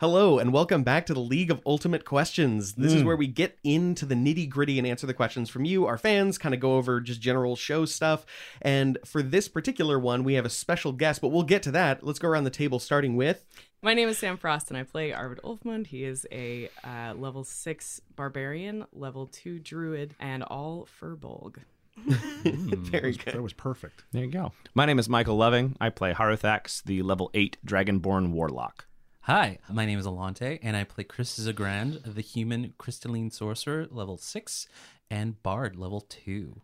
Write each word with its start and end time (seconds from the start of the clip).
Hello, 0.00 0.38
and 0.38 0.52
welcome 0.52 0.84
back 0.84 1.06
to 1.06 1.14
the 1.14 1.18
League 1.18 1.50
of 1.50 1.60
Ultimate 1.66 2.04
Questions. 2.04 2.74
This 2.74 2.92
is 2.92 3.02
where 3.02 3.16
we 3.16 3.26
get 3.26 3.58
into 3.64 4.06
the 4.06 4.14
nitty 4.14 4.48
gritty 4.48 4.78
and 4.78 4.86
answer 4.86 5.08
the 5.08 5.14
questions 5.14 5.50
from 5.50 5.64
you, 5.64 5.86
our 5.86 5.98
fans, 5.98 6.38
kind 6.38 6.54
of 6.54 6.60
go 6.60 6.76
over 6.76 7.00
just 7.00 7.20
general 7.20 7.56
show 7.56 7.84
stuff. 7.84 8.24
And 8.62 8.96
for 9.04 9.24
this 9.24 9.48
particular 9.48 9.98
one, 9.98 10.22
we 10.22 10.34
have 10.34 10.44
a 10.46 10.50
special 10.50 10.92
guest, 10.92 11.20
but 11.20 11.28
we'll 11.30 11.42
get 11.42 11.64
to 11.64 11.72
that. 11.72 12.04
Let's 12.04 12.20
go 12.20 12.28
around 12.28 12.44
the 12.44 12.50
table, 12.50 12.78
starting 12.78 13.16
with. 13.16 13.44
My 13.82 13.92
name 13.92 14.08
is 14.08 14.18
Sam 14.18 14.36
Frost, 14.36 14.68
and 14.68 14.76
I 14.78 14.84
play 14.84 15.12
Arvid 15.12 15.40
Ulfmund. 15.42 15.88
He 15.88 16.04
is 16.04 16.24
a 16.30 16.70
uh, 16.84 17.14
level 17.16 17.42
six 17.42 18.00
barbarian, 18.14 18.86
level 18.92 19.26
two 19.26 19.58
druid, 19.58 20.14
and 20.20 20.44
all 20.44 20.86
furbolg. 21.00 21.56
Very 22.06 23.12
That 23.14 23.24
good. 23.32 23.40
was 23.40 23.52
perfect. 23.52 24.04
There 24.12 24.22
you 24.24 24.30
go. 24.30 24.52
My 24.74 24.86
name 24.86 25.00
is 25.00 25.08
Michael 25.08 25.36
Loving. 25.36 25.74
I 25.80 25.90
play 25.90 26.12
Haruthax, 26.14 26.84
the 26.84 27.02
level 27.02 27.32
8 27.34 27.56
Dragonborn 27.66 28.30
Warlock. 28.30 28.84
Hi, 29.28 29.58
my 29.70 29.84
name 29.84 29.98
is 29.98 30.06
Alante, 30.06 30.58
and 30.62 30.74
I 30.74 30.84
play 30.84 31.04
Chris 31.04 31.38
Zagrand, 31.38 32.14
the 32.14 32.22
human 32.22 32.72
crystalline 32.78 33.30
sorcerer, 33.30 33.86
level 33.90 34.16
6, 34.16 34.66
and 35.10 35.42
bard, 35.42 35.76
level 35.76 36.00
2. 36.00 36.62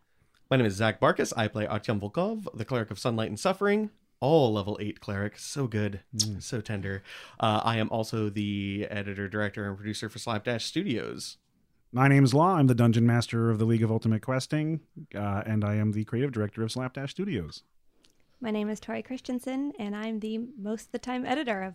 My 0.50 0.56
name 0.56 0.64
is 0.64 0.72
Zach 0.72 0.98
Barkus. 0.98 1.34
I 1.36 1.46
play 1.46 1.66
Artyom 1.66 2.00
Volkov, 2.00 2.46
the 2.54 2.64
Cleric 2.64 2.90
of 2.90 2.98
Sunlight 2.98 3.28
and 3.28 3.38
Suffering. 3.38 3.90
All 4.20 4.50
level 4.50 4.78
8 4.80 4.98
cleric. 4.98 5.38
So 5.38 5.66
good. 5.66 6.00
So 6.38 6.62
tender. 6.62 7.02
Uh, 7.38 7.60
I 7.62 7.76
am 7.76 7.90
also 7.90 8.30
the 8.30 8.86
editor, 8.88 9.28
director, 9.28 9.68
and 9.68 9.76
producer 9.76 10.08
for 10.08 10.18
Slapdash 10.18 10.64
Studios. 10.64 11.36
My 11.92 12.08
name 12.08 12.24
is 12.24 12.32
Law. 12.32 12.54
I'm 12.54 12.68
the 12.68 12.74
dungeon 12.74 13.06
master 13.06 13.50
of 13.50 13.58
the 13.58 13.66
League 13.66 13.82
of 13.82 13.90
Ultimate 13.92 14.22
Questing, 14.22 14.80
uh, 15.14 15.42
and 15.44 15.66
I 15.66 15.74
am 15.74 15.92
the 15.92 16.04
creative 16.04 16.32
director 16.32 16.62
of 16.62 16.72
Slapdash 16.72 17.10
Studios. 17.10 17.62
My 18.40 18.50
name 18.50 18.70
is 18.70 18.80
Tori 18.80 19.02
Christensen, 19.02 19.74
and 19.78 19.94
I'm 19.94 20.20
the 20.20 20.38
most 20.58 20.86
of 20.86 20.92
the 20.92 20.98
time 20.98 21.26
editor 21.26 21.62
of 21.62 21.74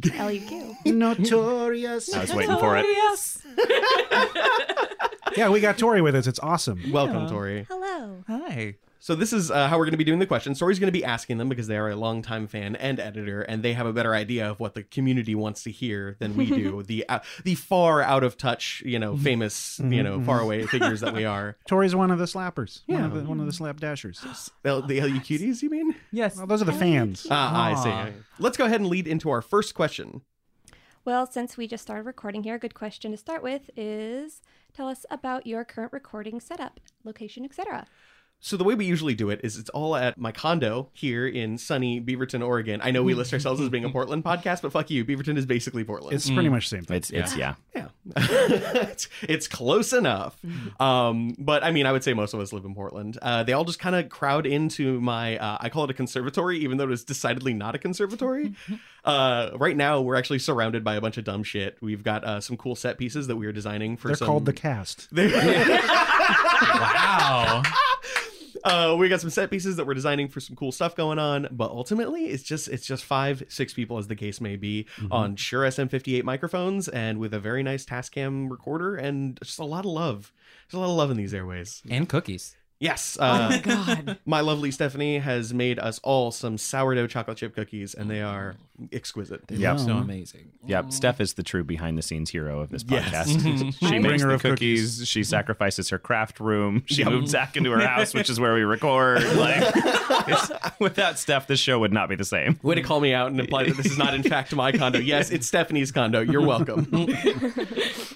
LUQ. 0.00 0.84
Notorious. 0.86 2.14
I 2.14 2.20
was 2.20 2.34
waiting 2.34 2.58
for 2.58 2.76
it. 2.76 2.86
Yes. 2.86 3.42
yeah, 5.36 5.48
we 5.48 5.60
got 5.60 5.78
Tori 5.78 6.00
with 6.00 6.14
us. 6.14 6.26
It's 6.26 6.38
awesome. 6.40 6.92
Welcome, 6.92 7.28
Tori. 7.28 7.66
Hello. 7.68 8.24
Hi. 8.26 8.76
So 9.00 9.14
this 9.14 9.32
is 9.32 9.50
uh, 9.50 9.68
how 9.68 9.78
we're 9.78 9.84
going 9.84 9.92
to 9.92 9.98
be 9.98 10.04
doing 10.04 10.18
the 10.18 10.26
questions. 10.26 10.58
Tori's 10.58 10.78
going 10.78 10.88
to 10.88 10.98
be 10.98 11.04
asking 11.04 11.38
them 11.38 11.48
because 11.48 11.66
they 11.66 11.76
are 11.76 11.88
a 11.88 11.96
longtime 11.96 12.46
fan 12.48 12.76
and 12.76 12.98
editor, 12.98 13.42
and 13.42 13.62
they 13.62 13.72
have 13.72 13.86
a 13.86 13.92
better 13.92 14.14
idea 14.14 14.50
of 14.50 14.60
what 14.60 14.74
the 14.74 14.82
community 14.82 15.34
wants 15.34 15.62
to 15.64 15.70
hear 15.70 16.16
than 16.18 16.36
we 16.36 16.46
do. 16.46 16.82
the 16.86 17.08
uh, 17.08 17.20
the 17.44 17.54
far 17.54 18.02
out 18.02 18.24
of 18.24 18.36
touch, 18.36 18.82
you 18.84 18.98
know, 18.98 19.16
famous, 19.16 19.78
you 19.78 20.02
know, 20.02 20.20
far 20.20 20.40
away 20.40 20.66
figures 20.66 21.00
that 21.00 21.14
we 21.14 21.24
are. 21.24 21.56
Tori's 21.68 21.94
one 21.94 22.10
of 22.10 22.18
the 22.18 22.24
slappers. 22.24 22.80
One 22.86 23.04
of 23.04 23.14
the, 23.14 23.22
one 23.22 23.40
of 23.40 23.46
the 23.46 23.52
slap 23.52 23.78
dashers. 23.80 24.24
Well, 24.64 24.82
the 24.82 25.00
LU 25.00 25.20
cuties, 25.20 25.62
you 25.62 25.70
mean? 25.70 25.94
Yes. 26.10 26.36
Well, 26.36 26.46
those 26.46 26.62
are 26.62 26.66
the 26.66 26.72
fans. 26.72 27.26
Ah, 27.30 27.68
I 27.68 27.72
Aw. 27.72 28.06
see. 28.06 28.12
Let's 28.38 28.56
go 28.56 28.64
ahead 28.64 28.80
and 28.80 28.88
lead 28.88 29.06
into 29.06 29.30
our 29.30 29.42
first 29.42 29.74
question. 29.74 30.22
Well, 31.04 31.26
since 31.26 31.56
we 31.56 31.66
just 31.66 31.82
started 31.82 32.04
recording 32.04 32.42
here, 32.42 32.56
a 32.56 32.58
good 32.58 32.74
question 32.74 33.12
to 33.12 33.16
start 33.16 33.42
with 33.42 33.70
is 33.76 34.42
tell 34.74 34.88
us 34.88 35.06
about 35.10 35.46
your 35.46 35.64
current 35.64 35.92
recording 35.92 36.38
setup, 36.38 36.80
location, 37.04 37.44
etc. 37.44 37.86
So 38.40 38.56
the 38.56 38.64
way 38.64 38.74
we 38.74 38.84
usually 38.84 39.14
do 39.14 39.30
it 39.30 39.40
is 39.42 39.56
it's 39.56 39.70
all 39.70 39.96
at 39.96 40.16
my 40.16 40.30
condo 40.30 40.90
here 40.92 41.26
in 41.26 41.58
sunny 41.58 42.00
Beaverton, 42.00 42.46
Oregon. 42.46 42.80
I 42.82 42.92
know 42.92 43.02
we 43.02 43.14
list 43.14 43.32
ourselves 43.32 43.60
as 43.60 43.68
being 43.68 43.84
a 43.84 43.90
Portland 43.90 44.22
podcast, 44.22 44.62
but 44.62 44.70
fuck 44.70 44.90
you, 44.90 45.04
Beaverton 45.04 45.36
is 45.36 45.44
basically 45.44 45.82
Portland. 45.82 46.14
It's 46.14 46.30
pretty 46.30 46.48
much 46.48 46.70
the 46.70 46.76
same 46.76 46.84
thing. 46.84 46.98
It's, 46.98 47.10
it's 47.10 47.36
yeah. 47.36 47.54
Yeah, 47.74 47.88
it's, 48.16 49.08
it's 49.22 49.48
close 49.48 49.92
enough. 49.92 50.36
Um, 50.78 51.34
but 51.38 51.64
I 51.64 51.72
mean, 51.72 51.86
I 51.86 51.92
would 51.92 52.04
say 52.04 52.14
most 52.14 52.32
of 52.32 52.40
us 52.40 52.52
live 52.52 52.64
in 52.64 52.74
Portland. 52.74 53.18
Uh, 53.20 53.42
they 53.42 53.52
all 53.52 53.64
just 53.64 53.80
kind 53.80 53.96
of 53.96 54.08
crowd 54.08 54.46
into 54.46 55.00
my. 55.00 55.36
Uh, 55.36 55.58
I 55.60 55.68
call 55.68 55.84
it 55.84 55.90
a 55.90 55.94
conservatory, 55.94 56.58
even 56.58 56.78
though 56.78 56.84
it 56.84 56.92
is 56.92 57.04
decidedly 57.04 57.54
not 57.54 57.74
a 57.74 57.78
conservatory. 57.78 58.54
uh, 59.04 59.50
right 59.56 59.76
now, 59.76 60.00
we're 60.00 60.16
actually 60.16 60.38
surrounded 60.38 60.84
by 60.84 60.94
a 60.94 61.00
bunch 61.00 61.18
of 61.18 61.24
dumb 61.24 61.42
shit. 61.42 61.76
We've 61.80 62.04
got 62.04 62.22
uh, 62.22 62.40
some 62.40 62.56
cool 62.56 62.76
set 62.76 62.98
pieces 62.98 63.26
that 63.26 63.36
we 63.36 63.46
are 63.46 63.52
designing 63.52 63.96
for. 63.96 64.08
They're 64.08 64.16
some... 64.16 64.26
called 64.26 64.44
the 64.46 64.52
cast. 64.52 65.08
Wow. 66.70 67.62
Uh, 68.64 68.96
we 68.98 69.08
got 69.08 69.20
some 69.20 69.30
set 69.30 69.50
pieces 69.50 69.76
that 69.76 69.86
we're 69.86 69.94
designing 69.94 70.28
for 70.28 70.40
some 70.40 70.56
cool 70.56 70.72
stuff 70.72 70.94
going 70.96 71.18
on, 71.18 71.48
but 71.50 71.70
ultimately 71.70 72.26
it's 72.26 72.42
just 72.42 72.68
it's 72.68 72.86
just 72.86 73.04
five, 73.04 73.42
six 73.48 73.72
people 73.74 73.98
as 73.98 74.08
the 74.08 74.16
case 74.16 74.40
may 74.40 74.56
be 74.56 74.86
on 75.10 75.36
Shure 75.36 75.62
SM58 75.62 76.24
microphones 76.24 76.88
and 76.88 77.18
with 77.18 77.34
a 77.34 77.40
very 77.40 77.62
nice 77.62 77.84
Tascam 77.84 78.50
recorder 78.50 78.96
and 78.96 79.38
just 79.42 79.58
a 79.58 79.64
lot 79.64 79.80
of 79.80 79.90
love. 79.90 80.32
There's 80.70 80.78
a 80.78 80.80
lot 80.80 80.90
of 80.90 80.96
love 80.96 81.10
in 81.10 81.16
these 81.16 81.34
airways. 81.34 81.82
and 81.88 82.08
cookies. 82.08 82.56
Yes, 82.80 83.16
uh, 83.20 83.48
my 83.50 83.58
God. 83.58 84.18
my 84.26 84.40
lovely 84.40 84.70
Stephanie 84.70 85.18
has 85.18 85.52
made 85.52 85.78
us 85.80 85.98
all 86.04 86.30
some 86.30 86.56
sourdough 86.56 87.08
chocolate 87.08 87.36
chip 87.36 87.54
cookies, 87.54 87.92
and 87.92 88.08
they 88.08 88.22
are 88.22 88.54
exquisite. 88.92 89.46
They 89.48 89.56
Yep. 89.56 89.78
look 89.78 89.86
so 89.86 89.96
amazing. 89.96 90.50
Yep. 90.66 90.92
Steph 90.92 91.20
is 91.20 91.34
the 91.34 91.42
true 91.42 91.64
behind 91.64 91.98
the 91.98 92.02
scenes 92.02 92.30
hero 92.30 92.60
of 92.60 92.70
this 92.70 92.84
Yes. 92.88 93.32
podcast. 93.32 93.78
she 93.78 93.88
Bringer 93.88 94.08
makes 94.08 94.22
the 94.22 94.30
of 94.30 94.42
cookies. 94.42 94.96
cookies. 94.96 95.08
She 95.08 95.20
mm-hmm. 95.20 95.28
sacrifices 95.28 95.90
her 95.90 95.98
craft 95.98 96.40
room. 96.40 96.84
She 96.98 97.04
moved 97.04 97.28
Zach 97.28 97.56
into 97.56 97.70
her 97.70 97.80
house, 97.80 98.12
which 98.12 98.28
is 98.28 98.40
where 98.40 98.54
we 98.54 98.62
record. 98.62 99.22
Like, 99.38 100.80
without 100.80 101.18
Steph, 101.18 101.46
this 101.46 101.60
show 101.60 101.78
would 101.78 101.92
not 101.92 102.08
be 102.08 102.16
the 102.16 102.24
same. 102.24 102.58
Way 102.62 102.74
to 102.74 102.82
call 102.82 102.98
me 102.98 103.14
out 103.14 103.30
and 103.30 103.38
imply 103.38 103.64
that 103.64 103.76
this 103.76 103.86
is 103.86 103.96
not 103.96 104.14
in 104.14 104.22
fact 104.22 104.52
my 104.54 104.72
condo. 104.72 104.98
Yes, 104.98 105.30
it's 105.30 105.46
Stephanie's 105.46 105.92
condo. 105.92 106.20
You're 106.20 106.44
welcome. 106.44 106.88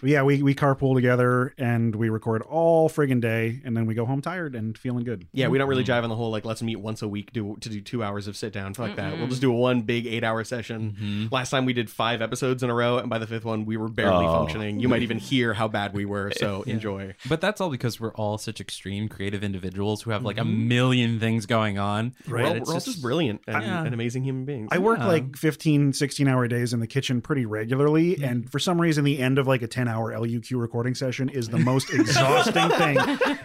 Yeah, 0.02 0.24
we, 0.24 0.42
we 0.42 0.54
carpool 0.54 0.94
together 0.94 1.54
and 1.58 1.94
we 1.94 2.08
record 2.08 2.42
all 2.42 2.88
friggin' 2.88 3.20
day, 3.20 3.60
and 3.64 3.76
then 3.76 3.86
we 3.86 3.94
go 3.94 4.04
home 4.04 4.20
tired 4.20 4.54
and 4.56 4.76
feeling 4.76 5.04
good. 5.04 5.26
Yeah, 5.32 5.48
we 5.48 5.58
don't 5.58 5.68
really 5.68 5.84
mm-hmm. 5.84 5.92
jive 5.92 6.02
on 6.02 6.10
the 6.10 6.16
whole 6.16 6.30
like 6.30 6.44
let's 6.44 6.62
meet 6.62 6.76
once 6.76 7.02
a 7.02 7.08
week 7.08 7.32
do, 7.32 7.56
to 7.60 7.68
do 7.68 7.80
two 7.80 8.02
hours 8.02 8.26
of 8.26 8.36
sit 8.36 8.52
down. 8.52 8.74
Fuck 8.74 8.96
that. 8.96 9.16
We'll 9.16 9.28
just 9.28 9.40
do 9.40 9.52
one 9.52 9.82
big 9.82 10.06
eight 10.06 10.24
hour 10.24 10.42
session. 10.52 10.94
Mm-hmm. 11.00 11.34
Last 11.34 11.48
time 11.48 11.64
we 11.64 11.72
did 11.72 11.88
five 11.88 12.20
episodes 12.20 12.62
in 12.62 12.68
a 12.68 12.74
row, 12.74 12.98
and 12.98 13.08
by 13.08 13.18
the 13.18 13.26
fifth 13.26 13.44
one 13.46 13.64
we 13.64 13.78
were 13.78 13.88
barely 13.88 14.26
Oh. 14.26 14.32
functioning. 14.34 14.80
You 14.80 14.88
might 14.88 15.00
even 15.02 15.18
hear 15.30 15.54
how 15.54 15.66
bad 15.66 15.94
we 15.94 16.04
were. 16.04 16.30
So 16.36 16.62
enjoy. 16.62 17.14
But 17.26 17.40
that's 17.40 17.60
all 17.60 17.70
because 17.70 17.98
we're 17.98 18.12
all 18.14 18.36
such 18.36 18.60
extreme 18.60 19.08
creative 19.08 19.42
individuals 19.42 20.02
who 20.02 20.10
have 20.10 20.22
like 20.24 20.36
a 20.36 20.42
mm-hmm. 20.42 20.68
million 20.68 21.20
things 21.20 21.46
going 21.46 21.78
on. 21.78 22.14
We're, 22.28 22.44
all, 22.44 22.52
it's 22.52 22.68
we're 22.68 22.74
all 22.74 22.80
just 22.80 23.00
brilliant 23.00 23.40
and, 23.46 23.62
Yeah. 23.62 23.84
and 23.84 23.94
amazing 23.94 24.24
human 24.24 24.44
beings. 24.44 24.68
I 24.70 24.78
work 24.78 24.98
Yeah. 24.98 25.06
like 25.06 25.36
15, 25.36 25.94
16 25.94 26.28
hour 26.28 26.46
days 26.48 26.74
in 26.74 26.80
the 26.80 26.86
kitchen 26.86 27.22
pretty 27.22 27.46
regularly. 27.46 28.22
And 28.22 28.50
for 28.52 28.58
some 28.58 28.78
reason, 28.80 29.04
the 29.04 29.18
end 29.18 29.38
of 29.38 29.46
like 29.46 29.62
a 29.62 29.66
10 29.68 29.88
hour 29.88 30.12
LUQ 30.12 30.60
recording 30.60 30.94
session 30.94 31.28
is 31.30 31.48
the 31.48 31.58
most 31.58 31.90
exhausting 31.94 32.68
thing 32.70 32.98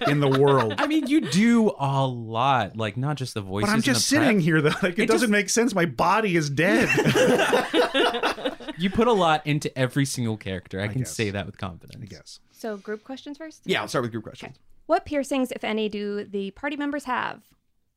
in 0.08 0.20
the 0.20 0.30
world. 0.40 0.76
I 0.78 0.88
mean, 0.88 1.08
you 1.08 1.22
do 1.22 1.72
a 1.80 2.06
lot, 2.06 2.76
like 2.76 2.98
not 2.98 3.16
just 3.18 3.34
the 3.34 3.42
voices. 3.42 3.70
But 3.70 3.74
I'm 3.74 3.82
just 3.82 4.10
the 4.10 4.16
prep. 4.18 4.26
sitting 4.26 4.40
here 4.42 4.62
though. 4.62 4.68
Like, 4.84 5.00
it, 5.00 5.04
It 5.04 5.06
doesn't 5.08 5.22
just- 5.22 5.32
make 5.32 5.50
sense. 5.50 5.74
My 5.74 5.86
body 5.86 6.36
is 6.36 6.50
dead. 6.50 6.88
You 8.80 8.92
put 8.92 9.08
a 9.08 9.12
lot 9.14 9.46
into 9.48 9.76
every 9.78 10.06
single 10.06 10.38
character. 10.38 10.80
I, 10.80 10.88
can 10.88 11.00
guess. 11.00 11.12
say 11.12 11.32
that 11.32 11.48
with 11.48 11.58
confidence. 11.58 12.00
I 12.02 12.06
guess. 12.06 12.40
So, 12.52 12.78
group 12.78 13.04
questions 13.04 13.38
first? 13.38 13.62
yeah, 13.66 13.82
I'll 13.82 13.88
start 13.88 14.04
with 14.04 14.12
group 14.12 14.24
questions. 14.26 14.58
What 14.86 15.04
piercings, 15.06 15.52
if 15.52 15.64
any, 15.64 15.90
do 15.90 16.24
the 16.24 16.52
party 16.52 16.78
members 16.78 17.06
have? 17.06 17.42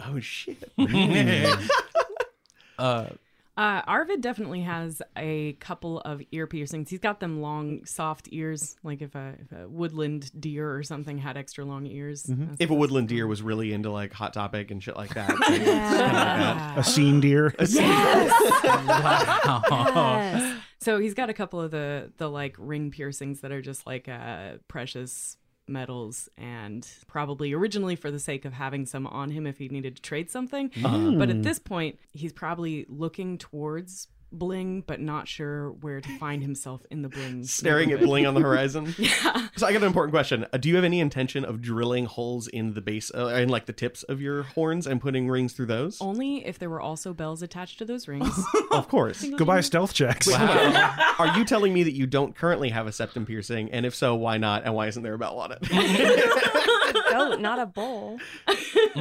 Oh 0.01 0.21
shit. 0.21 0.73
Uh, 2.79 3.11
Uh, 3.61 3.83
Arvid 3.87 4.23
definitely 4.23 4.63
has 4.63 5.03
a 5.19 5.53
couple 5.61 6.01
of 6.01 6.23
ear 6.33 6.47
piercings. 6.47 6.89
He's 6.89 6.99
got 6.99 7.21
them 7.21 7.43
long, 7.43 7.85
soft 7.85 8.27
ears, 8.33 8.75
like 8.83 9.03
if 9.03 9.15
a, 9.15 9.35
if 9.39 9.53
a 9.53 9.69
woodland 9.69 10.31
deer 10.41 10.75
or 10.75 10.83
something 10.83 11.19
had 11.19 11.37
extra 11.37 11.63
long 11.67 11.85
ears. 11.85 12.23
That's- 12.23 12.57
If 12.59 12.71
a 12.71 12.75
woodland 12.75 13.09
deer 13.09 13.27
was 13.27 13.43
really 13.43 13.75
into 13.75 13.91
like 13.91 14.15
Hot 14.15 14.33
Topic 14.33 14.71
and 14.71 14.83
shit 14.83 14.97
like 14.97 15.13
that. 15.13 15.29
Yeah. 15.61 16.79
A 16.79 16.83
scene 16.85 17.21
deer. 17.21 17.55
Wow. 18.65 20.57
So 20.81 20.99
he's 20.99 21.13
got 21.13 21.29
a 21.29 21.35
couple 21.35 21.61
of 21.61 21.71
the 21.71 22.13
the 22.17 22.31
like 22.31 22.57
ring 22.59 22.91
piercings 22.91 23.41
that 23.41 23.53
are 23.53 23.61
just 23.61 23.87
like 23.87 24.09
uh, 24.09 24.53
precious 24.69 25.37
metals 25.71 26.29
and 26.37 26.87
probably 27.07 27.53
originally 27.53 27.97
for 27.97 28.11
the 28.11 28.19
sake 28.19 28.45
of 28.45 28.53
having 28.53 28.87
some 28.87 29.07
on 29.07 29.31
him 29.31 29.47
if 29.47 29.59
he 29.59 29.69
needed 29.69 29.97
to 29.97 30.03
trade 30.03 30.31
something. 30.31 30.71
Mm. 30.71 31.19
But 31.19 31.31
at 31.31 31.43
this 31.43 31.59
point, 31.59 31.99
he's 32.13 32.33
probably 32.33 32.87
looking 32.89 33.39
towards 33.39 34.09
bling 34.33 34.83
but 34.87 35.01
not 35.01 35.29
sure 35.29 35.73
where 35.73 36.01
to 36.01 36.19
find 36.19 36.43
himself 36.43 36.83
in 36.91 37.03
the 37.03 37.09
bling. 37.09 37.45
Staring 37.61 37.93
at 37.93 38.01
bling 38.01 38.27
on 38.27 38.35
the 38.35 38.41
horizon. 38.41 38.95
yeah. 38.99 39.49
So 39.57 39.67
I 39.67 39.73
got 39.73 39.83
an 39.83 39.85
important 39.85 40.13
question. 40.13 40.47
Uh, 40.53 40.57
do 40.59 40.69
you 40.69 40.77
have 40.77 40.85
any 40.85 41.01
intention 41.01 41.45
of 41.45 41.61
drilling 41.61 42.07
holes 42.07 42.49
in 42.49 42.75
the 42.75 42.81
base, 42.81 43.11
uh, 43.15 43.27
in 43.29 43.49
like 43.49 43.67
the 43.67 43.73
tips 43.73 44.03
of 44.05 44.21
your 44.21 44.43
horns 44.45 44.87
and 44.87 45.01
putting 45.01 45.29
rings 45.29 45.53
through 45.53 45.67
those? 45.67 46.01
Only 46.01 46.47
if 46.47 46.59
there 46.59 46.71
were 46.71 46.81
also 46.81 47.13
bells 47.13 47.43
attached 47.43 47.79
to 47.79 47.85
those 47.85 48.09
rings. 48.09 48.39
of 48.71 48.89
course. 48.89 49.25
Goodbye, 49.37 49.61
stealth 49.61 49.93
checks. 49.93 50.29
Are 50.33 51.37
you 51.37 51.45
telling 51.45 51.73
me 51.73 51.83
that 51.83 51.93
you 51.95 52.07
don't 52.07 52.35
currently 52.35 52.71
have 52.71 52.87
a 52.87 52.93
septum 52.93 53.27
piercing? 53.27 53.71
And 53.71 53.85
if 53.85 53.95
so, 53.95 54.15
why 54.15 54.39
not? 54.39 54.65
And 54.65 54.75
why 54.75 54.87
isn't 54.87 55.03
there 55.03 55.15
a 55.15 55.19
bell 55.19 55.39
on 55.39 55.53
it? 55.53 55.59
a 55.71 57.11
goat, 57.11 57.41
not 57.41 57.59
a 57.59 57.67
bull. 57.67 58.19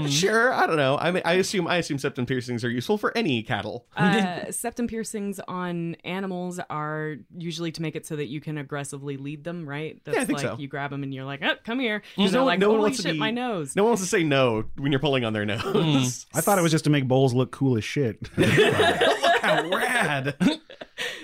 Sure, 0.08 0.54
I 0.54 0.68
don't 0.68 0.78
know. 0.78 0.98
I 0.98 1.12
mean, 1.12 1.24
I 1.26 1.34
assume 1.34 1.68
I 1.68 1.78
assume 1.78 1.98
septum 1.98 2.26
piercings 2.26 2.64
are 2.64 2.70
useful 2.70 2.98
for 2.98 3.16
any 3.18 3.44
cattle. 3.44 3.86
uh, 3.96 4.52
septum 4.52 4.88
piercings 5.20 5.40
on 5.48 5.96
animals 6.04 6.60
are 6.70 7.18
usually 7.38 7.72
to 7.74 7.82
make 7.82 7.96
it 7.96 8.06
so 8.06 8.16
that 8.16 8.28
you 8.28 8.42
can 8.42 8.58
aggressively 8.58 9.18
lead 9.18 9.44
them, 9.44 9.68
right? 9.68 10.00
That's 10.04 10.18
I 10.18 10.26
think 10.26 10.40
like 10.40 10.48
so. 10.48 10.58
you 10.58 10.68
grab 10.68 10.92
them 10.92 11.04
and 11.04 11.14
you're 11.14 11.26
like, 11.26 11.42
oh, 11.44 11.56
come 11.64 11.80
here. 11.80 12.00
Because 12.00 12.26
And 12.26 12.34
they're 12.34 12.42
no, 12.42 12.46
like, 12.46 12.60
no 12.60 12.70
one 12.70 12.78
holy 12.78 12.88
wants 12.90 12.98
shit, 12.98 13.08
to 13.08 13.14
be 13.14 13.20
my 13.20 13.32
nose. 13.32 13.76
No 13.76 13.84
one 13.84 13.92
wants 13.92 14.04
to 14.04 14.10
say 14.10 14.24
no 14.24 14.66
when 14.78 14.92
you're 14.92 15.00
pulling 15.00 15.26
on 15.26 15.34
their 15.34 15.46
nose. 15.46 16.26
I 16.34 16.42
thought 16.42 16.58
it 16.58 16.62
was 16.62 16.72
just 16.72 16.86
to 16.86 16.90
make 16.90 17.08
bowls 17.08 17.34
look 17.34 17.52
cool 17.52 17.78
as 17.78 17.84
shit. 17.84 18.18
Look 18.38 19.42
how 19.42 19.70
rad. 19.70 20.36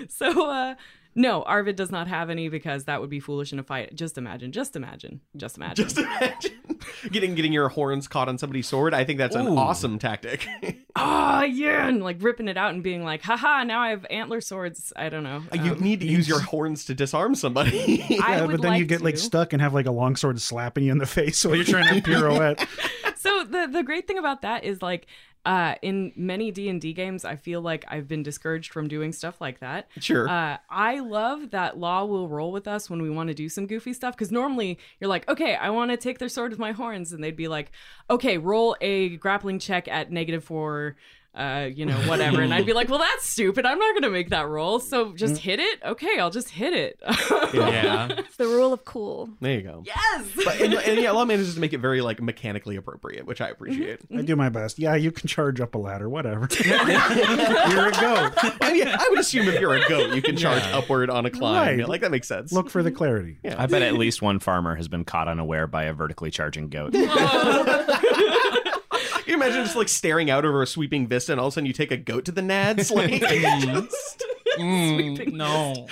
So, 0.08 0.48
uh, 0.48 0.74
no, 1.16 1.42
Arvid 1.42 1.74
does 1.74 1.90
not 1.90 2.06
have 2.06 2.30
any 2.30 2.48
because 2.48 2.84
that 2.84 3.00
would 3.00 3.10
be 3.10 3.18
foolish 3.18 3.52
in 3.52 3.58
a 3.58 3.62
fight. 3.64 3.94
Just 3.94 4.16
imagine, 4.18 4.52
just 4.52 4.76
imagine, 4.76 5.20
just 5.36 5.56
imagine. 5.56 5.84
Just 5.84 5.98
imagine 5.98 6.52
getting 7.10 7.34
getting 7.34 7.52
your 7.52 7.68
horns 7.70 8.06
caught 8.06 8.28
on 8.28 8.38
somebody's 8.38 8.68
sword. 8.68 8.94
I 8.94 9.04
think 9.04 9.18
that's 9.18 9.34
an 9.34 9.48
Ooh. 9.48 9.56
awesome 9.56 9.98
tactic. 9.98 10.46
Ah, 10.98 11.42
yeah, 11.42 11.88
and 11.88 12.02
like 12.02 12.16
ripping 12.22 12.48
it 12.48 12.56
out 12.56 12.72
and 12.72 12.82
being 12.82 13.04
like, 13.04 13.20
haha, 13.20 13.64
now 13.64 13.80
I 13.82 13.90
have 13.90 14.06
antler 14.08 14.40
swords. 14.40 14.94
I 14.96 15.10
don't 15.10 15.24
know. 15.24 15.42
you 15.52 15.72
Um, 15.72 15.80
need 15.80 16.00
to 16.00 16.06
use 16.06 16.26
your 16.26 16.40
horns 16.52 16.86
to 16.86 16.94
disarm 16.94 17.34
somebody. 17.34 18.02
I 18.02 18.36
yeah, 18.36 18.40
would 18.46 18.52
but 18.52 18.62
then 18.62 18.70
like 18.70 18.78
you 18.78 18.86
get 18.86 19.02
like 19.02 19.18
stuck 19.18 19.52
and 19.52 19.60
have 19.60 19.74
like 19.74 19.84
a 19.84 19.90
longsword 19.90 20.40
slapping 20.40 20.84
you 20.84 20.92
in 20.92 20.96
the 20.96 21.04
face 21.04 21.44
while 21.44 21.54
you're 21.54 21.66
trying 21.66 21.94
to 21.94 22.00
pirouette. 22.00 22.66
so 23.16 23.44
the 23.44 23.68
the 23.70 23.82
great 23.82 24.06
thing 24.06 24.16
about 24.16 24.40
that 24.40 24.64
is 24.64 24.80
like 24.80 25.06
uh, 25.46 25.76
in 25.80 26.12
many 26.16 26.50
D 26.50 26.68
and 26.68 26.80
D 26.80 26.92
games, 26.92 27.24
I 27.24 27.36
feel 27.36 27.60
like 27.60 27.84
I've 27.88 28.08
been 28.08 28.24
discouraged 28.24 28.72
from 28.72 28.88
doing 28.88 29.12
stuff 29.12 29.40
like 29.40 29.60
that. 29.60 29.88
Sure. 30.00 30.28
Uh, 30.28 30.58
I 30.68 30.98
love 30.98 31.52
that 31.52 31.78
Law 31.78 32.04
will 32.04 32.28
roll 32.28 32.50
with 32.50 32.66
us 32.66 32.90
when 32.90 33.00
we 33.00 33.08
want 33.08 33.28
to 33.28 33.34
do 33.34 33.48
some 33.48 33.68
goofy 33.68 33.92
stuff 33.92 34.16
because 34.16 34.32
normally 34.32 34.78
you're 34.98 35.08
like, 35.08 35.28
okay, 35.28 35.54
I 35.54 35.70
want 35.70 35.92
to 35.92 35.96
take 35.96 36.18
their 36.18 36.28
sword 36.28 36.50
with 36.50 36.58
my 36.58 36.72
horns, 36.72 37.12
and 37.12 37.22
they'd 37.22 37.36
be 37.36 37.46
like, 37.46 37.70
okay, 38.10 38.38
roll 38.38 38.76
a 38.80 39.16
grappling 39.18 39.60
check 39.60 39.86
at 39.86 40.10
negative 40.10 40.42
four. 40.42 40.96
Uh, 41.36 41.68
you 41.74 41.84
know, 41.84 41.96
whatever. 42.08 42.40
And 42.40 42.54
I'd 42.54 42.64
be 42.64 42.72
like, 42.72 42.88
well, 42.88 42.98
that's 42.98 43.28
stupid. 43.28 43.66
I'm 43.66 43.78
not 43.78 43.92
going 43.92 44.04
to 44.04 44.10
make 44.10 44.30
that 44.30 44.48
roll. 44.48 44.80
So 44.80 45.12
just 45.12 45.36
hit 45.36 45.60
it. 45.60 45.82
Okay, 45.84 46.18
I'll 46.18 46.30
just 46.30 46.48
hit 46.48 46.72
it. 46.72 46.98
yeah. 47.52 48.08
It's 48.10 48.36
the 48.36 48.46
rule 48.46 48.72
of 48.72 48.86
cool. 48.86 49.28
there 49.40 49.54
you 49.54 49.60
go. 49.62 49.82
yes. 49.84 50.26
But 50.44 50.60
and, 50.62 50.72
and 50.72 50.98
yeah, 50.98 51.10
Law 51.10 51.26
manages 51.26 51.54
to 51.54 51.60
make 51.60 51.74
it 51.74 51.78
very 51.78 52.00
like 52.00 52.22
mechanically 52.22 52.76
appropriate, 52.76 53.26
which 53.26 53.42
I 53.42 53.50
appreciate. 53.50 54.00
I 54.16 54.22
do 54.22 54.34
my 54.34 54.48
best. 54.48 54.78
Yeah, 54.78 54.94
you 54.94 55.12
can 55.12 55.28
charge 55.28 55.60
up 55.60 55.74
a 55.74 55.78
ladder, 55.78 56.08
whatever. 56.08 56.48
you're 56.64 57.88
a 57.88 57.92
goat. 57.92 58.32
I, 58.62 58.70
mean, 58.72 58.88
I 58.88 59.06
would 59.10 59.18
assume 59.18 59.46
if 59.48 59.60
you're 59.60 59.74
a 59.74 59.86
goat, 59.86 60.14
you 60.14 60.22
can 60.22 60.38
charge 60.38 60.62
upward 60.72 61.10
on 61.10 61.26
a 61.26 61.30
climb. 61.30 61.56
Right. 61.56 61.78
Yeah, 61.80 61.84
like 61.84 62.00
that 62.00 62.10
makes 62.10 62.28
sense. 62.28 62.50
Look 62.50 62.70
for 62.70 62.82
the 62.82 62.90
clarity. 62.90 63.38
Yeah. 63.42 63.56
I 63.58 63.66
bet 63.66 63.82
at 63.82 63.92
least 63.94 64.22
one 64.22 64.38
farmer 64.38 64.74
has 64.74 64.88
been 64.88 65.04
caught 65.04 65.28
unaware 65.28 65.66
by 65.66 65.84
a 65.84 65.92
vertically 65.92 66.30
charging 66.30 66.70
goat. 66.70 66.94
Can 66.94 67.08
you 69.26 69.34
imagine 69.34 69.64
just 69.64 69.76
like 69.76 69.88
staring 69.88 70.30
out 70.30 70.44
over 70.44 70.62
a 70.62 70.66
sweeping 70.66 71.06
vista, 71.08 71.32
and 71.32 71.40
all 71.40 71.48
of 71.48 71.52
a 71.52 71.54
sudden 71.54 71.66
you 71.66 71.72
take 71.72 71.90
a 71.90 71.96
goat 71.96 72.24
to 72.26 72.32
the 72.32 72.40
nads? 72.42 72.90
Like, 72.94 73.20
just- 73.60 74.24
Mm, 74.58 75.32
no. 75.34 75.86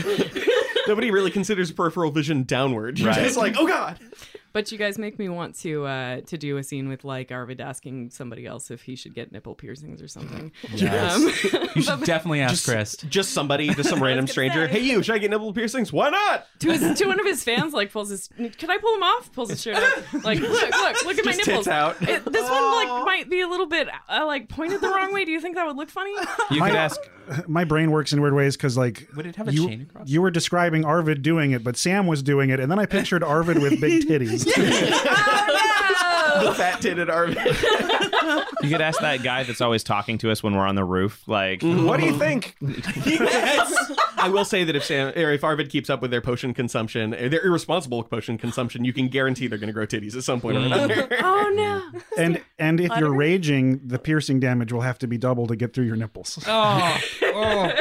nobody 0.86 1.10
really 1.10 1.30
considers 1.30 1.70
peripheral 1.70 2.10
vision 2.10 2.44
downward. 2.44 2.98
You're 2.98 3.10
Right. 3.10 3.22
just 3.24 3.36
like, 3.36 3.56
oh 3.58 3.66
god. 3.66 3.98
But 4.54 4.72
you 4.72 4.78
guys 4.78 4.96
make 4.96 5.18
me 5.18 5.28
want 5.28 5.56
to 5.56 5.84
uh, 5.84 6.20
to 6.22 6.38
do 6.38 6.56
a 6.56 6.62
scene 6.62 6.88
with 6.88 7.04
like 7.04 7.30
Arvid 7.30 7.60
asking 7.60 8.08
somebody 8.10 8.46
else 8.46 8.70
if 8.70 8.80
he 8.82 8.96
should 8.96 9.12
get 9.12 9.32
nipple 9.32 9.54
piercings 9.54 10.00
or 10.00 10.08
something. 10.08 10.50
Yes. 10.72 11.14
Um, 11.54 11.68
You 11.74 11.82
should 11.82 12.00
definitely 12.04 12.40
ask 12.40 12.52
Just, 12.54 12.66
Chris. 12.66 12.96
just 13.08 13.30
somebody, 13.32 13.68
just 13.74 13.90
some 13.90 14.02
random 14.02 14.26
stranger. 14.28 14.66
Hey, 14.66 14.80
you, 14.80 15.02
should 15.02 15.16
I 15.16 15.18
get 15.18 15.30
nipple 15.30 15.52
piercings? 15.52 15.92
Why 15.92 16.08
not? 16.10 16.46
to, 16.60 16.70
his, 16.72 16.98
to 16.98 17.06
one 17.06 17.18
of 17.20 17.26
his 17.26 17.42
fans, 17.44 17.72
like 17.74 17.92
pulls 17.92 18.10
his. 18.10 18.28
Can 18.56 18.70
I 18.70 18.78
pull 18.78 18.94
him 18.94 19.02
off? 19.02 19.32
Pulls 19.32 19.50
his 19.50 19.60
shirt 19.60 19.76
up. 19.76 20.24
Like, 20.24 20.38
look, 20.38 20.50
look, 20.52 21.04
look 21.04 21.18
at 21.18 21.24
my 21.24 21.32
Just 21.32 21.46
nipples. 21.48 21.64
tits 21.64 21.68
out. 21.68 22.00
It- 22.02 22.24
this 22.32 22.48
one 22.48 22.62
like 22.72 23.04
might 23.04 23.28
be 23.28 23.40
a 23.40 23.48
little 23.48 23.66
bit 23.66 23.88
uh, 24.08 24.24
like 24.24 24.48
pointed 24.48 24.80
the 24.80 24.88
wrong 24.88 25.12
way. 25.12 25.24
Do 25.24 25.32
you 25.32 25.40
think 25.40 25.56
that 25.56 25.66
would 25.66 25.76
look 25.76 25.90
funny? 25.90 26.12
You 26.52 26.60
My- 26.60 26.70
could 26.70 26.78
ask. 26.78 27.00
My 27.48 27.64
brain 27.64 27.90
works 27.90 28.12
in 28.12 28.20
weird 28.20 28.34
ways 28.34 28.54
because, 28.54 28.76
like, 28.76 29.08
Would 29.16 29.24
it 29.24 29.36
have 29.36 29.48
a 29.48 29.52
you, 29.54 29.66
chain 29.66 29.80
across? 29.80 30.06
you 30.06 30.20
were 30.20 30.30
describing 30.30 30.84
Arvid 30.84 31.22
doing 31.22 31.52
it, 31.52 31.64
but 31.64 31.74
Sam 31.78 32.06
was 32.06 32.22
doing 32.22 32.50
it, 32.50 32.60
and 32.60 32.70
then 32.70 32.78
I 32.78 32.84
pictured 32.84 33.22
Arvid 33.24 33.62
with 33.62 33.80
big 33.80 34.06
titties. 34.06 34.43
The 36.34 36.52
fat 36.52 36.80
titted 36.80 37.08
Arvid. 37.08 37.36
You 38.62 38.70
could 38.70 38.80
ask 38.80 39.00
that 39.00 39.22
guy 39.22 39.44
that's 39.44 39.60
always 39.60 39.84
talking 39.84 40.18
to 40.18 40.30
us 40.30 40.42
when 40.42 40.54
we're 40.54 40.66
on 40.66 40.74
the 40.74 40.84
roof. 40.84 41.22
Like, 41.28 41.60
mm-hmm. 41.60 41.84
what 41.86 42.00
do 42.00 42.06
you 42.06 42.12
mm-hmm. 42.12 42.40
think? 42.40 42.56
I 44.24 44.28
will 44.28 44.44
say 44.44 44.64
that 44.64 44.74
if 44.74 44.84
Sam 44.84 45.12
or 45.16 45.32
if 45.32 45.44
Arvid 45.44 45.70
keeps 45.70 45.90
up 45.90 46.00
with 46.00 46.10
their 46.10 46.20
potion 46.20 46.54
consumption, 46.54 47.14
uh, 47.14 47.28
their 47.28 47.44
irresponsible 47.44 48.02
potion 48.04 48.38
consumption, 48.38 48.84
you 48.84 48.92
can 48.92 49.08
guarantee 49.08 49.46
they're 49.46 49.58
going 49.58 49.68
to 49.68 49.72
grow 49.74 49.86
titties 49.86 50.16
at 50.16 50.24
some 50.24 50.40
point 50.40 50.56
or 50.56 50.60
mm. 50.60 50.66
another. 50.66 51.08
oh 51.22 51.52
no! 51.54 52.00
and 52.16 52.40
and 52.58 52.80
if 52.80 52.90
you're 52.98 53.12
raging, 53.12 53.80
the 53.86 53.98
piercing 53.98 54.40
damage 54.40 54.72
will 54.72 54.80
have 54.80 54.98
to 55.00 55.06
be 55.06 55.18
double 55.18 55.46
to 55.46 55.56
get 55.56 55.74
through 55.74 55.84
your 55.84 55.96
nipples. 55.96 56.42
Oh, 56.46 57.00
oh. 57.22 57.72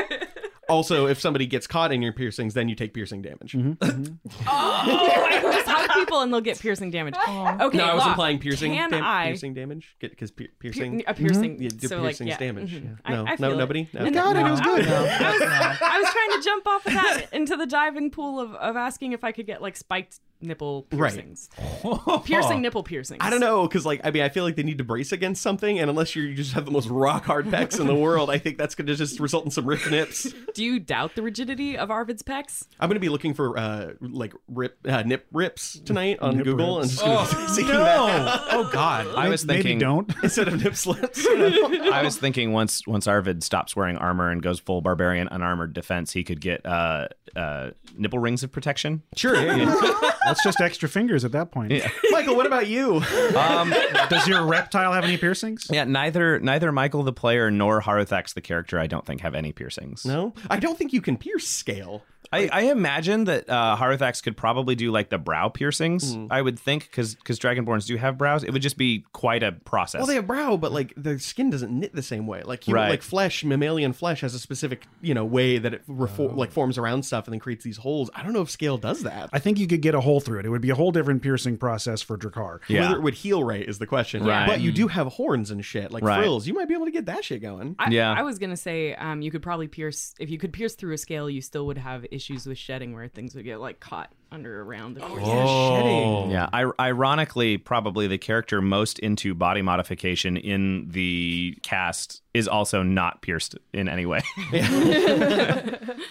Also, 0.70 1.08
if 1.08 1.20
somebody 1.20 1.46
gets 1.46 1.68
caught 1.68 1.92
in 1.92 2.02
your 2.02 2.14
piercings, 2.14 2.54
then 2.54 2.70
you 2.70 2.76
take 2.76 2.94
piercing 2.94 3.22
damage. 3.22 3.54
Mm-hmm. 3.54 3.74
Mm-hmm. 3.84 4.48
Oh, 4.48 5.26
I 5.26 5.40
can 5.42 5.52
just 5.52 5.68
hug 5.68 5.90
people 5.94 6.22
and 6.22 6.34
they'll 6.34 6.42
get 6.42 6.60
piercing 6.60 6.90
damage. 6.92 7.16
Okay, 7.16 7.78
No, 7.78 7.86
I 7.86 7.94
was 7.94 8.00
Locke, 8.02 8.08
implying 8.10 8.40
piercing. 8.40 8.74
Can 8.74 8.90
dam- 8.92 9.04
I 9.04 9.26
piercing 9.28 9.54
damage 9.54 9.96
because 10.00 10.32
pier- 10.32 10.50
piercing. 10.60 11.04
a 11.08 11.14
piercing? 11.14 11.56
Mm-hmm. 11.56 11.64
Yeah, 11.64 11.70
the 11.80 11.88
so 11.88 11.98
like, 11.98 12.04
piercing's 12.18 12.30
yeah, 12.30 12.38
damage. 12.38 12.72
mhm. 12.74 12.84
Yeah. 12.84 12.90
I- 13.06 13.12
No, 13.14 13.26
I 13.26 13.30
no, 13.32 13.36
feel 13.38 13.52
it. 13.52 13.58
nobody. 13.58 13.90
No. 13.94 14.02
And- 14.06 14.14
Got 14.16 14.36
it. 14.36 14.40
It 14.46 14.50
was 14.52 14.62
good. 14.62 14.88
I 14.88 15.32
was, 15.32 15.42
I 15.82 16.00
was 16.00 16.10
trying 16.12 16.40
to 16.40 16.42
jump 16.44 16.68
off 16.68 16.86
of 16.86 16.94
that 16.94 17.26
into 17.34 17.56
the 17.56 17.66
diving 17.66 18.10
pool 18.12 18.40
of, 18.40 18.54
of 18.56 18.76
asking 18.76 19.12
if 19.14 19.24
I 19.24 19.32
could 19.32 19.46
get 19.46 19.62
like 19.62 19.76
spiked 19.76 20.20
nipple 20.44 20.86
Right. 20.92 21.14
piercings. 21.14 21.50
Piercing 22.26 22.62
nipple 22.62 22.84
piercings. 22.84 23.20
I 23.22 23.30
don't 23.30 23.40
know, 23.40 23.68
because 23.68 23.86
like 23.86 24.02
I 24.04 24.12
mean, 24.12 24.24
I 24.24 24.30
feel 24.30 24.44
like 24.44 24.56
they 24.56 24.64
need 24.64 24.78
to 24.78 24.84
brace 24.84 25.12
against 25.12 25.42
something, 25.42 25.80
and 25.80 25.90
unless 25.90 26.16
you 26.16 26.34
just 26.34 26.54
have 26.54 26.66
the 26.66 26.72
most 26.72 26.88
rock 26.90 27.26
hard 27.26 27.46
pecs 27.48 27.80
in 27.80 27.88
the 27.88 27.96
world, 27.96 28.30
I 28.30 28.38
think 28.38 28.58
that's 28.58 28.76
going 28.76 28.88
to 28.88 28.96
just 28.96 29.20
result 29.20 29.46
in 29.46 29.52
some 29.52 29.66
ripped 29.66 29.90
nips. 29.90 30.32
Do 30.54 30.64
you 30.64 30.80
doubt 30.80 31.16
the 31.16 31.22
rigidity 31.22 31.78
of 31.78 31.90
Arvid's 31.90 32.22
pecs? 32.24 32.66
I'm 32.80 32.90
going 32.90 32.96
to 32.96 33.00
be 33.00 33.10
looking 33.10 33.34
for 33.34 33.58
uh 33.58 33.94
like 34.02 34.34
rip 34.48 34.78
uh, 34.88 35.04
nip 35.04 35.26
rips 35.32 35.80
tonight 35.80 36.20
on 36.22 36.38
Nip 36.38 36.46
Google 36.46 36.80
rips. 36.80 37.02
and 37.02 37.12
just 37.12 37.32
gonna 37.34 37.46
be 37.48 37.54
seeking 37.54 37.72
that 37.76 38.42
oh 38.52 38.70
God. 38.72 39.08
I 39.16 39.30
was 39.30 39.46
Maybe 39.46 39.62
thinking. 39.64 39.80
don't. 39.80 40.12
instead 40.24 40.48
of 40.48 40.64
nip 40.64 40.76
slips. 40.76 41.24
you 41.24 41.38
know? 41.38 41.92
I 41.92 42.04
was 42.04 42.18
thinking 42.18 42.52
once 42.52 42.86
once 42.88 43.08
Arvid 43.08 43.44
stops 43.44 43.76
wearing 43.76 43.98
armor 43.98 44.30
and 44.30 44.42
goes 44.42 44.60
full 44.60 44.82
barbarian 44.82 45.28
unarmored 45.32 45.74
defense, 45.74 46.12
he 46.14 46.24
could 46.24 46.42
get 46.42 46.66
uh, 46.66 47.08
uh, 47.36 47.72
nipple 47.98 48.20
rings 48.20 48.44
of 48.44 48.52
protection. 48.52 49.02
Sure. 49.16 49.36
Yeah, 49.36 49.56
yeah. 49.56 50.12
That's 50.34 50.44
just 50.44 50.62
extra 50.62 50.90
fingers 50.90 51.24
at 51.24 51.32
that 51.34 51.52
point. 51.52 51.72
Michael, 52.12 52.36
what 52.36 52.48
about 52.48 52.66
you? 52.66 53.04
Um, 53.38 53.72
Does 54.10 54.28
your 54.28 54.44
reptile 54.46 54.92
have 54.92 55.04
any 55.04 55.18
piercings? 55.18 55.68
yeah, 55.70 55.84
neither 55.84 56.40
neither 56.40 56.72
Michael 56.72 57.04
the 57.04 57.14
player 57.14 57.52
nor 57.52 57.82
Haruthax 57.82 58.34
the 58.34 58.42
character 58.42 58.80
I 58.80 58.88
don't 58.88 59.06
think 59.06 59.22
have 59.22 59.36
any 59.36 59.54
piercings. 59.54 60.06
No, 60.06 60.34
I 60.50 60.58
don't 60.58 60.76
think 60.76 60.92
you 60.92 61.02
can 61.02 61.18
pierce 61.18 61.48
scale. 61.48 62.04
I, 62.34 62.50
I 62.52 62.62
imagine 62.72 63.26
that 63.26 63.50
uh, 63.50 63.76
Harathax 63.78 64.24
could 64.24 64.36
probably 64.36 64.76
do 64.76 64.92
like 64.92 65.10
the 65.10 65.18
brow 65.18 65.50
piercings. 65.50 66.16
Mm. 66.16 66.28
I 66.32 66.42
would 66.42 66.60
think 66.60 66.84
because 66.84 67.16
because 67.16 67.40
Dragonborns 67.40 67.86
do 67.86 67.96
have 67.98 68.18
brows. 68.18 68.44
It 68.44 68.52
would 68.52 68.62
just 68.62 68.78
be 68.78 69.06
quite 69.14 69.44
a 69.44 69.52
process. 69.52 70.00
Well, 70.00 70.08
they 70.08 70.16
have 70.16 70.28
brow, 70.28 70.58
but 70.58 70.72
like 70.72 70.94
their 70.98 71.20
skin 71.20 71.50
doesn't 71.50 71.72
knit 71.72 71.94
the 71.94 72.02
same 72.02 72.28
way. 72.28 72.42
Like 72.44 72.64
human, 72.66 72.82
Right. 72.84 72.90
like 72.90 73.02
flesh, 73.02 73.44
mammalian 73.44 73.94
flesh 73.94 74.22
has 74.22 74.34
a 74.34 74.40
specific 74.40 74.84
you 75.02 75.14
know 75.14 75.26
way 75.26 75.58
that 75.58 75.74
it 75.74 75.88
refor- 75.88 76.36
like 76.36 76.52
forms 76.52 76.78
around 76.78 77.04
stuff 77.04 77.26
and 77.28 77.34
then 77.34 77.40
creates 77.40 77.64
these 77.64 77.78
holes. 77.78 78.10
I 78.16 78.24
don't 78.24 78.34
know 78.34 78.42
if 78.42 78.50
scale 78.50 78.78
does 78.78 79.04
that. 79.04 79.30
I 79.32 79.40
think 79.40 79.60
you 79.60 79.68
could 79.68 79.82
get 79.82 79.94
a 79.96 80.02
hole 80.02 80.20
through 80.20 80.40
it. 80.40 80.46
It 80.46 80.50
would 80.50 80.62
be 80.62 80.72
a 80.72 80.76
whole 80.76 80.92
different 80.92 81.22
piercing 81.22 81.58
process 81.58 82.02
for 82.02 82.18
Dracar. 82.18 82.60
Yeah. 82.68 82.82
Whether 82.82 82.96
it 82.96 83.04
would 83.04 83.14
heal 83.14 83.44
right 83.44 83.68
is 83.68 83.78
the 83.80 83.86
question. 83.88 84.24
Right. 84.26 84.48
But 84.48 84.62
you 84.62 84.72
do 84.72 84.88
have 84.88 85.08
horns 85.08 85.52
and 85.52 85.64
shit 85.64 85.92
like 85.92 86.04
Right. 86.04 86.20
frills. 86.20 86.48
You 86.48 86.54
might 86.56 86.68
be 86.68 86.74
able 86.74 86.86
to 86.86 86.92
get 86.92 87.06
that 87.06 87.24
shit 87.24 87.42
going. 87.42 87.76
I, 87.78 87.90
Yeah. 87.92 88.12
I 88.18 88.24
was 88.24 88.40
gonna 88.40 88.58
say 88.58 88.96
um, 88.96 89.22
you 89.22 89.30
could 89.30 89.44
probably 89.44 89.68
pierce 89.68 90.16
if 90.20 90.30
you 90.32 90.40
could 90.40 90.52
pierce 90.52 90.74
through 90.74 90.94
a 90.94 90.98
scale, 90.98 91.30
you 91.30 91.40
still 91.42 91.68
would 91.68 91.78
have 91.78 92.06
issues 92.12 92.23
with 92.30 92.58
shedding 92.58 92.94
where 92.94 93.08
things 93.08 93.36
would 93.36 93.46
get 93.46 93.60
like 93.60 93.80
caught 93.80 94.12
under 94.32 94.62
around. 94.62 94.98
Oh 95.02 95.20
Oh. 95.22 96.30
Yeah, 96.30 96.50
I- 96.52 96.72
ironically, 96.80 97.58
probably 97.58 98.08
the 98.08 98.18
character 98.18 98.62
most 98.62 99.00
into 99.00 99.34
body 99.36 99.62
modification 99.62 100.38
in 100.38 100.90
the 100.90 101.58
cast 101.62 102.22
is 102.34 102.48
also 102.48 102.82
not 102.84 103.22
pierced 103.22 103.56
in 103.74 103.88
any 103.88 104.06
way. 104.06 104.22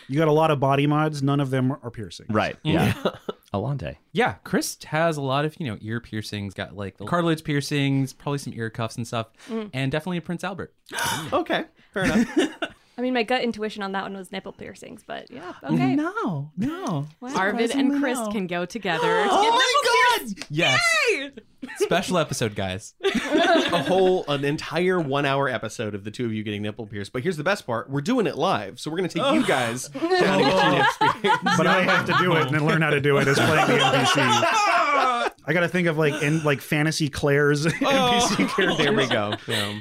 You 0.09 0.19
got 0.19 0.29
a 0.29 0.33
lot 0.33 0.51
of 0.51 0.61
body 0.61 0.87
mods. 0.87 1.23
None 1.23 1.41
of 1.41 1.51
them 1.51 1.73
are 1.73 1.91
piercing. 1.91 2.27
right? 2.29 2.57
Yeah. 2.63 2.93
Alante. 3.55 3.97
Yeah, 4.13 4.35
Chris 4.45 4.77
has 4.85 5.17
a 5.17 5.23
lot 5.23 5.45
of, 5.45 5.59
you 5.59 5.67
know, 5.67 5.79
ear 5.81 6.01
piercings, 6.01 6.55
got 6.55 6.77
like 6.77 6.97
the 6.99 7.05
cartilage 7.07 7.45
piercings, 7.45 8.13
probably 8.13 8.39
some 8.39 8.53
ear 8.55 8.69
cuffs 8.71 8.97
and 8.97 9.07
stuff, 9.07 9.29
mm. 9.49 9.71
and 9.73 9.91
definitely 9.93 10.19
a 10.19 10.23
Prince 10.23 10.45
Albert. 10.45 10.75
Okay, 11.33 11.65
fair 11.93 12.05
enough. 12.05 12.29
I 12.97 13.01
mean, 13.01 13.15
my 13.15 13.23
gut 13.23 13.43
intuition 13.43 13.83
on 13.83 13.93
that 13.93 14.03
one 14.03 14.15
was 14.15 14.33
nipple 14.33 14.53
piercings, 14.53 15.03
but 15.07 15.31
yeah, 15.31 15.55
okay. 15.65 15.95
No, 15.95 16.51
no. 16.57 17.07
Arvid 17.35 17.71
and 17.71 18.01
Chris 18.01 18.19
can 18.31 18.47
go 18.47 18.65
together. 18.67 19.27
Oh 19.35 19.51
my 19.51 20.27
god! 20.27 20.47
Yes. 20.51 20.81
Special 21.79 22.19
episode, 22.19 22.55
guys. 22.55 22.95
a 23.05 23.83
whole, 23.83 24.25
an 24.29 24.45
entire 24.45 25.01
one 25.01 25.25
hour 25.25 25.49
episode 25.49 25.95
of 25.95 26.05
the 26.05 26.11
two 26.11 26.27
of 26.27 26.33
you 26.33 26.43
getting 26.43 26.63
nipple 26.63 26.87
pierced. 26.87 27.13
But 27.13 27.23
here's 27.23 27.37
the 27.37 27.45
best 27.45 27.67
part: 27.67 27.89
we're 27.89 28.01
doing 28.01 28.27
it 28.27 28.37
live, 28.37 28.79
so 28.79 28.91
we're 28.91 28.99
gonna 28.99 29.09
take 29.09 29.33
you 29.33 29.47
guys 29.47 29.89
down 29.89 30.03
to 30.03 30.45
get 30.45 30.65
your 30.65 30.73
nips 30.73 30.97
pierced. 30.99 31.45
But 31.57 31.67
I 31.67 31.83
have 31.83 32.07
to 32.07 32.15
do 32.19 32.37
it 32.37 32.47
and 32.47 32.55
then 32.55 32.67
learn 32.67 32.83
how 32.83 32.91
to 32.91 33.01
do 33.01 33.17
it 33.19 33.29
as 33.29 33.37
playing 33.37 33.67
the 33.67 33.79
NPC. 33.79 34.17
I 35.45 35.53
got 35.53 35.61
to 35.61 35.69
think 35.69 35.89
of 35.89 35.99
like 35.99 36.23
in 36.23 36.45
like 36.45 36.61
fantasy 36.61 37.09
Claire's 37.09 37.67
oh. 37.67 37.71
NPC 37.71 38.49
character. 38.49 38.83
There 38.85 38.93
we 38.93 39.07
go. 39.07 39.35
Yeah. 39.47 39.79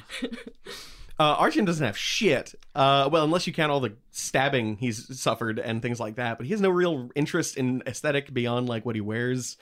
Uh, 1.22 1.36
Archon 1.36 1.66
doesn't 1.66 1.86
have 1.86 1.96
shit. 1.96 2.56
Uh, 2.74 3.08
well, 3.12 3.24
unless 3.24 3.46
you 3.46 3.54
count 3.54 3.72
all 3.72 3.80
the 3.80 3.94
stabbing 4.10 4.78
he's 4.78 5.20
suffered 5.22 5.60
and 5.60 5.80
things 5.80 6.00
like 6.00 6.16
that. 6.16 6.38
But 6.40 6.48
he 6.48 6.52
has 6.54 6.62
no 6.62 6.70
real 6.72 7.12
interest 7.16 7.58
in 7.58 7.84
aesthetic 7.86 8.34
beyond 8.34 8.68
like 8.68 8.88
what 8.88 8.96
he 8.96 9.02
wears. 9.02 9.56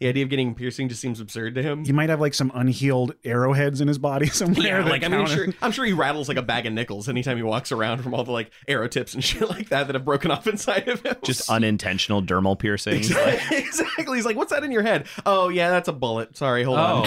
The 0.00 0.08
idea 0.08 0.24
of 0.24 0.30
getting 0.30 0.56
piercing 0.56 0.88
just 0.88 1.00
seems 1.00 1.20
absurd 1.20 1.54
to 1.54 1.62
him. 1.62 1.84
He 1.84 1.92
might 1.92 2.08
have 2.08 2.20
like 2.20 2.34
some 2.34 2.50
unhealed 2.52 3.14
arrowheads 3.24 3.80
in 3.80 3.86
his 3.86 3.96
body 3.96 4.26
somewhere. 4.40 4.66
Yeah, 4.66 4.82
that 4.82 4.90
like 4.90 5.04
I 5.04 5.08
mean, 5.08 5.20
count- 5.24 5.30
sure, 5.30 5.46
I'm 5.62 5.70
sure 5.70 5.84
he 5.84 5.92
rattles 5.92 6.26
like 6.26 6.36
a 6.36 6.42
bag 6.42 6.66
of 6.66 6.72
nickels 6.72 7.08
anytime 7.08 7.36
he 7.36 7.44
walks 7.44 7.70
around 7.70 8.02
from 8.02 8.12
all 8.12 8.24
the 8.24 8.32
like 8.32 8.50
arrow 8.66 8.88
tips 8.88 9.14
and 9.14 9.22
shit 9.24 9.48
like 9.48 9.68
that 9.68 9.86
that 9.86 9.94
have 9.94 10.04
broken 10.04 10.32
off 10.32 10.48
inside 10.48 10.88
of 10.88 11.00
him. 11.02 11.14
Just 11.22 11.48
unintentional 11.48 12.22
dermal 12.22 12.58
piercings. 12.58 13.14
Like, 13.14 13.40
exactly. 13.52 14.16
He's 14.16 14.26
like, 14.26 14.36
"What's 14.36 14.50
that 14.50 14.64
in 14.64 14.72
your 14.72 14.82
head?" 14.82 15.06
Oh, 15.24 15.48
yeah, 15.48 15.70
that's 15.70 15.86
a 15.88 15.92
bullet. 15.92 16.36
Sorry, 16.36 16.64
hold 16.64 16.78
on. 16.78 17.06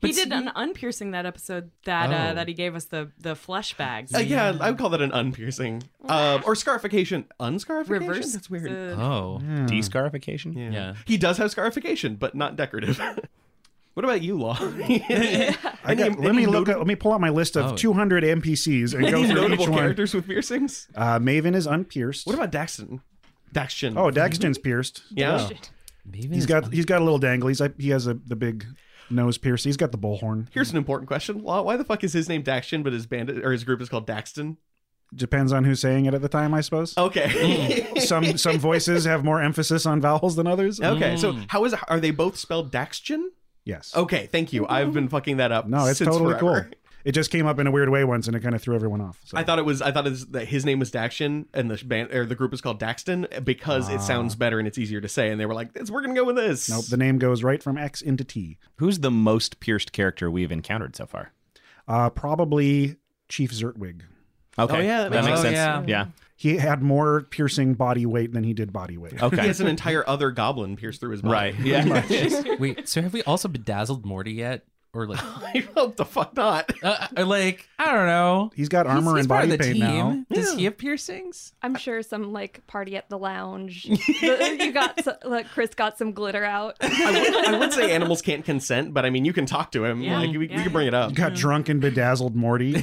Oh. 0.00 0.06
he 0.06 0.12
did 0.12 0.32
an 0.32 0.50
unpiercing 0.54 1.12
that 1.12 1.26
episode 1.26 1.70
that 1.84 2.10
uh, 2.10 2.30
Oh. 2.30 2.34
that 2.36 2.46
he 2.48 2.54
gave 2.54 2.74
us 2.76 2.84
the 2.86 3.10
the 3.18 3.34
flesh 3.34 3.74
bags. 3.74 4.14
Uh, 4.14 4.18
yeah, 4.18 4.56
I 4.60 4.70
would 4.70 4.78
call 4.78 4.90
that 4.90 5.00
an 5.02 5.10
unpiercing, 5.10 5.82
um, 6.08 6.42
or 6.46 6.54
scarification. 6.54 7.24
Unscarification. 7.40 7.88
Reverse. 7.88 8.32
That's 8.32 8.48
weird. 8.50 8.70
the- 8.70 8.96
Oh. 9.00 9.40
descarification. 9.66 10.56
Yeah. 10.56 10.70
Yeah. 10.70 10.94
He 11.06 11.16
does 11.16 11.38
have 11.38 11.50
scarification, 11.50 12.16
but 12.16 12.34
not 12.34 12.54
decorative. 12.56 12.98
what 13.94 14.04
about 14.04 14.22
you, 14.22 14.38
Law? 14.38 14.56
I 14.60 15.74
Any- 15.88 16.02
let 16.04 16.18
any 16.18 16.32
me 16.32 16.46
look. 16.46 16.68
notable- 16.68 16.70
At, 16.72 16.78
let 16.78 16.86
me 16.86 16.94
pull 16.94 17.12
out 17.12 17.20
my 17.20 17.30
list 17.30 17.56
of 17.56 17.72
Oh. 17.72 17.76
200 17.76 18.22
NPCs 18.24 18.94
and 18.94 19.02
go 19.10 19.18
Any 19.18 19.26
through 19.26 19.34
notable 19.34 19.64
each 19.64 19.68
one. 19.68 19.78
characters 19.78 20.14
with 20.14 20.26
piercings? 20.26 20.86
Uh, 20.94 21.18
Maven 21.18 21.54
is 21.54 21.66
unpierced. 21.66 22.26
What 22.26 22.34
about 22.36 22.52
Daxton? 22.52 23.00
Daxton. 23.54 23.96
Oh, 23.96 24.10
Daxton's 24.10 24.58
pierced. 24.58 25.02
yeah. 25.10 25.48
Maybe 26.10 26.34
He's 26.36 26.46
got 26.46 26.72
he's 26.72 26.86
got 26.86 27.00
a 27.02 27.04
little 27.04 27.18
dangle. 27.18 27.48
He's 27.48 27.60
he 27.78 27.90
has 27.90 28.06
a 28.06 28.14
the 28.14 28.36
big 28.36 28.64
nose 29.10 29.38
pierced. 29.38 29.64
He's 29.64 29.76
got 29.76 29.92
the 29.92 29.98
bullhorn. 29.98 30.48
Here's 30.52 30.70
an 30.70 30.76
important 30.76 31.08
question. 31.08 31.42
Why 31.42 31.76
the 31.76 31.84
fuck 31.84 32.04
is 32.04 32.12
his 32.12 32.28
name 32.28 32.42
Daxton, 32.42 32.82
but 32.82 32.92
his 32.92 33.06
band 33.06 33.30
or 33.30 33.52
his 33.52 33.64
group 33.64 33.80
is 33.80 33.88
called 33.88 34.06
Daxton? 34.06 34.56
Depends 35.14 35.52
on 35.52 35.64
who's 35.64 35.80
saying 35.80 36.04
it 36.04 36.12
at 36.12 36.20
the 36.20 36.28
time, 36.28 36.52
I 36.52 36.60
suppose. 36.60 36.96
Okay. 36.98 37.88
Some 38.00 38.36
some 38.36 38.58
voices 38.58 39.06
have 39.06 39.24
more 39.24 39.40
emphasis 39.40 39.86
on 39.86 40.00
vowels 40.02 40.36
than 40.36 40.46
others. 40.46 40.80
okay. 40.80 41.16
So 41.16 41.32
mm. 41.32 41.46
how 41.48 41.64
is 41.64 41.74
are 41.88 42.00
they 42.00 42.10
both 42.10 42.36
spelled 42.36 42.70
Daxton? 42.70 43.28
Yes. 43.64 43.94
Okay, 43.94 44.26
thank 44.32 44.54
you. 44.54 44.66
I've 44.66 44.94
been 44.94 45.08
fucking 45.08 45.38
that 45.38 45.52
up. 45.52 45.68
No, 45.68 45.84
it's 45.84 45.98
since 45.98 46.08
totally 46.08 46.38
forever. 46.38 46.70
Cool. 47.02 47.08
It 47.08 47.12
just 47.12 47.30
came 47.30 47.46
up 47.46 47.58
in 47.58 47.66
a 47.66 47.70
weird 47.70 47.88
way 47.88 48.04
once, 48.04 48.26
and 48.26 48.36
it 48.36 48.40
kind 48.40 48.54
of 48.54 48.62
threw 48.62 48.74
everyone 48.74 49.00
off. 49.00 49.20
So. 49.24 49.36
I 49.36 49.44
thought 49.44 49.58
it 49.58 49.64
was. 49.64 49.80
I 49.82 49.92
thought 49.92 50.06
it 50.06 50.10
was 50.10 50.26
that 50.28 50.48
his 50.48 50.64
name 50.64 50.78
was 50.78 50.90
Daxton, 50.90 51.46
and 51.54 51.70
the 51.70 51.82
band 51.84 52.12
or 52.12 52.26
the 52.26 52.34
group 52.34 52.52
is 52.52 52.60
called 52.60 52.80
Daxton 52.80 53.44
because 53.44 53.88
it 53.88 54.00
sounds 54.00 54.34
better 54.34 54.58
and 54.58 54.66
it's 54.68 54.78
easier 54.78 55.00
to 55.00 55.08
say. 55.08 55.30
And 55.30 55.40
they 55.40 55.46
were 55.46 55.54
like, 55.54 55.70
"We're 55.90 56.02
gonna 56.02 56.14
go 56.14 56.24
with 56.24 56.36
this." 56.36 56.68
nope. 56.68 56.86
The 56.86 56.96
name 56.96 57.18
goes 57.18 57.42
right 57.42 57.62
from 57.62 57.78
X 57.78 58.00
into 58.00 58.24
T. 58.24 58.58
Who's 58.76 59.00
the 59.00 59.10
most 59.10 59.60
pierced 59.60 59.92
character 59.92 60.30
we've 60.30 60.52
encountered 60.52 60.96
so 60.96 61.06
far? 61.06 61.32
Uh, 61.86 62.10
probably 62.10 62.96
Chief 63.28 63.50
Zertwig. 63.52 64.02
Okay. 64.58 64.76
Oh, 64.76 64.80
yeah, 64.80 65.02
that 65.04 65.12
that 65.12 65.24
makes 65.24 65.26
makes 65.26 65.40
sense. 65.42 65.56
sense. 65.56 65.88
Yeah. 65.88 66.04
yeah. 66.04 66.06
He 66.36 66.56
had 66.56 66.82
more 66.82 67.22
piercing 67.22 67.74
body 67.74 68.06
weight 68.06 68.32
than 68.32 68.44
he 68.44 68.54
did 68.54 68.72
body 68.72 68.96
weight. 68.96 69.20
Okay. 69.20 69.40
He 69.40 69.46
has 69.48 69.60
an 69.60 69.66
entire 69.66 70.08
other 70.08 70.30
goblin 70.30 70.76
pierced 70.76 71.00
through 71.00 71.10
his 71.10 71.22
body. 71.22 71.52
Right. 71.52 71.58
Yeah. 71.64 72.56
Wait, 72.60 72.88
so 72.88 73.02
have 73.02 73.12
we 73.12 73.22
also 73.24 73.48
bedazzled 73.48 74.06
Morty 74.06 74.32
yet? 74.32 74.64
Or 74.94 75.06
like, 75.06 75.20
I 75.24 75.68
hope 75.76 75.96
the 75.96 76.04
fuck 76.04 76.34
not. 76.34 76.72
uh, 76.82 77.08
or 77.16 77.24
like 77.24 77.68
I 77.78 77.92
don't 77.92 78.06
know. 78.06 78.50
He's 78.54 78.68
got 78.70 78.86
armor 78.86 79.02
He's- 79.02 79.16
he's 79.16 79.20
and 79.24 79.28
part 79.28 79.44
of 79.44 79.50
body 79.50 79.56
the 79.58 79.64
paint 79.64 79.76
team. 79.76 79.84
now. 79.84 80.24
Does 80.34 80.54
he 80.54 80.64
have 80.64 80.78
piercings? 80.78 81.52
I'm 81.62 81.74
sure 81.76 82.02
some 82.02 82.32
like 82.32 82.66
party 82.66 82.96
at 82.96 83.08
the 83.10 83.18
lounge. 83.18 83.84
The- 83.84 84.56
you 84.60 84.72
got 84.72 85.04
so, 85.04 85.16
like 85.24 85.46
Chris 85.50 85.74
got 85.74 85.98
some 85.98 86.12
glitter 86.12 86.42
out. 86.44 86.76
I 86.80 87.10
would, 87.20 87.54
I 87.54 87.58
would 87.58 87.72
say 87.72 87.92
animals 87.92 88.22
can't 88.22 88.44
consent, 88.44 88.94
but 88.94 89.04
I 89.04 89.10
mean, 89.10 89.24
you 89.26 89.32
can 89.34 89.44
talk 89.46 89.72
to 89.72 89.84
him. 89.84 90.00
Yeah. 90.00 90.18
Like 90.18 90.30
we, 90.30 90.38
we 90.38 90.48
Yeah. 90.48 90.62
can 90.62 90.72
bring 90.72 90.86
it 90.88 90.94
up. 90.94 91.14
Got 91.14 91.34
drunk 91.34 91.68
and 91.68 91.80
bedazzled 91.80 92.34
Morty. 92.34 92.74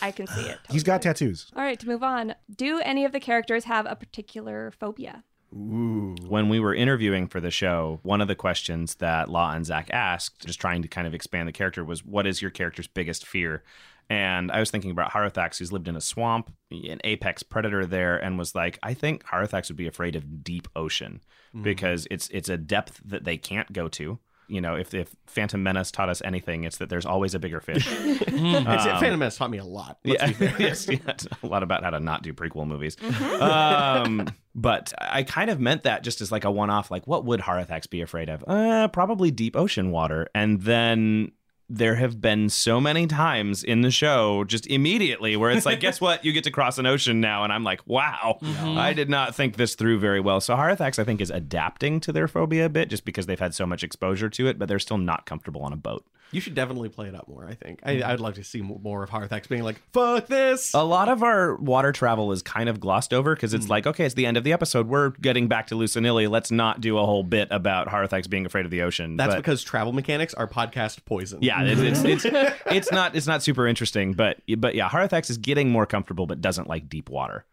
I 0.00 0.12
can 0.12 0.26
see 0.28 0.42
it. 0.42 0.58
He's 0.70 0.84
got 0.84 1.02
tattoos. 1.02 1.50
All 1.56 1.62
right, 1.62 1.78
to 1.80 1.86
move 1.86 2.02
on. 2.04 2.34
Do 2.54 2.80
any 2.80 3.04
of 3.04 3.12
the 3.12 3.20
characters 3.20 3.64
have 3.64 3.84
a 3.86 3.96
particular 3.96 4.70
phobia? 4.78 5.24
When 5.50 6.48
we 6.48 6.60
were 6.60 6.74
interviewing 6.74 7.26
for 7.26 7.40
the 7.40 7.50
show, 7.50 8.00
one 8.02 8.20
of 8.20 8.28
the 8.28 8.34
questions 8.34 8.96
that 8.96 9.30
Law 9.30 9.52
and 9.52 9.64
Zach 9.64 9.88
asked, 9.92 10.46
just 10.46 10.60
trying 10.60 10.82
to 10.82 10.88
kind 10.88 11.06
of 11.06 11.14
expand 11.14 11.48
the 11.48 11.52
character, 11.52 11.84
was 11.84 12.04
what 12.04 12.26
is 12.26 12.42
your 12.42 12.50
character's 12.50 12.86
biggest 12.86 13.26
fear? 13.26 13.62
And 14.10 14.50
I 14.50 14.60
was 14.60 14.70
thinking 14.70 14.90
about 14.90 15.12
Harathax, 15.12 15.58
who's 15.58 15.72
lived 15.72 15.88
in 15.88 15.96
a 15.96 16.00
swamp, 16.00 16.50
an 16.70 16.98
apex 17.04 17.42
predator 17.42 17.84
there, 17.84 18.16
and 18.16 18.38
was 18.38 18.54
like, 18.54 18.78
I 18.82 18.94
think 18.94 19.24
Harathax 19.24 19.68
would 19.68 19.76
be 19.76 19.86
afraid 19.86 20.16
of 20.16 20.42
deep 20.42 20.68
ocean 20.74 21.20
hmm. 21.52 21.62
because 21.62 22.06
it's 22.10 22.28
it's 22.30 22.48
a 22.48 22.56
depth 22.56 23.00
that 23.04 23.24
they 23.24 23.36
can't 23.36 23.72
go 23.72 23.88
to. 23.88 24.18
You 24.48 24.60
know, 24.60 24.76
if 24.76 24.94
if 24.94 25.14
Phantom 25.26 25.62
Menace 25.62 25.90
taught 25.90 26.08
us 26.08 26.22
anything, 26.24 26.64
it's 26.64 26.78
that 26.78 26.88
there's 26.88 27.06
always 27.06 27.34
a 27.34 27.38
bigger 27.38 27.60
fish. 27.60 27.88
It's, 28.38 28.84
Phantom 29.00 29.18
Menace 29.18 29.36
taught 29.36 29.50
me 29.50 29.58
a 29.58 29.64
lot. 29.64 29.98
Let's 30.04 30.38
yeah, 30.38 30.50
be 30.50 30.54
yes, 30.64 30.88
yeah, 30.88 31.16
a 31.42 31.46
lot 31.46 31.62
about 31.62 31.82
how 31.84 31.90
to 31.90 32.00
not 32.00 32.22
do 32.22 32.32
prequel 32.32 32.66
movies. 32.66 32.96
um, 33.40 34.28
but 34.54 34.92
I 34.98 35.22
kind 35.22 35.50
of 35.50 35.60
meant 35.60 35.84
that 35.84 36.02
just 36.02 36.20
as 36.20 36.32
like 36.32 36.44
a 36.44 36.50
one-off. 36.50 36.90
Like, 36.90 37.06
what 37.06 37.24
would 37.24 37.40
Harathax 37.40 37.88
be 37.90 38.00
afraid 38.00 38.28
of? 38.28 38.44
Uh, 38.46 38.88
probably 38.88 39.30
deep 39.30 39.56
ocean 39.56 39.90
water. 39.90 40.28
And 40.34 40.62
then 40.62 41.32
there 41.70 41.96
have 41.96 42.20
been 42.20 42.48
so 42.48 42.80
many 42.80 43.06
times 43.06 43.62
in 43.62 43.82
the 43.82 43.90
show, 43.90 44.44
just 44.44 44.66
immediately, 44.68 45.36
where 45.36 45.50
it's 45.50 45.66
like, 45.66 45.80
guess 45.88 46.00
what? 46.00 46.24
You 46.24 46.32
get 46.32 46.44
to 46.44 46.50
cross 46.50 46.78
an 46.78 46.86
ocean 46.86 47.20
now, 47.20 47.44
and 47.44 47.52
I'm 47.52 47.64
like, 47.64 47.86
wow, 47.86 48.38
mm-hmm. 48.42 48.78
I 48.78 48.94
did 48.94 49.10
not 49.10 49.34
think 49.34 49.56
this 49.56 49.74
through 49.74 49.98
very 49.98 50.20
well. 50.20 50.40
So 50.40 50.56
Harithax, 50.56 50.98
I 50.98 51.04
think, 51.04 51.20
is 51.20 51.30
adapting 51.30 52.00
to 52.00 52.12
their 52.12 52.28
phobia 52.28 52.66
a 52.66 52.70
bit, 52.70 52.88
just 52.88 53.04
because 53.04 53.26
they've 53.26 53.38
had 53.38 53.54
so 53.54 53.66
much 53.66 53.84
exposure 53.84 54.30
to 54.30 54.46
it, 54.46 54.58
but 54.58 54.68
they're 54.68 54.78
still 54.78 54.98
not 54.98 55.26
comfortable 55.26 55.62
on 55.62 55.72
a 55.72 55.76
boat. 55.76 56.06
You 56.30 56.40
should 56.40 56.54
definitely 56.54 56.88
play 56.90 57.08
it 57.08 57.14
up 57.14 57.26
more. 57.28 57.46
I 57.46 57.54
think 57.54 57.80
I, 57.82 58.02
I'd 58.02 58.20
love 58.20 58.34
to 58.34 58.44
see 58.44 58.60
more 58.60 59.02
of 59.02 59.10
Harthax 59.10 59.48
being 59.48 59.62
like, 59.62 59.80
"Fuck 59.92 60.26
this." 60.26 60.74
A 60.74 60.84
lot 60.84 61.08
of 61.08 61.22
our 61.22 61.56
water 61.56 61.90
travel 61.92 62.32
is 62.32 62.42
kind 62.42 62.68
of 62.68 62.80
glossed 62.80 63.14
over 63.14 63.34
because 63.34 63.54
it's 63.54 63.68
like, 63.68 63.86
okay, 63.86 64.04
it's 64.04 64.14
the 64.14 64.26
end 64.26 64.36
of 64.36 64.44
the 64.44 64.52
episode. 64.52 64.88
We're 64.88 65.10
getting 65.10 65.48
back 65.48 65.68
to 65.68 65.74
Lucinilli. 65.74 66.28
Let's 66.28 66.50
not 66.50 66.80
do 66.80 66.98
a 66.98 67.06
whole 67.06 67.22
bit 67.22 67.48
about 67.50 67.88
Harthax 67.88 68.28
being 68.28 68.44
afraid 68.44 68.64
of 68.64 68.70
the 68.70 68.82
ocean. 68.82 69.16
That's 69.16 69.34
But- 69.34 69.38
because 69.38 69.62
travel 69.62 69.92
mechanics 69.92 70.34
are 70.34 70.46
podcast 70.46 71.04
poison. 71.06 71.38
yeah, 71.40 71.62
it's, 71.62 72.02
it's 72.04 72.24
it's 72.24 72.56
it's 72.66 72.92
not 72.92 73.16
it's 73.16 73.26
not 73.26 73.42
super 73.42 73.66
interesting, 73.66 74.12
but 74.12 74.38
but 74.58 74.74
yeah, 74.74 74.88
Harathax 74.88 75.30
is 75.30 75.38
getting 75.38 75.70
more 75.70 75.86
comfortable, 75.86 76.26
but 76.26 76.40
doesn't 76.40 76.68
like 76.68 76.88
deep 76.88 77.08
water. 77.08 77.46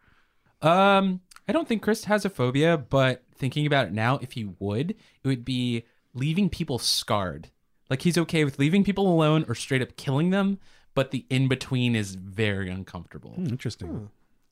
Um, 0.62 1.20
I 1.48 1.52
don't 1.52 1.68
think 1.68 1.82
Chris 1.82 2.04
has 2.04 2.24
a 2.24 2.30
phobia, 2.30 2.76
but 2.76 3.22
thinking 3.36 3.66
about 3.66 3.86
it 3.86 3.92
now, 3.92 4.18
if 4.20 4.32
he 4.32 4.44
would, 4.58 4.90
it 4.90 5.28
would 5.28 5.44
be 5.44 5.84
leaving 6.14 6.48
people 6.50 6.78
scarred. 6.78 7.50
Like 7.90 8.02
he's 8.02 8.18
okay 8.18 8.44
with 8.44 8.58
leaving 8.58 8.84
people 8.84 9.06
alone 9.12 9.44
or 9.48 9.54
straight 9.54 9.82
up 9.82 9.96
killing 9.96 10.30
them, 10.30 10.58
but 10.94 11.10
the 11.10 11.24
in 11.30 11.48
between 11.48 11.94
is 11.94 12.14
very 12.14 12.70
uncomfortable. 12.70 13.34
Interesting. 13.36 14.10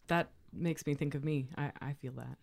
That 0.08 0.28
makes 0.52 0.86
me 0.86 0.94
think 0.94 1.14
of 1.14 1.24
me. 1.24 1.48
I, 1.56 1.72
I 1.80 1.92
feel 1.94 2.12
that. 2.12 2.38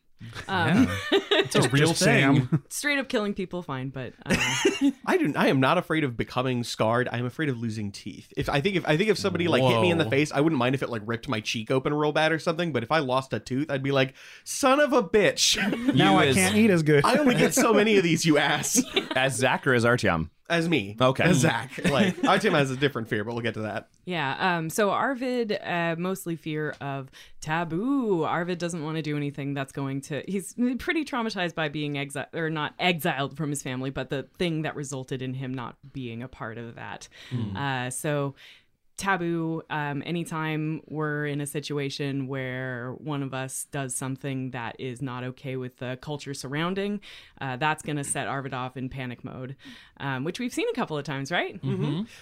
Um, 0.48 0.88
It's 1.44 1.56
a 1.56 1.68
real 1.70 1.88
Just 1.90 2.04
thing. 2.04 2.48
Straight 2.70 3.00
up 3.00 3.10
killing 3.10 3.34
people, 3.34 3.64
fine, 3.64 3.90
but 3.90 4.14
uh, 4.26 4.36
I 5.06 5.18
do. 5.18 5.34
I 5.36 5.48
am 5.48 5.60
not 5.60 5.78
afraid 5.80 6.04
of 6.04 6.16
becoming 6.16 6.64
scarred. 6.64 7.10
I 7.12 7.18
am 7.18 7.26
afraid 7.26 7.50
of 7.50 7.58
losing 7.60 7.92
teeth. 7.92 8.32
If 8.38 8.48
I 8.48 8.62
think 8.62 8.76
if 8.76 8.88
I 8.88 8.96
think 8.96 9.10
if 9.10 9.18
somebody 9.18 9.48
like 9.48 9.64
hit 9.64 9.82
me 9.82 9.90
in 9.92 9.98
the 9.98 10.10
face, 10.10 10.32
I 10.32 10.40
wouldn't 10.40 10.60
mind 10.60 10.76
if 10.76 10.84
it 10.84 10.90
like 10.90 11.02
ripped 11.06 11.28
my 11.28 11.40
cheek 11.40 11.72
open 11.72 11.94
real 11.94 12.12
bad 12.12 12.32
or 12.32 12.38
something. 12.40 12.72
But 12.72 12.84
if 12.84 12.92
I 12.92 13.00
lost 13.00 13.34
a 13.34 13.40
tooth, 13.40 13.72
I'd 13.72 13.82
be 13.84 13.92
like, 13.92 14.14
son 14.44 14.80
of 14.80 14.94
a 14.94 15.02
bitch. 15.04 15.58
now 15.96 16.18
I 16.18 16.28
as- 16.28 16.36
can't 16.36 16.56
eat 16.56 16.70
as 16.70 16.84
good. 16.84 17.04
I 17.04 17.18
only 17.18 17.36
get 17.36 17.54
so 17.56 17.74
many 17.74 17.98
of 17.98 18.04
these, 18.04 18.24
you 18.24 18.38
ass. 18.38 18.82
As 19.16 19.36
Zach 19.36 19.66
or 19.66 19.74
as 19.74 19.84
Artyom? 19.84 20.30
As 20.52 20.68
me. 20.70 20.96
Okay. 21.00 21.24
As 21.24 21.38
Zach. 21.38 21.72
Like 21.92 22.16
Artyom 22.18 22.52
has 22.52 22.70
a 22.72 22.78
different 22.78 23.08
fear, 23.08 23.24
but 23.24 23.34
we'll 23.34 23.42
get 23.42 23.54
to 23.56 23.62
that. 23.62 23.88
yeah. 24.06 24.58
Um, 24.58 24.70
so 24.70 24.90
Arvid, 24.92 25.58
uh, 25.64 25.96
mostly 25.98 26.36
fear 26.36 26.76
of 26.82 27.10
taboo. 27.40 28.24
Arvid 28.24 28.58
doesn't 28.60 28.84
want 28.84 28.98
to 28.98 29.02
do 29.02 29.18
anything 29.18 29.54
that's 29.54 29.72
going 29.72 30.02
to. 30.02 30.24
He's 30.28 30.54
pretty 30.80 31.04
traumatized 31.06 31.56
by 31.56 31.70
being 31.70 31.98
exiled, 31.98 32.28
or 32.34 32.50
not 32.50 32.74
exiled 32.80 33.36
from 33.38 33.50
his 33.50 33.64
family, 33.64 33.90
but 33.90 34.10
the 34.10 34.28
thing 34.38 34.62
that 34.64 34.76
resulted 34.76 35.22
in 35.22 35.34
him 35.34 35.54
not 35.54 35.76
being 35.94 36.22
a 36.22 36.28
part 36.28 36.58
of 36.58 36.76
that. 36.76 37.08
Uh, 37.56 37.90
so 37.90 38.36
taboo 38.98 39.62
um, 39.70 40.04
anytime 40.06 40.82
we're 40.88 41.26
in 41.26 41.42
a 41.42 41.48
situation 41.48 42.28
where 42.28 42.94
one 43.00 43.24
of 43.24 43.34
us 43.34 43.66
does 43.72 43.96
something 43.96 44.52
that 44.52 44.76
is 44.80 45.02
not 45.02 45.24
okay 45.24 45.56
with 45.56 45.78
the 45.78 45.98
culture 46.02 46.34
surrounding 46.34 47.00
uh, 47.40 47.56
that's 47.58 47.82
going 47.82 47.98
to 47.98 48.04
set 48.04 48.28
arvid 48.28 48.54
off 48.54 48.78
in 48.78 48.90
panic 48.90 49.24
mode 49.24 49.56
um, 49.98 50.24
which 50.24 50.40
we've 50.40 50.54
seen 50.54 50.68
a 50.70 50.76
couple 50.76 50.98
of 50.98 51.04
times 51.04 51.32
right 51.32 51.60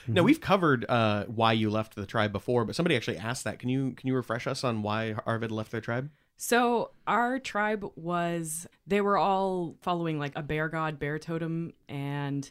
Now 0.07 0.23
we've 0.23 0.41
covered 0.41 0.85
uh, 0.89 1.25
why 1.25 1.53
you 1.53 1.69
left 1.69 1.95
the 1.95 2.05
tribe 2.05 2.31
before, 2.31 2.65
but 2.65 2.75
somebody 2.75 2.95
actually 2.95 3.17
asked 3.17 3.43
that. 3.43 3.59
Can 3.59 3.69
you 3.69 3.91
can 3.91 4.07
you 4.07 4.15
refresh 4.15 4.47
us 4.47 4.63
on 4.63 4.81
why 4.81 5.15
Arvid 5.25 5.51
left 5.51 5.71
their 5.71 5.81
tribe? 5.81 6.09
So 6.37 6.91
our 7.05 7.39
tribe 7.39 7.85
was 7.95 8.67
they 8.87 9.01
were 9.01 9.17
all 9.17 9.75
following 9.81 10.19
like 10.19 10.33
a 10.35 10.43
bear 10.43 10.69
god, 10.69 10.99
bear 10.99 11.19
totem, 11.19 11.73
and 11.87 12.49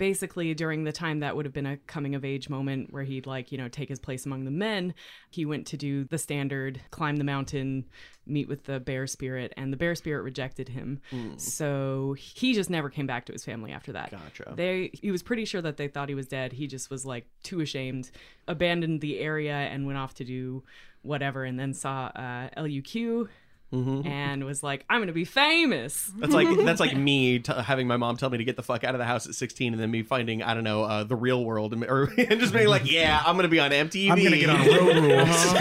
basically 0.00 0.54
during 0.54 0.84
the 0.84 0.92
time 0.92 1.20
that 1.20 1.36
would 1.36 1.44
have 1.44 1.52
been 1.52 1.66
a 1.66 1.76
coming 1.86 2.14
of 2.14 2.24
age 2.24 2.48
moment 2.48 2.90
where 2.90 3.02
he'd 3.02 3.26
like, 3.26 3.52
you 3.52 3.58
know, 3.58 3.68
take 3.68 3.90
his 3.90 3.98
place 3.98 4.24
among 4.24 4.46
the 4.46 4.50
men, 4.50 4.94
he 5.28 5.44
went 5.44 5.66
to 5.66 5.76
do 5.76 6.04
the 6.04 6.16
standard 6.16 6.80
climb 6.90 7.18
the 7.18 7.24
mountain, 7.24 7.84
meet 8.26 8.48
with 8.48 8.64
the 8.64 8.80
bear 8.80 9.06
spirit, 9.06 9.52
and 9.58 9.70
the 9.70 9.76
bear 9.76 9.94
spirit 9.94 10.22
rejected 10.22 10.70
him. 10.70 11.02
So 11.36 12.14
he 12.18 12.54
just 12.54 12.70
never 12.70 12.88
came 12.88 13.06
back 13.06 13.26
to 13.26 13.32
his 13.32 13.44
family 13.44 13.72
after 13.72 13.92
that. 13.92 14.10
Gotcha. 14.10 14.54
They 14.56 14.90
he 14.94 15.10
was 15.10 15.22
pretty 15.22 15.44
sure 15.44 15.60
that 15.60 15.76
they 15.76 15.86
thought 15.86 16.08
he 16.08 16.14
was 16.14 16.26
dead. 16.26 16.54
He 16.54 16.66
just 16.66 16.88
was 16.88 17.04
like 17.04 17.26
too 17.42 17.60
ashamed, 17.60 18.10
abandoned 18.48 19.02
the 19.02 19.18
area 19.18 19.52
and 19.52 19.84
went 19.84 19.98
off 19.98 20.14
to 20.14 20.24
do 20.24 20.62
whatever 21.02 21.44
and 21.44 21.60
then 21.60 21.74
saw 21.74 22.06
uh, 22.14 22.48
LUQ 22.56 23.28
and 23.72 24.44
was 24.44 24.62
like, 24.62 24.84
I'm 24.90 25.00
gonna 25.00 25.12
be 25.12 25.24
famous. 25.24 26.10
That's 26.18 26.32
like 26.32 26.48
that's 26.64 26.80
like 26.80 26.96
me 26.96 27.38
t- 27.38 27.52
having 27.52 27.86
my 27.86 27.96
mom 27.96 28.16
tell 28.16 28.30
me 28.30 28.38
to 28.38 28.44
get 28.44 28.56
the 28.56 28.62
fuck 28.62 28.84
out 28.84 28.94
of 28.94 28.98
the 28.98 29.04
house 29.04 29.26
at 29.26 29.34
16, 29.34 29.72
and 29.72 29.80
then 29.82 29.90
me 29.90 30.02
finding 30.02 30.42
I 30.42 30.54
don't 30.54 30.64
know 30.64 30.82
uh, 30.84 31.04
the 31.04 31.16
real 31.16 31.44
world, 31.44 31.72
and, 31.72 31.84
or, 31.84 32.04
and 32.18 32.40
just 32.40 32.52
being 32.52 32.68
like, 32.68 32.90
yeah, 32.90 33.22
I'm 33.24 33.36
gonna 33.36 33.48
be 33.48 33.60
on 33.60 33.70
MTV. 33.70 34.10
I'm 34.10 34.22
gonna 34.22 34.38
get 34.38 34.50
on 34.50 34.66
road 34.66 34.96
rules. 34.96 35.54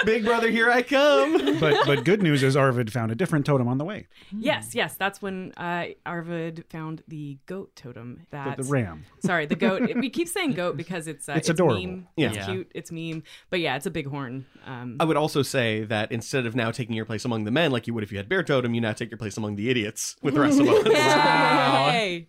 Big 0.04 0.24
Brother, 0.24 0.48
here 0.50 0.70
I 0.70 0.80
come. 0.82 1.58
but 1.60 1.86
but 1.86 2.04
good 2.04 2.22
news 2.22 2.42
is 2.42 2.56
Arvid 2.56 2.90
found 2.92 3.12
a 3.12 3.14
different 3.14 3.44
totem 3.44 3.68
on 3.68 3.76
the 3.76 3.84
way. 3.84 4.06
Yes, 4.34 4.74
yes, 4.74 4.94
that's 4.96 5.20
when 5.20 5.52
uh, 5.58 5.86
Arvid 6.06 6.64
found 6.70 7.02
the 7.08 7.36
goat 7.46 7.74
totem. 7.76 8.22
The, 8.30 8.36
That 8.36 8.56
the 8.56 8.62
ram. 8.64 9.04
Sorry, 9.20 9.44
the 9.46 9.56
goat. 9.56 9.82
we 9.96 10.08
keep 10.08 10.28
saying 10.28 10.52
goat 10.52 10.76
because 10.78 11.06
it's 11.06 11.28
uh, 11.28 11.34
It's 11.36 11.48
adorable. 11.50 11.80
Meme. 11.82 12.08
Yeah. 12.16 12.28
It's 12.28 12.36
Yeah. 12.38 12.46
cute. 12.46 12.72
It's 12.74 12.90
meme. 12.92 13.22
But 13.50 13.60
yeah, 13.60 13.76
it's 13.76 13.84
a 13.86 13.90
bighorn. 13.90 14.46
Um, 14.64 14.96
I 15.00 15.04
would 15.04 15.16
also 15.18 15.42
say 15.42 15.84
that 15.84 16.12
instead 16.12 16.46
of 16.46 16.54
now 16.60 16.70
taking 16.70 16.94
your 16.94 17.04
place 17.04 17.24
among 17.24 17.44
the 17.44 17.50
men, 17.50 17.72
like 17.72 17.86
you 17.86 17.94
would 17.94 18.04
if 18.04 18.12
you 18.12 18.18
had 18.18 18.28
Bear 18.28 18.42
Totem, 18.42 18.74
you 18.74 18.80
now 18.80 18.92
take 18.92 19.10
your 19.10 19.18
place 19.18 19.36
among 19.36 19.56
the 19.56 19.70
idiots 19.70 20.16
with 20.22 20.34
the 20.34 20.40
rest 20.40 20.60
of 20.60 20.68
us. 20.68 20.86
Yay! 20.86 22.26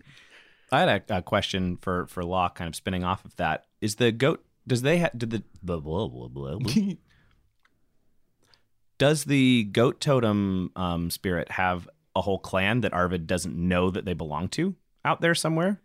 I 0.71 0.79
had 0.79 1.03
a, 1.09 1.17
a 1.17 1.21
question 1.21 1.77
for 1.77 2.07
for 2.07 2.23
Locke, 2.23 2.55
kind 2.55 2.67
of 2.67 2.75
spinning 2.75 3.03
off 3.03 3.25
of 3.25 3.35
that. 3.35 3.65
Is 3.81 3.95
the 3.95 4.11
goat? 4.11 4.43
Does 4.65 4.83
they 4.83 4.97
have? 4.97 5.17
Did 5.17 5.31
the 5.31 5.43
blah 5.61 5.79
blah 5.79 6.07
blah 6.07 6.27
blah? 6.27 6.57
blah. 6.57 6.73
does 8.97 9.25
the 9.25 9.63
goat 9.65 9.99
totem 9.99 10.71
um, 10.75 11.09
spirit 11.09 11.51
have 11.51 11.89
a 12.15 12.21
whole 12.21 12.39
clan 12.39 12.81
that 12.81 12.93
Arvid 12.93 13.27
doesn't 13.27 13.55
know 13.55 13.89
that 13.89 14.05
they 14.05 14.13
belong 14.13 14.47
to 14.49 14.75
out 15.03 15.21
there 15.21 15.35
somewhere? 15.35 15.81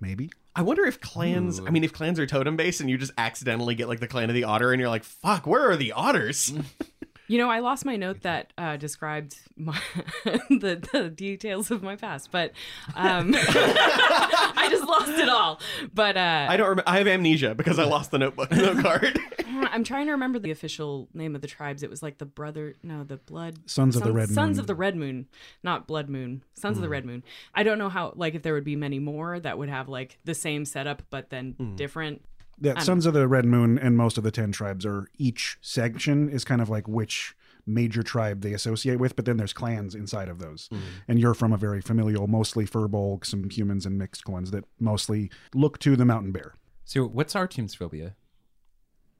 Maybe. 0.00 0.30
I 0.54 0.62
wonder 0.62 0.84
if 0.84 1.00
clans. 1.00 1.60
I 1.60 1.70
mean, 1.70 1.84
if 1.84 1.92
clans 1.92 2.18
are 2.18 2.26
totem 2.26 2.56
based, 2.56 2.80
and 2.80 2.90
you 2.90 2.98
just 2.98 3.12
accidentally 3.16 3.74
get 3.74 3.88
like 3.88 4.00
the 4.00 4.08
clan 4.08 4.28
of 4.28 4.34
the 4.34 4.44
otter, 4.44 4.72
and 4.72 4.80
you're 4.80 4.88
like, 4.88 5.04
"Fuck, 5.04 5.46
where 5.46 5.70
are 5.70 5.76
the 5.76 5.92
otters?" 5.92 6.52
You 7.28 7.36
know, 7.38 7.50
I 7.50 7.60
lost 7.60 7.84
my 7.84 7.96
note 7.96 8.22
that 8.22 8.52
uh, 8.56 8.76
described 8.78 9.36
my, 9.56 9.78
the, 10.24 10.82
the 10.92 11.10
details 11.10 11.70
of 11.70 11.82
my 11.82 11.94
past, 11.94 12.30
but 12.32 12.52
um, 12.96 13.34
I 13.36 14.68
just 14.70 14.84
lost 14.88 15.10
it 15.10 15.28
all. 15.28 15.60
But 15.92 16.16
uh, 16.16 16.46
I 16.48 16.56
don't. 16.56 16.68
Rem- 16.68 16.84
I 16.86 16.98
have 16.98 17.06
amnesia 17.06 17.54
because 17.54 17.78
I 17.78 17.84
lost 17.84 18.10
the 18.10 18.18
notebook 18.18 18.50
note 18.50 18.78
card. 18.82 19.20
I'm 19.46 19.84
trying 19.84 20.06
to 20.06 20.12
remember 20.12 20.38
the 20.38 20.50
official 20.50 21.08
name 21.12 21.34
of 21.34 21.42
the 21.42 21.46
tribes. 21.48 21.82
It 21.82 21.90
was 21.90 22.02
like 22.02 22.16
the 22.18 22.24
brother, 22.26 22.74
no, 22.82 23.04
the 23.04 23.18
blood 23.18 23.58
Sons 23.66 23.94
of 23.96 24.02
the 24.02 24.12
Red 24.12 24.30
Sons 24.30 24.56
Moon. 24.56 24.60
of 24.60 24.66
the 24.66 24.74
Red 24.74 24.96
Moon, 24.96 25.26
not 25.62 25.86
Blood 25.86 26.08
Moon. 26.08 26.42
Sons 26.54 26.78
of 26.78 26.82
the 26.82 26.88
Red 26.88 27.04
Moon. 27.04 27.22
I 27.54 27.62
don't 27.62 27.78
know 27.78 27.88
how, 27.88 28.12
like, 28.16 28.34
if 28.34 28.42
there 28.42 28.54
would 28.54 28.64
be 28.64 28.76
many 28.76 28.98
more 28.98 29.38
that 29.38 29.58
would 29.58 29.68
have 29.68 29.88
like 29.88 30.18
the 30.24 30.34
same 30.34 30.64
setup 30.64 31.02
but 31.10 31.30
then 31.30 31.74
different. 31.76 32.22
Yeah, 32.60 32.78
Sons 32.80 33.06
of 33.06 33.14
the 33.14 33.28
Red 33.28 33.44
Moon 33.44 33.78
and 33.78 33.96
most 33.96 34.18
of 34.18 34.24
the 34.24 34.30
ten 34.30 34.52
tribes 34.52 34.84
are 34.84 35.06
each 35.16 35.58
section 35.60 36.28
is 36.28 36.44
kind 36.44 36.60
of 36.60 36.68
like 36.68 36.88
which 36.88 37.34
major 37.66 38.02
tribe 38.02 38.40
they 38.40 38.52
associate 38.54 38.98
with, 38.98 39.14
but 39.14 39.24
then 39.26 39.36
there's 39.36 39.52
clans 39.52 39.94
inside 39.94 40.28
of 40.28 40.38
those. 40.38 40.68
And 41.06 41.18
you're 41.18 41.34
from 41.34 41.52
a 41.52 41.56
very 41.56 41.80
familial, 41.80 42.26
mostly 42.26 42.64
furbolg, 42.64 43.26
some 43.26 43.48
humans 43.50 43.84
and 43.86 43.98
mixed 43.98 44.28
ones 44.28 44.50
that 44.50 44.64
mostly 44.80 45.30
look 45.54 45.78
to 45.80 45.94
the 45.94 46.04
mountain 46.04 46.32
bear. 46.32 46.54
So, 46.84 47.04
what's 47.04 47.34
Artyom's 47.34 47.74
phobia? 47.74 48.16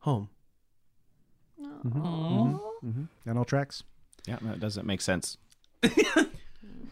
Home. 0.01 0.31
Mm-hmm. 1.61 1.99
Mm-hmm. 2.87 3.05
That 3.27 3.37
all 3.37 3.45
tracks. 3.45 3.83
Yeah, 4.27 4.39
that 4.43 4.61
doesn't 4.61 4.87
make 4.87 5.01
sense. 5.01 5.37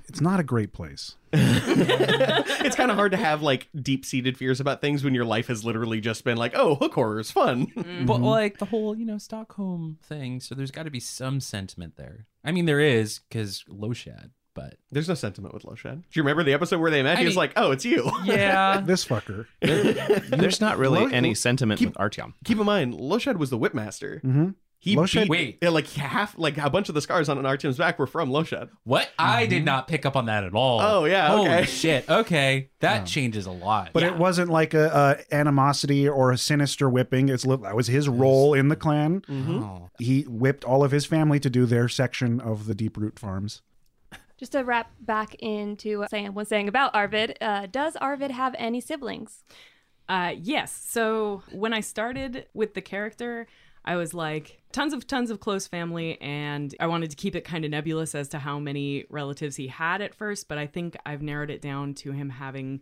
It's 0.09 0.21
not 0.21 0.41
a 0.41 0.45
great 0.45 0.73
place. 0.73 1.17
it's 1.33 2.77
kind 2.77 2.91
of 2.91 2.97
hard 2.97 3.13
to 3.13 3.19
have 3.19 3.43
like 3.43 3.69
deep 3.75 4.05
seated 4.05 4.37
fears 4.39 4.61
about 4.61 4.81
things 4.81 5.05
when 5.05 5.15
your 5.15 5.25
life 5.25 5.49
has 5.49 5.65
literally 5.65 6.01
just 6.01 6.25
been 6.25 6.37
like, 6.37 6.53
oh, 6.55 6.75
hook 6.77 6.95
horror 6.95 7.19
is 7.21 7.31
fun. 7.31 7.67
But 8.07 8.21
like 8.21 8.59
the 8.59 8.65
whole, 8.67 8.97
you 8.97 9.05
know, 9.05 9.19
Stockholm 9.19 9.99
thing. 10.03 10.41
So 10.41 10.55
there's 10.55 10.71
got 10.71 10.85
to 10.85 10.91
be 10.91 11.01
some 11.01 11.41
sentiment 11.41 11.97
there. 11.97 12.27
I 12.45 12.53
mean, 12.53 12.67
there 12.67 12.81
is 12.81 13.19
because 13.29 13.65
Loshad, 13.69 14.31
but 14.55 14.77
There's 14.91 15.09
no 15.09 15.15
sentiment 15.15 15.53
with 15.53 15.65
Loshad. 15.65 15.97
Do 16.03 16.07
you 16.13 16.23
remember 16.23 16.45
the 16.45 16.53
episode 16.55 16.81
where 16.81 16.91
they 16.91 17.03
met? 17.03 17.17
I 17.17 17.21
he 17.21 17.25
was 17.27 17.33
mean- 17.35 17.39
like, 17.39 17.53
oh, 17.57 17.73
it's 17.73 17.85
you. 17.85 18.11
yeah, 18.25 18.81
This 18.81 19.05
fucker. 19.05 19.47
There's 19.61 20.61
not 20.61 20.79
really 20.79 21.01
Lo- 21.01 21.07
any 21.13 21.35
sentiment 21.35 21.81
keep- 21.81 21.89
with 21.91 21.97
Artyom. 21.99 22.33
Keep 22.45 22.59
in 22.61 22.65
mind, 22.67 22.95
Loshad 22.95 23.37
was 23.37 23.51
the 23.51 23.59
whipmaster. 23.59 24.23
Mhm. 24.23 24.55
He 24.79 24.95
Loshad- 24.95 25.23
beat, 25.23 25.31
Wait. 25.31 25.59
yeah, 25.63 25.71
like 25.71 25.89
half, 25.89 26.39
like 26.39 26.59
a 26.59 26.71
bunch 26.71 26.89
of 26.89 26.95
the 26.95 27.01
scars 27.01 27.29
on 27.29 27.39
an 27.39 27.45
Artyom's 27.45 27.79
back 27.79 27.99
were 27.99 28.07
from 28.07 28.31
Loshad. 28.31 28.69
what? 28.85 29.11
I 29.19 29.47
did 29.47 29.65
not 29.65 29.89
pick 29.89 30.07
up 30.07 30.15
on 30.17 30.27
that 30.27 30.45
at 30.45 30.55
all. 30.55 30.81
Oh, 30.81 31.05
yeah, 31.07 31.29
Holy 31.29 31.49
okay. 31.49 31.65
shit. 31.65 32.09
Okay, 32.09 32.71
that 32.81 33.07
changes 33.07 33.47
a 33.47 33.51
lot. 33.51 33.91
But 33.93 34.03
it 34.05 34.17
wasn't 34.17 34.51
like 34.51 34.75
a, 34.75 35.17
a 35.31 35.35
animosity 35.35 36.09
or 36.09 36.31
a 36.31 36.39
sinister 36.39 36.89
whipping. 36.89 37.29
It's 37.29 37.43
that 37.45 37.75
was 37.75 37.89
his 37.89 38.09
role 38.09 38.55
in 38.55 38.69
the 38.69 38.77
clan. 38.77 39.23
Oh. 39.29 39.91
He 39.99 40.23
whipped 40.23 40.63
all 40.65 40.85
of 40.85 40.91
his 40.93 41.07
family 41.07 41.41
to 41.41 41.51
do 41.51 41.67
their 41.67 41.89
section 41.89 42.39
of 42.41 42.67
the 42.67 42.75
Deep 42.75 42.97
Root 42.97 43.19
Farms. 43.19 43.63
Just 44.37 44.53
to 44.53 44.63
wrap 44.63 44.93
back 45.01 45.35
into 45.37 46.01
what 46.01 46.11
Sam 46.11 46.35
was 46.35 46.49
saying 46.49 46.69
about 46.69 46.95
Arvid, 46.95 47.39
uh, 47.41 47.67
does 47.67 47.97
Arvid 47.97 48.31
have 48.31 48.55
any 48.59 48.83
siblings? 48.83 49.43
Uh, 50.09 50.35
yes. 50.39 50.71
So 50.87 51.43
when 51.51 51.73
I 51.73 51.81
started 51.81 52.47
with 52.53 52.75
the 52.75 52.83
character, 52.83 53.47
I 53.87 53.97
was 53.97 54.13
like 54.15 54.61
tons 54.73 54.93
of 54.93 55.07
tons 55.07 55.31
of 55.31 55.41
close 55.41 55.67
family, 55.67 56.21
and 56.21 56.75
I 56.81 56.87
wanted 56.87 57.11
to 57.11 57.17
keep 57.17 57.37
it 57.37 57.43
kind 57.43 57.65
of 57.65 57.71
nebulous 57.71 58.15
as 58.15 58.29
to 58.31 58.39
how 58.39 58.59
many 58.59 59.05
relatives 59.11 59.57
he 59.57 59.69
had 59.69 60.01
at 60.03 60.15
first. 60.15 60.49
But 60.49 60.59
I 60.59 60.67
think 60.67 60.97
I've 61.07 61.23
narrowed 61.23 61.51
it 61.51 61.63
down 61.63 61.95
to 61.95 62.13
him 62.13 62.31
having 62.31 62.81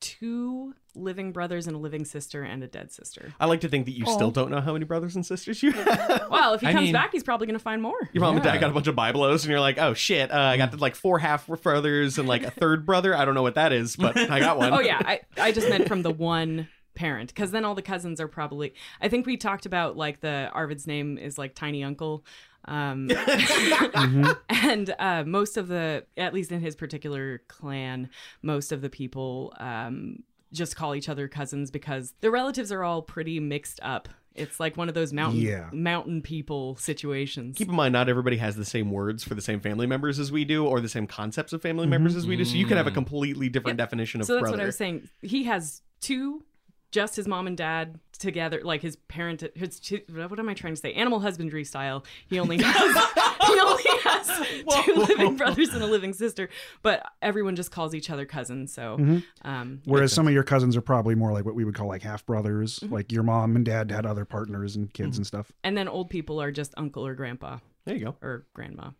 two 0.00 0.74
living 0.96 1.30
brothers 1.30 1.66
and 1.66 1.76
a 1.76 1.78
living 1.78 2.04
sister 2.04 2.42
and 2.42 2.64
a 2.64 2.66
dead 2.66 2.90
sister. 2.90 3.34
I 3.38 3.44
like 3.46 3.60
to 3.60 3.68
think 3.68 3.84
that 3.84 3.92
you 3.92 4.06
still 4.06 4.30
don't 4.30 4.50
know 4.50 4.60
how 4.60 4.72
many 4.72 4.86
brothers 4.86 5.14
and 5.14 5.24
sisters 5.24 5.62
you 5.62 5.72
have. 5.72 6.26
Well, 6.30 6.54
if 6.54 6.60
he 6.62 6.68
I 6.68 6.72
comes 6.72 6.84
mean- 6.84 6.92
back, 6.92 7.10
he's 7.12 7.22
probably 7.24 7.46
going 7.48 7.58
to 7.58 7.62
find 7.62 7.82
more. 7.82 7.98
Your 8.12 8.22
mom 8.22 8.36
and 8.36 8.44
dad 8.44 8.58
got 8.60 8.70
a 8.70 8.72
bunch 8.72 8.86
of 8.86 8.94
Biblos, 8.94 9.42
and 9.42 9.50
you're 9.50 9.60
like, 9.60 9.78
oh 9.78 9.94
shit, 9.94 10.30
uh, 10.32 10.36
I 10.38 10.56
got 10.56 10.78
like 10.80 10.94
four 10.94 11.18
half 11.18 11.46
brothers 11.46 12.18
and 12.18 12.26
like 12.26 12.44
a 12.44 12.50
third 12.50 12.86
brother. 12.86 13.14
I 13.16 13.24
don't 13.24 13.34
know 13.34 13.42
what 13.42 13.56
that 13.56 13.72
is, 13.72 13.96
but 13.96 14.16
I 14.16 14.38
got 14.40 14.56
one. 14.56 14.72
Oh 14.80 14.80
yeah, 14.80 15.00
I, 15.04 15.20
I 15.36 15.52
just 15.52 15.68
meant 15.68 15.86
from 15.88 16.02
the 16.02 16.10
one 16.10 16.68
parent 17.00 17.30
because 17.34 17.50
then 17.50 17.64
all 17.64 17.74
the 17.74 17.82
cousins 17.82 18.20
are 18.20 18.28
probably. 18.28 18.74
I 19.00 19.08
think 19.08 19.26
we 19.26 19.36
talked 19.38 19.64
about 19.64 19.96
like 19.96 20.20
the 20.20 20.50
Arvid's 20.52 20.86
name 20.86 21.16
is 21.16 21.38
like 21.38 21.54
Tiny 21.54 21.82
Uncle. 21.82 22.24
Um, 22.66 23.08
and 24.50 24.94
uh, 24.98 25.24
most 25.26 25.56
of 25.56 25.68
the, 25.68 26.04
at 26.18 26.34
least 26.34 26.52
in 26.52 26.60
his 26.60 26.76
particular 26.76 27.42
clan, 27.48 28.10
most 28.42 28.70
of 28.70 28.82
the 28.82 28.90
people 28.90 29.54
um, 29.58 30.22
just 30.52 30.76
call 30.76 30.94
each 30.94 31.08
other 31.08 31.26
cousins 31.26 31.70
because 31.70 32.12
the 32.20 32.30
relatives 32.30 32.70
are 32.70 32.84
all 32.84 33.00
pretty 33.00 33.40
mixed 33.40 33.80
up 33.82 34.08
It's 34.34 34.60
like 34.60 34.76
one 34.76 34.88
of 34.88 34.94
those 34.94 35.12
mountain 35.12 35.40
Yeah. 35.40 35.70
mountain 35.72 36.20
people 36.22 36.76
situations. 36.76 37.56
Keep 37.56 37.68
in 37.70 37.74
mind, 37.74 37.92
not 37.94 38.08
everybody 38.10 38.36
has 38.36 38.56
the 38.56 38.64
same 38.64 38.90
words 38.90 39.24
for 39.24 39.34
the 39.34 39.42
same 39.42 39.60
family 39.60 39.86
members 39.86 40.18
as 40.18 40.30
we 40.30 40.44
do, 40.44 40.66
or 40.66 40.80
the 40.80 40.88
same 40.88 41.06
concepts 41.06 41.52
of 41.54 41.62
family 41.62 41.86
members 41.86 42.14
as 42.14 42.26
we 42.26 42.36
do. 42.36 42.44
So 42.44 42.56
you 42.56 42.66
can 42.66 42.76
have 42.76 42.86
a 42.86 42.90
completely 42.92 43.48
different 43.48 43.78
definition 43.78 44.20
of 44.20 44.26
so 44.26 44.34
that's 44.34 44.42
brother. 44.42 44.58
what 44.58 44.62
I 44.62 44.66
was 44.66 44.76
saying. 44.76 45.08
He 45.22 45.44
has 45.44 45.82
two, 46.00 46.44
just 46.90 47.16
his 47.16 47.28
mom 47.28 47.46
and 47.46 47.56
dad 47.56 47.98
together, 48.18 48.60
like 48.62 48.82
his 48.82 48.96
parent. 48.96 49.42
His 49.54 49.80
two, 49.80 50.00
what 50.10 50.38
am 50.38 50.48
I 50.48 50.54
trying 50.54 50.74
to 50.74 50.80
say? 50.80 50.92
Animal 50.92 51.20
husbandry 51.20 51.64
style. 51.64 52.04
He 52.28 52.38
only 52.38 52.58
has 52.62 53.26
he 53.46 53.60
only 53.60 53.82
has 54.04 54.84
two 54.84 54.94
living 54.94 55.36
brothers 55.36 55.70
and 55.74 55.82
a 55.82 55.86
living 55.86 56.12
sister, 56.12 56.48
but 56.82 57.04
everyone 57.22 57.56
just 57.56 57.70
calls 57.70 57.94
each 57.94 58.10
other 58.10 58.26
cousins. 58.26 58.72
So, 58.72 59.22
um, 59.42 59.82
Whereas 59.84 60.12
some 60.12 60.26
of 60.26 60.34
your 60.34 60.42
cousins 60.44 60.76
are 60.76 60.80
probably 60.82 61.14
more 61.14 61.32
like 61.32 61.44
what 61.44 61.54
we 61.54 61.64
would 61.64 61.74
call 61.74 61.88
like 61.88 62.02
half 62.02 62.24
brothers. 62.26 62.78
Mm-hmm. 62.80 62.94
Like 62.94 63.12
your 63.12 63.22
mom 63.22 63.56
and 63.56 63.64
dad 63.64 63.90
had 63.90 64.06
other 64.06 64.24
partners 64.24 64.76
and 64.76 64.92
kids 64.92 65.16
and 65.16 65.26
stuff. 65.26 65.52
and 65.64 65.76
then 65.76 65.88
old 65.88 66.10
people 66.10 66.40
are 66.40 66.50
just 66.52 66.74
uncle 66.76 67.06
or 67.06 67.14
grandpa 67.14 67.58
there 67.84 67.96
you 67.96 68.04
go. 68.04 68.16
or 68.22 68.46
grandma. 68.54 68.90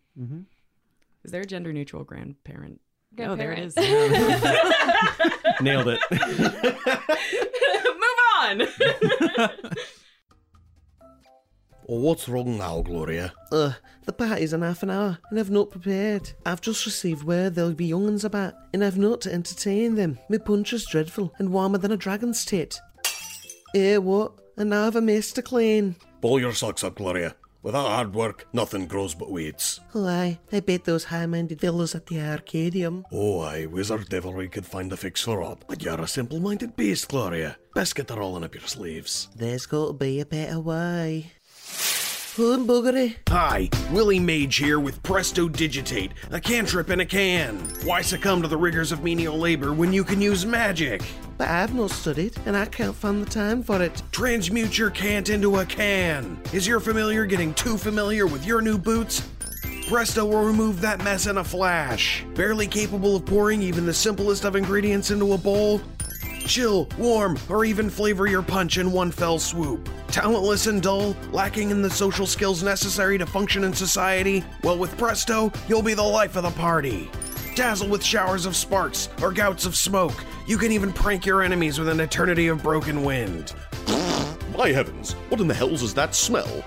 Is 1.24 1.33
there 1.33 1.42
a 1.42 1.46
gender 1.46 1.72
neutral 1.72 2.05
grandparent? 2.05 2.81
Oh, 3.18 3.35
there 3.35 3.53
it 3.53 3.75
Grandparent. 3.75 4.44
is. 4.44 5.61
Nailed 5.61 5.88
it. 5.88 6.01
Move 7.99 8.18
on. 8.38 8.62
Oh, 11.88 11.99
what's 12.01 12.29
wrong 12.29 12.57
now, 12.57 12.83
Gloria? 12.83 13.33
Uh, 13.51 13.73
the 14.05 14.12
party's 14.12 14.53
in 14.53 14.62
half 14.62 14.85
an 14.85 14.90
hour, 14.90 15.18
and 15.31 15.40
I've 15.40 15.51
not 15.51 15.70
prepared. 15.73 16.31
I've 16.46 16.61
just 16.61 16.87
received 16.87 17.25
word 17.25 17.55
there'll 17.57 17.73
be 17.75 17.87
young'uns 17.87 18.25
about, 18.25 18.55
and 18.73 18.85
I've 18.85 18.96
not 18.99 19.20
to 19.23 19.33
entertain 19.33 19.96
them. 19.96 20.18
My 20.29 20.38
punch 20.38 20.73
is 20.73 20.87
dreadful, 20.87 21.35
and 21.38 21.53
warmer 21.53 21.79
than 21.79 21.90
a 21.92 21.96
dragon's 21.96 22.44
tit. 22.44 22.79
Eh, 23.75 23.96
what? 23.96 24.33
And 24.57 24.70
now 24.70 24.87
I've 24.87 24.94
a 24.96 25.01
mess 25.01 25.33
to 25.33 25.42
clean. 25.42 25.96
Pull 26.20 26.38
your 26.38 26.53
socks 26.53 26.85
up, 26.85 26.94
Gloria. 26.94 27.35
Without 27.62 27.88
hard 27.88 28.14
work, 28.14 28.46
nothing 28.55 28.87
grows 28.87 29.14
but 29.14 29.31
weeds. 29.31 29.81
Oh, 29.94 30.07
aye, 30.07 30.38
I 30.51 30.61
bet 30.61 30.85
those 30.85 31.05
high-minded 31.05 31.61
fellows 31.61 31.94
at 31.94 32.07
the 32.07 32.16
Arcadium. 32.16 33.05
Oh, 33.12 33.40
aye, 33.40 33.66
wizard 33.66 34.09
devilry 34.09 34.49
could 34.49 34.64
find 34.64 34.90
a 34.92 34.96
fix 34.96 35.23
for 35.23 35.42
all. 35.42 35.59
But 35.68 35.83
you're 35.83 36.01
a 36.01 36.09
simple-minded 36.09 36.75
beast, 36.75 37.09
Gloria. 37.09 37.59
Best 37.75 37.94
get 37.94 38.09
the 38.09 38.16
rolling 38.16 38.44
up 38.44 38.55
your 38.55 38.66
sleeves. 38.66 39.29
There's 39.37 39.66
got 39.66 39.88
to 39.88 39.92
be 39.92 40.20
a 40.20 40.27
better 40.27 40.59
way. 40.59 41.33
Hi, 43.29 43.69
Willie 43.90 44.21
Mage 44.21 44.55
here 44.55 44.79
with 44.79 45.03
Presto 45.03 45.49
Digitate, 45.49 46.12
a 46.31 46.40
cantrip 46.40 46.88
in 46.88 47.01
a 47.01 47.05
can. 47.05 47.57
Why 47.83 48.03
succumb 48.03 48.40
to 48.43 48.47
the 48.47 48.57
rigors 48.57 48.93
of 48.93 49.03
menial 49.03 49.37
labor 49.37 49.73
when 49.73 49.93
you 49.93 50.05
can 50.05 50.21
use 50.21 50.47
magic? 50.47 51.03
But 51.38 51.49
I've 51.49 51.75
not 51.75 51.90
studied, 51.90 52.37
and 52.47 52.57
I 52.57 52.66
can't 52.66 52.95
find 52.95 53.27
the 53.27 53.29
time 53.29 53.64
for 53.64 53.83
it. 53.83 54.01
Transmute 54.12 54.79
your 54.79 54.90
can't 54.90 55.29
into 55.29 55.59
a 55.59 55.66
can. 55.66 56.40
Is 56.53 56.69
your 56.69 56.79
familiar 56.79 57.27
getting 57.27 57.53
too 57.55 57.77
familiar 57.77 58.29
with 58.29 58.47
your 58.47 58.62
new 58.62 58.79
boots? 58.79 59.29
Presto 59.88 60.25
will 60.25 60.45
remove 60.45 60.81
that 60.83 61.03
mess 61.03 61.27
in 61.27 61.38
a 61.38 61.45
flash. 61.45 62.25
Barely 62.37 62.69
capable 62.69 63.16
of 63.16 63.27
pouring 63.27 63.61
even 63.61 63.87
the 63.87 63.95
simplest 63.95 64.45
of 64.45 64.55
ingredients 64.55 65.11
into 65.11 65.33
a 65.33 65.38
bowl? 65.38 65.81
Chill, 66.51 66.89
warm, 66.99 67.39
or 67.49 67.65
even 67.65 67.89
flavor 67.89 68.27
your 68.27 68.43
punch 68.43 68.77
in 68.77 68.91
one 68.91 69.13
fell 69.13 69.39
swoop. 69.39 69.89
Talentless 70.09 70.67
and 70.67 70.83
dull, 70.83 71.15
lacking 71.31 71.71
in 71.71 71.81
the 71.81 71.89
social 71.89 72.27
skills 72.27 72.61
necessary 72.61 73.19
to 73.19 73.25
function 73.25 73.63
in 73.63 73.73
society? 73.73 74.45
Well, 74.65 74.77
with 74.77 74.99
Presto, 74.99 75.53
you'll 75.69 75.81
be 75.81 75.95
the 75.95 76.03
life 76.03 76.35
of 76.35 76.43
the 76.43 76.51
party. 76.51 77.09
Dazzle 77.55 77.89
with 77.89 78.03
showers 78.03 78.47
of 78.47 78.57
sparks 78.57 79.11
or 79.23 79.31
gouts 79.31 79.65
of 79.65 79.77
smoke. 79.77 80.25
You 80.49 80.59
can 80.59 80.73
even 80.73 80.93
prank 80.93 81.25
your 81.25 81.41
enemies 81.41 81.79
with 81.79 81.89
an 81.89 82.01
eternity 82.01 82.49
of 82.49 82.65
broken 82.65 83.05
wind. 83.05 83.55
My 84.59 84.73
heavens, 84.73 85.13
what 85.29 85.41
in 85.41 85.47
the 85.47 85.55
hells 85.55 85.85
is 85.85 85.95
that 85.95 86.17
smell? 86.17 86.65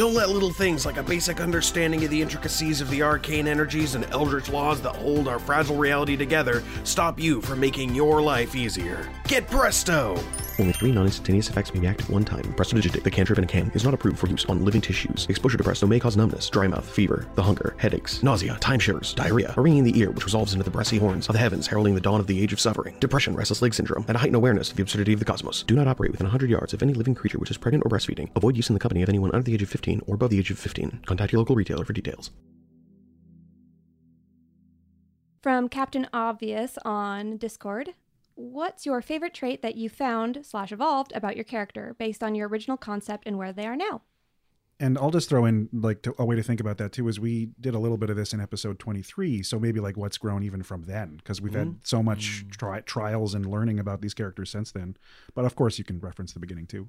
Don't 0.00 0.14
let 0.14 0.30
little 0.30 0.50
things 0.50 0.86
like 0.86 0.96
a 0.96 1.02
basic 1.02 1.42
understanding 1.42 2.02
of 2.04 2.10
the 2.10 2.22
intricacies 2.22 2.80
of 2.80 2.88
the 2.88 3.02
arcane 3.02 3.46
energies 3.46 3.96
and 3.96 4.06
eldritch 4.06 4.48
laws 4.48 4.80
that 4.80 4.96
hold 4.96 5.28
our 5.28 5.38
fragile 5.38 5.76
reality 5.76 6.16
together 6.16 6.62
stop 6.84 7.20
you 7.20 7.42
from 7.42 7.60
making 7.60 7.94
your 7.94 8.22
life 8.22 8.56
easier. 8.56 9.06
Get 9.24 9.46
Presto! 9.46 10.18
Only 10.60 10.74
three 10.74 10.92
non-instantaneous 10.92 11.48
effects 11.48 11.72
may 11.72 11.80
be 11.80 11.86
active 11.86 12.10
one 12.10 12.22
time. 12.22 12.42
Presto 12.52 12.76
Digitate, 12.76 13.02
the 13.02 13.10
cantrip 13.10 13.38
in 13.38 13.44
a 13.44 13.46
can, 13.46 13.70
is 13.74 13.82
not 13.82 13.94
approved 13.94 14.18
for 14.18 14.26
use 14.26 14.44
on 14.44 14.62
living 14.62 14.82
tissues. 14.82 15.26
Exposure 15.30 15.56
to 15.56 15.64
Presto 15.64 15.86
may 15.86 15.98
cause 15.98 16.18
numbness, 16.18 16.50
dry 16.50 16.68
mouth, 16.68 16.86
fever, 16.86 17.26
the 17.34 17.42
hunger, 17.42 17.74
headaches, 17.78 18.22
nausea, 18.22 18.58
time 18.60 18.78
shivers, 18.78 19.14
diarrhea, 19.14 19.54
a 19.56 19.60
ringing 19.60 19.78
in 19.78 19.84
the 19.86 19.98
ear 19.98 20.10
which 20.10 20.26
resolves 20.26 20.52
into 20.52 20.62
the 20.62 20.70
brassy 20.70 20.98
horns 20.98 21.30
of 21.30 21.32
the 21.32 21.38
heavens 21.38 21.66
heralding 21.66 21.94
the 21.94 22.00
dawn 22.00 22.20
of 22.20 22.26
the 22.26 22.42
age 22.42 22.52
of 22.52 22.60
suffering, 22.60 22.94
depression, 23.00 23.34
restless 23.34 23.62
leg 23.62 23.72
syndrome, 23.72 24.04
and 24.06 24.16
a 24.16 24.18
heightened 24.18 24.36
awareness 24.36 24.70
of 24.70 24.76
the 24.76 24.82
absurdity 24.82 25.14
of 25.14 25.18
the 25.18 25.24
cosmos. 25.24 25.62
Do 25.62 25.74
not 25.74 25.88
operate 25.88 26.10
within 26.10 26.26
100 26.26 26.50
yards 26.50 26.74
of 26.74 26.82
any 26.82 26.92
living 26.92 27.14
creature 27.14 27.38
which 27.38 27.50
is 27.50 27.56
pregnant 27.56 27.86
or 27.86 27.88
breastfeeding. 27.88 28.28
Avoid 28.36 28.54
use 28.54 28.68
in 28.68 28.74
the 28.74 28.80
company 28.80 29.02
of 29.02 29.08
anyone 29.08 29.30
under 29.32 29.44
the 29.44 29.54
age 29.54 29.62
of 29.62 29.70
15 29.70 30.02
or 30.06 30.16
above 30.16 30.28
the 30.28 30.38
age 30.38 30.50
of 30.50 30.58
15. 30.58 31.04
Contact 31.06 31.32
your 31.32 31.38
local 31.38 31.56
retailer 31.56 31.86
for 31.86 31.94
details. 31.94 32.32
From 35.42 35.70
Captain 35.70 36.06
Obvious 36.12 36.76
on 36.84 37.38
Discord. 37.38 37.94
What's 38.40 38.86
your 38.86 39.02
favorite 39.02 39.34
trait 39.34 39.60
that 39.60 39.76
you 39.76 39.90
found 39.90 40.46
slash 40.46 40.72
evolved 40.72 41.12
about 41.14 41.36
your 41.36 41.44
character 41.44 41.94
based 41.98 42.22
on 42.22 42.34
your 42.34 42.48
original 42.48 42.78
concept 42.78 43.24
and 43.26 43.36
where 43.36 43.52
they 43.52 43.66
are 43.66 43.76
now? 43.76 44.00
And 44.80 44.96
I'll 44.96 45.10
just 45.10 45.28
throw 45.28 45.44
in 45.44 45.68
like 45.74 46.00
to, 46.02 46.14
a 46.18 46.24
way 46.24 46.36
to 46.36 46.42
think 46.42 46.58
about 46.58 46.78
that 46.78 46.92
too 46.92 47.06
is 47.08 47.20
we 47.20 47.50
did 47.60 47.74
a 47.74 47.78
little 47.78 47.98
bit 47.98 48.08
of 48.08 48.16
this 48.16 48.32
in 48.32 48.40
episode 48.40 48.78
23. 48.78 49.42
So 49.42 49.60
maybe 49.60 49.78
like 49.78 49.98
what's 49.98 50.16
grown 50.16 50.42
even 50.42 50.62
from 50.62 50.84
then 50.84 51.16
because 51.18 51.42
we've 51.42 51.52
had 51.52 51.66
mm-hmm. 51.66 51.78
so 51.82 52.02
much 52.02 52.46
mm. 52.46 52.56
tri- 52.56 52.80
trials 52.80 53.34
and 53.34 53.44
learning 53.44 53.78
about 53.78 54.00
these 54.00 54.14
characters 54.14 54.48
since 54.48 54.72
then. 54.72 54.96
But 55.34 55.44
of 55.44 55.54
course, 55.54 55.76
you 55.76 55.84
can 55.84 56.00
reference 56.00 56.32
the 56.32 56.40
beginning 56.40 56.66
too. 56.66 56.88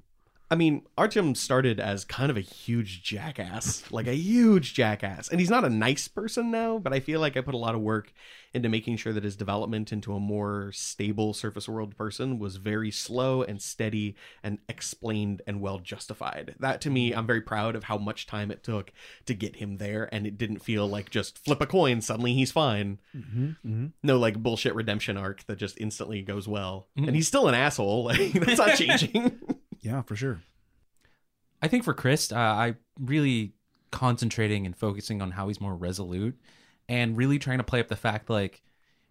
I 0.52 0.54
mean, 0.54 0.82
Artyom 0.98 1.34
started 1.34 1.80
as 1.80 2.04
kind 2.04 2.30
of 2.30 2.36
a 2.36 2.42
huge 2.42 3.02
jackass, 3.02 3.90
like 3.90 4.06
a 4.06 4.14
huge 4.14 4.74
jackass. 4.74 5.30
And 5.30 5.40
he's 5.40 5.48
not 5.48 5.64
a 5.64 5.70
nice 5.70 6.08
person 6.08 6.50
now, 6.50 6.78
but 6.78 6.92
I 6.92 7.00
feel 7.00 7.20
like 7.20 7.38
I 7.38 7.40
put 7.40 7.54
a 7.54 7.56
lot 7.56 7.74
of 7.74 7.80
work 7.80 8.12
into 8.52 8.68
making 8.68 8.98
sure 8.98 9.14
that 9.14 9.24
his 9.24 9.34
development 9.34 9.94
into 9.94 10.12
a 10.12 10.20
more 10.20 10.70
stable 10.72 11.32
surface 11.32 11.70
world 11.70 11.96
person 11.96 12.38
was 12.38 12.56
very 12.56 12.90
slow 12.90 13.42
and 13.42 13.62
steady 13.62 14.14
and 14.42 14.58
explained 14.68 15.40
and 15.46 15.62
well 15.62 15.78
justified. 15.78 16.54
That 16.60 16.82
to 16.82 16.90
me, 16.90 17.08
mm-hmm. 17.08 17.20
I'm 17.20 17.26
very 17.26 17.40
proud 17.40 17.74
of 17.74 17.84
how 17.84 17.96
much 17.96 18.26
time 18.26 18.50
it 18.50 18.62
took 18.62 18.92
to 19.24 19.32
get 19.32 19.56
him 19.56 19.78
there. 19.78 20.06
And 20.12 20.26
it 20.26 20.36
didn't 20.36 20.58
feel 20.58 20.86
like 20.86 21.08
just 21.08 21.42
flip 21.42 21.62
a 21.62 21.66
coin, 21.66 22.02
suddenly 22.02 22.34
he's 22.34 22.52
fine. 22.52 22.98
Mm-hmm, 23.16 23.46
mm-hmm. 23.46 23.86
No 24.02 24.18
like 24.18 24.42
bullshit 24.42 24.74
redemption 24.74 25.16
arc 25.16 25.46
that 25.46 25.56
just 25.56 25.80
instantly 25.80 26.20
goes 26.20 26.46
well. 26.46 26.88
And 26.94 27.16
he's 27.16 27.28
still 27.28 27.48
an 27.48 27.54
asshole. 27.54 28.02
Like, 28.12 28.32
that's 28.32 28.58
not 28.58 28.76
changing. 28.76 29.40
Yeah, 29.82 30.02
for 30.02 30.16
sure. 30.16 30.42
I 31.60 31.68
think 31.68 31.84
for 31.84 31.94
Chris, 31.94 32.32
uh, 32.32 32.36
I 32.36 32.74
really 32.98 33.52
concentrating 33.90 34.64
and 34.64 34.76
focusing 34.76 35.20
on 35.20 35.32
how 35.32 35.48
he's 35.48 35.60
more 35.60 35.76
resolute 35.76 36.38
and 36.88 37.16
really 37.16 37.38
trying 37.38 37.58
to 37.58 37.64
play 37.64 37.78
up 37.78 37.88
the 37.88 37.96
fact 37.96 38.30
like 38.30 38.62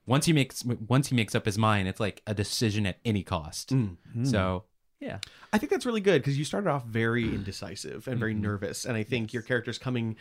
once 0.06 0.26
he 0.26 0.34
makes 0.34 0.66
once 0.66 1.10
he 1.10 1.16
makes 1.16 1.36
up 1.36 1.46
his 1.46 1.58
mind, 1.58 1.88
it's 1.88 2.00
like 2.00 2.22
a 2.26 2.34
decision 2.34 2.86
at 2.86 2.98
any 3.06 3.24
cost. 3.24 3.72
So 4.24 4.64
yeah, 5.00 5.20
I 5.54 5.58
think 5.58 5.72
that's 5.72 5.86
really 5.86 6.02
good 6.02 6.22
because 6.22 6.38
you 6.38 6.46
started 6.46 6.70
off 6.70 6.86
very 6.86 7.24
indecisive 7.36 8.08
and 8.08 8.20
very 8.20 8.34
nervous, 8.34 8.86
and 8.86 8.98
I 8.98 9.04
think 9.04 9.34
your 9.34 9.44
character's 9.44 9.78
coming 9.78 10.16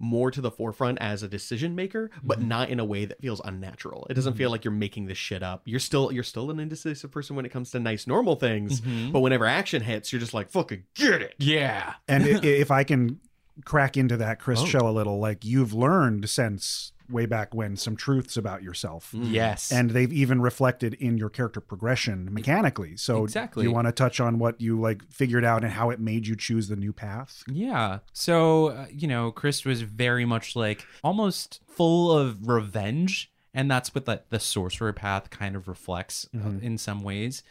more 0.00 0.30
to 0.30 0.40
the 0.40 0.50
forefront 0.50 0.98
as 1.00 1.22
a 1.22 1.28
decision 1.28 1.74
maker, 1.76 2.10
but 2.22 2.38
mm-hmm. 2.40 2.48
not 2.48 2.70
in 2.70 2.80
a 2.80 2.84
way 2.84 3.04
that 3.04 3.20
feels 3.20 3.40
unnatural. 3.44 4.06
It 4.10 4.14
doesn't 4.14 4.32
feel 4.34 4.46
mm-hmm. 4.46 4.52
like 4.52 4.64
you're 4.64 4.72
making 4.72 5.06
this 5.06 5.18
shit 5.18 5.42
up. 5.42 5.62
You're 5.66 5.78
still 5.78 6.10
you're 6.10 6.24
still 6.24 6.50
an 6.50 6.58
indecisive 6.58 7.10
person 7.12 7.36
when 7.36 7.44
it 7.44 7.50
comes 7.50 7.70
to 7.72 7.78
nice 7.80 8.06
normal 8.06 8.36
things, 8.36 8.80
mm-hmm. 8.80 9.12
but 9.12 9.20
whenever 9.20 9.46
action 9.46 9.82
hits, 9.82 10.12
you're 10.12 10.20
just 10.20 10.34
like 10.34 10.50
fucking 10.50 10.84
get 10.94 11.20
it. 11.22 11.34
yeah, 11.38 11.94
And 12.08 12.24
i- 12.24 12.40
if 12.42 12.70
I 12.70 12.82
can 12.84 13.20
crack 13.64 13.96
into 13.96 14.16
that 14.16 14.40
Chris 14.40 14.60
Oh. 14.62 14.66
shell 14.66 14.88
a 14.88 14.90
little, 14.92 15.18
like 15.20 15.44
you've 15.44 15.74
learned 15.74 16.30
since 16.30 16.92
way 17.10 17.26
back 17.26 17.54
when 17.54 17.76
some 17.76 17.96
truths 17.96 18.36
about 18.36 18.62
yourself. 18.62 19.10
yes, 19.14 19.70
And 19.72 19.90
they've 19.90 20.12
even 20.12 20.40
reflected 20.40 20.94
in 20.94 21.18
your 21.18 21.28
character 21.30 21.60
progression 21.60 22.28
mechanically. 22.32 22.96
So 22.96 23.24
Exactly. 23.24 23.64
you 23.64 23.72
want 23.72 23.86
to 23.88 23.92
touch 23.92 24.20
on 24.20 24.38
what 24.38 24.60
you 24.60 24.80
like 24.80 25.02
figured 25.10 25.44
out 25.44 25.64
and 25.64 25.72
how 25.72 25.90
it 25.90 26.00
made 26.00 26.26
you 26.26 26.36
choose 26.36 26.68
the 26.68 26.76
new 26.76 26.92
path? 26.92 27.42
Yeah. 27.46 27.98
So, 28.12 28.68
uh, 28.68 28.86
you 28.90 29.08
know, 29.08 29.30
Chris 29.30 29.64
was 29.64 29.82
very 29.82 30.24
much 30.24 30.54
like 30.56 30.86
almost 31.04 31.60
full 31.66 32.10
of 32.16 32.46
revenge. 32.48 33.30
And 33.52 33.68
that's 33.68 33.92
what 33.94 34.04
the, 34.04 34.22
the 34.30 34.38
sorcerer 34.38 34.92
path 34.92 35.30
kind 35.30 35.56
of 35.56 35.66
reflects 35.66 36.28
uh, 36.34 36.50
in 36.62 36.78
some 36.78 37.02
ways. 37.02 37.42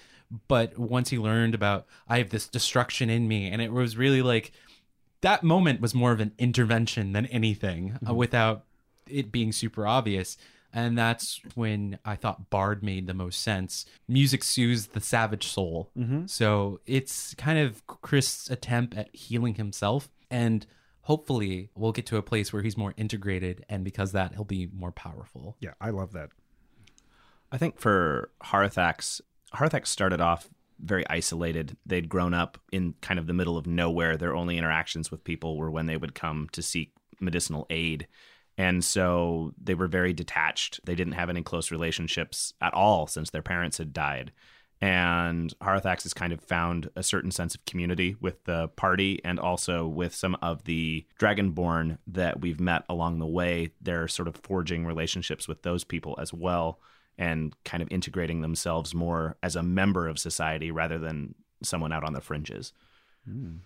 But 0.48 0.78
once 0.80 1.10
he 1.10 1.17
learned 1.17 1.54
about, 1.54 1.88
I 2.08 2.19
have 2.19 2.30
this 2.30 2.48
destruction 2.48 3.10
in 3.10 3.28
me, 3.28 3.48
and 3.50 3.62
it 3.62 3.74
was 3.74 3.98
really 3.98 4.22
like 4.22 4.52
that 5.22 5.43
moment 5.43 5.82
was 5.82 5.93
more 5.93 6.13
of 6.13 6.22
an 6.22 6.32
intervention 6.38 7.12
than 7.12 7.26
anything 7.26 7.98
uh, 8.08 8.13
without 8.13 8.63
it 9.12 9.32
being 9.32 9.52
super 9.52 9.88
obvious. 9.88 10.38
And 10.72 10.98
that's 10.98 11.41
when 11.56 11.98
I 12.06 12.15
thought 12.15 12.50
Bard 12.52 12.84
made 12.84 13.08
the 13.08 13.13
most 13.13 13.41
sense. 13.41 13.86
Music 14.08 14.43
soothes 14.43 14.88
the 14.88 15.02
savage 15.02 15.48
soul. 15.48 15.89
Mm-hmm. 15.98 16.28
So 16.28 16.80
it's 16.86 17.34
kind 17.36 17.58
of 17.58 17.86
Chris' 17.88 18.50
attempt 18.50 18.95
at 18.95 19.13
healing 19.15 19.56
himself. 19.56 20.10
And 20.30 20.67
hopefully 21.02 21.69
we'll 21.76 21.91
get 21.91 22.06
to 22.08 22.17
a 22.17 22.22
place 22.22 22.54
where 22.54 22.62
he's 22.62 22.78
more 22.78 22.93
integrated. 22.98 23.65
And 23.67 23.84
because 23.84 24.10
of 24.10 24.13
that, 24.13 24.36
he'll 24.36 24.43
be 24.43 24.69
more 24.72 24.91
powerful. 24.91 25.58
Yeah, 25.60 25.74
I 25.82 25.89
love 25.89 26.13
that. 26.13 26.30
I 27.52 27.58
think 27.58 27.80
for 27.80 28.30
Harathax, 28.43 29.22
Harathax 29.56 29.88
started 29.88 30.22
off 30.22 30.50
very 30.80 31.04
isolated. 31.10 31.78
They'd 31.84 32.10
grown 32.10 32.36
up 32.36 32.60
in 32.72 32.93
kind 33.02 33.19
of 33.19 33.26
the 33.26 33.34
middle 33.34 33.58
of 33.58 33.65
nowhere. 33.65 34.17
Their 34.17 34.36
only 34.36 34.58
interactions 34.58 35.10
with 35.10 35.24
people 35.24 35.58
were 35.58 35.72
when 35.72 35.88
they 35.88 35.98
would 35.98 36.13
come 36.13 36.48
to 36.52 36.62
seek 36.62 36.93
medicinal 37.19 37.65
aid. 37.72 38.08
And 38.60 38.84
so 38.84 39.54
they 39.58 39.74
were 39.74 39.88
very 39.88 40.12
detached. 40.12 40.82
They 40.84 40.93
didn't 40.93 41.13
have 41.13 41.30
any 41.30 41.41
close 41.41 41.72
relationships 41.72 42.54
at 42.60 42.74
all 42.74 43.08
since 43.08 43.30
their 43.30 43.41
parents 43.41 43.78
had 43.78 43.93
died. 43.93 44.34
And 44.82 45.58
Harathax 45.62 46.04
has 46.04 46.13
kind 46.13 46.34
of 46.34 46.41
found 46.41 46.89
a 46.93 47.02
certain 47.02 47.32
sense 47.32 47.56
of 47.56 47.63
community 47.63 48.17
with 48.19 48.43
the 48.43 48.67
party 48.67 49.22
and 49.24 49.39
also 49.39 49.88
with 49.88 50.13
some 50.13 50.36
of 50.41 50.65
the 50.65 51.06
Dragonborn 51.17 52.00
that 52.08 52.41
we've 52.41 52.60
met 52.60 52.84
along 52.89 53.19
the 53.19 53.26
way. 53.26 53.72
They're 53.80 54.10
sort 54.10 54.28
of 54.28 54.36
forging 54.36 54.86
relationships 54.86 55.48
with 55.48 55.63
those 55.63 55.86
people 55.86 56.17
as 56.19 56.34
well 56.34 56.82
and 57.17 57.56
kind 57.63 57.82
of 57.82 57.88
integrating 57.89 58.41
themselves 58.41 58.93
more 58.93 59.38
as 59.41 59.56
a 59.56 59.63
member 59.63 60.06
of 60.10 60.19
society 60.19 60.69
rather 60.69 61.00
than 61.00 61.34
someone 61.63 61.93
out 61.93 62.04
on 62.04 62.12
the 62.12 62.22
fringes. 62.22 62.74
Hmm. 63.26 63.60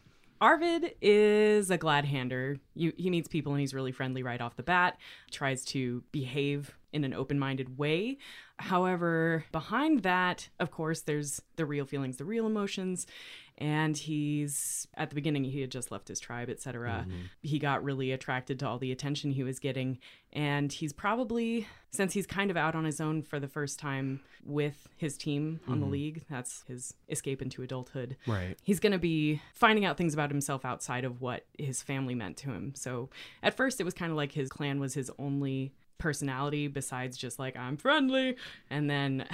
Arvid 0.43 0.95
is 1.01 1.71
a 1.71 1.77
glad 1.77 2.03
hander. 2.03 2.57
You, 2.75 2.91
he 2.97 3.09
meets 3.09 3.29
people 3.29 3.53
and 3.53 3.61
he's 3.61 3.73
really 3.73 3.93
friendly 3.93 4.23
right 4.23 4.41
off 4.41 4.57
the 4.57 4.61
bat, 4.61 4.97
tries 5.31 5.63
to 5.67 6.03
behave 6.11 6.77
in 6.91 7.05
an 7.05 7.13
open 7.13 7.39
minded 7.39 7.77
way. 7.77 8.17
However, 8.57 9.45
behind 9.53 10.03
that, 10.03 10.49
of 10.59 10.69
course, 10.69 10.99
there's 10.99 11.41
the 11.55 11.65
real 11.65 11.85
feelings, 11.85 12.17
the 12.17 12.25
real 12.25 12.45
emotions. 12.45 13.07
And 13.57 13.95
he's 13.95 14.87
at 14.95 15.09
the 15.09 15.15
beginning, 15.15 15.43
he 15.43 15.61
had 15.61 15.69
just 15.69 15.91
left 15.91 16.07
his 16.07 16.19
tribe, 16.19 16.49
etc. 16.49 17.05
Mm-hmm. 17.07 17.21
He 17.41 17.59
got 17.59 17.83
really 17.83 18.11
attracted 18.11 18.59
to 18.59 18.67
all 18.67 18.79
the 18.79 18.91
attention 18.91 19.31
he 19.31 19.43
was 19.43 19.59
getting. 19.59 19.99
And 20.31 20.71
he's 20.71 20.91
probably, 20.91 21.67
since 21.91 22.13
he's 22.13 22.25
kind 22.25 22.49
of 22.49 22.57
out 22.57 22.73
on 22.73 22.85
his 22.85 22.99
own 22.99 23.21
for 23.21 23.39
the 23.39 23.47
first 23.47 23.79
time 23.79 24.21
with 24.43 24.87
his 24.97 25.17
team 25.17 25.59
on 25.67 25.79
the 25.79 25.85
mm-hmm. 25.85 25.93
league, 25.93 26.25
that's 26.29 26.63
his 26.67 26.95
escape 27.09 27.41
into 27.41 27.61
adulthood 27.61 28.17
Right. 28.25 28.57
he's 28.63 28.79
going 28.79 28.91
to 28.91 28.97
be 28.97 29.41
finding 29.53 29.85
out 29.85 29.97
things 29.97 30.13
about 30.13 30.31
himself 30.31 30.65
outside 30.65 31.05
of 31.05 31.21
what 31.21 31.45
his 31.57 31.81
family 31.81 32.15
meant 32.15 32.37
to 32.37 32.49
him. 32.49 32.73
So 32.75 33.09
at 33.41 33.55
first, 33.55 33.79
it 33.79 33.83
was 33.83 33.93
kind 33.93 34.11
of 34.11 34.17
like 34.17 34.31
his 34.31 34.49
clan 34.49 34.79
was 34.79 34.93
his 34.93 35.11
only 35.19 35.73
personality 35.99 36.67
besides 36.67 37.17
just 37.17 37.39
like 37.39 37.55
I'm 37.55 37.77
friendly 37.77 38.35
and 38.69 38.89
then 38.89 39.21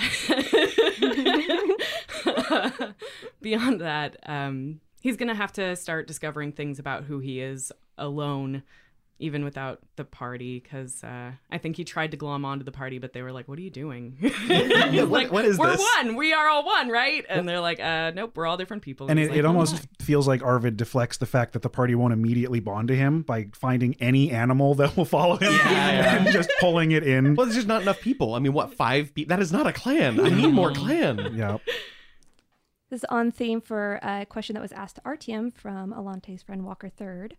beyond 3.42 3.82
that 3.82 4.18
um 4.26 4.80
he's 5.02 5.16
going 5.18 5.30
to 5.30 5.36
have 5.36 5.52
to 5.54 5.76
start 5.76 6.08
discovering 6.08 6.52
things 6.52 6.78
about 6.80 7.04
who 7.06 7.20
he 7.20 7.40
is 7.40 7.72
alone 7.98 8.64
even 9.22 9.44
without 9.44 9.80
the 9.98 10.06
party 10.06 10.62
because 10.62 11.04
uh, 11.04 11.32
I 11.52 11.58
think 11.58 11.76
he 11.76 11.84
tried 11.84 12.12
to 12.12 12.18
glom 12.18 12.46
onto 12.46 12.64
the 12.64 12.72
party, 12.72 13.00
but 13.00 13.12
they 13.12 13.22
were 13.22 13.34
like, 13.34 13.50
"What 13.50 13.60
are 13.60 13.62
you 13.62 13.70
doing? 13.70 14.16
He's 14.22 14.32
What- 15.02 15.10
like, 15.10 15.30
what 15.30 15.44
is 15.44 15.58
we're 15.58 15.72
this?" 15.72 15.86
one. 15.98 16.16
We 16.16 16.32
are 16.32 16.48
all 16.48 16.66
one, 16.66 16.88
right?" 16.88 17.26
And 17.28 17.46
they're 17.48 17.60
like, 17.60 17.82
uh, 17.82 18.12
"Nope, 18.16 18.32
we're 18.38 18.46
all 18.48 18.56
different 18.56 18.82
people." 18.82 19.08
And 19.10 19.20
he's 19.20 19.28
it, 19.28 19.32
like, 19.32 19.40
it 19.40 19.44
"Oh, 19.44 19.50
almost 19.50 19.74
my." 19.76 20.06
feels 20.06 20.26
like 20.26 20.42
Arvid 20.42 20.78
deflects 20.78 21.18
the 21.18 21.26
fact 21.26 21.52
that 21.52 21.64
the 21.64 21.70
party 21.70 21.96
won't 21.96 22.14
immediately 22.14 22.62
bond 22.62 22.88
to 22.88 22.96
him 22.96 23.24
by 23.24 23.48
finding 23.54 23.98
any 24.00 24.32
animal 24.32 24.74
that 24.76 24.96
will 24.96 25.04
follow 25.04 25.36
him 25.36 25.52
and 25.54 26.28
just 26.32 26.50
pulling 26.62 26.92
it 26.94 27.04
in. 27.04 27.36
Well, 27.36 27.46
there's 27.46 27.58
just 27.58 27.68
not 27.68 27.82
enough 27.82 28.00
people. 28.00 28.36
I 28.36 28.40
mean, 28.40 28.54
what 28.54 28.74
five 28.74 29.14
people? 29.14 29.36
That 29.36 29.42
is 29.42 29.52
not 29.52 29.68
a 29.68 29.74
clan. 29.74 30.18
I 30.22 30.30
need 30.30 30.54
more 30.54 30.72
clan. 30.74 31.34
Yeah. 31.36 31.58
This 32.90 33.02
is 33.02 33.06
on 33.10 33.30
theme 33.30 33.62
for 33.62 34.00
a 34.02 34.26
question 34.26 34.56
that 34.56 34.62
was 34.62 34.72
asked 34.72 34.96
to 34.96 35.02
Artyom 35.02 35.54
from 35.54 35.94
Alante's 35.94 36.42
friend 36.42 36.66
Walker 36.66 36.90
Third. 36.90 37.38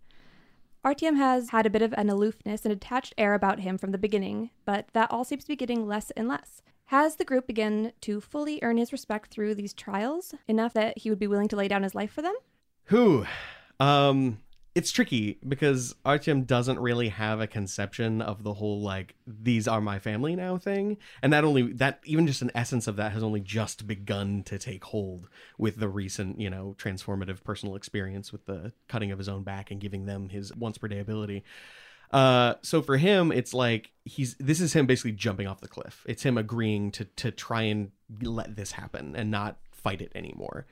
Artyom 0.84 1.16
has 1.16 1.50
had 1.50 1.66
a 1.66 1.70
bit 1.70 1.82
of 1.82 1.92
an 1.94 2.08
aloofness 2.08 2.64
and 2.64 2.72
detached 2.72 3.14
air 3.18 3.34
about 3.34 3.58
him 3.58 3.76
from 3.76 3.90
the 3.90 3.98
beginning, 3.98 4.50
but 4.64 4.86
that 4.92 5.10
all 5.10 5.24
seems 5.24 5.42
to 5.44 5.48
be 5.48 5.56
getting 5.56 5.88
less 5.88 6.12
and 6.12 6.28
less. 6.28 6.62
Has 6.86 7.16
the 7.16 7.24
group 7.24 7.48
begun 7.48 7.92
to 8.02 8.20
fully 8.20 8.60
earn 8.62 8.76
his 8.76 8.92
respect 8.92 9.32
through 9.32 9.56
these 9.56 9.74
trials 9.74 10.34
enough 10.46 10.72
that 10.74 10.98
he 10.98 11.10
would 11.10 11.18
be 11.18 11.26
willing 11.26 11.48
to 11.48 11.56
lay 11.56 11.66
down 11.66 11.82
his 11.82 11.96
life 11.96 12.12
for 12.12 12.22
them? 12.22 12.34
Who? 12.84 13.26
Um, 13.80 14.38
it's 14.74 14.92
tricky 14.92 15.38
because 15.46 15.94
Artyom 16.04 16.46
doesn't 16.46 16.78
really 16.78 17.08
have 17.08 17.40
a 17.40 17.46
conception 17.46 18.22
of 18.22 18.44
the 18.44 18.54
whole 18.54 18.80
like 18.80 19.16
these 19.26 19.66
are 19.66 19.80
my 19.80 19.98
family 19.98 20.36
now 20.36 20.58
thing, 20.58 20.96
and 21.22 21.32
that 21.32 21.44
only 21.44 21.72
that 21.74 22.00
even 22.04 22.26
just 22.26 22.42
an 22.42 22.52
essence 22.54 22.86
of 22.86 22.96
that 22.96 23.12
has 23.12 23.22
only 23.22 23.40
just 23.40 23.86
begun 23.86 24.42
to 24.44 24.58
take 24.58 24.84
hold 24.84 25.28
with 25.58 25.80
the 25.80 25.88
recent 25.88 26.40
you 26.40 26.48
know 26.48 26.76
transformative 26.78 27.42
personal 27.42 27.74
experience 27.74 28.32
with 28.32 28.46
the 28.46 28.72
cutting 28.88 29.10
of 29.10 29.18
his 29.18 29.28
own 29.28 29.42
back 29.42 29.70
and 29.70 29.80
giving 29.80 30.06
them 30.06 30.28
his 30.28 30.54
once 30.54 30.78
per 30.78 30.88
day 30.88 31.00
ability. 31.00 31.42
Uh, 32.12 32.54
so 32.62 32.82
for 32.82 32.96
him, 32.96 33.30
it's 33.32 33.54
like 33.54 33.90
he's 34.04 34.36
this 34.38 34.60
is 34.60 34.72
him 34.72 34.86
basically 34.86 35.12
jumping 35.12 35.46
off 35.46 35.60
the 35.60 35.68
cliff. 35.68 36.04
It's 36.08 36.22
him 36.22 36.38
agreeing 36.38 36.92
to 36.92 37.04
to 37.04 37.30
try 37.32 37.62
and 37.62 37.90
let 38.22 38.56
this 38.56 38.72
happen 38.72 39.14
and 39.16 39.30
not 39.30 39.58
fight 39.72 40.00
it 40.00 40.12
anymore. 40.14 40.66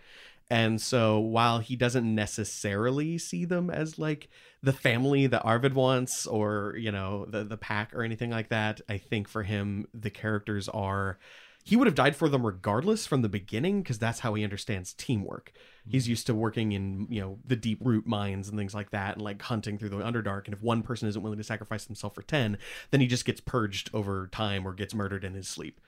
And 0.50 0.80
so 0.80 1.18
while 1.18 1.58
he 1.58 1.76
doesn't 1.76 2.14
necessarily 2.14 3.18
see 3.18 3.44
them 3.44 3.68
as 3.68 3.98
like 3.98 4.30
the 4.62 4.72
family 4.72 5.26
that 5.26 5.44
Arvid 5.44 5.74
wants 5.74 6.26
or, 6.26 6.74
you 6.78 6.90
know, 6.90 7.26
the 7.26 7.44
the 7.44 7.58
pack 7.58 7.94
or 7.94 8.02
anything 8.02 8.30
like 8.30 8.48
that, 8.48 8.80
I 8.88 8.96
think 8.96 9.28
for 9.28 9.42
him 9.42 9.86
the 9.92 10.10
characters 10.10 10.68
are 10.70 11.18
he 11.64 11.76
would 11.76 11.86
have 11.86 11.94
died 11.94 12.16
for 12.16 12.30
them 12.30 12.46
regardless 12.46 13.06
from 13.06 13.20
the 13.20 13.28
beginning 13.28 13.82
because 13.82 13.98
that's 13.98 14.20
how 14.20 14.32
he 14.32 14.42
understands 14.42 14.94
teamwork. 14.94 15.52
Mm-hmm. 15.52 15.90
He's 15.90 16.08
used 16.08 16.26
to 16.28 16.34
working 16.34 16.72
in, 16.72 17.06
you 17.10 17.20
know, 17.20 17.38
the 17.44 17.56
deep 17.56 17.80
root 17.84 18.06
mines 18.06 18.48
and 18.48 18.56
things 18.56 18.74
like 18.74 18.90
that 18.92 19.16
and 19.16 19.22
like 19.22 19.42
hunting 19.42 19.76
through 19.76 19.90
the 19.90 19.96
underdark 19.96 20.46
and 20.46 20.54
if 20.54 20.62
one 20.62 20.82
person 20.82 21.08
isn't 21.08 21.20
willing 21.20 21.36
to 21.36 21.44
sacrifice 21.44 21.86
himself 21.86 22.14
for 22.14 22.22
10, 22.22 22.56
then 22.90 23.02
he 23.02 23.06
just 23.06 23.26
gets 23.26 23.42
purged 23.42 23.90
over 23.92 24.28
time 24.28 24.66
or 24.66 24.72
gets 24.72 24.94
murdered 24.94 25.24
in 25.24 25.34
his 25.34 25.46
sleep. 25.46 25.78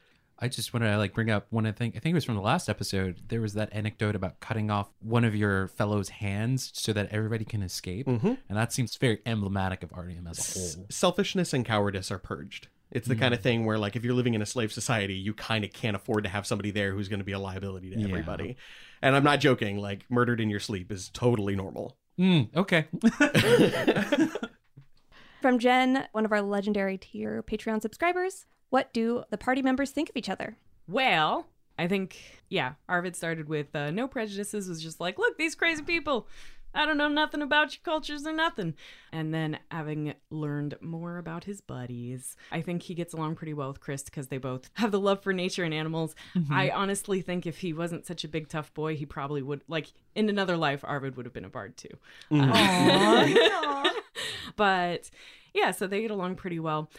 I 0.41 0.49
just 0.49 0.73
wanted 0.73 0.91
to 0.91 0.97
like 0.99 1.13
bring 1.13 1.31
up 1.31 1.47
one. 1.51 1.67
I 1.67 1.73
think 1.73 1.97
I 1.97 1.99
think 1.99 2.13
it 2.13 2.15
was 2.15 2.25
from 2.25 2.37
the 2.37 2.41
last 2.41 2.69
episode. 2.69 3.21
There 3.29 3.41
was 3.41 3.55
that 3.55 3.69
anecdote 3.73 4.15
about 4.17 4.41
cutting 4.41 4.71
off 4.71 4.89
one 5.01 5.25
of 5.25 5.35
your 5.37 5.69
fellow's 5.69 6.09
hands 6.09 6.71
so 6.75 6.93
that 6.95 7.09
everybody 7.13 7.45
can 7.45 7.63
escape, 7.63 8.07
and 8.07 8.39
that 8.49 8.73
seems 8.73 8.97
very 8.97 9.21
emblematic 9.27 9.83
of 9.83 9.91
Artyom 9.91 10.29
as 10.31 10.39
a 10.39 10.59
whole. 10.59 10.87
selfishness 10.91 11.53
and 11.53 11.65
cowardice 11.67 12.11
are 12.11 12.19
purged. 12.19 12.69
It's 12.91 13.07
the 13.07 13.15
kind 13.15 13.33
of 13.35 13.41
thing 13.41 13.67
where, 13.67 13.79
like, 13.79 13.95
if 13.95 14.03
you're 14.03 14.15
living 14.15 14.35
in 14.35 14.43
a 14.43 14.47
slave 14.47 14.73
society, 14.73 15.15
you 15.15 15.33
kind 15.33 15.65
of 15.65 15.73
can't 15.73 15.95
afford 15.95 16.25
to 16.25 16.31
have 16.31 16.45
somebody 16.45 16.73
there 16.73 16.93
who's 16.93 17.07
going 17.09 17.21
to 17.21 17.25
be 17.25 17.31
a 17.31 17.39
liability 17.39 17.91
to 17.91 17.97
Yeah. 18.01 18.09
everybody. 18.09 18.57
And 19.01 19.15
I'm 19.15 19.23
not 19.23 19.39
joking. 19.39 19.79
Like, 19.79 20.07
murdered 20.11 20.41
in 20.41 20.51
your 20.51 20.59
sleep 20.59 20.91
is 20.91 21.09
totally 21.09 21.55
normal. 21.55 21.97
Mm, 22.19 22.49
okay. 22.57 22.87
From 25.41 25.59
Jen, 25.59 26.07
one 26.13 26.25
of 26.25 26.33
our 26.33 26.43
legendary 26.43 26.99
tier 26.99 27.43
Patreon 27.43 27.81
subscribers, 27.81 28.47
what 28.71 28.93
do 28.93 29.25
the 29.31 29.39
party 29.39 29.63
members 29.63 29.91
think 29.91 30.09
of 30.09 30.17
each 30.17 30.29
other? 30.29 30.57
Well, 30.89 31.47
I 31.79 31.87
think, 31.89 32.19
yeah, 32.49 32.75
Arvid 32.89 33.17
started 33.17 33.49
with 33.49 33.75
uh, 33.75 33.91
no 33.91 34.09
prejudices, 34.09 34.69
was 34.69 34.83
just 34.83 35.01
like, 35.01 35.19
look, 35.19 35.39
these 35.39 35.55
crazy 35.55 35.83
people. 35.83 36.27
I 36.73 36.87
don't 36.87 36.99
know 36.99 37.09
nothing 37.09 37.43
about 37.43 37.73
your 37.73 37.81
cultures 37.83 38.25
or 38.27 38.33
nothing. 38.33 38.75
And 39.13 39.35
then 39.35 39.59
having 39.73 40.15
learned 40.31 40.77
more 40.81 41.19
about 41.19 41.43
his 41.43 41.61
buddies, 41.61 42.37
I 42.53 42.61
think 42.61 42.83
he 42.83 42.95
gets 42.95 43.13
along 43.13 43.35
pretty 43.37 43.55
well 43.55 43.69
with 43.69 43.81
Chris 43.81 44.05
because 44.05 44.29
they 44.29 44.39
both 44.39 44.71
have 44.75 44.93
the 44.93 45.01
love 45.01 45.21
for 45.23 45.33
nature 45.33 45.65
and 45.65 45.75
animals. 45.75 46.15
I 46.51 46.71
honestly 46.71 47.23
think 47.23 47.45
if 47.45 47.59
he 47.59 47.73
wasn't 47.73 48.07
such 48.07 48.23
a 48.23 48.29
big 48.29 48.49
tough 48.49 48.73
boy, 48.73 48.95
he 48.95 49.05
probably 49.05 49.43
would, 49.43 49.63
like, 49.67 49.93
in 50.15 50.29
another 50.29 50.57
life, 50.57 50.85
Arvid 50.85 51.17
would 51.17 51.27
have 51.27 51.33
been 51.33 51.45
a 51.45 51.49
bard 51.49 51.77
too. 51.77 51.89
Uh, 52.31 53.89
but 54.57 55.11
yeah, 55.55 55.73
so 55.73 55.87
they 55.87 56.03
get 56.03 56.11
along 56.11 56.37
pretty 56.37 56.61
well. 56.61 56.91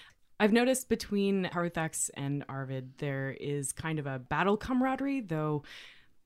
I've 0.41 0.51
noticed 0.51 0.89
between 0.89 1.45
Haruthax 1.53 2.09
and 2.15 2.43
Arvid, 2.49 2.97
there 2.97 3.37
is 3.39 3.71
kind 3.71 3.99
of 3.99 4.07
a 4.07 4.17
battle 4.17 4.57
camaraderie, 4.57 5.21
though 5.21 5.61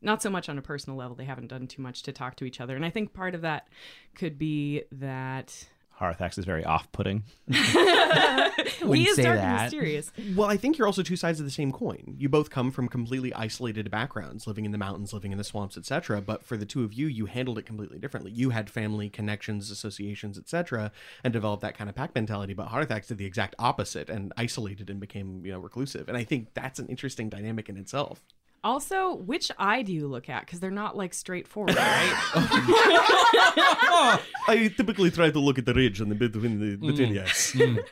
not 0.01 0.21
so 0.21 0.29
much 0.29 0.47
on 0.47 0.57
a 0.57 0.61
personal 0.61 0.97
level. 0.97 1.17
They 1.17 1.25
haven't 1.25 1.47
done 1.47 1.67
too 1.67 1.81
much 1.81 2.01
to 2.03 2.13
talk 2.13 2.37
to 2.37 2.45
each 2.45 2.61
other. 2.61 2.77
And 2.77 2.85
I 2.85 2.89
think 2.89 3.13
part 3.13 3.35
of 3.35 3.41
that 3.41 3.67
could 4.15 4.37
be 4.37 4.83
that 4.93 5.67
Harathax 5.99 6.37
is 6.37 6.45
very 6.45 6.63
off-putting. 6.65 7.23
he 7.47 8.83
Wouldn't 8.83 9.07
is 9.07 9.15
say 9.15 9.23
dark 9.23 9.39
and 9.39 9.45
that. 9.45 9.61
mysterious. 9.63 10.11
Well, 10.35 10.49
I 10.49 10.57
think 10.57 10.77
you're 10.77 10.87
also 10.87 11.03
two 11.03 11.15
sides 11.15 11.39
of 11.39 11.45
the 11.45 11.51
same 11.51 11.71
coin. 11.71 12.15
You 12.17 12.27
both 12.27 12.49
come 12.49 12.71
from 12.71 12.89
completely 12.89 13.33
isolated 13.33 13.89
backgrounds, 13.89 14.45
living 14.45 14.65
in 14.65 14.71
the 14.71 14.77
mountains, 14.77 15.13
living 15.13 15.31
in 15.31 15.37
the 15.37 15.43
swamps, 15.43 15.77
etc. 15.77 16.21
But 16.21 16.43
for 16.43 16.57
the 16.57 16.65
two 16.65 16.83
of 16.83 16.93
you, 16.93 17.07
you 17.07 17.27
handled 17.27 17.57
it 17.57 17.65
completely 17.65 17.97
differently. 17.97 18.31
You 18.31 18.49
had 18.49 18.69
family 18.69 19.09
connections, 19.09 19.71
associations, 19.71 20.37
etc., 20.37 20.91
and 21.23 21.31
developed 21.31 21.61
that 21.61 21.77
kind 21.77 21.89
of 21.89 21.95
pack 21.95 22.13
mentality. 22.13 22.53
But 22.53 22.69
Harathax 22.69 23.07
did 23.07 23.17
the 23.17 23.25
exact 23.25 23.55
opposite 23.57 24.09
and 24.09 24.33
isolated 24.35 24.89
and 24.89 24.99
became, 24.99 25.45
you 25.45 25.53
know, 25.53 25.59
reclusive. 25.59 26.09
And 26.09 26.17
I 26.17 26.23
think 26.23 26.53
that's 26.53 26.79
an 26.79 26.87
interesting 26.87 27.29
dynamic 27.29 27.69
in 27.69 27.77
itself. 27.77 28.21
Also, 28.65 29.13
which 29.13 29.51
eye 29.59 29.83
do 29.83 29.93
you 29.93 30.07
look 30.07 30.27
at? 30.27 30.43
Because 30.43 30.59
they're 30.59 30.71
not 30.71 30.97
like 30.97 31.13
straightforward, 31.13 31.75
right? 31.75 32.13
I 34.47 34.73
typically 34.75 35.11
try 35.11 35.29
to 35.29 35.39
look 35.39 35.59
at 35.59 35.67
the 35.67 35.73
ridge 35.75 36.01
in 36.01 36.09
the 36.09 36.15
between 36.15 36.59
the 36.59 36.75
between 36.75 37.11
mm. 37.11 37.13
yes. 37.13 37.51
Mm. 37.53 37.85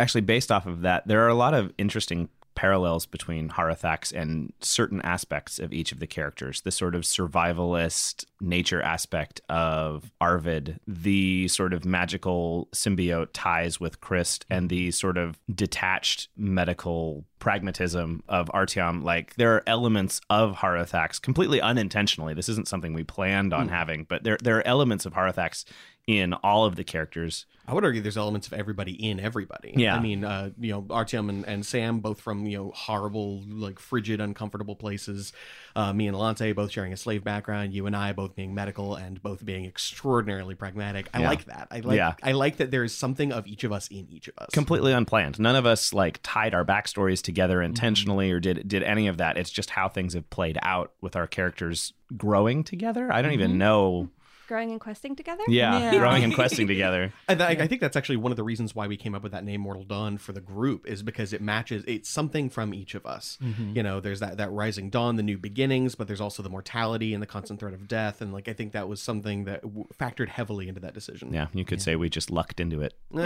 Actually, 0.00 0.22
based 0.22 0.50
off 0.50 0.66
of 0.66 0.80
that, 0.80 1.06
there 1.06 1.24
are 1.24 1.28
a 1.28 1.34
lot 1.34 1.54
of 1.54 1.72
interesting 1.78 2.28
parallels 2.64 3.04
between 3.04 3.50
Harathax 3.50 4.10
and 4.10 4.50
certain 4.62 5.02
aspects 5.02 5.58
of 5.58 5.70
each 5.70 5.92
of 5.92 6.00
the 6.00 6.06
characters. 6.06 6.62
The 6.62 6.70
sort 6.70 6.94
of 6.94 7.02
survivalist 7.02 8.24
nature 8.40 8.80
aspect 8.80 9.42
of 9.50 10.10
Arvid, 10.18 10.80
the 10.86 11.46
sort 11.48 11.74
of 11.74 11.84
magical 11.84 12.70
symbiote 12.72 13.28
ties 13.34 13.78
with 13.78 14.00
Chris, 14.00 14.40
and 14.48 14.70
the 14.70 14.92
sort 14.92 15.18
of 15.18 15.38
detached 15.54 16.28
medical 16.38 17.26
pragmatism 17.38 18.22
of 18.30 18.48
Artyom. 18.54 19.04
Like 19.04 19.34
there 19.34 19.54
are 19.56 19.62
elements 19.66 20.22
of 20.30 20.56
Harathax 20.56 21.20
completely 21.20 21.60
unintentionally. 21.60 22.32
This 22.32 22.48
isn't 22.48 22.66
something 22.66 22.94
we 22.94 23.04
planned 23.04 23.52
on 23.52 23.68
hmm. 23.68 23.74
having, 23.74 24.04
but 24.04 24.24
there 24.24 24.38
there 24.42 24.56
are 24.56 24.66
elements 24.66 25.04
of 25.04 25.12
Harathax 25.12 25.66
in 26.06 26.34
all 26.34 26.64
of 26.66 26.76
the 26.76 26.84
characters. 26.84 27.46
I 27.66 27.72
would 27.72 27.82
argue 27.82 28.02
there's 28.02 28.18
elements 28.18 28.46
of 28.46 28.52
everybody 28.52 28.92
in 28.92 29.18
everybody. 29.18 29.72
Yeah. 29.74 29.96
I 29.96 30.00
mean, 30.00 30.22
uh, 30.22 30.50
you 30.60 30.70
know, 30.70 30.82
Artyom 30.82 31.30
and, 31.30 31.46
and 31.48 31.64
Sam, 31.64 32.00
both 32.00 32.20
from, 32.20 32.44
you 32.44 32.58
know, 32.58 32.72
horrible, 32.74 33.40
like 33.48 33.78
frigid, 33.78 34.20
uncomfortable 34.20 34.76
places. 34.76 35.32
Uh, 35.74 35.94
me 35.94 36.06
and 36.06 36.14
Alante 36.14 36.54
both 36.54 36.70
sharing 36.72 36.92
a 36.92 36.96
slave 36.98 37.24
background. 37.24 37.72
You 37.72 37.86
and 37.86 37.96
I 37.96 38.12
both 38.12 38.36
being 38.36 38.54
medical 38.54 38.96
and 38.96 39.22
both 39.22 39.42
being 39.42 39.64
extraordinarily 39.64 40.54
pragmatic. 40.54 41.08
I 41.14 41.20
Yeah. 41.20 41.28
like 41.30 41.44
that. 41.46 41.68
I 41.70 41.80
like, 41.80 41.96
Yeah. 41.96 42.12
I 42.22 42.32
like 42.32 42.58
that 42.58 42.70
there 42.70 42.84
is 42.84 42.94
something 42.94 43.32
of 43.32 43.46
each 43.46 43.64
of 43.64 43.72
us 43.72 43.88
in 43.88 44.08
each 44.10 44.28
of 44.28 44.34
us. 44.36 44.50
completely 44.52 44.92
unplanned. 44.92 45.40
None 45.40 45.56
of 45.56 45.64
us 45.64 45.94
like 45.94 46.20
tied 46.22 46.52
our 46.52 46.66
backstories 46.66 47.22
together 47.22 47.62
intentionally 47.62 48.30
or 48.30 48.40
did 48.40 48.68
did 48.68 48.82
any 48.82 49.06
of 49.06 49.16
that. 49.16 49.38
It's 49.38 49.50
just 49.50 49.70
how 49.70 49.88
things 49.88 50.12
have 50.12 50.28
played 50.28 50.58
out 50.60 50.92
with 51.00 51.16
our 51.16 51.26
characters 51.26 51.94
growing 52.14 52.62
together. 52.62 53.10
I 53.10 53.22
don't 53.22 53.32
even 53.32 53.56
know. 53.56 54.10
Growing 54.46 54.70
and 54.72 54.80
questing 54.80 55.16
together? 55.16 55.42
Yeah, 55.48 55.78
Yeah. 55.92 55.98
growing 55.98 56.22
and 56.24 56.34
questing 56.40 56.66
together. 56.66 57.12
And 57.28 57.42
I, 57.42 57.50
I 57.50 57.66
think 57.66 57.80
that's 57.80 57.96
actually 57.96 58.16
one 58.18 58.30
of 58.32 58.36
the 58.36 58.42
reasons 58.44 58.74
why 58.74 58.86
we 58.86 58.96
came 58.96 59.14
up 59.14 59.22
with 59.22 59.32
that 59.32 59.44
name 59.44 59.62
Mortal 59.62 59.84
Dawn 59.84 60.18
for 60.18 60.32
the 60.32 60.40
group 60.40 60.86
is 60.86 61.02
because 61.02 61.32
it 61.32 61.40
matches 61.40 61.82
it's 61.86 62.08
something 62.08 62.50
from 62.50 62.74
each 62.74 62.94
of 62.94 63.06
us. 63.06 63.38
Mm-hmm. 63.42 63.76
You 63.76 63.82
know, 63.82 64.00
there's 64.00 64.20
that 64.20 64.36
that 64.36 64.50
rising 64.52 64.90
dawn, 64.90 65.16
the 65.16 65.22
new 65.22 65.38
beginnings, 65.38 65.94
but 65.94 66.06
there's 66.06 66.20
also 66.20 66.42
the 66.42 66.50
mortality 66.50 67.14
and 67.14 67.22
the 67.22 67.26
constant 67.26 67.58
threat 67.60 67.72
of 67.74 67.88
death 67.88 68.20
and 68.20 68.32
like 68.32 68.48
I 68.48 68.52
think 68.52 68.72
that 68.72 68.88
was 68.88 69.00
something 69.00 69.44
that 69.44 69.62
w- 69.62 69.86
factored 69.98 70.28
heavily 70.28 70.68
into 70.68 70.80
that 70.80 70.94
decision. 70.94 71.32
Yeah, 71.32 71.46
you 71.52 71.64
could 71.64 71.80
say 71.80 71.96
we 71.96 72.08
just 72.10 72.30
lucked 72.30 72.60
into 72.60 72.80
it. 72.82 72.94
Oh. 73.14 73.20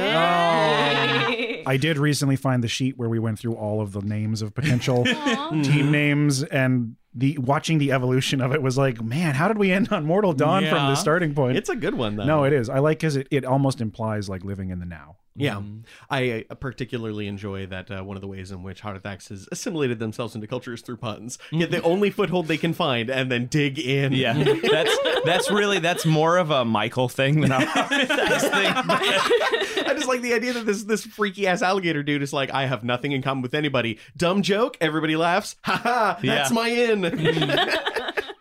I 1.67 1.77
did 1.81 1.99
recently 1.99 2.37
find 2.37 2.63
the 2.63 2.69
sheet 2.69 2.97
where 2.97 3.09
we 3.09 3.19
went 3.19 3.39
through 3.39 3.55
all 3.55 3.81
of 3.81 3.93
the 3.93 4.01
names 4.01 4.43
of 4.43 4.55
potential 4.55 5.05
team 5.63 5.91
names 5.91 6.43
and 6.45 6.97
the 7.15 7.39
watching 7.39 7.79
the 7.79 7.93
evolution 7.93 8.41
of 8.41 8.53
it 8.53 8.63
was 8.63 8.77
like, 8.77 9.03
man, 9.03 9.35
how 9.35 9.49
did 9.49 9.59
we 9.59 9.73
end 9.73 9.89
on 9.91 10.05
Mortal 10.05 10.33
Dawn 10.33 10.65
from 10.67 10.89
the 10.89 10.95
starting 10.95 11.35
point? 11.35 11.57
It's 11.57 11.69
a 11.69 11.77
good 11.77 11.95
one 11.95 12.17
though. 12.17 12.25
no, 12.25 12.45
it 12.45 12.53
is. 12.53 12.69
I 12.69 12.79
like 12.79 12.99
because 12.99 13.17
it, 13.17 13.27
it 13.31 13.45
almost 13.45 13.81
implies 13.81 14.29
like 14.29 14.45
living 14.45 14.71
in 14.71 14.79
the 14.79 14.87
now. 14.87 15.17
Yeah, 15.39 15.63
I 16.11 16.45
uh, 16.51 16.55
particularly 16.55 17.27
enjoy 17.29 17.67
that 17.67 17.91
uh, 17.91 18.03
one 18.03 18.17
of 18.17 18.21
the 18.21 18.27
ways 18.29 18.51
in 18.51 18.63
which 18.63 18.83
Harathax 18.83 19.29
has 19.31 19.49
assimilated 19.53 19.99
themselves 19.99 20.35
into 20.35 20.47
cultures 20.47 20.83
through 20.83 20.97
puns. 20.99 21.39
Get 21.53 21.71
the 21.71 21.83
only 21.83 22.11
foothold 22.11 22.47
they 22.49 22.59
can 22.59 22.73
find 22.75 23.09
and 23.11 23.31
then 23.31 23.47
dig 23.47 23.79
in. 23.79 24.13
Yeah, 24.13 24.33
that's 24.73 24.99
that's 25.25 25.51
really 25.51 25.79
that's 25.79 26.05
more 26.07 26.37
of 26.39 26.51
a 26.51 26.65
Michael 26.65 27.09
thing 27.09 27.41
than 27.41 27.53
a 27.53 27.59
Harathax 27.61 28.41
thing. 28.41 29.85
I 29.87 29.95
just 29.95 30.09
like 30.09 30.21
the 30.23 30.35
idea 30.35 30.53
that 30.55 30.67
this 30.67 30.85
this 30.85 31.05
freaky 31.05 31.47
ass 31.47 31.63
alligator 31.63 32.03
dude 32.03 32.23
is 32.23 32.33
like, 32.33 32.51
I 32.53 32.67
have 32.67 32.85
nothing 32.85 33.13
in 33.13 33.23
common 33.23 33.43
with 33.43 33.55
anybody. 33.55 33.99
Dumb 34.17 34.43
joke, 34.43 34.77
everybody 34.81 35.17
laughs. 35.17 35.57
Ha 35.65 35.77
ha, 35.77 36.19
that's 36.23 36.51
Yeah. 36.51 36.55
my 36.55 36.69
in. 36.69 37.05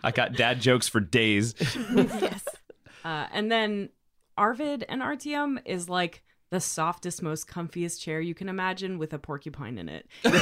I 0.04 0.12
got 0.12 0.34
dad 0.34 0.62
jokes 0.62 0.88
for 0.88 1.00
days. 1.00 1.54
yes. 1.94 2.44
Uh, 3.04 3.28
and 3.32 3.52
then 3.52 3.90
Arvid 4.38 4.86
and 4.88 5.02
Artyom 5.02 5.60
is 5.66 5.90
like 5.90 6.24
the 6.50 6.60
softest, 6.60 7.22
most 7.22 7.48
comfiest 7.48 8.00
chair 8.02 8.22
you 8.22 8.34
can 8.34 8.48
imagine 8.48 8.98
with 8.98 9.14
a 9.14 9.20
porcupine 9.20 9.78
in 9.78 9.90
it. 9.90 10.08
You're 10.24 10.34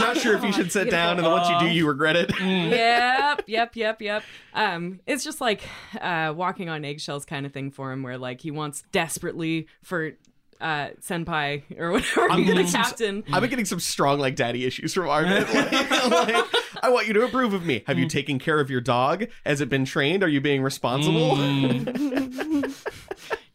not 0.00 0.16
sure 0.16 0.36
if 0.36 0.42
you 0.44 0.52
should 0.52 0.72
sit 0.72 0.90
down, 0.90 1.16
and 1.16 1.24
then 1.26 1.30
once 1.32 1.48
you 1.48 1.58
do, 1.60 1.66
you 1.66 1.86
regret 1.86 2.16
it. 2.16 2.30
yep, 2.40 3.42
yep, 3.46 3.76
yep, 3.76 4.00
yep. 4.00 4.22
Um, 4.54 5.00
it's 5.06 5.22
just 5.22 5.40
like 5.40 5.62
uh, 6.00 6.32
walking 6.34 6.68
on 6.68 6.84
eggshells 6.84 7.24
kind 7.24 7.44
of 7.44 7.52
thing 7.52 7.70
for 7.70 7.92
him, 7.92 8.02
where 8.02 8.16
like 8.16 8.40
he 8.40 8.50
wants 8.50 8.84
desperately 8.90 9.66
for 9.82 10.12
uh, 10.60 10.88
senpai 11.00 11.62
or 11.78 11.92
whatever 11.92 12.30
I'm 12.30 12.40
the 12.40 12.46
getting 12.46 12.66
some- 12.66 12.82
captain. 12.82 13.24
I've 13.32 13.40
been 13.42 13.50
getting 13.50 13.64
some 13.64 13.80
strong 13.80 14.18
like 14.18 14.34
daddy 14.34 14.64
issues 14.64 14.94
from 14.94 15.08
Arvid. 15.08 15.48
Like, 15.48 16.10
like, 16.10 16.46
I 16.82 16.88
want 16.90 17.06
you 17.06 17.12
to 17.14 17.24
approve 17.24 17.52
of 17.52 17.64
me. 17.66 17.82
Have 17.86 17.98
you 17.98 18.08
taken 18.08 18.38
care 18.38 18.60
of 18.60 18.70
your 18.70 18.80
dog? 18.80 19.26
Has 19.44 19.60
it 19.60 19.68
been 19.68 19.84
trained? 19.84 20.22
Are 20.22 20.28
you 20.28 20.40
being 20.40 20.62
responsible? 20.62 21.36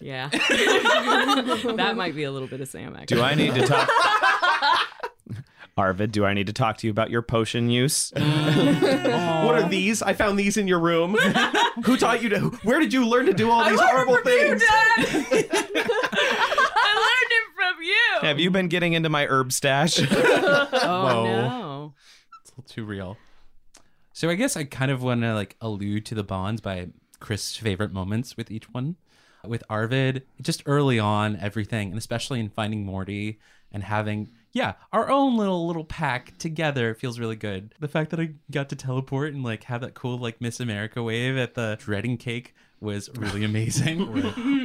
Yeah, 0.04 0.28
that 0.32 1.94
might 1.96 2.13
be 2.13 2.24
a 2.26 2.32
little 2.32 2.50
bit 2.50 2.60
of 2.60 2.68
Sam. 2.68 2.94
Actually. 2.94 3.18
Do 3.18 3.24
I 3.24 3.36
need 3.36 3.56
to 3.56 3.66
talk? 3.66 3.89
Arvid, 5.78 6.12
do 6.12 6.26
I 6.26 6.34
need 6.34 6.48
to 6.48 6.54
talk 6.54 6.78
to 6.80 6.88
you 6.88 6.92
about 6.92 7.10
your 7.10 7.22
potion 7.22 7.70
use? 7.70 8.12
What 9.44 9.56
are 9.56 9.68
these? 9.68 10.02
I 10.02 10.13
found 10.13 10.39
these 10.39 10.56
in 10.58 10.68
your 10.68 10.80
room. 10.80 11.16
Who 11.84 11.98
taught 11.98 12.22
you 12.24 12.30
to? 12.30 12.39
Where 12.63 12.80
did 12.80 12.94
you 12.94 13.06
learn 13.06 13.26
to 13.26 13.34
do 13.34 13.50
all 13.52 13.70
these 13.70 13.80
horrible 13.80 14.18
things? 14.24 14.63
I 14.66 15.24
learned 17.00 17.32
it 17.32 17.46
from 17.56 17.82
you. 17.82 18.22
Have 18.22 18.39
you 18.39 18.50
been 18.50 18.68
getting 18.70 18.94
into 18.94 19.10
my 19.10 19.26
herb 19.28 19.52
stash? 19.52 20.00
Oh 20.00 20.68
Whoa. 20.72 21.24
no. 21.26 21.94
It's 22.42 22.52
a 22.52 22.54
little 22.54 22.70
too 22.70 22.86
real. 22.86 23.18
So 24.13 24.30
I 24.30 24.36
guess 24.36 24.56
I 24.56 24.63
kind 24.63 24.92
of 24.92 25.04
want 25.04 25.22
to 25.22 25.34
like 25.34 25.56
allude 25.60 26.06
to 26.08 26.16
the 26.16 26.24
bonds 26.24 26.62
by 26.62 26.88
Chris' 27.20 27.56
favorite 27.58 27.92
moments 27.92 28.38
with 28.38 28.50
each 28.52 28.70
one. 28.74 28.96
With 29.45 29.63
Arvid, 29.69 30.23
just 30.41 30.63
early 30.65 30.99
on, 30.99 31.36
everything, 31.38 31.89
and 31.89 31.97
especially 31.97 32.39
in 32.39 32.49
finding 32.49 32.86
Morty 32.86 33.39
and 33.71 33.84
having, 33.84 34.32
yeah, 34.53 34.73
our 34.93 35.10
own 35.10 35.36
little 35.36 35.67
little 35.67 35.84
pack 35.84 36.38
together 36.38 36.93
feels 36.93 37.19
really 37.19 37.36
good. 37.36 37.73
The 37.79 37.88
fact 37.88 38.12
that 38.12 38.19
I 38.19 38.36
got 38.51 38.69
to 38.69 38.75
teleport 38.75 39.34
and 39.34 39.43
like 39.43 39.63
have 39.65 39.82
that 39.82 39.95
cool 39.95 40.17
like 40.17 40.39
Miss 40.39 40.60
America 40.60 41.03
wave 41.03 41.38
at 41.38 41.56
the 41.56 41.77
dreading 41.79 42.17
cake 42.17 42.56
was 42.79 43.10
really 43.17 43.43
amazing. 43.45 44.01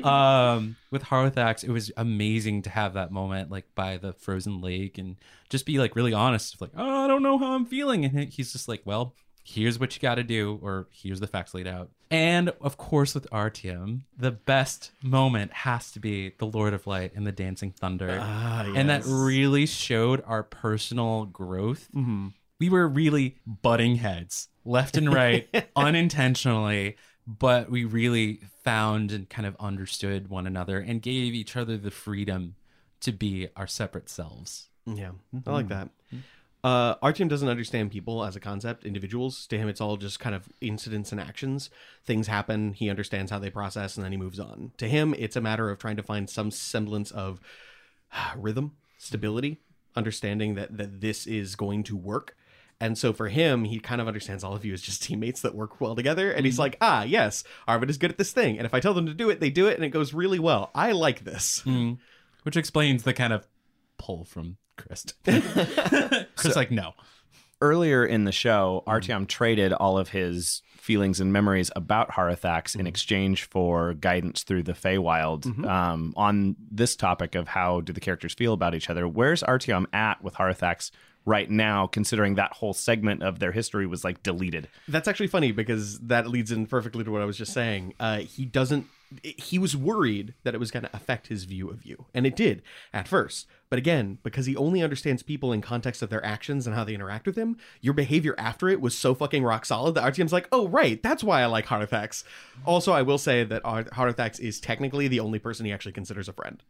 um, 0.05 0.77
with 0.91 1.05
Harathax, 1.05 1.65
it 1.65 1.71
was 1.71 1.91
amazing 1.97 2.63
to 2.63 2.71
have 2.71 2.95
that 2.95 3.11
moment 3.11 3.51
like 3.51 3.75
by 3.75 3.97
the 3.97 4.13
frozen 4.13 4.61
lake 4.61 4.99
and 4.99 5.17
just 5.49 5.65
be 5.67 5.79
like 5.79 5.97
really 5.97 6.13
honest, 6.13 6.61
like, 6.61 6.71
oh, 6.77 7.05
I 7.05 7.07
don't 7.07 7.23
know 7.23 7.39
how 7.39 7.55
I'm 7.55 7.65
feeling, 7.65 8.05
and 8.05 8.33
he's 8.33 8.53
just 8.53 8.69
like, 8.69 8.83
well, 8.85 9.15
here's 9.49 9.79
what 9.79 9.95
you 9.95 10.01
got 10.01 10.17
to 10.17 10.23
do, 10.23 10.59
or 10.63 10.89
here's 10.91 11.21
the 11.21 11.27
facts 11.27 11.55
laid 11.55 11.67
out. 11.67 11.91
And 12.11 12.51
of 12.61 12.77
course, 12.77 13.15
with 13.15 13.29
Artyom, 13.31 14.03
the 14.17 14.31
best 14.31 14.93
moment 15.03 15.53
has 15.53 15.91
to 15.93 16.01
be 16.01 16.33
the 16.39 16.47
Lord 16.47 16.75
of 16.75 16.87
Light 16.87 17.13
and 17.15 17.27
the 17.27 17.33
Dancing 17.33 17.71
Thunder, 17.71 18.19
Ah, 18.21 18.71
and 18.75 18.89
that 18.89 19.03
really 19.07 19.67
showed 19.67 20.23
our 20.27 20.43
personal 20.43 21.27
growth. 21.27 21.89
Mm-hmm. 21.95 22.29
We 22.61 22.69
were 22.71 22.89
really 22.89 23.37
butting 23.47 23.97
heads 23.97 24.49
left 24.65 24.97
and 24.97 25.13
right, 25.13 25.49
unintentionally, 25.77 26.97
but 27.27 27.71
we 27.71 27.85
really 27.85 28.41
found 28.65 29.13
and 29.13 29.29
kind 29.29 29.47
of 29.47 29.57
understood 29.61 30.29
one 30.29 30.47
another 30.47 30.79
and 30.79 31.01
gave 31.01 31.35
each 31.35 31.57
other 31.57 31.77
the 31.77 31.91
freedom 31.91 32.57
to 33.01 33.13
be 33.13 33.49
our 33.57 33.67
separate 33.67 34.09
selves. 34.09 34.69
Yeah, 34.87 35.13
I 35.47 35.51
like 35.51 35.67
mm. 35.67 35.71
that. 35.71 35.89
Mm. 36.15 36.23
Uh, 36.65 36.97
Artyom 36.97 37.29
doesn't 37.29 37.49
understand 37.49 37.93
people 37.93 38.25
as 38.25 38.35
a 38.35 38.41
concept, 38.41 38.85
individuals. 38.85 39.47
To 39.47 39.59
him, 39.59 39.69
it's 39.69 39.81
all 39.81 39.97
just 39.97 40.19
kind 40.19 40.35
of 40.35 40.49
incidents 40.61 41.13
and 41.13 41.21
actions. 41.21 41.71
Things 42.05 42.27
happen, 42.27 42.73
he 42.73 42.91
understands 42.91 43.31
how 43.31 43.39
they 43.39 43.51
process, 43.51 43.97
and 43.97 44.05
then 44.05 44.13
he 44.13 44.19
moves 44.19 44.41
on. 44.41 44.73
To 44.79 44.89
him, 44.89 45.15
it's 45.19 45.37
a 45.37 45.41
matter 45.41 45.71
of 45.71 45.79
trying 45.79 45.97
to 45.97 46.03
find 46.03 46.29
some 46.29 46.51
semblance 46.51 47.11
of 47.11 47.41
rhythm, 48.37 48.73
stability, 48.99 49.61
understanding 49.95 50.55
that 50.57 50.77
that 50.77 51.01
this 51.01 51.27
is 51.27 51.55
going 51.55 51.85
to 51.85 51.97
work. 51.97 52.37
And 52.81 52.97
so 52.97 53.13
for 53.13 53.29
him, 53.29 53.65
he 53.65 53.81
kind 53.81 54.01
of 54.01 54.07
understands 54.07 54.45
all 54.45 54.55
of 54.55 54.65
you 54.65 54.73
as 54.73 54.83
just 54.83 55.03
teammates 55.05 55.41
that 55.43 55.55
work 55.55 55.81
well 55.81 55.95
together. 55.97 56.31
And 56.31 56.45
he's 56.45 56.59
like, 56.59 56.77
ah, 56.81 57.03
yes, 57.03 57.43
Arvid 57.67 57.91
is 57.91 57.99
good 57.99 58.11
at 58.11 58.19
this 58.19 58.33
thing. 58.33 58.57
And 58.57 58.67
if 58.67 58.75
I 58.75 58.81
tell 58.81 58.95
them 58.95 59.07
to 59.07 59.15
do 59.15 59.31
it, 59.31 59.41
they 59.41 59.51
do 59.51 59.67
it, 59.69 59.77
and 59.77 59.85
it 59.85 59.91
goes 59.91 60.13
really 60.15 60.39
well. 60.39 60.71
I 60.75 60.93
like 60.93 61.25
this. 61.25 61.63
which 62.43 62.57
explains 62.57 63.03
the 63.03 63.13
kind 63.13 63.33
of 63.33 63.47
pull 63.97 64.25
from 64.25 64.57
Chris. 64.79 65.05
Chris, 66.37 66.57
like, 66.57 66.71
no. 66.71 66.95
Earlier 67.61 68.07
in 68.07 68.25
the 68.25 68.33
show, 68.33 68.85
Artyom 68.87 69.27
traded 69.27 69.73
all 69.73 69.99
of 69.99 70.11
his 70.11 70.63
feelings 70.77 71.21
and 71.21 71.31
memories 71.33 71.71
about 71.77 72.13
Harathax 72.13 72.75
in 72.75 72.87
exchange 72.87 73.45
for 73.45 73.93
guidance 73.93 74.43
through 74.43 74.63
the 74.63 74.73
Feywild. 74.73 75.67
Um, 75.67 76.15
on 76.17 76.57
this 76.71 76.97
topic 76.97 77.35
of 77.35 77.49
how 77.49 77.83
do 77.83 77.93
the 77.93 78.01
characters 78.01 78.33
feel 78.33 78.55
about 78.55 78.75
each 78.75 78.89
other, 78.89 79.07
where's 79.07 79.43
Artyom 79.43 79.85
at 79.93 80.23
with 80.23 80.35
Harathax 80.35 80.91
right 81.27 81.51
now, 81.51 81.87
considering 81.87 82.37
that 82.37 82.55
whole 82.55 82.73
segment 82.73 83.23
of 83.23 83.39
their 83.39 83.53
history 83.53 83.87
was 83.87 84.03
like 84.03 84.23
deleted? 84.23 84.69
That's 84.89 85.09
actually 85.09 85.27
funny 85.27 85.53
because 85.53 85.99
that 85.99 86.27
leads 86.27 86.53
in 86.53 86.67
perfectly 86.67 87.05
to 87.05 87.11
what 87.11 87.21
I 87.21 87.27
was 87.27 87.37
just 87.37 87.53
saying. 87.53 87.93
Uh, 88.01 88.19
he 88.21 88.47
doesn't. 88.47 88.87
He 89.23 89.59
was 89.59 89.77
worried 89.77 90.35
that 90.45 90.55
it 90.55 90.59
was 90.59 90.71
going 90.71 90.85
to 90.85 90.95
affect 90.95 91.29
his 91.29 91.45
view 91.45 91.71
of 91.71 91.85
you, 91.85 92.07
and 92.13 92.27
it 92.27 92.37
did 92.37 92.63
at 92.93 93.09
first. 93.09 93.47
But 93.71 93.79
again, 93.79 94.19
because 94.23 94.47
he 94.47 94.57
only 94.57 94.83
understands 94.83 95.23
people 95.23 95.53
in 95.53 95.61
context 95.61 96.03
of 96.03 96.11
their 96.11 96.25
actions 96.25 96.67
and 96.67 96.75
how 96.75 96.85
they 96.85 96.95
interact 96.95 97.27
with 97.27 97.37
him, 97.37 97.57
your 97.81 97.95
behavior 97.95 98.35
after 98.39 98.69
it 98.69 98.81
was 98.81 98.97
so 98.97 99.15
fucking 99.15 99.45
rock 99.45 99.65
solid 99.65 99.95
that 99.95 100.05
Artyom's 100.05 100.33
like, 100.33 100.49
"Oh 100.53 100.69
right, 100.69 101.03
that's 101.03 101.25
why 101.25 101.43
I 101.43 101.47
like 101.47 101.67
Harathax." 101.67 102.25
Also, 102.65 102.93
I 102.93 103.03
will 103.03 103.19
say 103.19 103.45
that 103.45 103.65
Ar- 103.65 103.85
Harathax 103.85 104.41
is 104.41 104.61
technically 104.61 105.09
the 105.09 105.21
only 105.21 105.39
person 105.39 105.67
he 105.67 105.73
actually 105.73 105.93
considers 105.93 106.29
a 106.29 106.33
friend. 106.33 106.63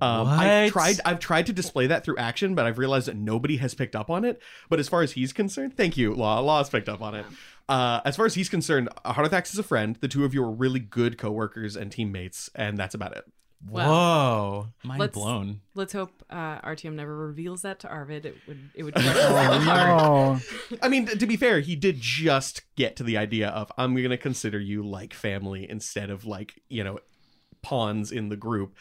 Um, 0.00 0.28
I've 0.28 0.72
tried. 0.72 1.00
I've 1.04 1.18
tried 1.18 1.46
to 1.46 1.52
display 1.52 1.86
that 1.88 2.04
through 2.04 2.16
action, 2.16 2.54
but 2.54 2.66
I've 2.66 2.78
realized 2.78 3.08
that 3.08 3.16
nobody 3.16 3.56
has 3.58 3.74
picked 3.74 3.96
up 3.96 4.10
on 4.10 4.24
it. 4.24 4.40
But 4.68 4.80
as 4.80 4.88
far 4.88 5.02
as 5.02 5.12
he's 5.12 5.32
concerned, 5.32 5.76
thank 5.76 5.96
you, 5.96 6.14
Law. 6.14 6.40
Law's 6.40 6.68
picked 6.70 6.88
up 6.88 7.00
on 7.00 7.14
it. 7.14 7.26
Uh, 7.68 8.00
as 8.04 8.16
far 8.16 8.26
as 8.26 8.34
he's 8.34 8.48
concerned, 8.48 8.88
Harathax 9.06 9.52
is 9.52 9.58
a 9.58 9.62
friend. 9.62 9.96
The 9.96 10.08
two 10.08 10.24
of 10.24 10.34
you 10.34 10.42
are 10.44 10.50
really 10.50 10.80
good 10.80 11.16
coworkers 11.16 11.76
and 11.76 11.90
teammates, 11.90 12.50
and 12.54 12.76
that's 12.76 12.94
about 12.94 13.16
it. 13.16 13.24
Whoa, 13.66 14.68
mind 14.82 15.00
let's- 15.00 15.14
blown. 15.14 15.60
Let's 15.74 15.92
hope 15.92 16.22
uh, 16.28 16.60
Artyom 16.60 16.94
never 16.94 17.16
reveals 17.16 17.62
that 17.62 17.78
to 17.80 17.88
Arvid. 17.88 18.26
It 18.26 18.36
would 18.46 18.70
it 18.74 18.82
would. 18.82 18.94
Oh, 18.98 20.40
I 20.82 20.88
mean, 20.88 21.06
to 21.06 21.26
be 21.26 21.36
fair, 21.36 21.60
he 21.60 21.74
did 21.76 22.00
just 22.00 22.62
get 22.76 22.96
to 22.96 23.02
the 23.02 23.16
idea 23.16 23.48
of 23.48 23.72
I'm 23.78 23.94
going 23.94 24.10
to 24.10 24.18
consider 24.18 24.60
you 24.60 24.82
like 24.86 25.14
family 25.14 25.68
instead 25.68 26.10
of 26.10 26.26
like 26.26 26.60
you 26.68 26.84
know 26.84 26.98
pawns 27.62 28.12
in 28.12 28.28
the 28.28 28.36
group. 28.36 28.76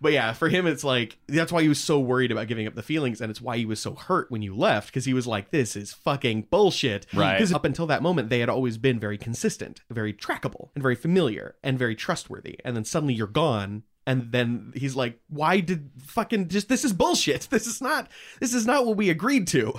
But 0.00 0.12
yeah, 0.12 0.32
for 0.32 0.48
him, 0.48 0.66
it's 0.66 0.84
like 0.84 1.18
that's 1.26 1.50
why 1.50 1.62
he 1.62 1.68
was 1.68 1.80
so 1.80 1.98
worried 1.98 2.30
about 2.30 2.46
giving 2.46 2.66
up 2.66 2.74
the 2.74 2.82
feelings, 2.82 3.20
and 3.20 3.30
it's 3.30 3.40
why 3.40 3.56
he 3.56 3.66
was 3.66 3.80
so 3.80 3.94
hurt 3.94 4.30
when 4.30 4.42
you 4.42 4.54
left 4.54 4.88
because 4.88 5.04
he 5.06 5.14
was 5.14 5.26
like, 5.26 5.50
"This 5.50 5.74
is 5.74 5.92
fucking 5.92 6.42
bullshit." 6.50 7.06
Right. 7.12 7.34
Because 7.34 7.52
up 7.52 7.64
until 7.64 7.86
that 7.86 8.02
moment, 8.02 8.28
they 8.28 8.38
had 8.38 8.48
always 8.48 8.78
been 8.78 9.00
very 9.00 9.18
consistent, 9.18 9.80
very 9.90 10.12
trackable, 10.12 10.68
and 10.74 10.82
very 10.82 10.94
familiar, 10.94 11.56
and 11.64 11.78
very 11.78 11.96
trustworthy. 11.96 12.58
And 12.64 12.76
then 12.76 12.84
suddenly 12.84 13.14
you're 13.14 13.26
gone, 13.26 13.82
and 14.06 14.30
then 14.30 14.72
he's 14.76 14.94
like, 14.94 15.18
"Why 15.28 15.58
did 15.58 15.90
fucking 15.98 16.48
just 16.48 16.68
this 16.68 16.84
is 16.84 16.92
bullshit? 16.92 17.48
This 17.50 17.66
is 17.66 17.80
not 17.80 18.08
this 18.40 18.54
is 18.54 18.66
not 18.66 18.86
what 18.86 18.96
we 18.96 19.10
agreed 19.10 19.48
to." 19.48 19.74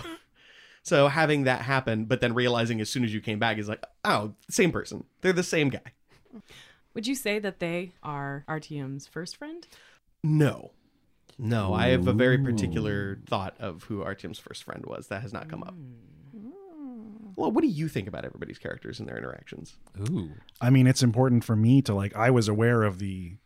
So 0.83 1.07
having 1.07 1.43
that 1.43 1.61
happen, 1.61 2.05
but 2.05 2.19
then 2.19 2.33
realizing 2.33 2.81
as 2.81 2.89
soon 2.89 3.03
as 3.03 3.13
you 3.13 3.21
came 3.21 3.39
back, 3.39 3.57
is 3.57 3.69
like, 3.69 3.85
"Oh, 4.03 4.33
same 4.49 4.71
person. 4.71 5.05
They're 5.21 5.33
the 5.33 5.43
same 5.43 5.69
guy." 5.69 5.93
would 6.93 7.07
you 7.07 7.15
say 7.15 7.39
that 7.39 7.59
they 7.59 7.93
are 8.03 8.43
Artyom's 8.49 9.07
first 9.07 9.37
friend? 9.37 9.65
No. 10.23 10.71
No, 11.37 11.73
I 11.73 11.87
have 11.89 12.07
a 12.07 12.13
very 12.13 12.37
particular 12.37 13.19
thought 13.27 13.55
of 13.59 13.83
who 13.83 14.03
Artyom's 14.03 14.39
first 14.39 14.63
friend 14.63 14.85
was. 14.85 15.07
That 15.07 15.21
has 15.21 15.31
not 15.31 15.47
come 15.47 15.63
up. 15.63 15.73
Well, 17.37 17.51
what 17.51 17.61
do 17.61 17.67
you 17.69 17.87
think 17.87 18.09
about 18.09 18.25
everybody's 18.25 18.57
characters 18.57 18.99
and 18.99 19.07
their 19.07 19.17
interactions? 19.17 19.77
Ooh. 20.09 20.31
I 20.59 20.69
mean, 20.69 20.85
it's 20.85 21.01
important 21.01 21.45
for 21.45 21.55
me 21.55 21.81
to 21.83 21.93
like. 21.93 22.13
I 22.13 22.29
was 22.31 22.49
aware 22.49 22.83
of 22.83 22.99
the 22.99 23.37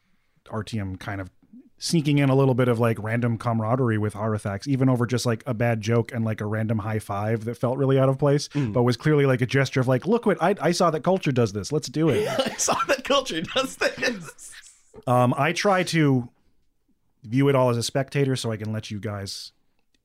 Artyom 0.47 0.99
kind 0.99 1.21
of 1.21 1.29
sneaking 1.77 2.17
in 2.17 2.29
a 2.29 2.35
little 2.35 2.55
bit 2.55 2.67
of 2.67 2.79
like 2.79 2.97
random 2.97 3.37
camaraderie 3.37 3.99
with 3.99 4.15
Harathax, 4.15 4.67
even 4.67 4.89
over 4.89 5.05
just 5.05 5.27
like 5.27 5.43
a 5.45 5.53
bad 5.53 5.81
joke 5.81 6.11
and 6.11 6.25
like 6.25 6.41
a 6.41 6.45
random 6.45 6.79
high 6.79 6.97
five 6.97 7.45
that 7.45 7.55
felt 7.55 7.77
really 7.77 7.99
out 7.99 8.09
of 8.09 8.17
place, 8.17 8.49
but 8.55 8.81
was 8.81 8.97
clearly 8.97 9.27
like 9.27 9.41
a 9.41 9.45
gesture 9.45 9.81
of 9.81 9.87
like, 9.87 10.07
look 10.07 10.25
what 10.25 10.41
I, 10.41 10.55
I 10.59 10.71
saw 10.71 10.89
that 10.89 11.03
culture 11.03 11.31
does 11.31 11.53
this. 11.53 11.71
Let's 11.71 11.89
do 11.89 12.09
it. 12.09 12.27
I 12.39 12.55
saw 12.55 12.75
that 12.87 13.03
culture 13.03 13.41
does 13.41 13.75
this. 13.75 14.51
Um, 15.05 15.35
I 15.37 15.51
try 15.51 15.83
to 15.83 16.29
view 17.23 17.49
it 17.49 17.55
all 17.55 17.69
as 17.69 17.77
a 17.77 17.83
spectator 17.83 18.35
so 18.35 18.51
I 18.51 18.57
can 18.57 18.71
let 18.71 18.91
you 18.91 18.99
guys 18.99 19.51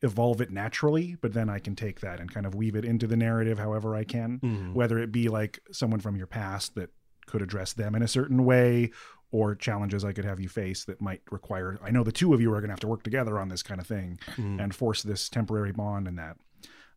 evolve 0.02 0.40
it 0.40 0.50
naturally, 0.50 1.16
but 1.20 1.32
then 1.32 1.48
I 1.48 1.58
can 1.58 1.74
take 1.74 2.00
that 2.00 2.20
and 2.20 2.32
kind 2.32 2.46
of 2.46 2.54
weave 2.54 2.76
it 2.76 2.84
into 2.84 3.06
the 3.06 3.16
narrative 3.16 3.58
however 3.58 3.96
I 3.96 4.04
can, 4.04 4.38
mm-hmm. 4.38 4.74
whether 4.74 4.98
it 4.98 5.10
be 5.10 5.28
like 5.28 5.58
someone 5.72 6.00
from 6.00 6.16
your 6.16 6.28
past 6.28 6.74
that 6.76 6.90
could 7.26 7.42
address 7.42 7.72
them 7.72 7.94
in 7.94 8.02
a 8.02 8.08
certain 8.08 8.44
way 8.44 8.90
or 9.30 9.54
challenges 9.54 10.04
I 10.04 10.12
could 10.12 10.24
have 10.24 10.40
you 10.40 10.48
face 10.48 10.84
that 10.84 11.02
might 11.02 11.20
require 11.30 11.78
I 11.82 11.90
know 11.90 12.04
the 12.04 12.12
two 12.12 12.32
of 12.32 12.40
you 12.40 12.50
are 12.52 12.60
going 12.60 12.68
to 12.68 12.72
have 12.72 12.80
to 12.80 12.88
work 12.88 13.02
together 13.02 13.38
on 13.38 13.48
this 13.48 13.62
kind 13.62 13.80
of 13.80 13.86
thing 13.86 14.18
mm-hmm. 14.36 14.60
and 14.60 14.74
force 14.74 15.02
this 15.02 15.28
temporary 15.28 15.72
bond 15.72 16.06
and 16.08 16.18
that. 16.18 16.36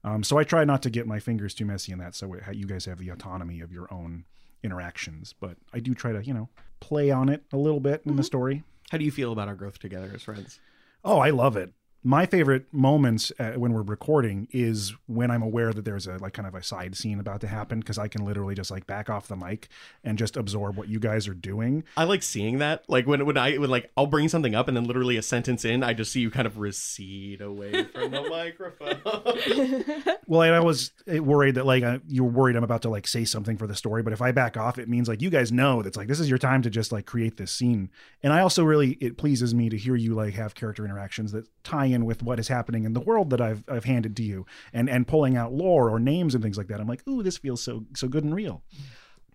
Um, 0.03 0.23
so 0.23 0.37
I 0.37 0.43
try 0.43 0.63
not 0.63 0.81
to 0.83 0.89
get 0.89 1.05
my 1.05 1.19
fingers 1.19 1.53
too 1.53 1.65
messy 1.65 1.91
in 1.91 1.99
that 1.99 2.15
so 2.15 2.33
it, 2.33 2.43
you 2.53 2.65
guys 2.65 2.85
have 2.85 2.99
the 2.99 3.09
autonomy 3.09 3.61
of 3.61 3.71
your 3.71 3.91
own 3.93 4.25
interactions, 4.63 5.33
but 5.39 5.57
I 5.73 5.79
do 5.79 5.93
try 5.93 6.11
to, 6.11 6.23
you 6.23 6.33
know, 6.33 6.49
play 6.79 7.11
on 7.11 7.29
it 7.29 7.43
a 7.51 7.57
little 7.57 7.79
bit 7.79 8.01
in 8.05 8.15
the 8.15 8.21
mm-hmm. 8.21 8.25
story. 8.25 8.63
How 8.91 8.97
do 8.97 9.05
you 9.05 9.11
feel 9.11 9.31
about 9.31 9.47
our 9.47 9.55
growth 9.55 9.79
together 9.79 10.11
as 10.13 10.23
friends? 10.23 10.59
Oh, 11.05 11.19
I 11.19 11.29
love 11.29 11.55
it. 11.55 11.71
My 12.03 12.25
favorite 12.25 12.65
moments 12.73 13.31
uh, 13.37 13.51
when 13.51 13.73
we're 13.73 13.83
recording 13.83 14.47
is 14.51 14.93
when 15.05 15.29
I'm 15.29 15.43
aware 15.43 15.71
that 15.71 15.85
there's 15.85 16.07
a 16.07 16.17
like 16.17 16.33
kind 16.33 16.47
of 16.47 16.55
a 16.55 16.63
side 16.63 16.95
scene 16.95 17.19
about 17.19 17.41
to 17.41 17.47
happen 17.47 17.79
because 17.79 17.99
I 17.99 18.07
can 18.07 18.25
literally 18.25 18.55
just 18.55 18.71
like 18.71 18.87
back 18.87 19.07
off 19.07 19.27
the 19.27 19.35
mic 19.35 19.67
and 20.03 20.17
just 20.17 20.35
absorb 20.35 20.77
what 20.77 20.87
you 20.87 20.99
guys 20.99 21.27
are 21.27 21.35
doing. 21.35 21.83
I 21.95 22.05
like 22.05 22.23
seeing 22.23 22.57
that. 22.57 22.85
Like 22.87 23.05
when 23.05 23.23
when 23.27 23.37
I 23.37 23.55
would 23.55 23.69
like 23.69 23.91
I'll 23.95 24.07
bring 24.07 24.29
something 24.29 24.55
up 24.55 24.67
and 24.67 24.75
then 24.75 24.85
literally 24.85 25.15
a 25.17 25.21
sentence 25.21 25.63
in, 25.63 25.83
I 25.83 25.93
just 25.93 26.11
see 26.11 26.21
you 26.21 26.31
kind 26.31 26.47
of 26.47 26.57
recede 26.57 27.39
away 27.39 27.83
from 27.83 28.11
the 28.11 28.21
microphone. 28.29 30.15
Well, 30.27 30.43
and 30.43 30.55
I 30.55 30.61
was 30.61 30.91
uh, 31.13 31.21
worried 31.21 31.55
that 31.55 31.65
like 31.65 31.83
uh, 31.83 31.99
you're 32.07 32.23
worried 32.23 32.55
I'm 32.55 32.63
about 32.63 32.83
to 32.83 32.89
like 32.89 33.05
say 33.05 33.25
something 33.25 33.57
for 33.57 33.67
the 33.67 33.75
story, 33.75 34.01
but 34.01 34.13
if 34.13 34.21
I 34.21 34.31
back 34.31 34.55
off, 34.55 34.77
it 34.79 34.87
means 34.87 35.09
like 35.09 35.21
you 35.21 35.29
guys 35.29 35.51
know 35.51 35.81
that's 35.81 35.97
like 35.97 36.07
this 36.07 36.21
is 36.21 36.29
your 36.29 36.37
time 36.37 36.61
to 36.61 36.69
just 36.69 36.93
like 36.93 37.05
create 37.05 37.35
this 37.35 37.51
scene. 37.51 37.89
And 38.23 38.31
I 38.31 38.39
also 38.39 38.63
really 38.63 38.91
it 39.01 39.17
pleases 39.17 39.53
me 39.53 39.67
to 39.67 39.77
hear 39.77 39.95
you 39.95 40.15
like 40.15 40.33
have 40.35 40.55
character 40.55 40.85
interactions 40.85 41.33
that 41.33 41.47
tie 41.63 41.90
in 41.91 42.05
with 42.05 42.23
what 42.23 42.39
is 42.39 42.47
happening 42.47 42.83
in 42.85 42.93
the 42.93 42.99
world 43.01 43.29
that 43.31 43.41
I've 43.41 43.63
I've 43.67 43.85
handed 43.85 44.15
to 44.17 44.23
you, 44.23 44.45
and 44.73 44.89
and 44.89 45.07
pulling 45.07 45.37
out 45.37 45.53
lore 45.53 45.89
or 45.89 45.99
names 45.99 46.33
and 46.35 46.43
things 46.43 46.57
like 46.57 46.67
that. 46.67 46.79
I'm 46.79 46.87
like, 46.87 47.07
ooh, 47.07 47.21
this 47.23 47.37
feels 47.37 47.61
so 47.61 47.85
so 47.95 48.07
good 48.07 48.23
and 48.23 48.33
real. 48.35 48.63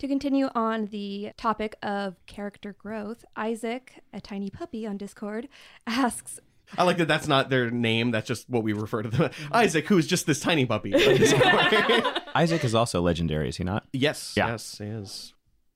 To 0.01 0.09
continue 0.09 0.49
on 0.55 0.87
the 0.87 1.31
topic 1.39 1.77
of 1.83 2.17
character 2.27 2.75
growth, 2.75 3.25
Isaac, 3.35 4.03
a 4.13 4.21
tiny 4.21 4.51
puppy 4.51 4.87
on 4.87 4.99
Discord, 4.99 5.49
asks, 5.87 6.39
I 6.77 6.83
like 6.83 6.99
that 6.99 7.09
that's 7.09 7.27
not 7.27 7.49
their 7.49 7.71
name, 7.71 8.11
that's 8.11 8.27
just 8.29 8.51
what 8.51 8.63
we 8.63 8.75
refer 8.75 9.03
to 9.03 9.09
them. 9.09 9.31
Isaac, 9.53 9.87
who 9.87 9.97
is 9.97 10.07
just 10.07 10.27
this 10.27 10.39
tiny 10.41 10.67
puppy. 10.67 10.93
Isaac 12.35 12.63
is 12.65 12.75
also 12.75 13.01
legendary, 13.01 13.49
is 13.49 13.57
he 13.57 13.65
not? 13.65 13.87
yes, 13.93 14.35
Yeah. 14.37 14.49
yes, 14.49 14.81
is. 14.83 15.33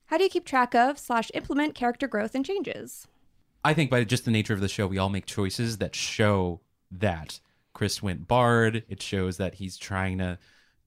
How 0.07 0.17
do 0.17 0.23
you 0.23 0.29
keep 0.29 0.45
track 0.45 0.75
of 0.75 0.99
slash 0.99 1.31
implement 1.33 1.73
character 1.73 2.07
growth 2.07 2.35
and 2.35 2.45
changes? 2.45 3.07
I 3.63 3.73
think 3.73 3.89
by 3.89 4.03
just 4.03 4.25
the 4.25 4.31
nature 4.31 4.53
of 4.53 4.59
the 4.59 4.67
show, 4.67 4.85
we 4.85 4.97
all 4.97 5.09
make 5.09 5.25
choices 5.25 5.77
that 5.77 5.95
show 5.95 6.59
that 6.91 7.39
Chris 7.73 8.03
went 8.03 8.27
bard. 8.27 8.83
It 8.89 9.01
shows 9.01 9.37
that 9.37 9.55
he's 9.55 9.77
trying 9.77 10.17
to 10.19 10.37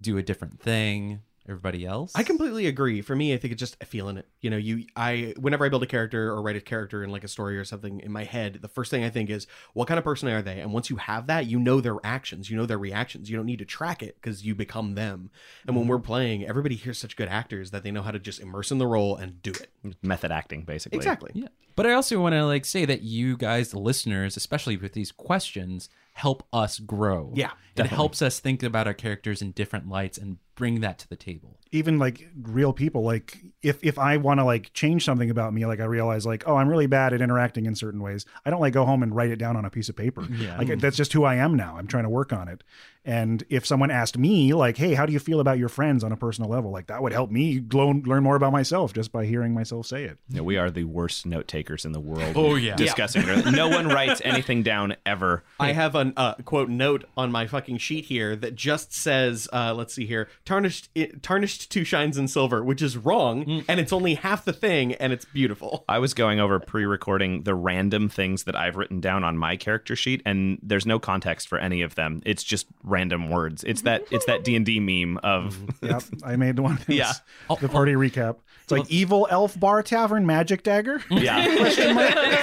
do 0.01 0.19
a 0.19 0.23
different 0.23 0.61
thing. 0.61 1.21
Everybody 1.47 1.85
else, 1.85 2.13
I 2.15 2.23
completely 2.23 2.67
agree. 2.67 3.03
For 3.03 3.15
me, 3.15 3.35
I 3.35 3.37
think 3.37 3.53
it's 3.53 3.61
just 3.61 3.77
a 3.83 3.85
feeling 3.85 4.17
it. 4.17 4.27
You 4.41 4.49
know, 4.49 4.57
you 4.57 4.87
I 4.97 5.35
whenever 5.39 5.67
I 5.67 5.69
build 5.69 5.83
a 5.83 5.87
character 5.87 6.31
or 6.31 6.41
write 6.41 6.57
a 6.57 6.61
character 6.61 7.05
in 7.05 7.11
like 7.11 7.23
a 7.23 7.29
story 7.29 7.59
or 7.59 7.65
something 7.65 8.01
in 8.01 8.11
my 8.11 8.25
head, 8.25 8.61
the 8.63 8.69
first 8.69 8.91
thing 8.91 9.05
I 9.05 9.11
think 9.11 9.29
is 9.29 9.47
what 9.75 9.87
kind 9.87 9.99
of 9.99 10.05
person 10.05 10.29
are 10.29 10.41
they? 10.41 10.61
And 10.61 10.73
once 10.73 10.89
you 10.89 10.97
have 10.97 11.27
that, 11.27 11.47
you 11.47 11.59
know 11.59 11.83
their 11.83 11.99
actions, 12.03 12.51
you 12.51 12.57
know 12.57 12.65
their 12.65 12.79
reactions. 12.79 13.29
You 13.29 13.37
don't 13.37 13.45
need 13.45 13.59
to 13.59 13.67
track 13.67 14.03
it 14.03 14.17
because 14.21 14.45
you 14.45 14.55
become 14.55 14.95
them. 14.95 15.31
And 15.67 15.77
when 15.77 15.87
we're 15.87 15.97
mm-hmm. 15.97 16.07
playing, 16.07 16.47
everybody 16.47 16.77
here's 16.77 16.99
such 16.99 17.15
good 17.15 17.29
actors 17.29 17.73
that 17.73 17.83
they 17.83 17.91
know 17.91 18.03
how 18.03 18.11
to 18.11 18.19
just 18.19 18.41
immerse 18.41 18.71
in 18.71 18.79
the 18.79 18.87
role 18.87 19.17
and 19.17 19.43
do 19.43 19.51
it. 19.51 19.97
Method 20.03 20.33
acting, 20.33 20.63
basically. 20.63 20.97
Exactly. 20.97 21.31
Yeah. 21.35 21.49
But 21.77 21.87
I 21.87 21.93
also 21.93 22.21
want 22.21 22.35
to 22.35 22.47
like 22.47 22.65
say 22.65 22.85
that 22.85 23.03
you 23.03 23.37
guys, 23.37 23.71
the 23.71 23.79
listeners, 23.79 24.37
especially 24.37 24.77
with 24.77 24.93
these 24.93 25.13
questions, 25.13 25.89
help 26.15 26.47
us 26.53 26.79
grow. 26.79 27.33
Yeah, 27.35 27.53
It 27.77 27.87
helps 27.87 28.23
us 28.23 28.41
think 28.41 28.63
about 28.63 28.87
our 28.87 28.95
characters 28.95 29.43
in 29.43 29.51
different 29.51 29.89
lights 29.89 30.17
and 30.17 30.39
bring 30.55 30.81
that 30.81 30.99
to 31.01 31.09
the 31.09 31.17
table. 31.17 31.59
Even 31.75 31.99
like 31.99 32.29
real 32.43 32.73
people 32.73 33.03
like 33.03 33.39
if 33.63 33.79
if 33.83 33.99
i 33.99 34.17
want 34.17 34.39
to 34.39 34.45
like 34.45 34.73
change 34.73 35.05
something 35.05 35.29
about 35.29 35.53
me 35.53 35.67
like 35.67 35.81
i 35.81 35.85
realize 35.85 36.25
like 36.25 36.45
oh 36.47 36.57
i'm 36.57 36.69
really 36.69 36.87
bad 36.87 37.13
at 37.13 37.21
interacting 37.21 37.67
in 37.67 37.75
certain 37.75 38.01
ways 38.01 38.25
i 38.47 38.51
don't 38.51 38.61
like 38.61 38.73
go 38.73 38.85
home 38.85 39.03
and 39.03 39.15
write 39.15 39.31
it 39.31 39.37
down 39.37 39.57
on 39.57 39.65
a 39.65 39.71
piece 39.71 39.89
of 39.89 39.97
paper 39.97 40.25
Yeah. 40.31 40.57
like 40.57 40.79
that's 40.79 40.97
just 40.97 41.13
who 41.13 41.25
i 41.25 41.35
am 41.35 41.57
now 41.57 41.77
i'm 41.77 41.87
trying 41.87 42.05
to 42.05 42.09
work 42.11 42.33
on 42.33 42.47
it 42.49 42.63
and 43.07 43.45
if 43.51 43.67
someone 43.67 43.91
asked 43.91 44.17
me 44.17 44.55
like 44.55 44.77
hey 44.77 44.95
how 44.95 45.05
do 45.05 45.13
you 45.13 45.19
feel 45.19 45.41
about 45.41 45.59
your 45.59 45.69
friends 45.69 46.05
on 46.05 46.13
a 46.13 46.17
personal 46.17 46.49
level 46.49 46.71
like 46.71 46.87
that 46.87 47.03
would 47.03 47.13
help 47.13 47.31
me 47.31 47.63
learn, 47.73 48.03
learn 48.07 48.23
more 48.23 48.37
about 48.37 48.53
myself 48.53 48.93
just 48.93 49.11
by 49.13 49.27
hearing 49.27 49.53
myself 49.53 49.87
say 49.87 50.05
it 50.05 50.19
Yeah, 50.29 50.41
we 50.43 50.57
are 50.57 50.71
the 50.71 50.85
worst 50.85 51.27
note 51.27 51.49
takers 51.49 51.85
in 51.85 51.93
the 51.93 52.01
world. 52.01 52.33
Oh, 52.37 52.55
yeah. 52.55 52.77
discussing. 52.77 53.23
it. 53.27 53.45
No 53.53 53.69
one 53.69 53.89
writes 53.89 54.21
anything 54.25 54.63
down 54.63 54.97
ever. 55.05 55.45
I 55.61 55.73
have 55.73 55.95
a 55.95 56.13
uh, 56.17 56.35
quote 56.45 56.69
note 56.69 57.05
on 57.17 57.31
my 57.33 57.47
fucking 57.47 57.79
sheet 57.79 58.07
here 58.07 58.35
that 58.37 58.55
just 58.55 58.93
says, 58.93 59.49
uh, 59.53 59.75
"Let's 59.75 59.95
see 59.95 60.07
here, 60.07 60.29
tarnished, 60.45 60.89
it, 60.95 61.23
tarnished 61.65 61.73
two 61.73 61.85
shines 61.85 62.19
in 62.19 62.29
silver," 62.29 62.63
which 62.63 62.83
is 62.83 62.97
wrong, 62.97 63.45
mm. 63.45 63.65
and 63.69 63.81
it's 63.81 63.93
only 63.93 64.15
half 64.15 64.45
the 64.45 64.53
thing, 64.53 64.95
and 64.95 65.13
it's 65.13 65.25
beautiful. 65.25 65.85
I 65.89 65.99
was 65.99 66.15
going 66.15 66.41
over 66.41 66.61
pre-recording 66.61 67.43
the 67.43 67.55
random 67.55 68.09
things 68.09 68.45
that 68.45 68.57
I've 68.57 68.77
written 68.77 69.01
down 69.01 69.25
on 69.25 69.37
my 69.37 69.57
character 69.57 69.97
sheet, 69.97 70.23
and 70.25 70.59
there's 70.63 70.87
no 70.87 70.99
context 70.99 71.49
for 71.49 71.59
any 71.59 71.83
of 71.83 71.95
them. 71.95 72.23
It's 72.25 72.43
just 72.43 72.67
random 72.83 73.31
words. 73.31 73.65
It's 73.65 73.83
that 73.83 74.05
it's 74.11 74.27
that 74.27 74.45
D 74.45 74.57
and 74.57 74.67
D 74.67 74.81
meme 74.81 75.19
of 75.19 75.55
mm-hmm. 75.55 75.87
yep 75.87 76.03
i 76.25 76.37
made 76.37 76.59
one 76.59 76.79
It 76.89 76.95
Yeah. 76.95 77.13
the 77.61 77.69
party 77.69 77.93
recap 77.93 78.37
it's 78.63 78.73
like 78.73 78.91
evil 78.91 79.27
elf 79.31 79.59
bar 79.59 79.83
tavern 79.83 80.27
magic 80.27 80.63
dagger 80.63 81.03
yeah. 81.11 81.47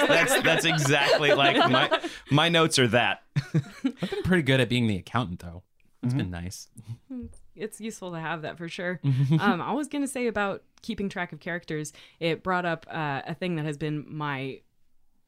that's 0.06 0.40
that's 0.42 0.64
exactly 0.64 1.32
like 1.34 1.56
my 1.70 2.00
my 2.30 2.48
notes 2.48 2.78
are 2.78 2.88
that. 2.88 3.22
I've 3.54 4.10
been 4.10 4.22
pretty 4.24 4.42
good 4.42 4.60
at 4.60 4.68
being 4.68 4.86
the 4.86 4.96
accountant, 4.96 5.40
though. 5.40 5.62
It's 6.02 6.10
mm-hmm. 6.10 6.18
been 6.18 6.30
nice. 6.30 6.68
Hmm. 7.08 7.26
It's 7.54 7.80
useful 7.80 8.12
to 8.12 8.18
have 8.18 8.42
that 8.42 8.58
for 8.58 8.68
sure. 8.68 9.00
um, 9.40 9.60
I 9.60 9.72
was 9.72 9.88
going 9.88 10.02
to 10.02 10.08
say 10.08 10.26
about 10.26 10.62
keeping 10.82 11.08
track 11.08 11.32
of 11.32 11.40
characters. 11.40 11.92
It 12.20 12.42
brought 12.42 12.64
up 12.64 12.86
uh, 12.90 13.22
a 13.26 13.34
thing 13.34 13.56
that 13.56 13.64
has 13.64 13.76
been 13.76 14.04
my 14.08 14.60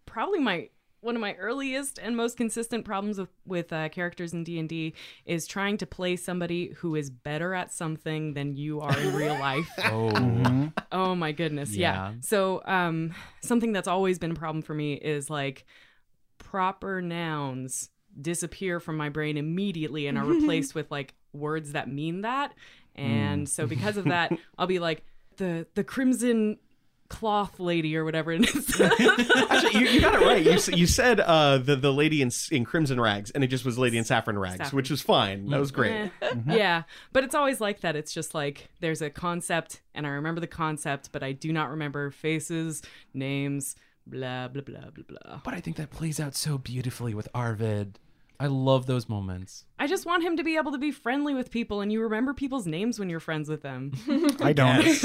probably 0.07 0.39
my 0.39 0.68
one 1.01 1.14
of 1.14 1.20
my 1.20 1.35
earliest 1.35 1.99
and 1.99 2.16
most 2.16 2.35
consistent 2.35 2.83
problems 2.87 3.18
with, 3.18 3.29
with 3.45 3.70
uh, 3.75 3.91
characters 3.91 4.33
in 4.33 4.43
D&D 4.43 4.95
is 5.27 5.47
trying 5.47 5.77
to 5.77 5.87
play 5.87 6.16
somebody 6.16 6.68
who 6.79 6.95
is 6.95 7.11
better 7.11 7.53
at 7.53 7.70
something 7.70 8.33
than 8.33 8.57
you 8.57 8.81
are 8.81 8.99
in 8.99 9.14
real 9.14 9.39
life. 9.39 9.68
Oh, 9.85 10.70
Oh 10.91 11.14
my 11.14 11.33
goodness. 11.33 11.77
Yeah. 11.77 11.93
Yeah. 11.93 12.12
So, 12.22 12.62
um, 12.64 13.14
something 13.43 13.72
that's 13.72 13.87
always 13.87 14.18
been 14.18 14.31
a 14.31 14.35
problem 14.35 14.62
for 14.62 14.72
me 14.72 14.95
is 14.95 15.29
like 15.29 15.66
proper 16.39 17.03
nouns 17.03 17.91
disappear 18.18 18.81
from 18.81 18.97
my 18.97 19.09
brain 19.11 19.37
immediately 19.37 20.07
and 20.07 20.16
are 20.16 20.25
replaced 20.37 20.75
with 20.75 20.91
like 20.91 21.14
words 21.35 21.72
that 21.72 21.91
mean 21.91 22.22
that. 22.22 22.53
And 22.95 23.49
so 23.49 23.66
because 23.74 23.97
of 23.97 24.05
that, 24.07 24.32
I'll 24.59 24.66
be 24.66 24.78
like 24.78 25.05
the 25.37 25.66
the 25.74 25.85
crimson 25.85 26.59
cloth 27.09 27.61
lady 27.61 27.97
or 27.97 28.05
whatever 28.05 28.32
it 28.32 28.43
is. 28.55 28.80
Actually, 28.80 29.80
you, 29.80 29.87
you 29.87 30.01
got 30.01 30.14
it 30.14 30.20
right. 30.26 30.43
You, 30.43 30.76
you 30.76 30.87
said 30.87 31.20
uh, 31.20 31.59
the 31.59 31.76
the 31.76 31.93
lady 31.93 32.22
in 32.22 32.30
in 32.51 32.64
crimson 32.64 33.01
rags, 33.01 33.30
and 33.30 33.45
it 33.45 33.49
just 33.49 33.64
was 33.64 33.78
lady 33.78 33.99
in 33.99 34.05
saffron 34.05 34.39
rags, 34.39 34.57
Saffron. 34.59 34.76
which 34.76 34.91
was 34.91 35.03
fine. 35.03 35.49
That 35.49 35.61
was 35.61 35.70
great. 35.70 36.11
Eh, 36.22 36.35
Yeah, 36.47 36.85
but 37.12 37.22
it's 37.24 37.35
always 37.35 37.61
like 37.61 37.80
that. 37.80 37.95
It's 37.95 38.12
just 38.12 38.35
like 38.35 38.68
there's 38.80 39.03
a 39.03 39.11
concept, 39.11 39.80
and 39.95 40.07
I 40.07 40.11
remember 40.11 40.41
the 40.41 40.47
concept, 40.47 41.11
but 41.12 41.22
I 41.22 41.32
do 41.32 41.53
not 41.53 41.70
remember 41.70 42.11
faces, 42.11 42.82
names, 43.12 43.76
blah 44.07 44.49
blah 44.49 44.62
blah 44.62 44.91
blah 44.91 45.05
blah. 45.07 45.41
But 45.45 45.55
I 45.55 45.61
think 45.61 45.76
that 45.76 45.91
plays 45.91 46.18
out 46.18 46.35
so 46.35 46.59
beautifully 46.59 47.12
with 47.14 47.28
Arvid. 47.35 47.99
I 48.41 48.47
love 48.47 48.87
those 48.87 49.09
moments. 49.09 49.64
I 49.78 49.87
just 49.87 50.07
want 50.07 50.22
him 50.22 50.37
to 50.37 50.43
be 50.45 50.57
able 50.57 50.72
to 50.72 50.78
be 50.78 50.91
friendly 50.91 51.35
with 51.35 51.51
people, 51.51 51.80
and 51.80 51.93
you 51.93 52.03
remember 52.03 52.35
people's 52.35 52.66
names 52.66 52.99
when 52.99 53.09
you're 53.09 53.20
friends 53.20 53.49
with 53.49 53.62
them. 53.62 53.93
I 54.41 54.53
don't. 54.53 54.85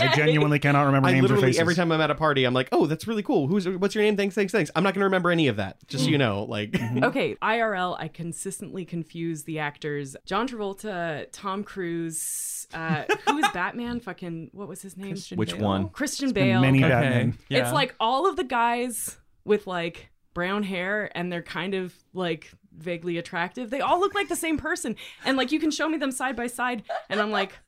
I 0.00 0.08
genuinely 0.14 0.58
cannot 0.58 0.82
remember 0.86 1.08
I 1.08 1.12
names 1.12 1.24
or 1.24 1.28
literally 1.28 1.48
faces. 1.48 1.60
every 1.60 1.74
time 1.76 1.92
I'm 1.92 2.00
at 2.00 2.10
a 2.10 2.14
party, 2.16 2.44
I'm 2.44 2.52
like, 2.52 2.68
"Oh, 2.72 2.86
that's 2.86 3.06
really 3.06 3.22
cool. 3.22 3.46
Who's 3.46 3.68
what's 3.68 3.94
your 3.94 4.02
name? 4.02 4.16
Thanks, 4.16 4.34
thanks, 4.34 4.52
thanks." 4.52 4.70
I'm 4.74 4.82
not 4.82 4.94
going 4.94 5.00
to 5.00 5.06
remember 5.06 5.30
any 5.30 5.46
of 5.46 5.56
that. 5.56 5.86
Just 5.86 6.04
so 6.04 6.10
you 6.10 6.18
know, 6.18 6.42
like 6.44 6.74
okay, 7.02 7.36
IRL, 7.36 7.96
I 7.98 8.08
consistently 8.08 8.84
confuse 8.84 9.44
the 9.44 9.60
actors. 9.60 10.16
John 10.26 10.48
Travolta, 10.48 11.26
Tom 11.32 11.62
Cruise, 11.62 12.66
uh, 12.74 13.04
who 13.28 13.38
is 13.38 13.46
Batman? 13.54 14.00
Fucking, 14.00 14.50
what 14.52 14.66
was 14.68 14.82
his 14.82 14.96
name? 14.96 15.10
Christian 15.12 15.38
Which 15.38 15.52
Bale. 15.56 15.64
one? 15.64 15.88
Christian 15.90 16.32
been 16.32 16.48
Bale. 16.48 16.60
many 16.62 16.78
Okay. 16.80 16.88
Batman. 16.88 17.38
Yeah. 17.48 17.62
It's 17.62 17.72
like 17.72 17.94
all 18.00 18.28
of 18.28 18.34
the 18.36 18.44
guys 18.44 19.16
with 19.44 19.66
like 19.68 20.10
brown 20.36 20.62
hair 20.62 21.10
and 21.14 21.32
they're 21.32 21.40
kind 21.40 21.72
of 21.72 21.94
like 22.12 22.52
vaguely 22.76 23.16
attractive. 23.16 23.70
They 23.70 23.80
all 23.80 23.98
look 23.98 24.14
like 24.14 24.28
the 24.28 24.36
same 24.36 24.58
person. 24.58 24.94
And 25.24 25.38
like 25.38 25.50
you 25.50 25.58
can 25.58 25.70
show 25.70 25.88
me 25.88 25.96
them 25.96 26.10
side 26.10 26.36
by 26.36 26.46
side 26.46 26.82
and 27.08 27.22
I'm 27.22 27.30
like, 27.30 27.58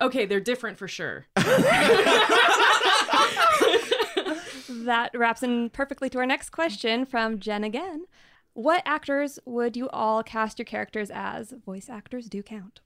okay, 0.00 0.24
they're 0.24 0.38
different 0.38 0.78
for 0.78 0.86
sure. 0.86 1.26
That 4.84 5.10
wraps 5.14 5.42
in 5.42 5.70
perfectly 5.70 6.08
to 6.10 6.18
our 6.18 6.26
next 6.26 6.50
question 6.50 7.04
from 7.04 7.40
Jen 7.40 7.64
again. 7.64 8.04
What 8.52 8.84
actors 8.86 9.40
would 9.44 9.76
you 9.76 9.88
all 9.88 10.22
cast 10.22 10.60
your 10.60 10.66
characters 10.66 11.10
as? 11.12 11.54
Voice 11.66 11.88
actors 11.88 12.26
do 12.28 12.40
count. 12.40 12.82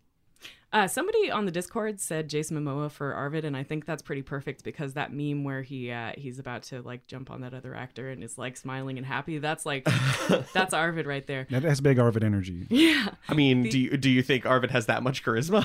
Uh, 0.71 0.87
somebody 0.87 1.31
on 1.31 1.47
the 1.47 1.51
Discord 1.51 1.99
said 1.99 2.29
Jason 2.29 2.59
Momoa 2.59 2.91
for 2.91 3.15
Arvid, 3.15 3.47
and 3.47 3.57
I 3.57 3.63
think 3.63 3.87
that's 3.87 4.03
pretty 4.03 4.21
perfect 4.21 4.65
because 4.65 4.93
that 4.95 5.15
meme 5.15 5.43
where 5.43 5.63
he 5.63 5.91
uh, 5.91 6.13
he's 6.17 6.39
about 6.39 6.63
to 6.65 6.83
like 6.83 7.07
jump 7.07 7.31
on 7.31 7.41
that 7.41 7.55
other 7.55 7.75
actor 7.75 8.11
and 8.11 8.23
is 8.23 8.37
like 8.37 8.55
smiling 8.57 8.99
and 8.99 9.07
happy. 9.07 9.39
That's 9.39 9.65
like 9.65 9.89
that's 10.53 10.75
Arvid 10.75 11.07
right 11.07 11.27
there. 11.27 11.47
That 11.51 11.63
has 11.63 11.81
big 11.81 11.99
Arvid 11.99 12.23
energy. 12.23 12.67
Yeah. 12.69 13.09
I 13.31 13.35
mean, 13.35 13.63
do 13.63 13.79
you 13.79 13.97
do 13.97 14.11
you 14.11 14.23
think 14.23 14.45
Arvid 14.45 14.71
has 14.71 14.87
that 14.87 15.03
much 15.03 15.25
charisma? 15.25 15.65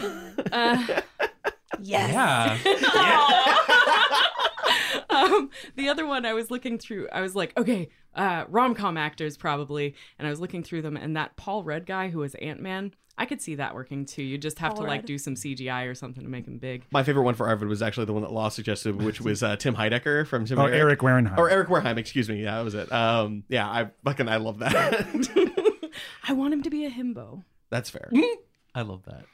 yeah. 1.82 2.58
um, 5.10 5.49
the 5.76 5.89
other 5.89 6.06
one 6.06 6.26
I 6.26 6.34
was 6.34 6.49
looking 6.49 6.78
through, 6.78 7.10
I 7.12 7.22
was 7.22 7.36
like, 7.36 7.58
okay, 7.58 7.89
uh, 8.16 8.45
rom 8.47 8.74
com 8.74 8.97
actors 8.97 9.38
probably, 9.38 9.95
and 10.18 10.28
I 10.28 10.32
was 10.32 10.39
looking 10.39 10.64
through 10.64 10.84
them, 10.84 10.95
and 10.95 11.18
that 11.18 11.36
Paul 11.36 11.64
Rudd 11.64 11.86
guy 11.86 12.10
who 12.10 12.20
was 12.20 12.36
Ant 12.36 12.62
Man, 12.62 12.93
I 13.18 13.26
could 13.26 13.41
see 13.41 13.55
that 13.55 13.76
working 13.76 14.05
too. 14.05 14.24
You 14.24 14.38
just 14.39 14.57
have 14.59 14.72
Paul 14.74 14.84
to 14.84 14.88
like 14.88 15.01
Rudd. 15.01 15.05
do 15.05 15.18
some 15.20 15.36
CGI 15.36 15.88
or 15.88 15.93
something 15.93 16.24
to 16.24 16.30
make 16.30 16.47
him 16.47 16.57
big. 16.57 16.84
My 16.91 17.03
favorite 17.03 17.24
one 17.24 17.36
for 17.36 17.47
Arvid 17.47 17.68
was 17.68 17.82
actually 17.84 18.05
the 18.05 18.14
one 18.14 18.24
that 18.24 18.32
Law 18.32 18.49
suggested, 18.49 19.01
which 19.01 19.22
was 19.22 19.43
uh, 19.43 19.55
Tim 19.55 19.76
Heidecker 19.76 20.26
from 20.26 20.45
Tim 20.45 20.57
Oh, 20.57 20.66
and 20.66 20.74
Eric 20.74 20.99
Warenheim. 21.01 21.38
or 21.38 21.49
Eric 21.49 21.68
Wareheim. 21.70 21.97
Excuse 21.97 22.28
me. 22.28 22.41
Yeah, 22.43 22.55
that 22.57 22.64
was 22.64 22.74
it. 22.74 22.91
Um, 22.91 23.43
yeah, 23.49 23.68
I 23.70 23.91
fucking 24.03 24.28
I 24.28 24.38
love 24.38 24.59
that. 24.59 25.91
I 26.28 26.34
want 26.34 26.53
him 26.53 26.64
to 26.64 26.70
be 26.72 26.86
a 26.86 26.89
himbo. 26.89 27.43
That's 27.70 27.89
fair. 27.89 28.09
I 28.76 28.82
love 28.82 29.03
that. 29.03 29.26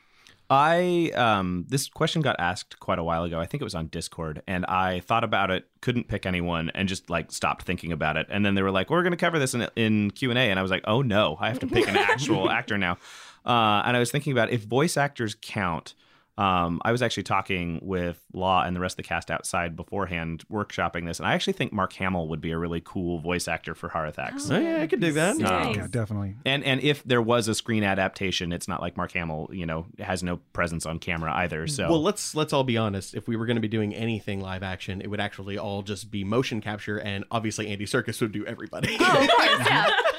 I 0.51 1.11
um 1.15 1.65
this 1.69 1.88
question 1.88 2.23
got 2.23 2.36
asked 2.39 2.80
quite 2.80 2.97
a 2.97 3.03
while 3.03 3.23
ago. 3.23 3.39
I 3.39 3.45
think 3.45 3.61
it 3.61 3.63
was 3.63 3.75
on 3.75 3.86
Discord, 3.88 4.41
and 4.47 4.65
I 4.65 4.99
thought 5.01 5.23
about 5.23 5.51
it, 5.51 5.67
couldn't 5.82 6.07
pick 6.07 6.25
anyone, 6.25 6.71
and 6.73 6.89
just 6.89 7.07
like 7.09 7.32
stopped 7.32 7.65
thinking 7.65 7.91
about 7.91 8.17
it. 8.17 8.25
And 8.32 8.43
then 8.43 8.55
they 8.55 8.63
were 8.63 8.71
like, 8.71 8.89
"We're 8.89 9.03
going 9.03 9.11
to 9.11 9.17
cover 9.17 9.38
this 9.38 9.53
in 9.53 9.67
in 9.75 10.09
Q 10.11 10.32
and 10.32 10.39
A," 10.39 10.41
and 10.41 10.57
I 10.57 10.63
was 10.63 10.71
like, 10.71 10.84
"Oh 10.86 11.03
no, 11.03 11.38
I 11.39 11.49
have 11.49 11.59
to 11.59 11.67
pick 11.67 11.88
an 11.88 11.95
actual 11.95 12.49
actor 12.49 12.77
now." 12.80 12.97
Uh, 13.45 13.81
and 13.85 13.95
I 13.95 13.99
was 13.99 14.11
thinking 14.11 14.31
about 14.33 14.51
if 14.51 14.63
voice 14.63 14.97
actors 14.97 15.35
count. 15.41 15.93
Um, 16.37 16.81
I 16.85 16.93
was 16.93 17.01
actually 17.01 17.23
talking 17.23 17.79
with 17.81 18.23
Law 18.31 18.63
and 18.63 18.73
the 18.73 18.79
rest 18.79 18.93
of 18.93 18.97
the 19.03 19.03
cast 19.03 19.29
outside 19.29 19.75
beforehand, 19.75 20.45
workshopping 20.49 21.05
this, 21.05 21.19
and 21.19 21.27
I 21.27 21.33
actually 21.33 21.51
think 21.51 21.73
Mark 21.73 21.91
Hamill 21.91 22.29
would 22.29 22.39
be 22.39 22.51
a 22.51 22.57
really 22.57 22.81
cool 22.81 23.19
voice 23.19 23.49
actor 23.49 23.75
for 23.75 23.89
Harathax. 23.89 24.49
Oh, 24.49 24.57
yeah, 24.57 24.81
I 24.81 24.87
could 24.87 25.01
do 25.01 25.11
that. 25.11 25.35
Nice. 25.35 25.75
Yeah, 25.75 25.87
definitely. 25.91 26.35
And 26.45 26.63
and 26.63 26.79
if 26.79 27.03
there 27.03 27.21
was 27.21 27.49
a 27.49 27.55
screen 27.55 27.83
adaptation, 27.83 28.53
it's 28.53 28.69
not 28.69 28.79
like 28.79 28.95
Mark 28.95 29.11
Hamill, 29.11 29.49
you 29.51 29.65
know, 29.65 29.87
has 29.99 30.23
no 30.23 30.37
presence 30.53 30.85
on 30.85 30.99
camera 30.99 31.33
either. 31.35 31.67
So 31.67 31.89
Well, 31.89 32.01
let's 32.01 32.33
let's 32.33 32.53
all 32.53 32.63
be 32.63 32.77
honest. 32.77 33.15
If 33.15 33.27
we 33.27 33.35
were 33.35 33.45
going 33.45 33.57
to 33.57 33.61
be 33.61 33.67
doing 33.67 33.93
anything 33.93 34.39
live 34.39 34.63
action, 34.63 35.01
it 35.01 35.07
would 35.07 35.19
actually 35.19 35.57
all 35.57 35.81
just 35.81 36.09
be 36.09 36.23
motion 36.23 36.61
capture, 36.61 37.01
and 37.01 37.25
obviously 37.31 37.67
Andy 37.67 37.85
Serkis 37.85 38.21
would 38.21 38.31
do 38.31 38.45
everybody. 38.45 38.97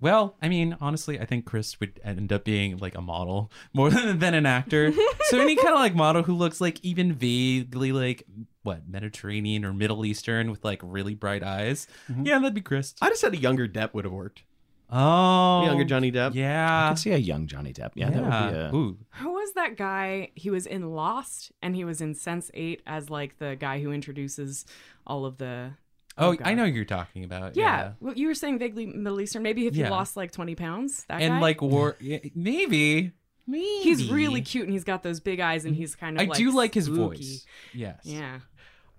Well, 0.00 0.36
I 0.42 0.48
mean, 0.48 0.76
honestly, 0.80 1.18
I 1.18 1.24
think 1.24 1.46
Chris 1.46 1.80
would 1.80 1.98
end 2.04 2.32
up 2.32 2.44
being 2.44 2.76
like 2.78 2.94
a 2.94 3.00
model 3.00 3.50
more 3.72 3.88
than, 3.90 4.18
than 4.20 4.34
an 4.34 4.44
actor. 4.46 4.92
so 5.28 5.40
any 5.40 5.56
kind 5.56 5.68
of 5.68 5.76
like 5.80 5.94
model 5.94 6.22
who 6.22 6.34
looks 6.34 6.60
like 6.60 6.78
even 6.84 7.14
vaguely 7.14 7.92
like 7.92 8.24
what 8.62 8.88
Mediterranean 8.88 9.64
or 9.64 9.72
Middle 9.72 10.04
Eastern 10.04 10.50
with 10.50 10.64
like 10.64 10.80
really 10.82 11.14
bright 11.14 11.42
eyes. 11.42 11.86
Mm-hmm. 12.10 12.26
Yeah, 12.26 12.38
that'd 12.38 12.52
be 12.54 12.60
Chris. 12.60 12.94
I 13.00 13.08
just 13.08 13.20
said 13.22 13.32
a 13.32 13.38
younger 13.38 13.66
Depp 13.66 13.94
would 13.94 14.04
have 14.04 14.12
worked. 14.12 14.42
Oh, 14.88 15.64
Younger 15.64 15.84
Johnny 15.84 16.12
Depp. 16.12 16.34
Yeah. 16.34 16.64
I 16.70 16.82
Yeah, 16.84 16.88
could 16.90 16.98
see 16.98 17.10
a 17.12 17.16
young 17.16 17.48
Johnny 17.48 17.72
Depp. 17.72 17.90
Yeah, 17.96 18.10
that 18.10 18.22
would 18.22 18.52
be 18.52 18.58
a. 18.58 18.70
Ooh, 18.74 18.98
Who 19.14 19.32
was 19.32 19.52
that 19.54 19.76
guy? 19.76 20.30
He 20.36 20.48
was 20.50 20.64
in 20.66 20.90
Lost 20.94 21.50
and 21.60 21.74
he 21.74 21.84
was 21.84 22.00
in 22.00 22.14
Sense 22.14 22.52
8 22.54 22.82
as 22.86 23.10
like 23.10 23.38
the 23.38 23.56
guy 23.58 23.80
who 23.80 23.90
introduces 23.92 24.64
all 25.06 25.24
of 25.26 25.38
the. 25.38 25.72
Oh, 26.18 26.32
God. 26.34 26.46
I 26.46 26.54
know 26.54 26.64
you're 26.64 26.84
talking 26.84 27.24
about. 27.24 27.56
Yeah. 27.56 27.62
Yeah, 27.64 27.92
Well, 28.00 28.14
you 28.14 28.26
were 28.28 28.34
saying 28.34 28.58
vaguely 28.58 28.86
Middle 28.86 29.20
Eastern. 29.20 29.42
Maybe 29.42 29.66
if 29.66 29.76
you 29.76 29.84
Yeah. 29.84 29.90
lost 29.90 30.16
like 30.16 30.32
20 30.32 30.54
pounds. 30.54 31.04
That 31.08 31.18
guy. 31.18 31.24
and 31.24 31.34
guy? 31.34 31.40
like 31.40 31.62
war, 31.62 31.96
yeah, 32.00 32.18
maybe, 32.34 33.12
maybe 33.46 33.64
He's 33.82 34.10
really 34.10 34.40
cute 34.42 34.64
and 34.64 34.72
he's 34.72 34.84
got 34.84 35.02
those 35.02 35.20
big 35.20 35.40
eyes 35.40 35.64
and 35.64 35.74
he's 35.76 35.94
kind 35.94 36.20
of 36.20 36.28
I 36.28 36.32
do 36.34 36.50
like 36.52 36.74
his 36.74 36.86
spooky. 36.86 36.98
voice. 37.18 37.46
Yes. 37.74 38.00
Yeah. 38.04 38.38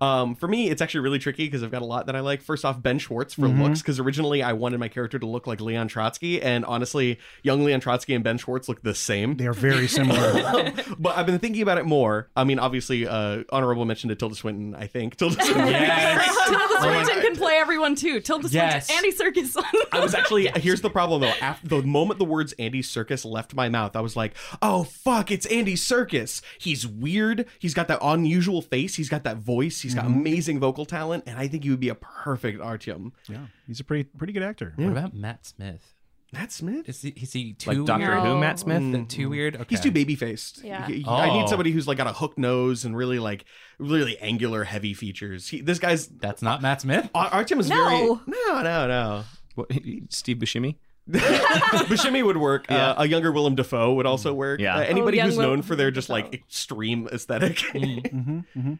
Um, 0.00 0.34
for 0.36 0.46
me, 0.48 0.70
it's 0.70 0.80
actually 0.80 1.00
really 1.00 1.18
tricky 1.18 1.46
because 1.46 1.62
I've 1.62 1.70
got 1.70 1.82
a 1.82 1.86
lot 1.86 2.06
that 2.06 2.14
I 2.16 2.20
like. 2.20 2.40
First 2.42 2.64
off, 2.64 2.80
Ben 2.82 2.98
Schwartz 2.98 3.34
for 3.34 3.42
Mhm. 3.48 3.62
looks, 3.62 3.82
because 3.82 3.98
originally 3.98 4.42
I 4.42 4.52
wanted 4.52 4.78
my 4.78 4.88
character 4.88 5.18
to 5.18 5.26
look 5.26 5.46
like 5.46 5.60
Leon 5.60 5.88
Trotsky, 5.88 6.40
and 6.40 6.64
honestly, 6.64 7.18
young 7.42 7.64
Leon 7.64 7.80
Trotsky 7.80 8.14
and 8.14 8.22
Ben 8.22 8.38
Schwartz 8.38 8.68
look 8.68 8.82
the 8.82 8.94
same. 8.94 9.36
They 9.36 9.46
are 9.46 9.52
very 9.52 9.88
similar. 9.88 10.72
but 10.98 11.16
I've 11.16 11.26
been 11.26 11.38
thinking 11.40 11.62
about 11.62 11.78
it 11.78 11.84
more. 11.86 12.28
I 12.36 12.44
mean, 12.44 12.58
obviously, 12.58 13.06
uh, 13.08 13.42
honorable 13.50 13.84
mention 13.84 14.08
to 14.10 14.14
Tilda 14.14 14.34
Swinton. 14.36 14.74
I 14.74 14.86
think 14.86 15.16
Tilda 15.16 15.34
Swinton. 15.44 15.66
Yes. 15.68 16.36
Tilda 16.48 16.80
Swinton 16.80 17.22
can 17.22 17.36
play 17.36 17.54
everyone 17.54 17.94
too. 17.96 18.20
Tilda 18.20 18.48
Yes. 18.48 18.86
Swinton, 18.86 19.04
Andy 19.04 19.40
Serkis. 19.42 19.62
I 19.92 20.00
was 20.00 20.14
actually 20.14 20.48
here's 20.56 20.80
the 20.80 20.90
problem 20.90 21.22
though. 21.22 21.34
After 21.40 21.66
the 21.66 21.82
moment 21.82 22.18
the 22.18 22.24
words 22.24 22.54
Andy 22.58 22.82
Serkis 22.82 23.24
left 23.24 23.54
my 23.54 23.68
mouth, 23.68 23.96
I 23.96 24.00
was 24.00 24.14
like, 24.16 24.34
"Oh 24.62 24.84
fuck, 24.84 25.30
it's 25.30 25.46
Andy 25.46 25.74
Serkis." 25.74 26.40
He's 26.58 26.86
weird. 26.86 27.46
He's 27.58 27.74
got 27.74 27.88
that 27.88 27.98
unusual 28.02 28.62
face. 28.62 28.94
He's 28.94 29.08
got 29.08 29.24
that 29.24 29.38
voice. 29.38 29.80
He's 29.80 29.87
got 29.94 30.06
amazing 30.06 30.60
vocal 30.60 30.84
talent, 30.86 31.24
and 31.26 31.38
I 31.38 31.48
think 31.48 31.64
he 31.64 31.70
would 31.70 31.80
be 31.80 31.88
a 31.88 31.94
perfect 31.94 32.60
Artyom. 32.60 33.12
yeah, 33.28 33.46
he's 33.66 33.80
a 33.80 33.84
pretty 33.84 34.04
pretty 34.04 34.32
good 34.32 34.42
actor. 34.42 34.72
What 34.76 34.88
about 34.88 35.14
Matt 35.14 35.46
Smith? 35.46 35.94
Matt 36.30 36.52
Smith. 36.52 36.86
Is 36.86 37.00
he, 37.00 37.08
is 37.10 37.32
he 37.32 37.54
too 37.54 37.70
Like 37.70 37.86
Doctor 37.86 38.06
weird? 38.10 38.22
Who, 38.22 38.38
Matt 38.38 38.58
Smith. 38.58 38.82
Th- 38.82 39.08
Too 39.08 39.30
weird. 39.30 39.54
Okay. 39.56 39.64
He's 39.70 39.80
too 39.80 39.90
baby 39.90 40.14
faced. 40.14 40.62
Yeah. 40.62 40.84
I 40.84 40.88
need 40.90 41.04
Oh. 41.06 41.46
somebody 41.46 41.70
who's 41.70 41.88
like 41.88 41.96
got 41.96 42.06
a 42.06 42.12
hook 42.12 42.36
nose 42.36 42.84
and 42.84 42.94
really 42.94 43.18
like 43.18 43.46
really 43.78 44.18
angular, 44.18 44.62
heavy 44.64 44.92
features. 44.92 45.48
He, 45.48 45.62
this 45.62 45.78
guy's 45.78 46.06
That's 46.06 46.42
not 46.42 46.60
Matt 46.60 46.82
Smith. 46.82 47.08
Ar- 47.14 47.30
Artyom 47.30 47.60
is 47.60 47.70
No. 47.70 47.76
very 47.76 48.06
no, 48.26 48.62
no, 48.62 48.86
no. 48.86 49.24
What, 49.54 49.72
Steve 50.10 50.36
Buscemi. 50.36 50.76
Buscemi 51.10 52.22
would 52.22 52.36
work. 52.36 52.66
Yeah. 52.68 52.90
Uh, 52.90 53.02
a 53.04 53.06
younger 53.08 53.32
Willem 53.32 53.54
Dafoe 53.54 53.94
would 53.94 54.04
also 54.04 54.34
work. 54.34 54.60
Yeah. 54.60 54.76
Uh, 54.76 54.80
anybody 54.80 55.22
Oh, 55.22 55.24
who's 55.24 55.36
Willem 55.38 55.50
known 55.52 55.62
for 55.62 55.76
their 55.76 55.90
just 55.90 56.08
Dafoe. 56.08 56.14
like 56.24 56.34
extreme 56.34 57.08
aesthetic. 57.10 57.58
hmm 57.72 58.40
hmm 58.54 58.74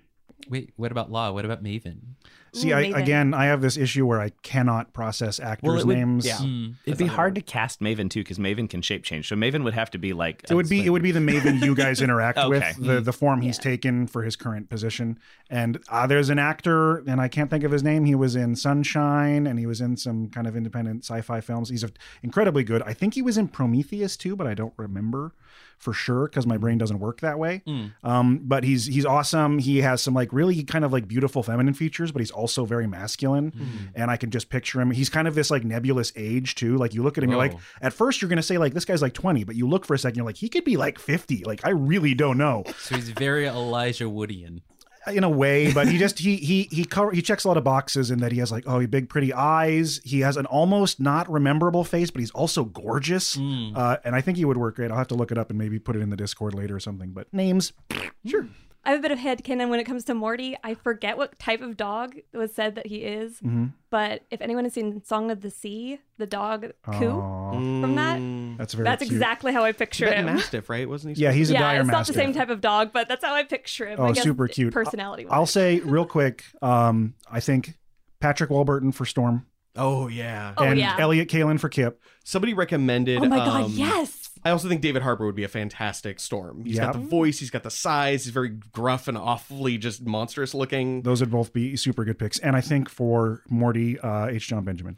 Wait, 0.49 0.73
what 0.77 0.93
about 0.93 1.11
Law? 1.11 1.33
What 1.33 1.45
about 1.45 1.63
Maven? 1.63 2.17
See, 2.55 2.71
Ooh, 2.71 2.75
I, 2.77 2.81
again, 2.99 3.35
I 3.35 3.47
have 3.47 3.61
this 3.61 3.77
issue 3.77 4.07
where 4.07 4.21
I 4.21 4.31
cannot 4.43 4.93
process 4.93 5.39
actors' 5.41 5.83
it 5.83 5.87
would- 5.87 5.97
names. 5.97 6.27
yeah. 6.27 6.39
Hmm. 6.39 6.69
It'd 6.87 6.99
be 6.99 7.07
hard 7.07 7.35
to 7.35 7.41
cast 7.41 7.81
Maven 7.81 8.09
too, 8.11 8.21
because 8.21 8.39
Maven 8.39 8.69
can 8.71 8.83
shape 8.83 9.03
change. 9.05 9.29
So 9.29 9.37
Maven 9.37 9.65
would 9.65 9.75
have 9.75 9.91
to 9.93 9.99
be 9.99 10.13
like. 10.13 10.45
It 10.51 10.55
would 10.55 10.69
be 10.69 10.85
it 10.85 10.91
would 10.91 11.03
be 11.03 11.13
the 11.13 11.21
Maven 11.21 11.61
you 11.63 11.75
guys 11.75 12.01
interact 12.01 12.39
Okay. 12.39 12.49
with 12.49 12.77
the 12.87 13.01
the 13.01 13.13
form 13.13 13.41
he's 13.43 13.59
Yeah. 13.59 13.63
taken 13.63 14.07
for 14.07 14.23
his 14.23 14.37
current 14.37 14.69
position. 14.71 15.19
And 15.51 15.79
uh, 15.89 16.07
there's 16.07 16.29
an 16.31 16.39
actor, 16.39 16.99
and 16.99 17.21
I 17.21 17.29
can't 17.29 17.51
think 17.51 17.65
of 17.65 17.73
his 17.73 17.83
name. 17.83 18.05
He 18.05 18.15
was 18.15 18.37
in 18.37 18.55
Sunshine, 18.57 19.47
and 19.47 19.59
he 19.59 19.67
was 19.67 19.81
in 19.81 19.97
some 19.97 20.29
kind 20.29 20.47
of 20.47 20.57
independent 20.57 21.05
sci-fi 21.05 21.41
films. 21.41 21.69
He's 21.71 21.85
a, 21.85 21.91
incredibly 22.23 22.65
good. 22.65 22.83
I 22.83 22.93
think 22.93 23.15
he 23.15 23.23
was 23.23 23.37
in 23.39 23.49
Prometheus 23.49 24.17
too, 24.17 24.37
but 24.37 24.47
I 24.47 24.55
don't 24.55 24.75
remember 24.77 25.33
for 25.79 25.93
sure 25.93 26.27
because 26.27 26.45
my 26.47 26.57
brain 26.57 26.77
doesn't 26.77 26.99
work 26.99 27.21
that 27.21 27.39
way. 27.39 27.63
Um, 28.03 28.41
but 28.43 28.65
he's 28.65 28.87
he's 28.87 29.07
awesome. 29.07 29.59
He 29.61 29.79
has 29.83 30.03
some 30.03 30.13
like 30.15 30.33
really 30.33 30.63
kind 30.65 30.85
of 30.85 30.93
like 30.93 31.07
beautiful 31.07 31.43
feminine 31.43 31.73
features, 31.75 32.11
but 32.13 32.21
he's 32.21 32.31
also 32.39 32.65
very 32.65 32.87
masculine. 32.87 33.51
Hmm. 33.51 33.65
And 33.95 34.11
I 34.11 34.17
can 34.17 34.31
just 34.31 34.49
picture 34.49 34.81
him. 34.81 34.91
He's 34.93 35.11
kind 35.11 35.27
of 35.29 35.35
this 35.35 35.51
like 35.51 35.65
nebulous 35.65 36.13
age 36.17 36.55
too. 36.55 36.77
Like 36.77 36.95
you 36.95 37.03
look 37.03 37.19
at 37.19 37.25
him, 37.25 37.31
you're 37.31 37.39
like, 37.39 37.57
at 37.83 37.93
first 37.93 38.23
you're 38.23 38.29
gonna 38.29 38.43
say 38.43 38.57
like 38.59 38.73
this 38.75 38.85
guy's 38.85 39.03
like 39.03 39.15
20, 39.15 39.45
but 39.45 39.57
you 39.57 39.69
look 39.69 39.85
for 39.85 39.95
a 39.95 39.99
second, 39.99 40.17
you're 40.17 40.27
like, 40.27 40.37
he 40.37 40.49
could 40.49 40.65
be 40.65 40.77
like 40.77 40.99
50. 40.99 41.45
Like 41.45 41.67
I 41.67 41.71
really 41.71 42.15
don't 42.15 42.39
know 42.39 42.65
So 42.79 42.95
he's 42.95 43.11
very 43.11 43.47
Elijah 43.47 44.05
Woodian. 44.05 44.61
in 45.09 45.25
a 45.25 45.31
way, 45.31 45.73
but 45.73 45.89
he 45.89 45.97
just 45.97 46.19
he 46.19 46.37
he 46.37 46.69
he 46.71 46.85
cover 46.85 47.11
he 47.13 47.23
checks 47.23 47.45
a 47.45 47.49
lot 47.49 47.57
of 47.57 47.65
boxes 47.65 48.11
in 48.11 48.19
that 48.21 48.31
he 48.33 48.39
has 48.39 48.53
like 48.53 48.65
oh 48.67 48.79
he 48.79 48.87
big 48.87 49.09
pretty 49.09 49.33
eyes. 49.33 50.01
He 50.05 50.21
has 50.21 50.37
an 50.37 50.45
almost 50.47 51.01
not 51.01 51.31
rememberable 51.31 51.85
face, 51.85 52.11
but 52.11 52.21
he's 52.21 52.31
also 52.33 52.65
gorgeous. 52.65 53.35
Hmm. 53.35 53.73
Uh, 53.75 53.97
and 54.05 54.15
I 54.15 54.21
think 54.21 54.37
he 54.37 54.45
would 54.45 54.59
work 54.59 54.77
great. 54.77 54.91
I'll 54.91 54.99
have 54.99 55.09
to 55.09 55.15
look 55.15 55.33
it 55.33 55.39
up 55.39 55.49
and 55.51 55.59
maybe 55.59 55.79
put 55.79 55.97
it 55.97 56.01
in 56.01 56.11
the 56.11 56.17
Discord 56.17 56.55
later 56.55 56.77
or 56.77 56.81
something. 56.81 57.13
But 57.13 57.33
names, 57.33 57.73
sure. 58.27 58.47
I 58.89 58.93
have 58.93 59.01
a 59.01 59.03
bit 59.03 59.11
of 59.13 59.19
headcanon 59.19 59.69
when 59.69 59.81
it 59.81 59.85
comes 59.85 60.05
to 60.05 60.15
Morty. 60.15 60.57
I 60.65 60.73
forget 60.73 61.19
what 61.19 61.39
type 61.39 61.61
of 61.61 61.77
dog 61.77 62.17
was 62.33 62.55
said 62.55 62.75
that 62.77 62.87
he 62.87 62.97
is, 63.05 63.35
Mm-hmm. 63.35 63.67
but 63.91 64.23
if 64.31 64.41
anyone 64.41 64.65
has 64.65 64.73
seen 64.73 65.05
Song 65.05 65.31
of 65.31 65.43
the 65.43 65.51
Sea, 65.51 65.99
the 66.17 66.27
dog 66.27 66.73
Coo 66.85 67.21
from 67.53 67.95
that, 67.97 68.19
That's 68.57 68.73
very 68.73 68.85
that's 68.85 69.03
cute. 69.03 69.13
exactly 69.13 69.53
how 69.53 69.63
I 69.63 69.73
picture 69.73 70.11
him. 70.11 70.25
Mastiff, 70.25 70.71
right? 70.71 70.89
Wasn't 70.89 71.15
he? 71.17 71.23
Yeah, 71.23 71.33
he's 71.33 71.51
a 71.51 71.53
yeah, 71.53 71.61
dire 71.61 71.81
it's 71.83 71.91
not 71.91 72.07
the 72.07 72.15
same 72.15 72.33
type 72.33 72.49
of 72.49 72.63
dog, 72.63 72.95
but 72.95 73.09
that's 73.09 73.23
how 73.23 73.35
I 73.35 73.43
picture 73.45 73.87
him. 73.87 74.01
Oh, 74.01 74.07
I 74.07 74.13
guess, 74.13 74.25
super 74.25 74.49
cute. 74.49 74.73
Personality. 74.73 75.27
I'll 75.29 75.45
say 75.45 75.81
real 75.81 76.07
quick. 76.07 76.45
Um, 76.63 77.13
I 77.31 77.41
think 77.41 77.75
Patrick 78.21 78.49
Warburton 78.49 78.93
for 78.93 79.05
Storm 79.05 79.45
Oh 79.77 80.09
yeah. 80.09 80.55
Oh, 80.57 80.65
and 80.65 80.79
yeah. 80.79 80.97
Elliott 80.99 81.29
Kalan 81.29 81.61
for 81.61 81.69
Kip. 81.69 82.03
Somebody 82.25 82.53
recommended. 82.53 83.19
Oh 83.23 83.27
my 83.27 83.37
god, 83.37 83.65
um, 83.67 83.73
yes. 83.73 84.28
I 84.49 84.53
also 84.53 84.69
think 84.69 84.81
David 84.81 85.03
Harbour 85.03 85.27
would 85.27 85.35
be 85.35 85.45
a 85.45 85.49
fantastic 85.49 86.19
Storm. 86.19 86.65
He's 86.65 86.79
got 86.79 86.95
the 86.95 86.99
voice, 86.99 87.39
he's 87.39 87.51
got 87.51 87.63
the 87.63 87.71
size, 87.71 88.25
he's 88.25 88.33
very 88.33 88.49
gruff 88.49 89.07
and 89.07 89.19
awfully 89.19 89.77
just 89.77 90.05
monstrous 90.05 90.55
looking. 90.55 91.03
Those 91.03 91.21
would 91.21 91.31
both 91.31 91.53
be 91.53 91.77
super 91.77 92.05
good 92.05 92.19
picks. 92.19 92.39
And 92.39 92.57
I 92.57 92.63
think 92.63 92.89
for 92.89 93.43
Morty, 93.49 94.01
uh, 94.01 94.29
H. 94.29 94.49
Jon 94.49 94.65
Benjamin. 94.65 94.97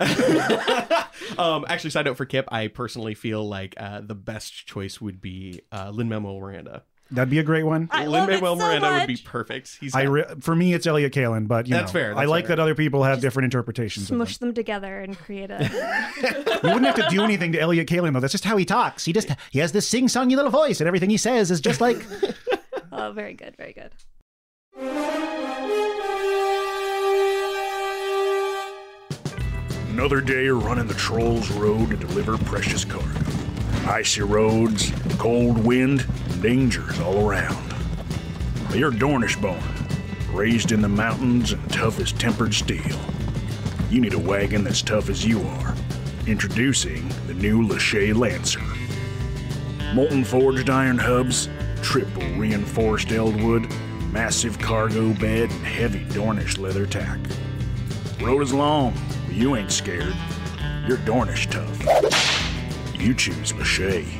Um, 1.38 1.64
actually, 1.68 1.90
side 1.90 2.06
note 2.06 2.16
for 2.16 2.24
Kip, 2.24 2.48
I 2.50 2.68
personally 2.68 3.14
feel 3.14 3.46
like 3.46 3.74
uh, 3.76 4.00
the 4.00 4.14
best 4.14 4.66
choice 4.66 5.00
would 5.00 5.20
be 5.20 5.60
uh, 5.70 5.90
Lin 5.90 6.08
Manuel 6.08 6.40
Miranda. 6.40 6.84
That'd 7.12 7.30
be 7.30 7.40
a 7.40 7.42
great 7.42 7.64
one. 7.64 7.88
I 7.90 8.06
Lin 8.06 8.26
Manuel 8.26 8.56
so 8.56 8.64
Miranda 8.64 8.92
would 8.92 9.06
be 9.08 9.16
perfect. 9.16 9.78
He's 9.80 9.94
I 9.94 10.02
re- 10.02 10.24
for 10.40 10.54
me, 10.54 10.74
it's 10.74 10.86
Elliott 10.86 11.12
Kalan, 11.12 11.48
but 11.48 11.66
you 11.66 11.74
That's 11.74 11.92
know, 11.92 12.00
fair, 12.00 12.16
I 12.16 12.26
like 12.26 12.46
fair. 12.46 12.56
that 12.56 12.62
other 12.62 12.74
people 12.76 13.02
have 13.02 13.20
different 13.20 13.44
interpretations. 13.44 14.04
Of 14.04 14.10
them. 14.10 14.18
Smush 14.18 14.38
them 14.38 14.54
together 14.54 15.00
and 15.00 15.18
create 15.18 15.50
a. 15.50 15.60
You 16.62 16.68
wouldn't 16.68 16.84
have 16.84 16.96
to 16.96 17.06
do 17.08 17.24
anything 17.24 17.52
to 17.52 17.60
Elliott 17.60 17.88
Kalan 17.88 18.12
though. 18.12 18.20
That's 18.20 18.32
just 18.32 18.44
how 18.44 18.58
he 18.58 18.66
talks. 18.66 19.04
He 19.06 19.14
just 19.14 19.30
he 19.50 19.60
has 19.60 19.72
this 19.72 19.88
sing-songy 19.88 20.36
little 20.36 20.50
voice, 20.50 20.80
and 20.80 20.86
everything 20.86 21.08
he 21.08 21.16
says 21.16 21.50
is 21.50 21.60
just 21.60 21.80
like 21.80 22.04
oh, 22.92 23.12
very 23.12 23.32
good, 23.32 23.56
very 23.56 23.72
good. 23.72 23.90
Another 29.88 30.20
day 30.20 30.48
running 30.48 30.86
the 30.86 30.94
Trolls 30.94 31.50
Road 31.50 31.90
to 31.90 31.96
deliver 31.96 32.38
precious 32.38 32.84
cargo. 32.84 33.08
Icy 33.86 34.22
roads, 34.22 34.92
cold 35.18 35.58
wind, 35.64 36.06
and 36.28 36.29
dangers 36.40 36.98
all 37.00 37.28
around. 37.28 37.74
You're 38.72 38.90
Dornish 38.90 39.40
born, 39.40 39.60
raised 40.32 40.72
in 40.72 40.80
the 40.80 40.88
mountains 40.88 41.52
and 41.52 41.72
tough 41.72 42.00
as 42.00 42.12
tempered 42.12 42.54
steel. 42.54 42.98
You 43.90 44.00
need 44.00 44.14
a 44.14 44.18
wagon 44.18 44.64
that's 44.64 44.80
tough 44.80 45.10
as 45.10 45.24
you 45.24 45.42
are. 45.42 45.74
Introducing 46.26 47.08
the 47.26 47.34
new 47.34 47.66
Lachey 47.66 48.14
Lancer. 48.16 48.62
Molten 49.94 50.24
forged 50.24 50.70
iron 50.70 50.98
hubs, 50.98 51.48
triple 51.82 52.22
reinforced 52.36 53.08
Eldwood, 53.08 53.70
massive 54.12 54.58
cargo 54.58 55.12
bed, 55.14 55.50
and 55.50 55.66
heavy 55.66 56.04
Dornish 56.06 56.58
leather 56.58 56.86
tack. 56.86 57.18
Road 58.20 58.40
is 58.40 58.54
long, 58.54 58.94
but 59.26 59.34
you 59.34 59.56
ain't 59.56 59.72
scared. 59.72 60.14
You're 60.86 60.98
Dornish 60.98 61.50
tough. 61.50 61.78
You 62.98 63.14
choose 63.14 63.52
Lachey. 63.52 64.19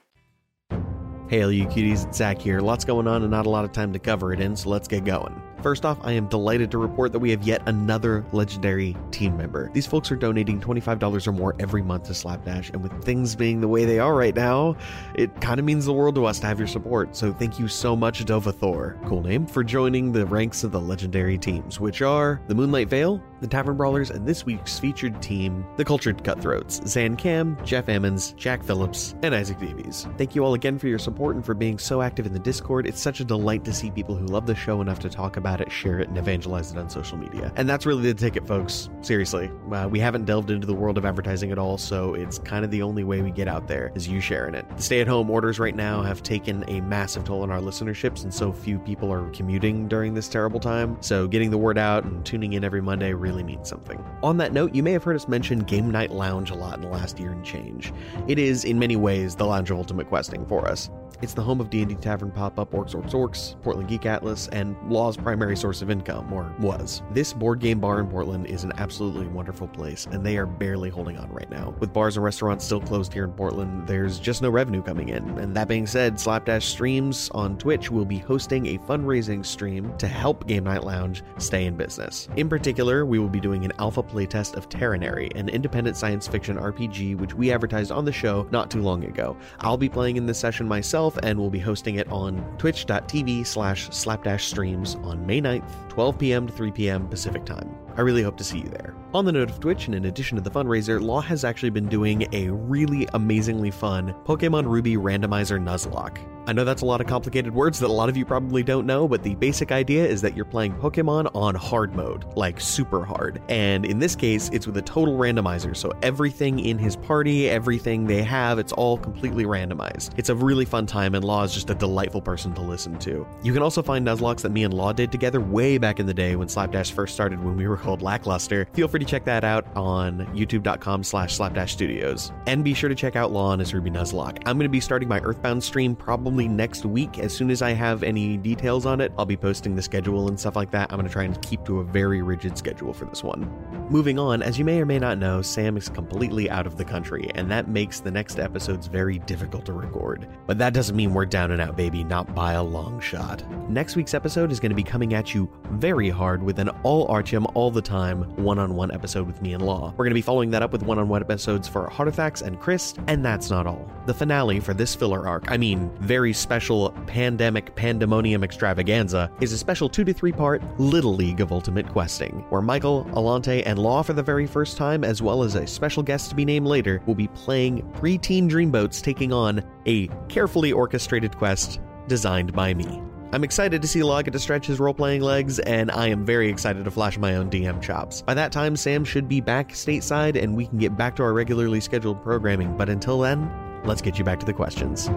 Hey, 1.31 1.43
all 1.43 1.51
you 1.53 1.65
cuties, 1.65 2.05
it's 2.05 2.17
Zach 2.17 2.41
here. 2.41 2.59
Lots 2.59 2.83
going 2.83 3.07
on 3.07 3.21
and 3.21 3.31
not 3.31 3.45
a 3.45 3.49
lot 3.49 3.63
of 3.63 3.71
time 3.71 3.93
to 3.93 3.99
cover 3.99 4.33
it 4.33 4.41
in, 4.41 4.53
so 4.53 4.67
let's 4.67 4.85
get 4.85 5.05
going. 5.05 5.41
First 5.63 5.85
off, 5.85 5.97
I 6.01 6.11
am 6.11 6.27
delighted 6.27 6.69
to 6.71 6.77
report 6.77 7.13
that 7.13 7.19
we 7.19 7.31
have 7.31 7.43
yet 7.43 7.61
another 7.69 8.25
legendary 8.33 8.97
team 9.11 9.37
member. 9.37 9.71
These 9.71 9.87
folks 9.87 10.11
are 10.11 10.17
donating 10.17 10.59
$25 10.59 11.27
or 11.27 11.31
more 11.31 11.55
every 11.57 11.83
month 11.83 12.03
to 12.07 12.13
Slapdash, 12.13 12.71
and 12.71 12.83
with 12.83 13.01
things 13.05 13.33
being 13.37 13.61
the 13.61 13.69
way 13.69 13.85
they 13.85 13.97
are 13.97 14.13
right 14.13 14.35
now, 14.35 14.75
it 15.15 15.39
kind 15.39 15.57
of 15.57 15.65
means 15.65 15.85
the 15.85 15.93
world 15.93 16.15
to 16.15 16.25
us 16.25 16.37
to 16.41 16.47
have 16.47 16.59
your 16.59 16.67
support. 16.67 17.15
So 17.15 17.31
thank 17.31 17.57
you 17.59 17.69
so 17.69 17.95
much, 17.95 18.25
Dova 18.25 18.53
Thor, 18.53 18.99
cool 19.05 19.21
name, 19.21 19.47
for 19.47 19.63
joining 19.63 20.11
the 20.11 20.25
ranks 20.25 20.65
of 20.65 20.73
the 20.73 20.81
legendary 20.81 21.37
teams, 21.37 21.79
which 21.79 22.01
are 22.01 22.41
the 22.49 22.55
Moonlight 22.55 22.89
Veil, 22.89 23.23
the 23.41 23.47
Tavern 23.47 23.75
Brawlers, 23.75 24.11
and 24.11 24.25
this 24.25 24.45
week's 24.45 24.79
featured 24.79 25.21
team, 25.21 25.65
the 25.75 25.83
Cultured 25.83 26.23
Cutthroats, 26.23 26.79
Zan 26.87 27.15
Cam, 27.15 27.57
Jeff 27.65 27.87
Ammons, 27.87 28.35
Jack 28.35 28.63
Phillips, 28.63 29.15
and 29.23 29.33
Isaac 29.33 29.59
Davies. 29.59 30.07
Thank 30.17 30.35
you 30.35 30.45
all 30.45 30.53
again 30.53 30.77
for 30.77 30.87
your 30.87 30.99
support 30.99 31.35
and 31.35 31.43
for 31.43 31.55
being 31.55 31.79
so 31.79 32.03
active 32.03 32.27
in 32.27 32.33
the 32.33 32.39
Discord. 32.39 32.85
It's 32.85 33.01
such 33.01 33.19
a 33.19 33.25
delight 33.25 33.65
to 33.65 33.73
see 33.73 33.89
people 33.89 34.15
who 34.15 34.27
love 34.27 34.45
the 34.45 34.53
show 34.53 34.79
enough 34.79 34.99
to 34.99 35.09
talk 35.09 35.37
about 35.37 35.59
it, 35.59 35.71
share 35.71 35.99
it, 35.99 36.07
and 36.07 36.17
evangelize 36.17 36.71
it 36.71 36.77
on 36.77 36.87
social 36.89 37.17
media. 37.17 37.51
And 37.55 37.67
that's 37.67 37.85
really 37.85 38.03
the 38.03 38.13
ticket, 38.13 38.47
folks. 38.47 38.89
Seriously. 39.01 39.51
Uh, 39.71 39.87
we 39.89 39.99
haven't 39.99 40.25
delved 40.25 40.51
into 40.51 40.67
the 40.67 40.75
world 40.75 40.99
of 40.99 41.05
advertising 41.05 41.51
at 41.51 41.57
all, 41.57 41.79
so 41.79 42.13
it's 42.13 42.37
kind 42.37 42.63
of 42.63 42.69
the 42.69 42.83
only 42.83 43.03
way 43.03 43.23
we 43.23 43.31
get 43.31 43.47
out 43.47 43.67
there 43.67 43.91
is 43.95 44.07
you 44.07 44.21
sharing 44.21 44.53
it. 44.53 44.65
The 44.77 44.83
stay 44.83 45.01
at 45.01 45.07
home 45.07 45.31
orders 45.31 45.57
right 45.57 45.75
now 45.75 46.03
have 46.03 46.21
taken 46.21 46.63
a 46.69 46.79
massive 46.81 47.23
toll 47.23 47.41
on 47.41 47.49
our 47.49 47.59
listenerships, 47.59 48.23
and 48.23 48.31
so 48.31 48.53
few 48.53 48.77
people 48.77 49.11
are 49.11 49.27
commuting 49.31 49.87
during 49.87 50.13
this 50.13 50.27
terrible 50.27 50.59
time. 50.59 50.97
So 51.01 51.27
getting 51.27 51.49
the 51.49 51.57
word 51.57 51.79
out 51.79 52.03
and 52.03 52.23
tuning 52.23 52.53
in 52.53 52.63
every 52.63 52.81
Monday 52.81 53.13
really 53.13 53.30
means 53.39 53.67
something. 53.67 54.03
On 54.23 54.37
that 54.37 54.53
note, 54.53 54.75
you 54.75 54.83
may 54.83 54.91
have 54.91 55.03
heard 55.03 55.15
us 55.15 55.27
mention 55.27 55.59
Game 55.59 55.89
Night 55.89 56.11
Lounge 56.11 56.51
a 56.51 56.55
lot 56.55 56.75
in 56.75 56.81
the 56.81 56.87
last 56.87 57.19
year 57.19 57.31
and 57.31 57.45
change. 57.45 57.93
It 58.27 58.37
is, 58.37 58.65
in 58.65 58.77
many 58.79 58.95
ways, 58.95 59.35
the 59.35 59.45
lounge 59.45 59.71
of 59.71 59.77
ultimate 59.77 60.07
questing 60.07 60.45
for 60.45 60.67
us. 60.67 60.89
It's 61.21 61.33
the 61.33 61.41
home 61.41 61.61
of 61.61 61.69
D&D 61.69 61.95
Tavern 61.95 62.31
pop-up 62.31 62.71
Orcs 62.71 62.95
Orcs 62.95 63.11
Orcs, 63.11 63.61
Portland 63.61 63.89
Geek 63.89 64.05
Atlas, 64.05 64.47
and 64.49 64.75
Law's 64.89 65.17
primary 65.17 65.55
source 65.55 65.81
of 65.81 65.91
income, 65.91 66.31
or 66.33 66.53
was. 66.59 67.03
This 67.11 67.33
board 67.33 67.59
game 67.59 67.79
bar 67.79 67.99
in 67.99 68.07
Portland 68.07 68.47
is 68.47 68.63
an 68.63 68.71
absolutely 68.77 69.27
wonderful 69.27 69.67
place, 69.67 70.07
and 70.11 70.25
they 70.25 70.37
are 70.37 70.47
barely 70.47 70.89
holding 70.89 71.17
on 71.17 71.29
right 71.31 71.49
now. 71.51 71.75
With 71.79 71.93
bars 71.93 72.17
and 72.17 72.23
restaurants 72.23 72.65
still 72.65 72.81
closed 72.81 73.13
here 73.13 73.23
in 73.25 73.33
Portland, 73.33 73.87
there's 73.87 74.19
just 74.19 74.41
no 74.41 74.49
revenue 74.49 74.81
coming 74.81 75.09
in. 75.09 75.37
And 75.37 75.55
that 75.55 75.67
being 75.67 75.85
said, 75.85 76.19
Slapdash 76.19 76.65
Streams 76.65 77.29
on 77.33 77.57
Twitch 77.57 77.91
will 77.91 78.05
be 78.05 78.17
hosting 78.17 78.65
a 78.67 78.77
fundraising 78.79 79.45
stream 79.45 79.95
to 79.97 80.07
help 80.07 80.47
Game 80.47 80.63
Night 80.63 80.83
Lounge 80.83 81.23
stay 81.37 81.65
in 81.65 81.75
business. 81.75 82.29
In 82.35 82.49
particular, 82.49 83.05
we 83.05 83.19
will 83.19 83.29
be 83.29 83.39
doing 83.39 83.65
an 83.65 83.73
alpha 83.79 84.01
playtest 84.01 84.55
of 84.55 84.69
Terranary, 84.69 85.29
an 85.35 85.49
independent 85.49 85.97
science 85.97 86.27
fiction 86.27 86.57
RPG 86.57 87.17
which 87.17 87.33
we 87.35 87.51
advertised 87.51 87.91
on 87.91 88.05
the 88.05 88.11
show 88.11 88.47
not 88.51 88.71
too 88.71 88.81
long 88.81 89.03
ago. 89.03 89.37
I'll 89.59 89.77
be 89.77 89.89
playing 89.89 90.17
in 90.17 90.25
this 90.25 90.39
session 90.39 90.67
myself 90.67 91.00
and 91.23 91.39
we'll 91.39 91.49
be 91.49 91.59
hosting 91.59 91.95
it 91.95 92.07
on 92.11 92.37
twitch.tv 92.57 93.45
slash 93.45 93.89
slapdash 93.89 94.47
streams 94.47 94.95
on 95.03 95.25
May 95.25 95.41
9th, 95.41 95.89
12 95.89 96.19
p.m. 96.19 96.47
to 96.47 96.53
3 96.53 96.71
p.m. 96.71 97.07
Pacific 97.07 97.45
time. 97.45 97.69
I 97.97 98.01
really 98.01 98.23
hope 98.23 98.37
to 98.37 98.43
see 98.43 98.59
you 98.59 98.69
there. 98.69 98.95
On 99.13 99.25
the 99.25 99.31
note 99.31 99.49
of 99.49 99.59
Twitch, 99.59 99.87
and 99.87 99.95
in 99.95 100.05
addition 100.05 100.37
to 100.37 100.41
the 100.41 100.49
fundraiser, 100.49 101.01
Law 101.01 101.21
has 101.21 101.43
actually 101.43 101.69
been 101.69 101.87
doing 101.87 102.27
a 102.31 102.49
really 102.49 103.07
amazingly 103.13 103.71
fun 103.71 104.15
Pokemon 104.25 104.65
Ruby 104.65 104.95
randomizer 104.95 105.61
Nuzlocke. 105.61 106.25
I 106.47 106.53
know 106.53 106.63
that's 106.63 106.81
a 106.81 106.85
lot 106.87 107.01
of 107.01 107.07
complicated 107.07 107.53
words 107.53 107.77
that 107.79 107.87
a 107.87 107.93
lot 107.93 108.09
of 108.09 108.17
you 108.17 108.25
probably 108.25 108.63
don't 108.63 108.87
know, 108.87 109.07
but 109.07 109.21
the 109.21 109.35
basic 109.35 109.71
idea 109.71 110.03
is 110.03 110.21
that 110.21 110.35
you're 110.35 110.43
playing 110.43 110.73
Pokemon 110.73 111.29
on 111.35 111.53
hard 111.53 111.93
mode, 111.93 112.25
like 112.35 112.59
super 112.59 113.05
hard. 113.05 113.39
And 113.47 113.85
in 113.85 113.99
this 113.99 114.15
case, 114.15 114.49
it's 114.51 114.65
with 114.65 114.75
a 114.77 114.81
total 114.81 115.17
randomizer, 115.17 115.77
so 115.77 115.93
everything 116.01 116.59
in 116.59 116.79
his 116.79 116.95
party, 116.95 117.47
everything 117.47 118.07
they 118.07 118.23
have, 118.23 118.57
it's 118.57 118.73
all 118.73 118.97
completely 118.97 119.43
randomized. 119.43 120.13
It's 120.17 120.29
a 120.29 120.35
really 120.35 120.65
fun 120.65 120.87
time, 120.87 121.13
and 121.13 121.23
Law 121.23 121.43
is 121.43 121.53
just 121.53 121.69
a 121.69 121.75
delightful 121.75 122.21
person 122.21 122.55
to 122.55 122.61
listen 122.61 122.97
to. 122.99 123.27
You 123.43 123.53
can 123.53 123.61
also 123.61 123.83
find 123.83 124.05
Nuzlockes 124.05 124.41
that 124.41 124.51
me 124.51 124.63
and 124.63 124.73
Law 124.73 124.93
did 124.93 125.11
together 125.11 125.41
way 125.41 125.77
back 125.77 125.99
in 125.99 126.07
the 126.07 126.13
day 126.13 126.35
when 126.35 126.47
Slapdash 126.47 126.91
first 126.91 127.13
started 127.13 127.43
when 127.43 127.55
we 127.55 127.67
were 127.67 127.77
called 127.81 128.01
Lackluster. 128.01 128.67
Feel 128.73 128.87
free 128.87 128.99
to 128.99 129.05
check 129.05 129.25
that 129.25 129.43
out 129.43 129.65
on 129.75 130.25
youtube.com 130.27 131.03
slash 131.03 131.35
slapdash 131.35 131.73
studios. 131.73 132.31
And 132.47 132.63
be 132.63 132.73
sure 132.73 132.89
to 132.89 132.95
check 132.95 133.15
out 133.15 133.31
Law 133.31 133.47
on 133.47 133.59
his 133.59 133.73
Ruby 133.73 133.91
Nuzlocke. 133.91 134.37
I'm 134.45 134.57
going 134.57 134.59
to 134.59 134.69
be 134.69 134.79
starting 134.79 135.09
my 135.09 135.19
Earthbound 135.19 135.63
stream 135.63 135.95
probably 135.95 136.47
next 136.47 136.85
week. 136.85 137.19
As 137.19 137.35
soon 137.35 137.49
as 137.49 137.61
I 137.61 137.71
have 137.71 138.03
any 138.03 138.37
details 138.37 138.85
on 138.85 139.01
it, 139.01 139.11
I'll 139.17 139.25
be 139.25 139.37
posting 139.37 139.75
the 139.75 139.81
schedule 139.81 140.27
and 140.27 140.39
stuff 140.39 140.55
like 140.55 140.71
that. 140.71 140.91
I'm 140.91 140.97
going 140.97 141.07
to 141.07 141.13
try 141.13 141.23
and 141.23 141.41
keep 141.41 141.65
to 141.65 141.79
a 141.79 141.83
very 141.83 142.21
rigid 142.21 142.57
schedule 142.57 142.93
for 142.93 143.05
this 143.05 143.23
one. 143.23 143.51
Moving 143.89 144.19
on, 144.19 144.41
as 144.41 144.59
you 144.59 144.65
may 144.65 144.79
or 144.79 144.85
may 144.85 144.99
not 144.99 145.17
know, 145.17 145.41
Sam 145.41 145.75
is 145.75 145.89
completely 145.89 146.49
out 146.49 146.67
of 146.67 146.77
the 146.77 146.85
country, 146.85 147.29
and 147.35 147.49
that 147.51 147.67
makes 147.67 147.99
the 147.99 148.11
next 148.11 148.39
episodes 148.39 148.87
very 148.87 149.19
difficult 149.19 149.65
to 149.65 149.73
record. 149.73 150.27
But 150.45 150.57
that 150.59 150.73
doesn't 150.73 150.95
mean 150.95 151.13
we're 151.13 151.25
down 151.25 151.51
and 151.51 151.61
out, 151.61 151.75
baby, 151.75 152.03
not 152.03 152.33
by 152.35 152.53
a 152.53 152.63
long 152.63 152.99
shot. 152.99 153.43
Next 153.69 153.95
week's 153.95 154.13
episode 154.13 154.51
is 154.51 154.59
going 154.59 154.69
to 154.69 154.75
be 154.75 154.83
coming 154.83 155.13
at 155.13 155.33
you 155.33 155.49
very 155.71 156.09
hard 156.09 156.43
with 156.43 156.59
an 156.59 156.69
all 156.83 157.07
Archim, 157.07 157.49
all 157.55 157.70
the 157.71 157.81
time 157.81 158.23
one 158.35 158.59
on 158.59 158.75
one 158.75 158.91
episode 158.91 159.27
with 159.27 159.41
me 159.41 159.53
and 159.53 159.65
Law. 159.65 159.93
We're 159.97 160.05
going 160.05 160.11
to 160.11 160.15
be 160.15 160.21
following 160.21 160.51
that 160.51 160.61
up 160.61 160.71
with 160.71 160.83
one 160.83 160.99
on 160.99 161.07
one 161.07 161.21
episodes 161.21 161.67
for 161.67 161.91
Artifacts 161.91 162.41
and 162.41 162.59
Chris, 162.59 162.93
and 163.07 163.23
that's 163.23 163.49
not 163.49 163.67
all. 163.67 163.89
The 164.05 164.13
finale 164.13 164.59
for 164.59 164.73
this 164.73 164.95
filler 164.95 165.27
arc, 165.27 165.51
I 165.51 165.57
mean, 165.57 165.91
very 165.99 166.33
special 166.33 166.91
pandemic 167.07 167.75
pandemonium 167.75 168.43
extravaganza, 168.43 169.31
is 169.41 169.53
a 169.53 169.57
special 169.57 169.89
two 169.89 170.03
to 170.03 170.13
three 170.13 170.31
part 170.31 170.61
Little 170.79 171.15
League 171.15 171.41
of 171.41 171.51
Ultimate 171.51 171.87
Questing, 171.89 172.45
where 172.49 172.61
Michael, 172.61 173.05
Alante, 173.11 173.63
and 173.65 173.79
Law 173.79 174.01
for 174.01 174.13
the 174.13 174.23
very 174.23 174.47
first 174.47 174.77
time, 174.77 175.03
as 175.03 175.21
well 175.21 175.43
as 175.43 175.55
a 175.55 175.67
special 175.67 176.03
guest 176.03 176.29
to 176.29 176.35
be 176.35 176.45
named 176.45 176.67
later, 176.67 177.01
will 177.05 177.15
be 177.15 177.27
playing 177.29 177.81
preteen 177.93 178.49
dreamboats 178.49 179.01
taking 179.01 179.31
on 179.31 179.63
a 179.85 180.07
carefully 180.29 180.71
orchestrated 180.71 181.35
quest 181.37 181.79
designed 182.07 182.53
by 182.53 182.73
me. 182.73 183.01
I'm 183.33 183.45
excited 183.45 183.81
to 183.81 183.87
see 183.87 184.03
Law 184.03 184.21
to 184.21 184.39
stretch 184.39 184.67
his 184.67 184.77
role 184.77 184.93
playing 184.93 185.21
legs, 185.21 185.59
and 185.59 185.89
I 185.89 186.07
am 186.07 186.25
very 186.25 186.49
excited 186.49 186.83
to 186.83 186.91
flash 186.91 187.17
my 187.17 187.35
own 187.35 187.49
DM 187.49 187.81
chops. 187.81 188.21
By 188.21 188.33
that 188.33 188.51
time, 188.51 188.75
Sam 188.75 189.05
should 189.05 189.29
be 189.29 189.39
back 189.39 189.69
stateside 189.69 190.35
and 190.41 190.53
we 190.53 190.67
can 190.67 190.77
get 190.77 190.97
back 190.97 191.15
to 191.15 191.23
our 191.23 191.31
regularly 191.31 191.79
scheduled 191.79 192.21
programming, 192.21 192.75
but 192.75 192.89
until 192.89 193.21
then, 193.21 193.49
let's 193.85 194.01
get 194.01 194.19
you 194.19 194.25
back 194.25 194.41
to 194.41 194.45
the 194.45 194.51
questions. 194.51 195.09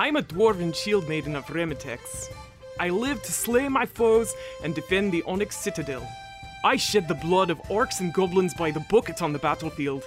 I'm 0.00 0.16
a 0.16 0.22
dwarven 0.22 0.74
shield 0.74 1.08
maiden 1.08 1.36
of 1.36 1.46
Remitex. 1.46 2.28
I 2.80 2.88
live 2.88 3.22
to 3.22 3.30
slay 3.30 3.68
my 3.68 3.86
foes 3.86 4.34
and 4.64 4.74
defend 4.74 5.12
the 5.12 5.22
Onyx 5.28 5.56
Citadel. 5.56 6.04
I 6.64 6.74
shed 6.74 7.06
the 7.06 7.14
blood 7.14 7.50
of 7.50 7.62
orcs 7.62 8.00
and 8.00 8.12
goblins 8.12 8.54
by 8.54 8.72
the 8.72 8.84
bucket 8.90 9.22
on 9.22 9.32
the 9.32 9.38
battlefield. 9.38 10.02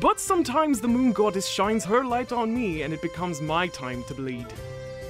But 0.00 0.18
sometimes 0.20 0.80
the 0.80 0.88
moon 0.88 1.12
goddess 1.12 1.46
shines 1.46 1.84
her 1.84 2.04
light 2.04 2.32
on 2.32 2.54
me 2.54 2.82
and 2.82 2.92
it 2.92 3.02
becomes 3.02 3.40
my 3.40 3.68
time 3.68 4.02
to 4.04 4.14
bleed. 4.14 4.46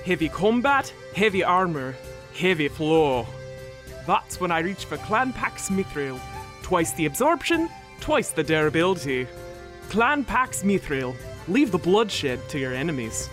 Heavy 0.04 0.28
combat, 0.28 0.92
heavy 1.14 1.42
armor, 1.42 1.96
heavy 2.34 2.68
flow. 2.68 3.26
That's 4.06 4.40
when 4.40 4.50
I 4.50 4.60
reach 4.60 4.84
for 4.84 4.98
Clan 4.98 5.32
Pax 5.32 5.70
Mithril. 5.70 6.20
Twice 6.62 6.92
the 6.92 7.06
absorption, 7.06 7.70
twice 8.00 8.30
the 8.30 8.42
durability. 8.42 9.26
Clan 9.88 10.24
Pax 10.24 10.62
Mithril. 10.62 11.14
Leave 11.48 11.70
the 11.70 11.78
bloodshed 11.78 12.46
to 12.48 12.58
your 12.58 12.74
enemies. 12.74 13.28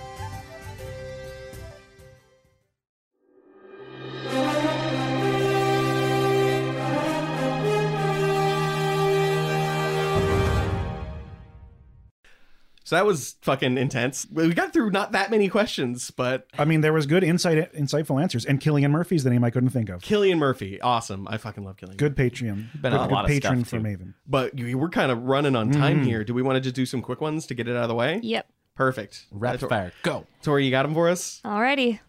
So 12.92 12.98
that 12.98 13.06
was 13.06 13.38
fucking 13.42 13.78
intense. 13.78 14.28
We 14.30 14.54
got 14.54 14.74
through 14.74 14.90
not 14.90 15.14
that 15.14 15.32
many 15.32 15.48
questions, 15.48 16.12
but 16.12 16.46
I 16.60 16.66
mean, 16.66 16.82
there 16.82 16.92
was 16.92 17.06
good 17.06 17.24
insight, 17.24 17.72
insightful 17.74 18.22
answers, 18.22 18.44
and 18.46 18.60
Cillian 18.60 18.92
Murphy's 18.92 19.24
the 19.24 19.30
name 19.30 19.46
I 19.46 19.50
couldn't 19.50 19.70
think 19.70 19.88
of. 19.88 20.02
Cillian 20.02 20.38
Murphy, 20.40 20.82
awesome. 20.82 21.26
I 21.30 21.38
fucking 21.38 21.64
love 21.64 21.78
Cillian. 21.78 21.96
Good 21.96 22.18
Patreon, 22.18 22.82
Been 22.82 22.92
good, 22.92 22.94
on 22.96 23.06
a 23.06 23.08
good 23.08 23.14
lot 23.14 23.24
of 23.24 23.30
patron 23.32 23.60
stuff, 23.64 23.70
for 23.70 23.78
too. 23.78 23.84
Maven. 23.84 24.14
But 24.28 24.60
you- 24.60 24.78
we're 24.78 24.90
kind 24.90 25.10
of 25.10 25.24
running 25.24 25.56
on 25.56 25.72
time 25.72 26.02
Mhm. 26.02 26.06
here. 26.06 26.26
Do 26.26 26.34
we 26.34 26.42
want 26.42 26.58
to 26.58 26.60
just 26.60 26.76
do 26.76 26.86
some 26.86 27.02
quick 27.02 27.22
ones 27.22 27.46
to 27.46 27.54
get 27.54 27.70
it 27.70 27.78
out 27.78 27.84
of 27.84 27.88
the 27.88 27.96
way? 27.96 28.20
Yep. 28.24 28.46
Perfect. 28.76 29.26
Rapid 29.32 29.62
Tor- 29.62 29.70
fire, 29.70 29.94
go. 30.04 30.26
Tori, 30.44 30.66
you 30.66 30.72
got 30.72 30.84
them 30.84 30.94
for 30.94 31.08
us? 31.08 31.40
Alrighty. 31.46 32.00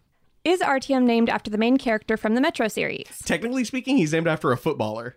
Is 0.43 0.59
Artyom 0.59 1.03
named 1.03 1.29
after 1.29 1.49
the 1.49 1.57
main 1.57 1.77
character 1.77 2.17
from 2.17 2.35
the 2.35 2.41
Metro 2.41 2.67
series? 2.67 3.07
Technically 3.23 3.63
speaking, 3.63 3.95
he's 3.95 4.11
named 4.11 4.27
after 4.27 4.51
a 4.51 4.57
footballer. 4.57 5.15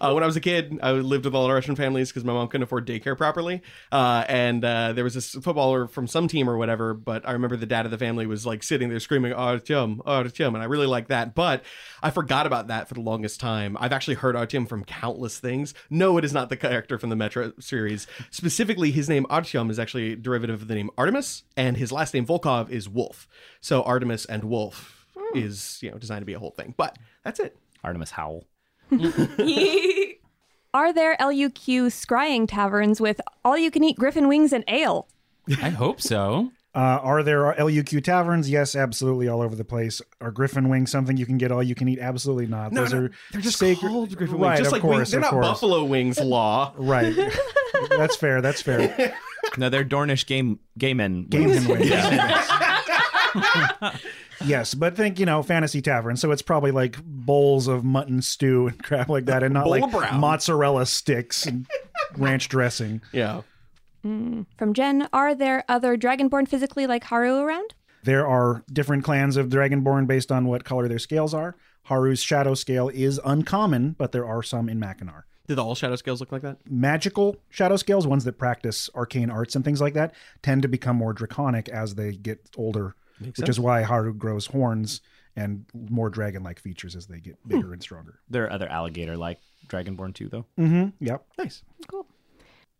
Uh, 0.00 0.12
when 0.12 0.22
I 0.22 0.26
was 0.26 0.36
a 0.36 0.40
kid, 0.40 0.78
I 0.82 0.92
lived 0.92 1.24
with 1.24 1.34
all 1.34 1.46
the 1.46 1.52
Russian 1.52 1.76
families 1.76 2.10
because 2.10 2.24
my 2.24 2.32
mom 2.32 2.48
couldn't 2.48 2.64
afford 2.64 2.86
daycare 2.86 3.16
properly. 3.16 3.62
Uh, 3.92 4.24
and 4.28 4.64
uh, 4.64 4.92
there 4.92 5.04
was 5.04 5.14
this 5.14 5.32
footballer 5.32 5.86
from 5.86 6.06
some 6.06 6.28
team 6.28 6.48
or 6.48 6.56
whatever. 6.56 6.94
But 6.94 7.26
I 7.28 7.32
remember 7.32 7.56
the 7.56 7.66
dad 7.66 7.84
of 7.84 7.90
the 7.90 7.98
family 7.98 8.26
was 8.26 8.46
like 8.46 8.62
sitting 8.62 8.88
there 8.88 9.00
screaming, 9.00 9.32
Artyom, 9.32 9.98
Artyom. 10.04 10.54
And 10.54 10.58
I 10.58 10.64
really 10.64 10.86
liked 10.86 11.08
that. 11.08 11.34
But 11.34 11.64
I 12.02 12.10
forgot 12.10 12.46
about 12.46 12.68
that 12.68 12.88
for 12.88 12.94
the 12.94 13.00
longest 13.00 13.40
time. 13.40 13.76
I've 13.80 13.92
actually 13.92 14.14
heard 14.14 14.34
Artyom 14.34 14.68
from 14.68 14.84
countless 14.84 15.38
things. 15.38 15.74
No, 15.90 16.18
it 16.18 16.24
is 16.24 16.32
not 16.32 16.48
the 16.48 16.56
character 16.56 16.98
from 16.98 17.10
the 17.10 17.16
Metro 17.16 17.52
series. 17.58 18.06
Specifically, 18.30 18.90
his 18.90 19.08
name 19.08 19.24
Artyom 19.26 19.70
is 19.70 19.78
actually 19.78 20.12
a 20.12 20.16
derivative 20.16 20.62
of 20.62 20.68
the 20.68 20.74
name 20.74 20.90
Artemis. 20.96 21.44
And 21.56 21.76
his 21.76 21.92
last 21.92 22.14
name 22.14 22.26
Volkov 22.26 22.70
is 22.70 22.88
Wolf. 22.88 23.28
So 23.60 23.82
Artemis 23.82 24.24
and 24.26 24.44
Wolf 24.44 25.06
is, 25.34 25.78
you 25.82 25.90
know, 25.90 25.98
designed 25.98 26.22
to 26.22 26.26
be 26.26 26.34
a 26.34 26.38
whole 26.38 26.50
thing. 26.50 26.74
But 26.76 26.98
that's 27.24 27.40
it. 27.40 27.56
Artemis 27.84 28.12
Howl. 28.12 28.44
Are 30.74 30.92
there 30.92 31.16
LUQ 31.18 31.86
scrying 31.86 32.46
taverns 32.46 33.00
with 33.00 33.20
all 33.44 33.56
you 33.56 33.70
can 33.70 33.82
eat 33.82 33.96
griffin 33.96 34.28
wings 34.28 34.52
and 34.52 34.62
ale? 34.68 35.08
I 35.62 35.70
hope 35.70 36.00
so. 36.00 36.50
Uh, 36.74 37.00
are 37.02 37.22
there 37.22 37.54
LUQ 37.54 38.04
taverns? 38.04 38.50
Yes, 38.50 38.76
absolutely, 38.76 39.28
all 39.28 39.40
over 39.40 39.56
the 39.56 39.64
place. 39.64 40.02
Are 40.20 40.30
Griffin 40.30 40.68
wings 40.68 40.90
something 40.90 41.16
you 41.16 41.24
can 41.24 41.38
get 41.38 41.50
all 41.50 41.62
you 41.62 41.74
can 41.74 41.88
eat? 41.88 41.98
Absolutely 41.98 42.46
not. 42.46 42.70
No, 42.72 42.82
Those 42.82 42.92
no, 42.92 42.98
are 43.04 43.10
they're 43.32 43.40
just 43.40 43.58
sacred- 43.58 43.88
called 43.88 44.14
Griffin 44.14 44.36
right, 44.36 44.48
wings, 44.48 44.58
just 44.58 44.66
of 44.68 44.72
like 44.72 44.82
course, 44.82 44.96
wings. 44.96 45.10
They're 45.12 45.20
of 45.20 45.24
not 45.24 45.30
course. 45.30 45.46
buffalo 45.46 45.84
wings. 45.84 46.20
Law. 46.20 46.74
Right. 46.76 47.16
that's 47.88 48.16
fair. 48.16 48.42
That's 48.42 48.60
fair. 48.60 49.16
No, 49.58 49.68
they're 49.68 49.84
Dornish 49.84 50.26
game 50.26 50.58
gay 50.76 50.92
men. 50.92 51.24
Game 51.28 51.44
wings. 51.44 51.58
and 51.58 51.68
wings. 51.68 51.88
Yeah. 51.88 52.46
yes, 54.44 54.74
but 54.74 54.96
think 54.96 55.18
you 55.18 55.26
know 55.26 55.42
fantasy 55.42 55.82
tavern, 55.82 56.16
so 56.16 56.30
it's 56.30 56.42
probably 56.42 56.70
like 56.70 56.96
bowls 57.04 57.68
of 57.68 57.84
mutton 57.84 58.22
stew 58.22 58.68
and 58.68 58.82
crap 58.82 59.08
like 59.08 59.26
that, 59.26 59.42
and 59.42 59.54
not 59.54 59.64
Bowl 59.64 59.72
like 59.72 59.90
brown. 59.90 60.20
mozzarella 60.20 60.86
sticks 60.86 61.46
and 61.46 61.66
ranch 62.16 62.48
dressing. 62.48 63.00
Yeah. 63.12 63.42
Mm. 64.04 64.46
From 64.56 64.72
Jen, 64.72 65.08
are 65.12 65.34
there 65.34 65.64
other 65.68 65.96
Dragonborn 65.96 66.48
physically 66.48 66.86
like 66.86 67.04
Haru 67.04 67.38
around? 67.38 67.74
There 68.04 68.26
are 68.26 68.62
different 68.72 69.02
clans 69.02 69.36
of 69.36 69.48
Dragonborn 69.48 70.06
based 70.06 70.30
on 70.30 70.46
what 70.46 70.64
color 70.64 70.86
their 70.86 71.00
scales 71.00 71.34
are. 71.34 71.56
Haru's 71.84 72.20
shadow 72.20 72.54
scale 72.54 72.88
is 72.88 73.20
uncommon, 73.24 73.96
but 73.98 74.12
there 74.12 74.26
are 74.26 74.42
some 74.42 74.68
in 74.68 74.78
Mackinac. 74.78 75.24
Did 75.48 75.58
all 75.58 75.74
shadow 75.76 75.96
scales 75.96 76.20
look 76.20 76.32
like 76.32 76.42
that? 76.42 76.58
Magical 76.68 77.36
shadow 77.50 77.76
scales, 77.76 78.06
ones 78.06 78.24
that 78.24 78.38
practice 78.38 78.90
arcane 78.94 79.30
arts 79.30 79.54
and 79.54 79.64
things 79.64 79.80
like 79.80 79.94
that, 79.94 80.14
tend 80.42 80.62
to 80.62 80.68
become 80.68 80.96
more 80.96 81.12
draconic 81.12 81.68
as 81.68 81.94
they 81.94 82.12
get 82.12 82.48
older, 82.56 82.94
Makes 83.20 83.38
which 83.38 83.46
sense. 83.46 83.56
is 83.56 83.60
why 83.60 83.82
Haru 83.82 84.14
grows 84.14 84.46
horns 84.46 85.00
and 85.36 85.64
more 85.90 86.10
dragon 86.10 86.42
like 86.42 86.60
features 86.60 86.96
as 86.96 87.06
they 87.06 87.20
get 87.20 87.36
bigger 87.46 87.72
and 87.72 87.82
stronger. 87.82 88.20
There 88.28 88.44
are 88.44 88.52
other 88.52 88.68
alligator 88.68 89.16
like 89.16 89.38
Dragonborn 89.68 90.14
too, 90.14 90.28
though. 90.28 90.46
Mm-hmm. 90.58 91.04
Yep. 91.04 91.24
Nice. 91.38 91.62
Cool. 91.88 92.06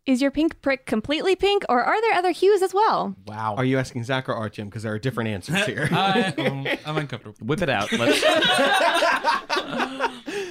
Is 0.05 0.21
your 0.21 0.31
pink 0.31 0.61
prick 0.61 0.85
completely 0.85 1.35
pink, 1.35 1.65
or 1.67 1.83
are 1.83 1.99
there 2.01 2.13
other 2.13 2.31
hues 2.31 2.61
as 2.61 2.73
well? 2.73 3.13
Wow. 3.25 3.55
Are 3.57 3.65
you 3.65 3.77
asking 3.77 4.05
Zach 4.05 4.29
or 4.29 4.35
Artyom? 4.35 4.65
Because 4.65 4.83
there 4.83 4.93
are 4.93 4.99
different 4.99 5.29
answers 5.29 5.65
here. 5.65 5.89
I, 5.91 6.33
um, 6.37 6.65
I'm 6.85 6.97
uncomfortable. 6.97 7.35
Whip 7.45 7.61
it 7.61 7.69
out. 7.69 7.91
Let's. 7.91 8.23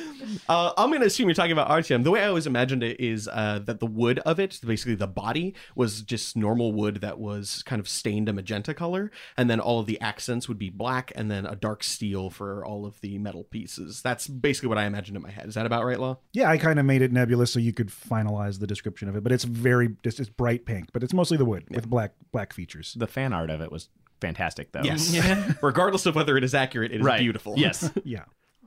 Uh, 0.48 0.72
I'm 0.76 0.88
going 0.90 1.00
to 1.00 1.06
assume 1.06 1.28
you're 1.28 1.34
talking 1.34 1.52
about 1.52 1.68
Artyom. 1.68 2.04
The 2.04 2.10
way 2.10 2.22
I 2.22 2.28
always 2.28 2.46
imagined 2.46 2.82
it 2.82 3.00
is 3.00 3.28
uh, 3.28 3.60
that 3.64 3.80
the 3.80 3.86
wood 3.86 4.18
of 4.20 4.38
it, 4.40 4.60
basically 4.64 4.94
the 4.94 5.06
body, 5.06 5.54
was 5.74 6.02
just 6.02 6.36
normal 6.36 6.72
wood 6.72 6.96
that 7.02 7.18
was 7.18 7.62
kind 7.64 7.80
of 7.80 7.88
stained 7.88 8.28
a 8.28 8.32
magenta 8.32 8.74
color, 8.74 9.10
and 9.36 9.48
then 9.50 9.60
all 9.60 9.80
of 9.80 9.86
the 9.86 10.00
accents 10.00 10.48
would 10.48 10.58
be 10.58 10.70
black, 10.70 11.12
and 11.14 11.30
then 11.30 11.46
a 11.46 11.56
dark 11.56 11.82
steel 11.84 12.30
for 12.30 12.64
all 12.64 12.86
of 12.86 13.00
the 13.00 13.18
metal 13.18 13.44
pieces. 13.44 14.02
That's 14.02 14.26
basically 14.26 14.68
what 14.68 14.78
I 14.78 14.84
imagined 14.86 15.16
in 15.16 15.22
my 15.22 15.30
head. 15.30 15.46
Is 15.48 15.54
that 15.54 15.66
about 15.66 15.84
right, 15.84 15.98
Law? 16.00 16.18
Yeah, 16.32 16.50
I 16.50 16.58
kind 16.58 16.78
of 16.78 16.86
made 16.86 17.02
it 17.02 17.12
nebulous 17.12 17.52
so 17.52 17.58
you 17.60 17.72
could 17.72 17.88
finalize 17.88 18.58
the 18.60 18.66
description 18.66 19.08
of 19.08 19.16
it, 19.16 19.22
but 19.22 19.32
it's 19.32 19.44
very 19.44 19.96
it's, 20.04 20.20
it's 20.20 20.28
bright 20.30 20.66
pink, 20.66 20.88
but 20.92 21.02
it's 21.02 21.12
mostly 21.14 21.36
the 21.36 21.44
wood 21.44 21.64
with 21.70 21.88
black 21.88 22.12
black 22.32 22.52
features. 22.52 22.94
the 22.98 23.06
fan 23.06 23.32
art 23.32 23.50
of 23.50 23.60
it 23.60 23.70
was 23.72 23.88
fantastic, 24.20 24.72
though. 24.72 24.82
Yes. 24.82 25.14
Regardless 25.62 26.06
of 26.06 26.14
whether 26.14 26.36
it 26.36 26.44
is 26.44 26.54
accurate, 26.54 26.92
it 26.92 27.00
is 27.00 27.04
Right. 27.06 27.20
beautiful. 27.20 27.54
Yes. 27.56 27.90
Yeah. 28.04 28.24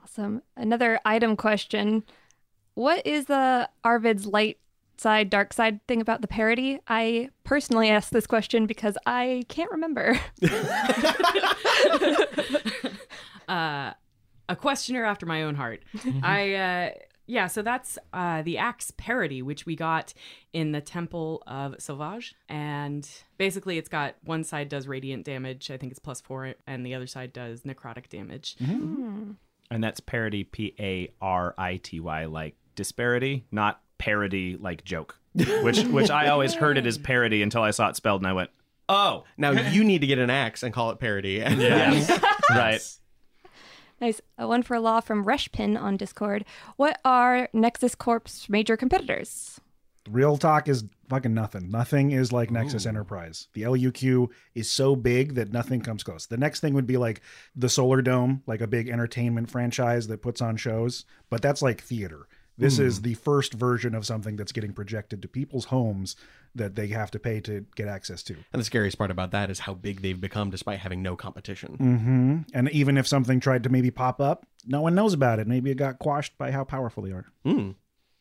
Awesome. 0.10 0.42
Another 0.58 1.00
item 1.06 1.36
question. 1.36 2.04
What 2.74 3.06
is 3.06 3.26
the 3.26 3.70
Arvid's 3.84 4.26
light 4.26 4.58
side, 4.98 5.30
dark 5.30 5.54
side 5.54 5.86
thing 5.88 6.02
about 6.02 6.22
the 6.22 6.28
parody? 6.28 6.80
I 6.88 7.30
personally 7.44 7.90
asked 7.90 8.12
this 8.12 8.26
question 8.26 8.66
because 8.66 8.98
I 9.06 9.44
can't 9.50 9.70
remember. 9.72 10.20
uh, 13.48 13.94
a 14.50 14.56
questioner 14.56 15.06
after 15.06 15.28
my 15.28 15.44
own 15.44 15.54
heart. 15.54 15.84
I 16.24 16.54
uh, 16.56 16.90
Yeah, 17.28 17.46
so 17.46 17.62
that's 17.62 18.00
uh, 18.12 18.42
the 18.42 18.58
axe 18.58 18.92
parody, 18.98 19.44
which 19.44 19.68
we 19.68 19.76
got 19.76 20.16
in 20.54 20.72
the 20.72 20.82
Temple 20.82 21.44
of 21.46 21.76
Sauvage. 21.78 22.34
And 22.48 23.08
basically, 23.38 23.78
it's 23.78 23.90
got 23.90 24.16
one 24.24 24.44
side 24.44 24.70
does 24.70 24.88
radiant 24.88 25.24
damage, 25.24 25.70
I 25.70 25.78
think 25.78 25.92
it's 25.92 26.00
plus 26.00 26.20
four, 26.20 26.56
and 26.66 26.84
the 26.84 26.96
other 26.96 27.08
side 27.08 27.32
does 27.32 27.62
necrotic 27.62 28.10
damage. 28.10 28.56
And 29.72 29.84
that's 29.84 30.00
parody, 30.00 30.44
P 30.44 30.74
A 30.80 31.12
R 31.22 31.54
I 31.58 31.78
T 31.78 32.00
Y, 32.00 32.26
like 32.26 32.56
disparity, 32.76 33.46
not 33.52 33.82
parody 33.98 34.58
like 34.58 34.84
joke. 34.84 35.18
Which 35.34 35.84
which 35.84 36.10
I 36.10 36.30
always 36.30 36.56
heard 36.56 36.78
it 36.78 36.88
as 36.88 36.98
parody 36.98 37.44
until 37.44 37.62
I 37.62 37.72
saw 37.72 37.88
it 37.90 37.96
spelled 37.96 38.22
and 38.22 38.28
I 38.28 38.34
went, 38.34 38.50
oh, 38.90 39.26
Now 39.38 39.52
you 39.52 39.84
need 39.84 40.02
to 40.02 40.08
get 40.08 40.18
an 40.18 40.30
axe 40.32 40.64
and 40.64 40.74
call 40.74 40.90
it 40.92 41.00
parody. 41.00 41.36
Yes, 41.40 42.10
right. 42.50 42.82
Nice. 44.02 44.22
Uh, 44.42 44.48
one 44.48 44.64
for 44.64 44.76
a 44.76 44.80
Law 44.80 45.02
from 45.02 45.26
Reshpin 45.26 45.80
on 45.80 45.98
Discord. 45.98 46.46
What 46.78 47.00
are 47.04 47.50
Nexus 47.54 47.96
Corp's 47.96 48.48
major 48.50 48.78
competitors? 48.78 49.60
Real 50.10 50.38
talk 50.38 50.68
is 50.70 50.86
fucking 51.10 51.34
nothing. 51.34 51.70
Nothing 51.70 52.12
is 52.12 52.32
like 52.32 52.52
Nexus 52.52 52.86
Enterprise. 52.86 53.48
The 53.54 53.64
LUQ 53.64 54.30
is 54.56 54.70
so 54.70 54.96
big 54.96 55.36
that 55.36 55.52
nothing 55.52 55.82
comes 55.82 56.04
close. 56.04 56.28
The 56.28 56.38
next 56.38 56.60
thing 56.60 56.74
would 56.74 56.88
be 56.88 56.98
like 56.98 57.22
the 57.56 57.70
Solar 57.70 58.02
Dome, 58.02 58.44
like 58.48 58.62
a 58.62 58.68
big 58.68 58.90
entertainment 58.90 59.50
franchise 59.50 60.08
that 60.08 60.22
puts 60.22 60.42
on 60.42 60.56
shows, 60.58 61.06
but 61.30 61.42
that's 61.42 61.62
like 61.62 61.82
theater. 61.82 62.28
This 62.60 62.78
is 62.78 63.02
the 63.04 63.14
first 63.14 63.54
version 63.54 63.96
of 63.96 64.06
something 64.06 64.36
that's 64.36 64.52
getting 64.52 64.74
projected 64.74 65.22
to 65.22 65.30
people's 65.30 65.64
homes 65.64 66.18
that 66.56 66.76
they 66.76 66.88
have 66.88 67.10
to 67.12 67.20
pay 67.20 67.40
to 67.42 67.66
get 67.76 67.88
access 67.88 68.22
to. 68.24 68.36
And 68.52 68.60
the 68.60 68.66
scariest 68.66 68.98
part 68.98 69.12
about 69.12 69.32
that 69.32 69.50
is 69.50 69.60
how 69.60 69.74
big 69.74 70.02
they've 70.02 70.20
become 70.20 70.50
despite 70.50 70.80
having 70.80 71.02
no 71.02 71.16
competition. 71.16 71.76
hmm 71.76 72.38
And 72.54 72.70
even 72.72 72.98
if 72.98 73.08
something 73.08 73.40
tried 73.40 73.64
to 73.64 73.70
maybe 73.70 73.92
pop 73.92 74.20
up, 74.20 74.46
no 74.66 74.82
one 74.82 74.94
knows 74.94 75.14
about 75.14 75.40
it. 75.40 75.48
Maybe 75.48 75.72
it 75.72 75.76
got 75.76 76.00
quashed 76.00 76.38
by 76.38 76.52
how 76.52 76.66
powerful 76.66 77.04
they 77.04 77.12
are. 77.12 77.28
Mm. 77.46 77.76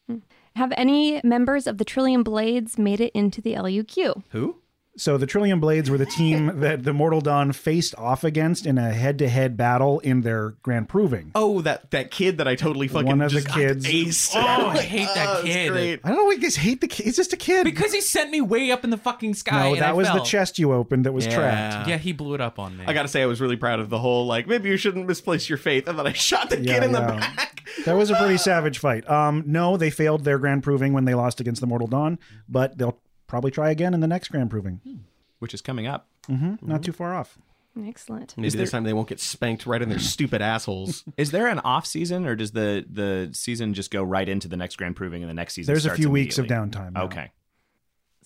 Hmm. 0.08 0.18
Have 0.56 0.72
any 0.76 1.20
members 1.22 1.66
of 1.66 1.78
the 1.78 1.84
Trillium 1.84 2.22
Blades 2.22 2.78
made 2.78 3.00
it 3.00 3.12
into 3.14 3.40
the 3.40 3.54
LUQ? 3.54 4.22
Who? 4.30 4.56
So 4.98 5.16
the 5.16 5.26
Trillium 5.26 5.60
Blades 5.60 5.88
were 5.88 5.96
the 5.96 6.04
team 6.06 6.60
that 6.60 6.82
the 6.84 6.92
Mortal 6.92 7.20
Dawn 7.20 7.52
faced 7.52 7.94
off 7.96 8.24
against 8.24 8.66
in 8.66 8.76
a 8.78 8.92
head-to-head 8.92 9.56
battle 9.56 10.00
in 10.00 10.20
their 10.22 10.50
Grand 10.62 10.88
Proving. 10.88 11.30
Oh, 11.34 11.60
that 11.62 11.90
that 11.92 12.10
kid 12.10 12.38
that 12.38 12.48
I 12.48 12.54
totally 12.56 12.88
fucking 12.88 13.06
One 13.06 13.20
of 13.22 13.30
the 13.32 13.40
just 13.40 13.48
kids- 13.54 13.86
aced. 13.86 14.32
Oh, 14.34 14.68
I 14.68 14.78
hate 14.82 15.08
that 15.14 15.28
Oh, 15.38 15.42
kid. 15.44 15.70
great. 15.70 16.00
I 16.04 16.08
don't 16.08 16.18
know. 16.18 16.26
We 16.26 16.38
just 16.38 16.56
hate 16.58 16.80
the 16.80 16.88
kid. 16.88 17.04
He's 17.06 17.16
just 17.16 17.32
a 17.32 17.36
kid. 17.36 17.64
Because 17.64 17.92
he 17.92 18.00
sent 18.00 18.30
me 18.30 18.40
way 18.40 18.70
up 18.70 18.84
in 18.84 18.90
the 18.90 18.96
fucking 18.96 19.34
sky. 19.34 19.62
no, 19.68 19.72
and 19.74 19.82
that 19.82 19.90
I 19.90 19.92
was 19.92 20.08
the 20.08 20.14
fell. 20.14 20.24
chest 20.24 20.58
you 20.58 20.72
opened 20.72 21.06
that 21.06 21.12
was 21.12 21.26
Yeah. 21.26 21.36
trapped. 21.36 21.88
Yeah, 21.88 21.98
he 21.98 22.12
blew 22.12 22.34
it 22.34 22.40
up 22.40 22.58
on 22.58 22.76
me. 22.76 22.84
I 22.86 22.92
gotta 22.92 23.08
say, 23.08 23.22
I 23.22 23.26
was 23.26 23.40
really 23.40 23.56
proud 23.56 23.80
of 23.80 23.90
the 23.90 23.98
whole 23.98 24.26
like 24.26 24.46
maybe 24.48 24.68
you 24.68 24.76
shouldn't 24.76 25.06
misplace 25.06 25.48
your 25.48 25.58
faith, 25.58 25.88
and 25.88 25.98
then 25.98 26.06
I 26.06 26.12
shot 26.14 26.50
the 26.50 26.56
kid 26.56 26.66
Yeah, 26.66 26.84
in 26.84 26.92
the 26.92 27.00
yeah. 27.00 27.18
back. 27.20 27.62
That 27.84 27.96
was 27.96 28.10
a 28.10 28.16
pretty 28.16 28.36
savage 28.38 28.78
fight. 28.78 29.08
Um, 29.08 29.44
no, 29.46 29.76
they 29.76 29.90
failed 29.90 30.24
their 30.24 30.38
Grand 30.38 30.62
Proving 30.64 30.92
when 30.92 31.04
they 31.04 31.14
lost 31.14 31.40
against 31.40 31.60
the 31.60 31.66
Mortal 31.66 31.86
Dawn, 31.86 32.18
but 32.48 32.76
they'll 32.78 32.98
probably 33.28 33.52
try 33.52 33.70
again 33.70 33.94
in 33.94 34.00
the 34.00 34.08
next 34.08 34.28
Grand 34.28 34.50
Proving. 34.50 34.80
Which 35.38 35.54
is 35.54 35.62
coming 35.62 35.86
up. 35.86 36.08
hmm 36.26 36.56
Not 36.60 36.82
too 36.82 36.90
far 36.92 37.14
off. 37.14 37.38
Excellent. 37.86 38.34
Maybe 38.36 38.48
there- 38.50 38.62
this 38.62 38.72
time 38.72 38.82
they 38.82 38.92
won't 38.92 39.08
get 39.08 39.20
spanked 39.20 39.64
right 39.64 39.80
in 39.80 39.88
their 39.88 40.00
stupid 40.00 40.42
assholes. 40.42 41.04
Is 41.16 41.30
there 41.30 41.46
an 41.46 41.60
off 41.60 41.86
season 41.86 42.26
or 42.26 42.34
does 42.34 42.50
the 42.50 42.84
the 42.90 43.30
season 43.32 43.72
just 43.72 43.92
go 43.92 44.02
right 44.02 44.28
into 44.28 44.48
the 44.48 44.56
next 44.56 44.76
grand 44.76 44.96
proving 44.96 45.22
and 45.22 45.30
the 45.30 45.34
next 45.34 45.54
season 45.54 45.72
There's 45.72 45.86
a 45.86 45.94
few 45.94 46.10
weeks 46.10 46.38
of 46.38 46.46
downtime. 46.46 46.94
now. 46.94 47.04
Okay. 47.04 47.30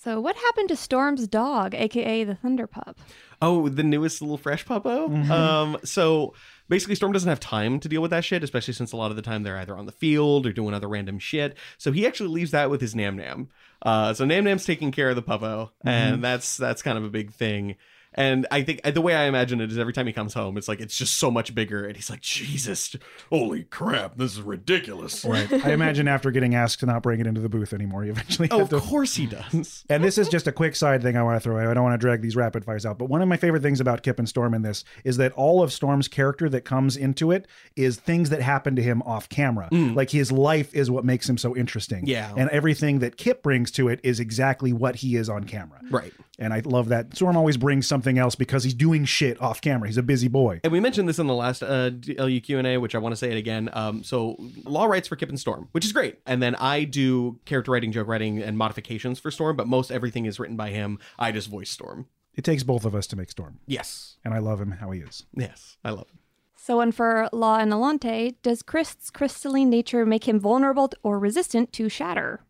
So, 0.03 0.21
what 0.21 0.35
happened 0.37 0.69
to 0.71 0.77
Storm's 0.77 1.29
dog, 1.29 1.75
aka 1.75 2.25
the 2.25 2.35
Thunder 2.35 2.67
Pup? 2.67 2.99
Oh, 3.41 3.69
the 3.69 3.83
newest 3.83 4.21
little 4.21 4.37
fresh 4.39 4.65
puppo. 4.67 5.09
Mm-hmm. 5.09 5.31
Um, 5.31 5.77
so 5.85 6.35
basically, 6.69 6.95
Storm 6.97 7.13
doesn't 7.13 7.29
have 7.29 7.39
time 7.41 7.79
to 7.81 7.89
deal 7.89 8.03
with 8.03 8.11
that 8.11 8.25
shit, 8.25 8.43
especially 8.43 8.75
since 8.75 8.93
a 8.93 8.97
lot 8.97 9.11
of 9.11 9.17
the 9.17 9.23
time 9.23 9.43
they're 9.43 9.59
either 9.59 9.77
on 9.77 9.87
the 9.87 9.93
field 9.93 10.47
or 10.47 10.53
doing 10.53 10.75
other 10.75 10.89
random 10.89 11.19
shit. 11.19 11.57
So 11.79 11.93
he 11.93 12.07
actually 12.07 12.31
leaves 12.31 12.51
that 12.53 12.71
with 12.71 12.81
his 12.81 12.95
Nam 12.95 13.17
Nam. 13.17 13.49
Uh, 13.81 14.13
so 14.15 14.25
Nam 14.25 14.45
Nam's 14.45 14.65
taking 14.65 14.91
care 14.93 15.11
of 15.11 15.17
the 15.17 15.23
puppo, 15.23 15.71
Mm-hmm. 15.71 15.89
and 15.89 16.25
that's 16.25 16.57
that's 16.57 16.83
kind 16.83 16.99
of 16.99 17.05
a 17.05 17.11
big 17.11 17.33
thing. 17.33 17.77
And 18.15 18.47
I 18.51 18.63
think 18.63 18.83
the 18.83 19.01
way 19.01 19.15
I 19.15 19.25
imagine 19.25 19.61
it 19.61 19.71
is 19.71 19.79
every 19.79 19.93
time 19.93 20.07
he 20.07 20.13
comes 20.13 20.35
home, 20.35 20.57
it's 20.57 20.69
like 20.69 20.81
it's 20.81 20.97
just 20.97 21.17
so 21.17 21.31
much 21.31 21.55
bigger, 21.55 21.87
and 21.87 21.97
he's 21.97 22.11
like, 22.11 22.21
Jesus, 22.21 22.95
Holy 23.31 23.65
crap, 23.65 24.17
this 24.17 24.33
is 24.33 24.43
ridiculous. 24.43 25.25
Right. 25.25 25.51
I 25.53 25.73
imagine 25.73 26.09
after 26.09 26.31
getting 26.31 26.55
asked 26.55 26.81
to 26.81 26.87
not 26.87 27.03
bring 27.03 27.21
it 27.21 27.27
into 27.27 27.41
the 27.41 27.49
booth 27.49 27.73
anymore, 27.73 28.05
you 28.05 28.13
eventually 28.13 28.49
oh, 28.51 28.63
of 28.63 28.71
to. 28.71 28.81
course 28.81 29.15
he 29.15 29.27
does. 29.27 29.85
And 29.89 30.05
this 30.05 30.19
is 30.19 30.29
just 30.29 30.47
a 30.47 30.53
quick 30.53 30.77
side 30.77 31.03
thing 31.03 31.17
I 31.17 31.23
want 31.23 31.37
to 31.37 31.41
throw. 31.41 31.59
I 31.59 31.75
don't 31.75 31.85
want 31.85 31.95
to 31.95 32.05
drag 32.05 32.21
these 32.23 32.37
rapid 32.37 32.65
fires 32.65 32.85
out, 32.85 32.99
but 32.99 33.07
one 33.07 33.23
of 33.23 33.29
my 33.29 33.37
favorite 33.37 33.63
things 33.63 33.81
about 33.81 34.03
Kip 34.03 34.19
and 34.19 34.29
Storm 34.29 34.55
in 34.55 34.63
this 34.63 34.85
is 35.05 35.17
that 35.17 35.33
all 35.33 35.63
of 35.63 35.73
Storm's 35.73 36.09
character 36.09 36.49
that 36.51 36.63
comes 36.63 36.97
into 36.97 37.31
it 37.31 37.47
is 37.77 37.97
things 37.97 38.31
that 38.31 38.43
happen 38.43 38.77
to 38.77 38.83
him 38.83 39.03
off 39.03 39.29
camera. 39.29 39.69
Mm. 39.73 39.97
Like 39.97 40.11
his 40.11 40.31
life 40.31 40.75
is 40.75 40.91
what 40.91 41.05
makes 41.05 41.29
him 41.29 41.39
so 41.39 41.57
interesting. 41.57 42.07
Yeah. 42.07 42.33
And 42.37 42.51
everything 42.51 42.99
that 42.99 43.17
Kip 43.17 43.43
brings 43.43 43.71
to 43.73 43.89
it 43.89 44.01
is 44.03 44.21
exactly 44.21 44.73
what 44.73 44.97
he 44.97 45.17
is 45.17 45.29
on 45.29 45.45
camera. 45.45 45.81
Right. 45.91 46.13
And 46.39 46.53
I 46.53 46.61
love 46.65 46.89
that. 46.89 47.15
Storm 47.15 47.37
always 47.37 47.57
brings 47.57 47.87
something 47.87 48.02
else 48.19 48.35
because 48.35 48.65
he's 48.65 48.75
doing 48.75 49.05
shit 49.05 49.41
off 49.41 49.61
camera. 49.61 49.89
He's 49.89 49.97
a 49.97 50.03
busy 50.03 50.29
boy. 50.29 50.61
And 50.65 50.73
we 50.73 50.81
mentioned 50.81 51.09
this 51.09 51.19
in 51.19 51.27
the 51.27 51.35
last 51.35 51.63
uh, 51.63 51.91
LU 52.19 52.41
Q&A, 52.41 52.79
which 52.79 52.95
I 52.95 52.99
want 52.99 53.13
to 53.13 53.17
say 53.17 53.31
it 53.31 53.37
again. 53.37 53.71
Um, 53.73 54.03
so 54.03 54.37
Law 54.65 54.87
writes 54.87 55.09
for 55.09 55.17
Kip 55.17 55.29
and 55.29 55.39
Storm, 55.39 55.69
which 55.73 55.85
is 55.85 55.93
great. 55.93 56.19
And 56.27 56.43
then 56.43 56.55
I 56.57 56.85
do 56.85 57.39
character 57.45 57.71
writing, 57.71 57.93
joke 57.93 58.09
writing, 58.09 58.43
and 58.43 58.59
modifications 58.59 59.19
for 59.19 59.31
Storm, 59.31 59.57
but 59.57 59.67
most 59.67 59.91
everything 59.91 60.27
is 60.27 60.39
written 60.39 60.57
by 60.57 60.71
him. 60.71 60.99
I 61.19 61.33
just 61.33 61.49
voice 61.49 61.71
Storm. 61.71 62.07
It 62.35 62.45
takes 62.45 62.63
both 62.63 62.85
of 62.85 62.95
us 62.95 63.07
to 63.09 63.17
make 63.17 63.31
Storm. 63.31 63.61
Yes. 63.67 64.17
And 64.25 64.33
I 64.33 64.39
love 64.39 64.61
him 64.61 64.73
how 64.73 64.91
he 64.91 65.01
is. 65.01 65.27
Yes. 65.35 65.77
I 65.85 65.91
love 65.91 66.09
him. 66.09 66.19
So, 66.57 66.81
and 66.81 66.95
for 66.95 67.29
Law 67.33 67.57
and 67.57 67.73
Alante, 67.73 68.37
does 68.43 68.63
Chris's 68.63 69.11
crystalline 69.11 69.69
nature 69.69 70.07
make 70.07 70.29
him 70.29 70.39
vulnerable 70.39 70.91
or 71.03 71.19
resistant 71.19 71.73
to 71.73 71.89
shatter? 71.89 72.45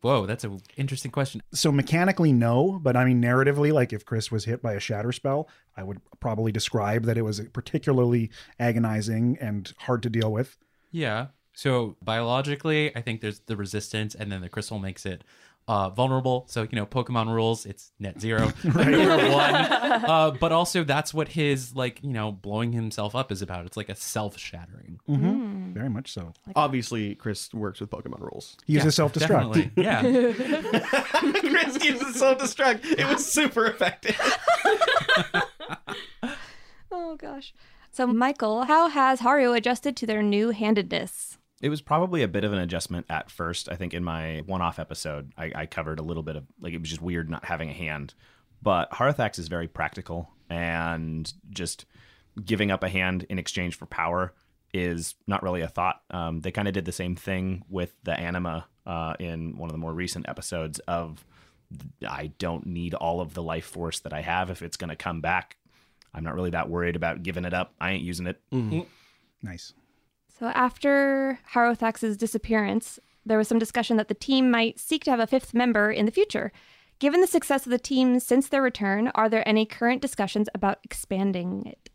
Whoa, 0.00 0.26
that's 0.26 0.44
an 0.44 0.60
interesting 0.76 1.10
question. 1.10 1.42
So 1.52 1.72
mechanically, 1.72 2.32
no, 2.32 2.78
but 2.80 2.96
I 2.96 3.04
mean 3.04 3.20
narratively, 3.20 3.72
like 3.72 3.92
if 3.92 4.04
Chris 4.04 4.30
was 4.30 4.44
hit 4.44 4.62
by 4.62 4.74
a 4.74 4.80
shatter 4.80 5.10
spell, 5.10 5.48
I 5.76 5.82
would 5.82 6.00
probably 6.20 6.52
describe 6.52 7.04
that 7.04 7.18
it 7.18 7.22
was 7.22 7.40
particularly 7.52 8.30
agonizing 8.60 9.38
and 9.40 9.72
hard 9.78 10.04
to 10.04 10.10
deal 10.10 10.30
with. 10.30 10.56
Yeah. 10.92 11.28
So 11.52 11.96
biologically, 12.00 12.96
I 12.96 13.00
think 13.00 13.20
there's 13.20 13.40
the 13.40 13.56
resistance, 13.56 14.14
and 14.14 14.30
then 14.30 14.40
the 14.40 14.48
crystal 14.48 14.78
makes 14.78 15.04
it 15.04 15.24
uh, 15.68 15.90
vulnerable. 15.90 16.46
So 16.48 16.62
you 16.62 16.74
know, 16.76 16.86
Pokemon 16.86 17.32
rules, 17.32 17.66
it's 17.66 17.92
net 18.00 18.20
zero, 18.20 18.52
number 18.64 19.28
one. 19.30 19.54
Uh, 20.08 20.30
but 20.30 20.52
also, 20.52 20.84
that's 20.84 21.12
what 21.12 21.28
his 21.28 21.74
like 21.74 22.02
you 22.02 22.10
know 22.10 22.32
blowing 22.32 22.72
himself 22.72 23.14
up 23.14 23.30
is 23.30 23.42
about. 23.42 23.66
It's 23.66 23.76
like 23.76 23.88
a 23.88 23.94
self 23.94 24.38
shattering. 24.38 25.00
Mm-hmm. 25.08 25.72
Very 25.72 25.90
much 25.90 26.12
so. 26.12 26.32
Obviously, 26.56 27.14
Chris 27.14 27.52
works 27.52 27.80
with 27.80 27.90
Pokemon 27.90 28.20
rules. 28.20 28.56
He 28.66 28.74
uses 28.74 28.94
self 28.94 29.12
destruct. 29.12 29.70
Yeah. 29.76 30.00
Chris 30.02 31.84
uses 31.84 32.16
self 32.16 32.38
destruct. 32.38 32.84
It 32.84 33.06
was 33.06 33.30
super 33.30 33.66
effective. 33.66 34.18
Oh, 36.90 37.16
gosh. 37.16 37.52
So, 37.90 38.06
Michael, 38.06 38.64
how 38.64 38.88
has 38.88 39.20
Haru 39.20 39.52
adjusted 39.52 39.96
to 39.96 40.06
their 40.06 40.22
new 40.22 40.50
handedness? 40.50 41.38
It 41.60 41.70
was 41.70 41.80
probably 41.80 42.22
a 42.22 42.28
bit 42.28 42.44
of 42.44 42.52
an 42.52 42.58
adjustment 42.60 43.06
at 43.08 43.30
first. 43.30 43.68
I 43.68 43.74
think 43.74 43.92
in 43.92 44.04
my 44.04 44.42
one-off 44.46 44.78
episode, 44.78 45.32
I, 45.36 45.52
I 45.54 45.66
covered 45.66 45.98
a 45.98 46.02
little 46.02 46.22
bit 46.22 46.36
of 46.36 46.44
like 46.60 46.72
it 46.72 46.80
was 46.80 46.88
just 46.88 47.02
weird 47.02 47.28
not 47.28 47.44
having 47.44 47.68
a 47.68 47.74
hand. 47.74 48.14
But 48.62 48.90
Harathax 48.92 49.38
is 49.38 49.48
very 49.48 49.68
practical, 49.68 50.30
and 50.50 51.32
just 51.50 51.84
giving 52.44 52.70
up 52.70 52.82
a 52.82 52.88
hand 52.88 53.26
in 53.28 53.38
exchange 53.38 53.76
for 53.76 53.86
power 53.86 54.34
is 54.74 55.14
not 55.26 55.42
really 55.42 55.62
a 55.62 55.68
thought. 55.68 56.02
Um, 56.10 56.40
they 56.40 56.50
kind 56.50 56.68
of 56.68 56.74
did 56.74 56.84
the 56.84 56.92
same 56.92 57.16
thing 57.16 57.64
with 57.68 57.94
the 58.04 58.12
anima 58.12 58.66
uh, 58.86 59.14
in 59.18 59.56
one 59.56 59.68
of 59.68 59.72
the 59.72 59.78
more 59.78 59.92
recent 59.92 60.28
episodes 60.28 60.78
of 60.80 61.24
I 62.06 62.32
don't 62.38 62.66
need 62.66 62.94
all 62.94 63.20
of 63.20 63.34
the 63.34 63.42
life 63.42 63.66
force 63.66 64.00
that 64.00 64.12
I 64.12 64.20
have 64.22 64.50
if 64.50 64.62
it's 64.62 64.76
going 64.76 64.90
to 64.90 64.96
come 64.96 65.20
back. 65.20 65.56
I'm 66.14 66.24
not 66.24 66.34
really 66.34 66.50
that 66.50 66.68
worried 66.70 66.96
about 66.96 67.22
giving 67.22 67.44
it 67.44 67.54
up. 67.54 67.74
I 67.80 67.90
ain't 67.92 68.02
using 68.02 68.26
it. 68.26 68.40
Nice. 69.42 69.72
So, 70.38 70.46
after 70.48 71.40
Harathax's 71.52 72.16
disappearance, 72.16 73.00
there 73.26 73.38
was 73.38 73.48
some 73.48 73.58
discussion 73.58 73.96
that 73.96 74.08
the 74.08 74.14
team 74.14 74.50
might 74.50 74.78
seek 74.78 75.02
to 75.04 75.10
have 75.10 75.20
a 75.20 75.26
fifth 75.26 75.52
member 75.52 75.90
in 75.90 76.06
the 76.06 76.12
future. 76.12 76.52
Given 77.00 77.20
the 77.20 77.26
success 77.26 77.66
of 77.66 77.70
the 77.70 77.78
team 77.78 78.20
since 78.20 78.48
their 78.48 78.62
return, 78.62 79.10
are 79.14 79.28
there 79.28 79.46
any 79.48 79.66
current 79.66 80.00
discussions 80.00 80.48
about 80.54 80.78
expanding 80.84 81.66
it? 81.66 81.90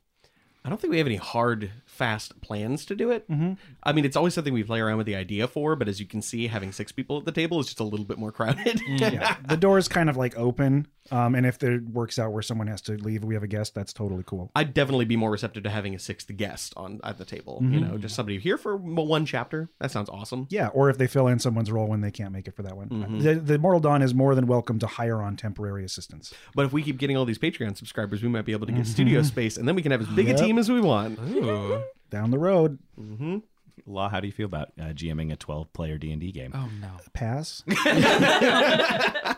I 0.66 0.70
don't 0.70 0.80
think 0.80 0.92
we 0.92 0.98
have 0.98 1.08
any 1.08 1.18
hard, 1.18 1.72
fast 1.94 2.42
plans 2.42 2.86
to 2.86 2.96
do 2.96 3.12
it. 3.12 3.30
Mm-hmm. 3.30 3.54
I 3.84 3.94
mean, 3.94 4.04
it's 4.06 4.16
always 4.16 4.34
something 4.34 4.54
we 4.54 4.64
play 4.64 4.80
around 4.82 4.98
with 4.98 5.06
the 5.06 5.16
idea 5.16 5.48
for, 5.48 5.76
but 5.76 5.88
as 5.88 6.00
you 6.00 6.06
can 6.06 6.22
see, 6.22 6.48
having 6.48 6.72
six 6.72 6.92
people 6.92 7.18
at 7.20 7.26
the 7.26 7.32
table 7.32 7.60
is 7.60 7.68
just 7.68 7.80
a 7.80 7.84
little 7.84 8.06
bit 8.06 8.18
more 8.18 8.32
crowded. 8.32 8.82
yeah. 8.88 9.38
The 9.48 9.58
door 9.58 9.78
is 9.78 9.88
kind 9.88 10.10
of 10.10 10.18
like 10.18 10.38
open. 10.38 10.88
Um, 11.12 11.36
and 11.36 11.46
if 11.46 11.62
it 11.62 11.84
works 11.84 12.18
out 12.18 12.32
where 12.32 12.42
someone 12.42 12.68
has 12.68 12.82
to 12.84 12.94
leave, 12.94 13.26
we 13.26 13.34
have 13.34 13.44
a 13.44 13.48
guest, 13.48 13.76
that's 13.76 13.92
totally 13.92 14.24
cool. 14.26 14.50
I'd 14.56 14.74
definitely 14.74 15.04
be 15.06 15.18
more 15.18 15.30
receptive 15.32 15.64
to 15.64 15.70
having 15.70 15.94
a 15.94 16.00
sixth 16.00 16.34
guest 16.38 16.74
on 16.78 17.02
at 17.04 17.18
the 17.18 17.26
table. 17.26 17.60
You 17.62 17.82
Mhm. 17.82 17.92
know, 17.92 17.98
just 17.98 18.16
somebody 18.16 18.40
here 18.40 18.58
for 18.58 18.78
one 18.78 19.26
chapter. 19.26 19.70
That 19.80 19.92
sounds 19.92 20.08
awesome. 20.10 20.48
Yeah, 20.50 20.68
or 20.68 20.90
if 20.90 20.98
they 20.98 21.08
fill 21.08 21.28
in 21.28 21.40
someone's 21.40 21.70
role 21.72 21.88
when 21.88 22.00
they 22.02 22.10
can't 22.12 22.32
make 22.32 22.48
it 22.48 22.56
for 22.56 22.64
that 22.64 22.78
one. 22.78 22.88
Mhm. 22.90 23.22
The, 23.22 23.36
the 23.36 23.58
Mortal 23.60 23.82
Dawn 23.82 24.02
is 24.02 24.14
more 24.14 24.34
than 24.34 24.48
welcome 24.48 24.80
to 24.80 24.88
hire 24.88 25.22
on 25.22 25.36
temporary 25.36 25.84
assistance. 25.84 26.34
But 26.56 26.66
if 26.66 26.72
we 26.74 26.82
keep 26.82 26.98
getting 26.98 27.18
all 27.18 27.26
these 27.26 27.38
Patreon 27.40 27.76
subscribers, 27.78 28.24
we 28.24 28.30
might 28.30 28.46
be 28.46 28.54
able 28.54 28.66
to 28.68 28.72
get 28.74 28.88
studio 28.88 29.22
space, 29.24 29.58
and 29.58 29.68
then 29.68 29.76
we 29.76 29.82
can 29.82 29.92
have 29.92 30.02
as 30.02 30.08
big 30.08 30.28
Yep. 30.30 30.38
a 30.38 30.40
team 30.42 30.58
as 30.58 30.72
we 30.72 30.80
want. 30.80 31.20
Ooh. 31.20 31.83
Down 32.10 32.32
the 32.32 32.40
road. 32.40 32.80
Mm-hmm. 33.00 33.40
Law, 33.86 34.10
how 34.10 34.20
do 34.20 34.28
you 34.28 34.34
feel 34.34 34.46
about 34.46 34.70
uh, 34.80 34.86
GMing 34.94 35.32
a 35.32 35.36
12 35.36 35.74
player 35.74 35.98
D&D 35.98 36.32
game? 36.32 36.52
Oh 36.54 36.70
no. 36.80 36.92
Pass. 37.14 37.64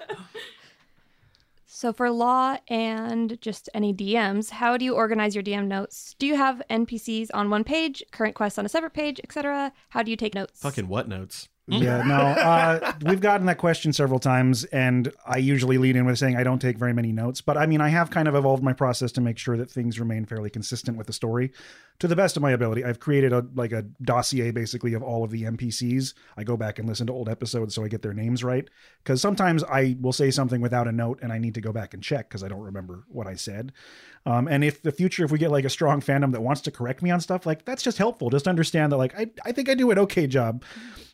So 1.76 1.92
for 1.92 2.10
law 2.10 2.56
and 2.70 3.38
just 3.42 3.68
any 3.74 3.94
DMs, 3.94 4.50
how 4.50 4.78
do 4.78 4.86
you 4.86 4.96
organize 4.96 5.36
your 5.36 5.44
DM 5.44 5.68
notes? 5.68 6.16
Do 6.18 6.26
you 6.26 6.38
have 6.38 6.62
NPCs 6.70 7.30
on 7.34 7.50
one 7.50 7.66
page, 7.66 8.02
current 8.12 8.34
quests 8.34 8.58
on 8.58 8.66
a 8.66 8.70
separate 8.70 8.94
page, 8.94 9.20
etc.? 9.22 9.74
How 9.90 10.02
do 10.02 10.10
you 10.10 10.16
take 10.16 10.34
notes? 10.34 10.62
Fucking 10.62 10.88
what 10.88 11.10
notes? 11.10 11.50
Yeah, 11.68 12.04
no. 12.04 12.16
Uh, 12.16 12.94
we've 13.02 13.22
gotten 13.22 13.48
that 13.48 13.58
question 13.58 13.92
several 13.92 14.20
times, 14.20 14.66
and 14.66 15.12
I 15.26 15.38
usually 15.38 15.80
lead 15.80 15.96
in 15.96 16.06
with 16.06 16.20
saying 16.20 16.36
I 16.36 16.44
don't 16.44 16.60
take 16.60 16.78
very 16.78 16.94
many 16.94 17.12
notes. 17.12 17.42
But 17.42 17.58
I 17.58 17.66
mean, 17.66 17.82
I 17.82 17.90
have 17.90 18.12
kind 18.12 18.28
of 18.28 18.36
evolved 18.36 18.64
my 18.64 18.74
process 18.74 19.12
to 19.14 19.22
make 19.22 19.40
sure 19.40 19.58
that 19.58 19.72
things 19.72 20.00
remain 20.00 20.26
fairly 20.26 20.52
consistent 20.52 20.96
with 20.96 21.08
the 21.08 21.14
story, 21.14 21.52
to 21.98 22.08
the 22.08 22.16
best 22.16 22.38
of 22.38 22.44
my 22.44 22.52
ability. 22.52 22.84
I've 22.84 23.00
created 23.00 23.34
a 23.34 23.48
like 23.56 23.72
a 23.72 23.82
dossier 24.04 24.52
basically 24.52 24.94
of 24.94 25.02
all 25.02 25.24
of 25.24 25.32
the 25.32 25.44
NPCs. 25.44 26.14
I 26.38 26.44
go 26.44 26.56
back 26.56 26.78
and 26.78 26.88
listen 26.88 27.08
to 27.08 27.14
old 27.14 27.30
episodes 27.30 27.74
so 27.74 27.84
I 27.84 27.88
get 27.88 28.04
their 28.04 28.14
names 28.14 28.44
right. 28.44 28.70
Because 29.04 29.20
sometimes 29.20 29.64
I 29.64 29.98
will 30.00 30.14
say 30.14 30.30
something 30.30 30.62
without 30.62 30.88
a 30.88 30.92
note, 30.92 31.20
and 31.24 31.34
I 31.34 31.40
need 31.40 31.56
to 31.56 31.62
go 31.62 31.72
back 31.72 31.96
and 31.96 32.04
check 32.04 32.30
because 32.30 32.44
I 32.44 32.48
don't 32.48 32.62
remember 32.62 33.06
what 33.08 33.26
I 33.26 33.36
said. 33.36 33.72
Um, 34.26 34.48
and 34.48 34.64
if 34.64 34.82
the 34.82 34.92
future, 34.92 35.24
if 35.24 35.32
we 35.32 35.38
get 35.38 35.52
like 35.52 35.66
a 35.66 35.70
strong 35.70 36.02
fandom 36.02 36.32
that 36.32 36.42
wants 36.42 36.62
to 36.62 36.72
correct 36.72 37.04
me 37.04 37.12
on 37.12 37.20
stuff, 37.20 37.46
like 37.46 37.64
that's 37.64 37.84
just 37.84 37.98
helpful. 37.98 38.30
Just 38.30 38.48
understand 38.48 38.92
that 38.92 38.98
like 38.98 39.18
I, 39.18 39.28
I 39.46 39.52
think 39.52 39.70
I 39.70 39.76
do 39.76 39.92
an 39.92 40.00
okay 40.00 40.26
job. 40.26 40.64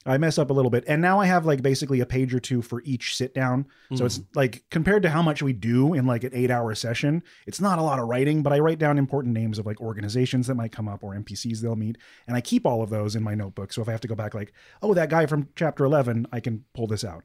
I 0.06 0.18
mess 0.18 0.38
up 0.38 0.50
a 0.50 0.54
little 0.54 0.72
bit. 0.72 0.84
And 0.88 1.02
now 1.02 1.20
I 1.20 1.26
have 1.26 1.46
like 1.46 1.62
basically 1.62 2.00
a 2.00 2.06
page 2.06 2.34
or 2.34 2.40
two 2.40 2.62
for 2.62 2.82
each 2.84 3.16
sit 3.16 3.36
down. 3.36 3.68
So 3.94 4.06
it's 4.06 4.22
like 4.34 4.64
compared 4.72 5.04
to 5.04 5.10
how 5.10 5.22
much 5.22 5.44
we 5.44 5.54
do 5.54 5.94
in 5.94 6.08
like 6.08 6.24
an 6.24 6.32
eight 6.34 6.50
hour 6.50 6.74
session, 6.74 7.22
it's 7.46 7.62
not 7.62 7.78
a 7.78 7.84
lot 7.84 8.00
of 8.00 8.08
writing, 8.08 8.42
but 8.42 8.52
I 8.52 8.60
write 8.60 8.80
down 8.80 8.98
important 8.98 9.36
names 9.36 9.60
of 9.60 9.66
like 9.66 9.80
organizations 9.80 10.48
that 10.48 10.56
might 10.56 10.72
come 10.72 10.88
up 10.88 11.04
or 11.04 11.14
NPCs 11.14 11.60
they'll 11.60 11.76
meet. 11.76 11.98
And 12.28 12.36
I 12.36 12.42
keep 12.42 12.66
all 12.66 12.82
of 12.82 12.90
those 12.90 13.16
in 13.16 13.22
my 13.22 13.36
notebook. 13.36 13.74
So 13.74 13.82
if 13.82 13.90
I 13.90 13.92
have 13.92 14.02
to 14.02 14.08
go 14.08 14.16
back, 14.16 14.34
like, 14.34 14.54
oh, 14.82 14.94
that 14.96 15.10
guy 15.10 15.28
from 15.28 15.50
chapter 15.56 15.86
11, 15.86 16.28
I 16.32 16.40
can 16.40 16.66
pull 16.74 16.88
this 16.88 17.04
out. 17.04 17.24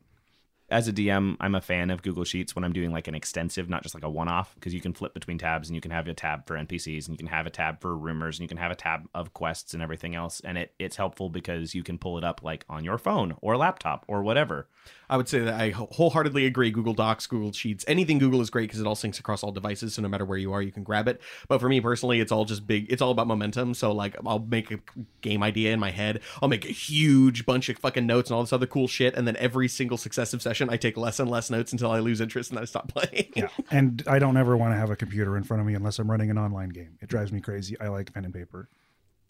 As 0.69 0.89
a 0.89 0.93
DM, 0.93 1.37
I'm 1.39 1.55
a 1.55 1.61
fan 1.61 1.91
of 1.91 2.03
Google 2.03 2.25
Sheets 2.25 2.57
when 2.57 2.65
I'm 2.65 2.73
doing 2.73 2.91
like 2.91 3.07
an 3.07 3.15
extensive, 3.15 3.69
not 3.69 3.85
just 3.85 3.95
like 3.95 4.03
a 4.03 4.11
one 4.11 4.27
off, 4.27 4.53
because 4.57 4.75
you 4.75 4.81
can 4.81 4.95
flip 4.95 5.15
between 5.15 5.39
tabs 5.39 5.69
and 5.69 5.77
you 5.77 5.81
can 5.81 5.93
have 5.93 6.09
a 6.09 6.15
tab 6.15 6.45
for 6.45 6.57
NPCs 6.57 7.07
and 7.07 7.15
you 7.15 7.17
can 7.17 7.29
have 7.29 7.47
a 7.47 7.51
tab 7.51 7.81
for 7.81 7.97
rumors 7.97 8.37
and 8.37 8.43
you 8.43 8.49
can 8.49 8.57
have 8.57 8.73
a 8.73 8.77
tab 8.77 9.09
of 9.15 9.33
quests 9.33 9.75
and 9.75 9.83
everything 9.83 10.17
else. 10.17 10.41
And 10.41 10.59
it, 10.59 10.75
it's 10.81 10.97
helpful 10.97 11.29
because 11.29 11.73
you 11.73 11.85
can 11.85 11.99
pull 11.99 12.19
it 12.19 12.25
up 12.25 12.43
like 12.43 12.65
on 12.69 12.83
your 12.83 12.99
phone 12.99 13.37
or 13.43 13.57
laptop 13.57 14.05
or 14.09 14.25
whatever. 14.25 14.67
I 15.09 15.17
would 15.17 15.29
say 15.29 15.39
that 15.41 15.55
I 15.55 15.71
wholeheartedly 15.71 16.47
agree. 16.47 16.71
Google 16.71 16.95
Docs, 16.95 17.27
Google 17.27 17.53
Sheets, 17.53 17.85
anything 17.87 18.19
Google 18.19 18.41
is 18.41 18.51
great 18.51 18.69
because 18.69 18.81
it 18.81 18.87
all 18.87 18.97
syncs 18.97 19.21
across 19.21 19.43
all 19.43 19.53
devices. 19.53 19.95
So 19.95 20.03
no 20.03 20.09
matter 20.09 20.25
where 20.25 20.39
you 20.39 20.53
are, 20.53 20.63
you 20.63 20.73
can 20.73 20.83
grab 20.83 21.09
it. 21.09 21.21
But 21.49 21.61
for 21.61 21.69
me 21.69 21.81
personally, 21.81 22.21
it's 22.21 22.33
all 22.33 22.45
just 22.45 22.67
big. 22.67 22.91
It's 22.91 23.01
all 23.01 23.11
about 23.11 23.27
momentum. 23.27 23.75
So 23.75 23.93
like, 23.93 24.17
I'll 24.27 24.41
make 24.41 24.71
a 24.71 24.81
game 25.21 25.43
idea 25.43 25.73
in 25.73 25.81
my 25.81 25.91
head. 25.91 26.21
I'll 26.43 26.49
make 26.49 26.65
a 26.65 26.73
huge 26.73 27.47
bunch 27.47 27.69
of 27.69 27.79
fucking 27.79 28.07
notes 28.07 28.31
and 28.31 28.37
all 28.37 28.43
this 28.43 28.53
other 28.53 28.67
cool 28.67 28.89
shit. 28.89 29.15
And 29.15 29.27
then 29.27 29.37
every 29.37 29.69
single 29.69 29.99
successive 29.99 30.43
session, 30.43 30.69
I 30.71 30.77
take 30.77 30.97
less 30.97 31.21
and 31.21 31.31
less 31.31 31.51
notes 31.51 31.73
until 31.73 31.91
I 31.91 32.01
lose 32.01 32.21
interest 32.21 32.51
and 32.51 32.59
I 32.59 32.65
stop 32.65 32.89
playing. 32.95 33.33
Yeah. 33.37 33.49
and 33.71 34.03
I 34.07 34.19
don't 34.19 34.37
ever 34.37 34.57
want 34.57 34.73
to 34.73 34.77
have 34.77 34.91
a 34.91 34.97
computer 34.97 35.37
in 35.37 35.45
front 35.45 35.61
of 35.61 35.67
me 35.67 35.75
unless 35.75 35.99
I'm 35.99 36.11
running 36.11 36.31
an 36.31 36.39
online 36.39 36.71
game. 36.71 36.99
It 37.01 37.09
drives 37.09 37.33
me 37.33 37.41
crazy. 37.41 37.79
I 37.81 37.89
like 37.89 38.13
pen 38.13 38.25
and 38.25 38.35
paper. 38.35 38.69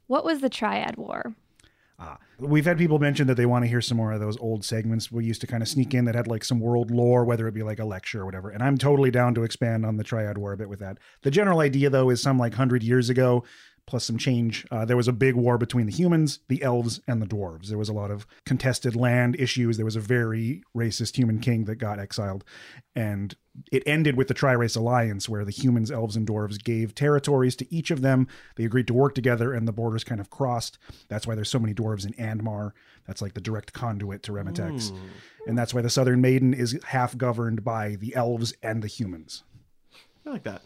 What 0.07 0.25
was 0.25 0.41
the 0.41 0.49
Triad 0.49 0.97
War? 0.97 1.35
Ah, 1.99 2.19
we've 2.39 2.67
had 2.67 2.77
people 2.77 2.99
mention 2.99 3.27
that 3.27 3.37
they 3.37 3.47
want 3.47 3.65
to 3.65 3.69
hear 3.69 3.81
some 3.81 3.97
more 3.97 4.13
of 4.13 4.21
those 4.21 4.37
old 4.39 4.65
segments 4.65 5.11
we 5.11 5.25
used 5.25 5.41
to 5.41 5.47
kind 5.47 5.63
of 5.63 5.69
sneak 5.69 5.95
in 5.95 6.05
that 6.05 6.15
had 6.15 6.27
like 6.27 6.45
some 6.45 6.61
world 6.61 6.91
lore, 6.91 7.25
whether 7.25 7.49
it 7.49 7.55
be 7.55 7.63
like 7.63 7.79
a 7.79 7.87
lecture 7.87 8.21
or 8.21 8.27
whatever. 8.27 8.51
And 8.51 8.63
I'm 8.63 8.77
totally 8.77 9.11
down 9.11 9.35
to 9.35 9.45
expand 9.45 9.87
on 9.87 9.97
the 9.97 10.05
Triad 10.05 10.37
War 10.37 10.53
a 10.53 10.57
bit 10.59 10.69
with 10.69 10.81
that. 10.81 10.99
The 11.23 11.31
general 11.31 11.61
idea, 11.61 11.89
though, 11.89 12.11
is 12.11 12.23
some 12.23 12.39
like 12.39 12.53
hundred 12.53 12.83
years 12.83 13.09
ago, 13.09 13.45
plus 13.87 14.05
some 14.05 14.19
change. 14.19 14.67
Uh, 14.71 14.85
there 14.85 14.97
was 14.97 15.09
a 15.09 15.13
big 15.13 15.35
war 15.35 15.59
between 15.59 15.87
the 15.87 15.93
humans, 15.93 16.41
the 16.49 16.63
elves, 16.63 17.01
and 17.07 17.23
the 17.23 17.27
dwarves. 17.27 17.69
There 17.69 17.79
was 17.79 17.89
a 17.89 17.95
lot 17.95 18.11
of 18.11 18.27
contested 18.45 18.97
land 18.97 19.37
issues. 19.39 19.77
There 19.77 19.85
was 19.85 19.97
a 19.97 20.01
very 20.01 20.63
racist 20.77 21.17
human 21.17 21.39
king 21.39 21.65
that 21.65 21.77
got 21.77 22.01
exiled, 22.01 22.45
and 22.95 23.35
it 23.71 23.83
ended 23.87 24.17
with 24.17 24.29
the 24.29 24.35
Tri-Race 24.35 24.75
Alliance, 24.75 25.29
where 25.29 25.45
the 25.45 25.53
humans, 25.53 25.91
elves, 25.91 26.17
and 26.17 26.27
dwarves 26.27 26.63
gave 26.63 26.95
territories 26.95 27.55
to 27.57 27.75
each 27.75 27.91
of 27.91 28.03
them. 28.03 28.27
They 28.57 28.65
agreed 28.65 28.89
to 28.89 28.95
work 28.95 29.15
together, 29.15 29.53
and 29.55 29.69
the 29.69 29.73
borders 29.73 30.05
kind 30.05 30.21
of 30.21 30.31
crossed. 30.31 30.79
That's 31.09 31.27
why 31.27 31.37
there's 31.37 31.51
so 31.51 31.61
many 31.61 31.73
dwarves 31.73 32.05
in 32.05 32.13
Andmar. 32.15 32.73
That's 33.07 33.23
like 33.23 33.35
the 33.35 33.41
direct 33.41 33.73
conduit 33.73 34.25
to 34.25 34.33
Remetex, 34.33 34.91
Ooh. 34.91 34.99
and 35.47 35.57
that's 35.57 35.73
why 35.73 35.81
the 35.81 35.91
Southern 35.91 36.21
Maiden 36.21 36.53
is 36.53 36.79
half 36.87 37.17
governed 37.17 37.63
by 37.63 37.95
the 37.95 38.17
elves 38.17 38.53
and 38.63 38.83
the 38.83 38.89
humans. 38.89 39.45
I 40.27 40.31
like 40.31 40.43
that. 40.43 40.63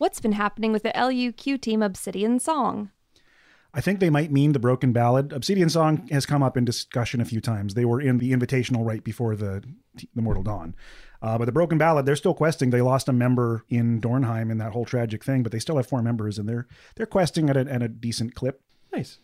What's 0.00 0.18
been 0.18 0.32
happening 0.32 0.72
with 0.72 0.82
the 0.82 0.92
LUQ 0.94 1.60
team 1.60 1.82
Obsidian 1.82 2.38
Song? 2.38 2.90
I 3.74 3.82
think 3.82 4.00
they 4.00 4.08
might 4.08 4.32
mean 4.32 4.52
the 4.52 4.58
Broken 4.58 4.94
Ballad. 4.94 5.30
Obsidian 5.30 5.68
Song 5.68 6.08
has 6.10 6.24
come 6.24 6.42
up 6.42 6.56
in 6.56 6.64
discussion 6.64 7.20
a 7.20 7.26
few 7.26 7.38
times. 7.42 7.74
They 7.74 7.84
were 7.84 8.00
in 8.00 8.16
the 8.16 8.32
Invitational 8.32 8.82
right 8.86 9.04
before 9.04 9.36
the 9.36 9.62
the 10.14 10.22
Mortal 10.22 10.42
Dawn. 10.42 10.74
Uh, 11.20 11.36
but 11.36 11.44
the 11.44 11.52
Broken 11.52 11.76
Ballad, 11.76 12.06
they're 12.06 12.16
still 12.16 12.32
questing. 12.32 12.70
They 12.70 12.80
lost 12.80 13.10
a 13.10 13.12
member 13.12 13.62
in 13.68 14.00
Dornheim 14.00 14.50
in 14.50 14.56
that 14.56 14.72
whole 14.72 14.86
tragic 14.86 15.22
thing, 15.22 15.42
but 15.42 15.52
they 15.52 15.58
still 15.58 15.76
have 15.76 15.86
four 15.86 16.00
members, 16.00 16.38
and 16.38 16.48
they're 16.48 16.66
they're 16.96 17.04
questing 17.04 17.50
at 17.50 17.58
a, 17.58 17.70
at 17.70 17.82
a 17.82 17.88
decent 17.88 18.34
clip. 18.34 18.62
Nice. 18.94 19.18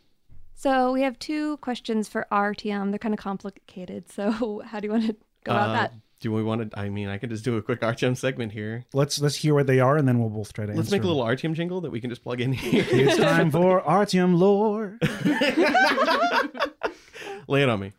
So 0.54 0.92
we 0.92 1.00
have 1.00 1.18
two 1.18 1.56
questions 1.56 2.06
for 2.06 2.26
Artyom. 2.30 2.90
They're 2.90 2.98
kind 2.98 3.14
of 3.14 3.18
complicated. 3.20 4.10
So 4.12 4.60
how 4.60 4.80
do 4.80 4.88
you 4.88 4.92
want 4.92 5.06
to 5.06 5.16
go 5.44 5.52
about 5.52 5.70
Uh, 5.70 5.72
that? 5.72 5.92
Do 6.20 6.32
we 6.32 6.42
want 6.42 6.70
to? 6.70 6.78
I 6.78 6.88
mean, 6.88 7.08
I 7.08 7.18
could 7.18 7.28
just 7.30 7.44
do 7.44 7.56
a 7.56 7.62
quick 7.62 7.80
Artyom 7.82 8.16
segment 8.16 8.52
here. 8.52 8.86
Let's 8.94 9.20
let's 9.20 9.36
hear 9.36 9.54
what 9.54 9.66
they 9.66 9.80
are, 9.80 9.96
and 9.98 10.08
then 10.08 10.18
we'll 10.18 10.30
both 10.30 10.52
try 10.52 10.64
to. 10.64 10.72
Let's 10.72 10.88
answer 10.88 10.96
make 10.96 11.04
a 11.04 11.06
little 11.06 11.22
Artyom 11.22 11.52
jingle 11.54 11.82
that 11.82 11.90
we 11.90 12.00
can 12.00 12.08
just 12.08 12.22
plug 12.22 12.40
in 12.40 12.52
here. 12.54 12.86
It's 12.88 13.16
time 13.18 13.50
for 13.50 13.82
Artyom 13.82 14.38
lore. 14.38 14.98
Lay 17.48 17.62
it 17.62 17.68
on 17.68 17.80
me. 17.80 17.92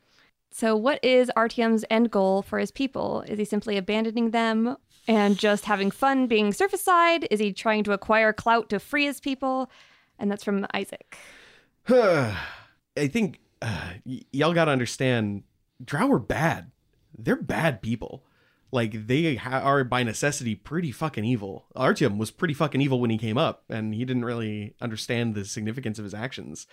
So 0.49 0.75
what 0.75 1.03
is 1.03 1.31
Artyom's 1.37 1.85
end 1.89 2.09
goal 2.09 2.41
for 2.41 2.57
his 2.57 2.71
people? 2.71 3.21
Is 3.27 3.37
he 3.37 3.45
simply 3.45 3.77
abandoning 3.77 4.31
them 4.31 4.75
and 5.07 5.37
just 5.37 5.65
having 5.65 5.91
fun 5.91 6.25
being 6.27 6.51
surface 6.51 6.81
side? 6.81 7.27
Is 7.29 7.39
he 7.39 7.53
trying 7.53 7.83
to 7.83 7.91
acquire 7.91 8.33
clout 8.33 8.69
to 8.69 8.79
free 8.79 9.05
his 9.05 9.19
people? 9.19 9.69
And 10.17 10.31
that's 10.31 10.43
from 10.43 10.65
Isaac. 10.73 11.15
I 11.89 13.07
think 13.07 13.39
uh, 13.61 13.91
y- 14.05 14.21
y'all 14.33 14.53
got 14.53 14.65
to 14.65 14.71
understand, 14.71 15.43
Drow 15.85 16.11
are 16.11 16.19
bad. 16.19 16.71
They're 17.17 17.35
bad 17.35 17.81
people. 17.81 18.23
Like 18.71 19.07
they 19.07 19.35
ha- 19.35 19.61
are 19.61 19.83
by 19.83 20.03
necessity 20.03 20.55
pretty 20.55 20.91
fucking 20.91 21.23
evil. 21.23 21.65
Artyom 21.75 22.17
was 22.17 22.31
pretty 22.31 22.53
fucking 22.53 22.81
evil 22.81 22.99
when 22.99 23.09
he 23.09 23.17
came 23.17 23.37
up, 23.37 23.63
and 23.69 23.93
he 23.93 24.03
didn't 24.03 24.25
really 24.25 24.75
understand 24.81 25.35
the 25.35 25.45
significance 25.45 25.99
of 25.99 26.03
his 26.03 26.13
actions. 26.13 26.67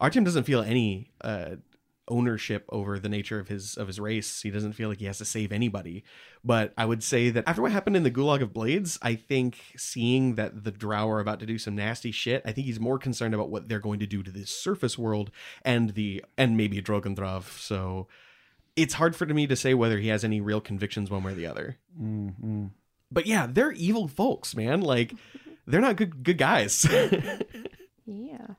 Artyom 0.00 0.24
doesn't 0.24 0.44
feel 0.44 0.60
any 0.60 1.12
uh, 1.20 1.56
ownership 2.08 2.64
over 2.68 2.98
the 2.98 3.08
nature 3.08 3.38
of 3.38 3.48
his 3.48 3.76
of 3.76 3.86
his 3.86 4.00
race. 4.00 4.42
He 4.42 4.50
doesn't 4.50 4.74
feel 4.74 4.88
like 4.88 4.98
he 4.98 5.06
has 5.06 5.18
to 5.18 5.24
save 5.24 5.52
anybody. 5.52 6.04
But 6.44 6.72
I 6.76 6.84
would 6.84 7.02
say 7.02 7.30
that 7.30 7.44
after 7.46 7.62
what 7.62 7.72
happened 7.72 7.96
in 7.96 8.02
the 8.02 8.10
Gulag 8.10 8.42
of 8.42 8.52
Blades, 8.52 8.98
I 9.02 9.14
think 9.14 9.58
seeing 9.76 10.34
that 10.36 10.64
the 10.64 10.70
Drow 10.70 11.08
are 11.08 11.20
about 11.20 11.40
to 11.40 11.46
do 11.46 11.58
some 11.58 11.76
nasty 11.76 12.12
shit, 12.12 12.42
I 12.44 12.52
think 12.52 12.66
he's 12.66 12.80
more 12.80 12.98
concerned 12.98 13.34
about 13.34 13.50
what 13.50 13.68
they're 13.68 13.80
going 13.80 14.00
to 14.00 14.06
do 14.06 14.22
to 14.22 14.30
this 14.30 14.50
surface 14.50 14.98
world 14.98 15.30
and 15.62 15.90
the 15.90 16.24
and 16.36 16.56
maybe 16.56 16.80
Drogondrav. 16.82 17.44
So 17.60 18.08
it's 18.76 18.94
hard 18.94 19.16
for 19.16 19.26
me 19.26 19.46
to 19.46 19.56
say 19.56 19.74
whether 19.74 19.98
he 19.98 20.08
has 20.08 20.24
any 20.24 20.40
real 20.40 20.60
convictions 20.60 21.10
one 21.10 21.22
way 21.22 21.32
or 21.32 21.34
the 21.34 21.46
other. 21.46 21.78
Mm-hmm. 22.00 22.66
But 23.10 23.26
yeah, 23.26 23.46
they're 23.50 23.72
evil 23.72 24.08
folks, 24.08 24.54
man. 24.54 24.80
Like 24.80 25.14
they're 25.66 25.80
not 25.80 25.96
good 25.96 26.22
good 26.22 26.38
guys. 26.38 26.86
Yeah. 28.06 28.54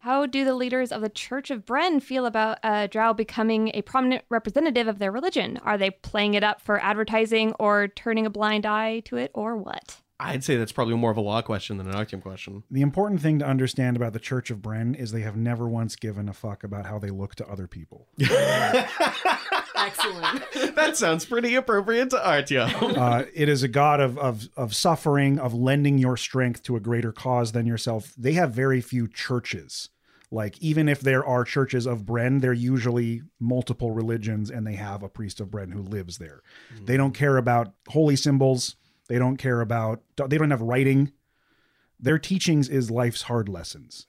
How 0.00 0.26
do 0.26 0.44
the 0.44 0.54
leaders 0.54 0.92
of 0.92 1.02
the 1.02 1.08
Church 1.08 1.50
of 1.50 1.64
Bren 1.64 2.02
feel 2.02 2.26
about 2.26 2.58
uh, 2.62 2.86
Drow 2.86 3.12
becoming 3.12 3.70
a 3.74 3.82
prominent 3.82 4.24
representative 4.28 4.86
of 4.86 4.98
their 4.98 5.12
religion? 5.12 5.58
Are 5.62 5.78
they 5.78 5.90
playing 5.90 6.34
it 6.34 6.44
up 6.44 6.60
for 6.60 6.82
advertising 6.82 7.52
or 7.58 7.88
turning 7.88 8.26
a 8.26 8.30
blind 8.30 8.66
eye 8.66 9.00
to 9.00 9.16
it 9.16 9.30
or 9.34 9.56
what? 9.56 10.00
I'd 10.20 10.42
say 10.42 10.56
that's 10.56 10.72
probably 10.72 10.96
more 10.96 11.12
of 11.12 11.16
a 11.16 11.20
law 11.20 11.42
question 11.42 11.78
than 11.78 11.86
an 11.86 11.94
Artyom 11.94 12.20
question. 12.20 12.64
The 12.70 12.80
important 12.82 13.20
thing 13.20 13.38
to 13.38 13.46
understand 13.46 13.96
about 13.96 14.12
the 14.12 14.18
Church 14.18 14.50
of 14.50 14.58
Bren 14.58 14.98
is 14.98 15.12
they 15.12 15.20
have 15.20 15.36
never 15.36 15.68
once 15.68 15.94
given 15.94 16.28
a 16.28 16.32
fuck 16.32 16.64
about 16.64 16.86
how 16.86 16.98
they 16.98 17.10
look 17.10 17.36
to 17.36 17.48
other 17.48 17.68
people. 17.68 18.08
Excellent. 19.76 20.74
that 20.74 20.96
sounds 20.96 21.24
pretty 21.24 21.54
appropriate 21.54 22.10
to 22.10 22.16
Artyom. 22.16 22.96
uh, 22.98 23.24
it 23.32 23.48
is 23.48 23.62
a 23.62 23.68
god 23.68 24.00
of, 24.00 24.18
of 24.18 24.48
of 24.56 24.74
suffering, 24.74 25.38
of 25.38 25.54
lending 25.54 25.98
your 25.98 26.16
strength 26.16 26.62
to 26.64 26.74
a 26.76 26.80
greater 26.80 27.12
cause 27.12 27.52
than 27.52 27.64
yourself. 27.66 28.12
They 28.18 28.32
have 28.32 28.52
very 28.52 28.80
few 28.80 29.06
churches. 29.08 29.90
Like 30.30 30.58
even 30.60 30.88
if 30.88 31.00
there 31.00 31.24
are 31.24 31.44
churches 31.44 31.86
of 31.86 32.02
Bren, 32.02 32.40
they're 32.40 32.52
usually 32.52 33.22
multiple 33.40 33.92
religions, 33.92 34.50
and 34.50 34.66
they 34.66 34.74
have 34.74 35.02
a 35.02 35.08
priest 35.08 35.40
of 35.40 35.48
Bren 35.48 35.72
who 35.72 35.80
lives 35.80 36.18
there. 36.18 36.42
They 36.84 36.96
don't 36.96 37.14
care 37.14 37.36
about 37.36 37.72
holy 37.88 38.16
symbols. 38.16 38.76
They 39.08 39.18
don't 39.18 39.36
care 39.36 39.60
about. 39.60 40.02
They 40.16 40.38
don't 40.38 40.50
have 40.50 40.62
writing. 40.62 41.12
Their 41.98 42.18
teachings 42.18 42.68
is 42.68 42.90
life's 42.90 43.22
hard 43.22 43.48
lessons. 43.48 44.06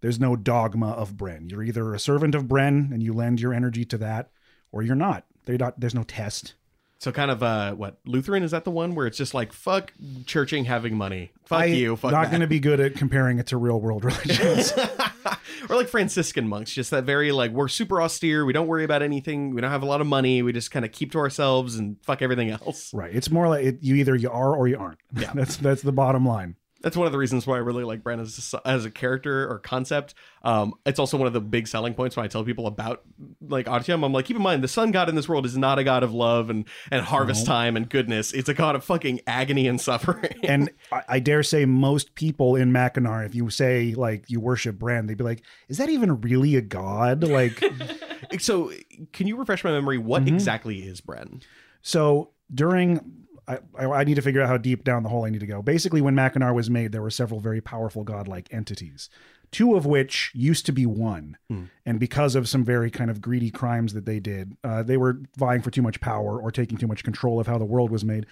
There's 0.00 0.20
no 0.20 0.36
dogma 0.36 0.90
of 0.90 1.14
Bren. 1.14 1.50
You're 1.50 1.62
either 1.62 1.94
a 1.94 1.98
servant 1.98 2.34
of 2.34 2.44
Bren 2.44 2.92
and 2.92 3.02
you 3.02 3.12
lend 3.12 3.40
your 3.40 3.54
energy 3.54 3.84
to 3.86 3.98
that, 3.98 4.30
or 4.70 4.82
you're 4.82 4.94
not. 4.94 5.24
Not 5.48 5.80
there's 5.80 5.94
no 5.94 6.02
test. 6.04 6.54
So 6.98 7.10
kind 7.12 7.30
of 7.30 7.42
uh 7.42 7.74
what 7.74 7.98
Lutheran 8.04 8.42
is 8.42 8.52
that 8.52 8.64
the 8.64 8.70
one 8.70 8.94
where 8.94 9.06
it's 9.06 9.18
just 9.18 9.34
like 9.34 9.52
fuck 9.52 9.92
churching 10.26 10.66
having 10.66 10.94
money. 10.96 11.32
Fuck 11.46 11.62
I- 11.62 11.64
you. 11.66 11.96
Fuck 11.96 12.12
not 12.12 12.30
going 12.30 12.40
to 12.40 12.46
be 12.46 12.60
good 12.60 12.80
at 12.80 12.94
comparing 12.94 13.38
it 13.38 13.46
to 13.48 13.56
real 13.56 13.80
world 13.80 14.04
religions. 14.04 14.72
or 15.68 15.76
like 15.76 15.88
Franciscan 15.88 16.48
monks, 16.48 16.72
just 16.72 16.90
that 16.90 17.04
very 17.04 17.32
like 17.32 17.50
we're 17.50 17.68
super 17.68 18.00
austere. 18.00 18.44
We 18.44 18.52
don't 18.52 18.66
worry 18.66 18.84
about 18.84 19.02
anything. 19.02 19.54
We 19.54 19.60
don't 19.60 19.70
have 19.70 19.82
a 19.82 19.86
lot 19.86 20.00
of 20.00 20.06
money. 20.06 20.42
We 20.42 20.52
just 20.52 20.70
kind 20.70 20.84
of 20.84 20.92
keep 20.92 21.12
to 21.12 21.18
ourselves 21.18 21.76
and 21.76 21.96
fuck 22.02 22.22
everything 22.22 22.50
else. 22.50 22.92
Right. 22.92 23.14
It's 23.14 23.30
more 23.30 23.48
like 23.48 23.64
it, 23.64 23.78
you 23.82 23.94
either 23.96 24.14
you 24.14 24.30
are 24.30 24.54
or 24.54 24.68
you 24.68 24.78
aren't. 24.78 24.98
Yeah. 25.16 25.32
that's 25.34 25.56
that's 25.56 25.82
the 25.82 25.92
bottom 25.92 26.26
line. 26.26 26.56
That's 26.84 26.96
one 26.96 27.06
of 27.06 27.12
the 27.12 27.18
reasons 27.18 27.46
why 27.46 27.56
I 27.56 27.60
really 27.60 27.82
like 27.82 28.02
Bren 28.02 28.20
as 28.20 28.54
a, 28.54 28.68
as 28.68 28.84
a 28.84 28.90
character 28.90 29.50
or 29.50 29.58
concept. 29.58 30.14
Um, 30.42 30.74
it's 30.84 30.98
also 30.98 31.16
one 31.16 31.26
of 31.26 31.32
the 31.32 31.40
big 31.40 31.66
selling 31.66 31.94
points 31.94 32.14
when 32.14 32.24
I 32.24 32.28
tell 32.28 32.44
people 32.44 32.66
about 32.66 33.02
like 33.40 33.64
Artyom. 33.66 34.04
I'm 34.04 34.12
like, 34.12 34.26
keep 34.26 34.36
in 34.36 34.42
mind, 34.42 34.62
the 34.62 34.68
sun 34.68 34.90
god 34.92 35.08
in 35.08 35.14
this 35.14 35.26
world 35.28 35.46
is 35.46 35.56
not 35.56 35.78
a 35.78 35.84
god 35.84 36.02
of 36.02 36.12
love 36.12 36.50
and 36.50 36.66
and 36.92 37.00
harvest 37.02 37.46
No. 37.46 37.52
time 37.54 37.76
and 37.76 37.88
goodness. 37.88 38.32
It's 38.32 38.50
a 38.50 38.54
god 38.54 38.76
of 38.76 38.84
fucking 38.84 39.22
agony 39.26 39.66
and 39.66 39.80
suffering. 39.80 40.34
and 40.44 40.68
I, 40.92 41.02
I 41.08 41.18
dare 41.20 41.42
say 41.42 41.64
most 41.64 42.14
people 42.14 42.54
in 42.54 42.70
Mackinac, 42.70 43.24
if 43.26 43.34
you 43.34 43.48
say 43.48 43.94
like 43.94 44.26
you 44.28 44.38
worship 44.38 44.76
Bren, 44.76 45.08
they'd 45.08 45.16
be 45.16 45.24
like, 45.24 45.42
"Is 45.68 45.78
that 45.78 45.88
even 45.88 46.20
really 46.20 46.54
a 46.56 46.60
god?" 46.60 47.24
Like, 47.24 47.64
so 48.38 48.70
can 49.12 49.26
you 49.26 49.36
refresh 49.36 49.64
my 49.64 49.70
memory? 49.72 49.96
What 49.98 50.24
Mhm. 50.26 50.28
exactly 50.34 50.80
is 50.80 51.00
Bren? 51.00 51.42
so 51.80 52.30
during. 52.54 53.23
I, 53.46 53.58
I 53.78 53.84
I 53.86 54.04
need 54.04 54.14
to 54.14 54.22
figure 54.22 54.40
out 54.40 54.48
how 54.48 54.56
deep 54.56 54.84
down 54.84 55.02
the 55.02 55.08
hole 55.08 55.24
I 55.24 55.30
need 55.30 55.40
to 55.40 55.46
go. 55.46 55.62
Basically, 55.62 56.00
when 56.00 56.14
Mackinac 56.14 56.54
was 56.54 56.70
made, 56.70 56.92
there 56.92 57.02
were 57.02 57.10
several 57.10 57.40
very 57.40 57.60
powerful 57.60 58.04
godlike 58.04 58.48
entities, 58.52 59.08
two 59.50 59.74
of 59.74 59.86
which 59.86 60.30
used 60.34 60.66
to 60.66 60.72
be 60.72 60.86
one. 60.86 61.36
Hmm. 61.48 61.64
And 61.84 62.00
because 62.00 62.34
of 62.34 62.48
some 62.48 62.64
very 62.64 62.90
kind 62.90 63.10
of 63.10 63.20
greedy 63.20 63.50
crimes 63.50 63.94
that 63.94 64.06
they 64.06 64.20
did, 64.20 64.56
uh, 64.64 64.82
they 64.82 64.96
were 64.96 65.20
vying 65.36 65.62
for 65.62 65.70
too 65.70 65.82
much 65.82 66.00
power 66.00 66.40
or 66.40 66.50
taking 66.50 66.78
too 66.78 66.86
much 66.86 67.04
control 67.04 67.40
of 67.40 67.46
how 67.46 67.58
the 67.58 67.64
world 67.64 67.90
was 67.90 68.04
made. 68.04 68.26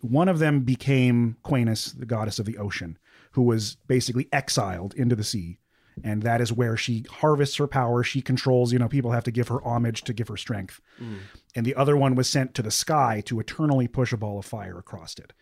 One 0.00 0.28
of 0.28 0.38
them 0.38 0.60
became 0.60 1.36
Quainus, 1.44 1.96
the 1.96 2.06
goddess 2.06 2.38
of 2.38 2.46
the 2.46 2.58
ocean, 2.58 2.98
who 3.32 3.42
was 3.42 3.76
basically 3.86 4.28
exiled 4.32 4.94
into 4.94 5.14
the 5.14 5.24
sea. 5.24 5.58
And 6.04 6.22
that 6.22 6.40
is 6.40 6.52
where 6.52 6.76
she 6.76 7.04
harvests 7.10 7.56
her 7.56 7.66
power. 7.66 8.02
She 8.02 8.20
controls, 8.20 8.72
you 8.72 8.78
know, 8.78 8.88
people 8.88 9.12
have 9.12 9.24
to 9.24 9.30
give 9.30 9.48
her 9.48 9.64
homage 9.64 10.02
to 10.04 10.12
give 10.12 10.28
her 10.28 10.36
strength. 10.36 10.80
Mm. 11.00 11.18
And 11.54 11.64
the 11.64 11.74
other 11.74 11.96
one 11.96 12.14
was 12.14 12.28
sent 12.28 12.54
to 12.54 12.62
the 12.62 12.70
sky 12.70 13.22
to 13.26 13.40
eternally 13.40 13.88
push 13.88 14.12
a 14.12 14.16
ball 14.16 14.38
of 14.38 14.44
fire 14.44 14.78
across 14.78 15.14
it. 15.18 15.32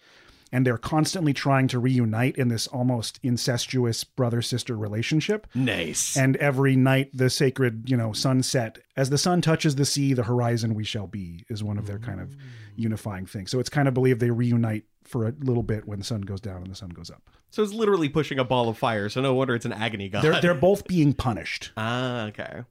And 0.54 0.64
they're 0.64 0.78
constantly 0.78 1.32
trying 1.32 1.66
to 1.68 1.80
reunite 1.80 2.36
in 2.36 2.46
this 2.46 2.68
almost 2.68 3.18
incestuous 3.24 4.04
brother 4.04 4.40
sister 4.40 4.76
relationship. 4.76 5.48
Nice. 5.52 6.16
And 6.16 6.36
every 6.36 6.76
night, 6.76 7.10
the 7.12 7.28
sacred, 7.28 7.90
you 7.90 7.96
know, 7.96 8.12
sunset, 8.12 8.78
as 8.96 9.10
the 9.10 9.18
sun 9.18 9.40
touches 9.40 9.74
the 9.74 9.84
sea, 9.84 10.14
the 10.14 10.22
horizon 10.22 10.74
we 10.74 10.84
shall 10.84 11.08
be, 11.08 11.44
is 11.48 11.64
one 11.64 11.76
of 11.76 11.88
their 11.88 11.98
kind 11.98 12.20
of 12.20 12.36
unifying 12.76 13.26
things. 13.26 13.50
So 13.50 13.58
it's 13.58 13.68
kind 13.68 13.88
of 13.88 13.94
believed 13.94 14.20
they 14.20 14.30
reunite 14.30 14.84
for 15.02 15.26
a 15.26 15.34
little 15.40 15.64
bit 15.64 15.88
when 15.88 15.98
the 15.98 16.04
sun 16.04 16.20
goes 16.20 16.40
down 16.40 16.58
and 16.58 16.70
the 16.70 16.76
sun 16.76 16.90
goes 16.90 17.10
up. 17.10 17.28
So 17.50 17.64
it's 17.64 17.72
literally 17.72 18.08
pushing 18.08 18.38
a 18.38 18.44
ball 18.44 18.68
of 18.68 18.78
fire. 18.78 19.08
So 19.08 19.20
no 19.20 19.34
wonder 19.34 19.56
it's 19.56 19.64
an 19.64 19.72
agony 19.72 20.08
god. 20.08 20.22
They're 20.22 20.40
they're 20.40 20.54
both 20.54 20.86
being 20.86 21.14
punished. 21.14 21.72
Ah, 21.76 22.26
okay. 22.26 22.62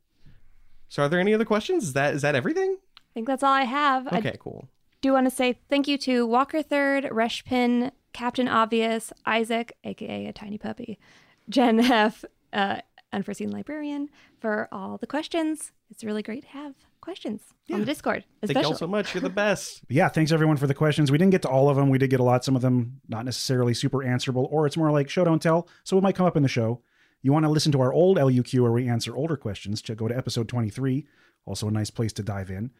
So 0.87 1.03
are 1.03 1.09
there 1.09 1.19
any 1.19 1.33
other 1.33 1.45
questions? 1.45 1.83
Is 1.83 1.93
that 1.93 2.13
is 2.13 2.21
that 2.21 2.35
everything? 2.35 2.77
I 2.97 3.13
think 3.13 3.27
that's 3.27 3.43
all 3.43 3.53
I 3.53 3.63
have. 3.63 4.07
I 4.07 4.19
Okay, 4.19 4.37
cool. 4.39 4.67
Do 5.03 5.11
want 5.11 5.29
to 5.29 5.35
say 5.35 5.59
thank 5.69 5.87
you 5.87 5.97
to 5.99 6.25
Walker 6.25 6.63
Third, 6.63 7.03
Reshpin, 7.03 7.91
Captain 8.13 8.47
Obvious, 8.47 9.11
Isaac, 9.25 9.73
aka 9.83 10.27
a 10.27 10.33
tiny 10.33 10.57
puppy, 10.57 10.97
Jen 11.49 11.79
F, 11.91 12.23
uh, 12.53 12.77
Unforeseen 13.11 13.51
Librarian, 13.51 14.09
for 14.39 14.69
all 14.71 14.97
the 14.97 15.05
questions. 15.05 15.73
It's 15.91 16.05
really 16.05 16.23
great 16.23 16.43
to 16.43 16.49
have 16.49 16.73
questions 17.01 17.41
on 17.69 17.81
the 17.81 17.85
Discord. 17.85 18.23
Thank 18.39 18.51
Especially. 18.51 18.61
you 18.61 18.67
all 18.69 18.77
so 18.77 18.87
much. 18.87 19.13
You're 19.13 19.21
the 19.21 19.29
best. 19.29 19.81
Yeah, 19.89 20.07
thanks 20.07 20.31
everyone 20.31 20.55
for 20.55 20.67
the 20.67 20.73
questions. 20.73 21.11
We 21.11 21.17
didn't 21.17 21.31
get 21.31 21.41
to 21.41 21.49
all 21.49 21.67
of 21.67 21.75
them. 21.75 21.89
We 21.89 21.97
did 21.97 22.09
get 22.09 22.21
a 22.21 22.23
lot. 22.23 22.45
Some 22.45 22.55
of 22.55 22.61
them 22.61 23.01
not 23.09 23.25
necessarily 23.25 23.73
super 23.73 24.03
answerable, 24.03 24.47
or 24.51 24.65
it's 24.65 24.77
more 24.77 24.89
like 24.89 25.09
show 25.09 25.25
don't 25.25 25.41
tell. 25.41 25.67
So 25.83 25.97
it 25.97 26.01
might 26.01 26.15
come 26.15 26.25
up 26.25 26.37
in 26.37 26.43
the 26.43 26.49
show. 26.49 26.81
You 27.21 27.33
want 27.33 27.43
to 27.43 27.49
listen 27.49 27.73
to 27.73 27.81
our 27.81 27.91
old 27.91 28.17
LUQ 28.17 28.61
where 28.61 28.71
we 28.71 28.87
answer 28.87 29.15
older 29.15 29.35
questions? 29.35 29.81
Go 29.81 30.07
to 30.07 30.17
episode 30.17 30.47
23. 30.47 31.05
Also 31.45 31.67
a 31.67 31.71
nice 31.71 31.89
place 31.89 32.13
to 32.13 32.23
dive 32.23 32.49
in. 32.49 32.71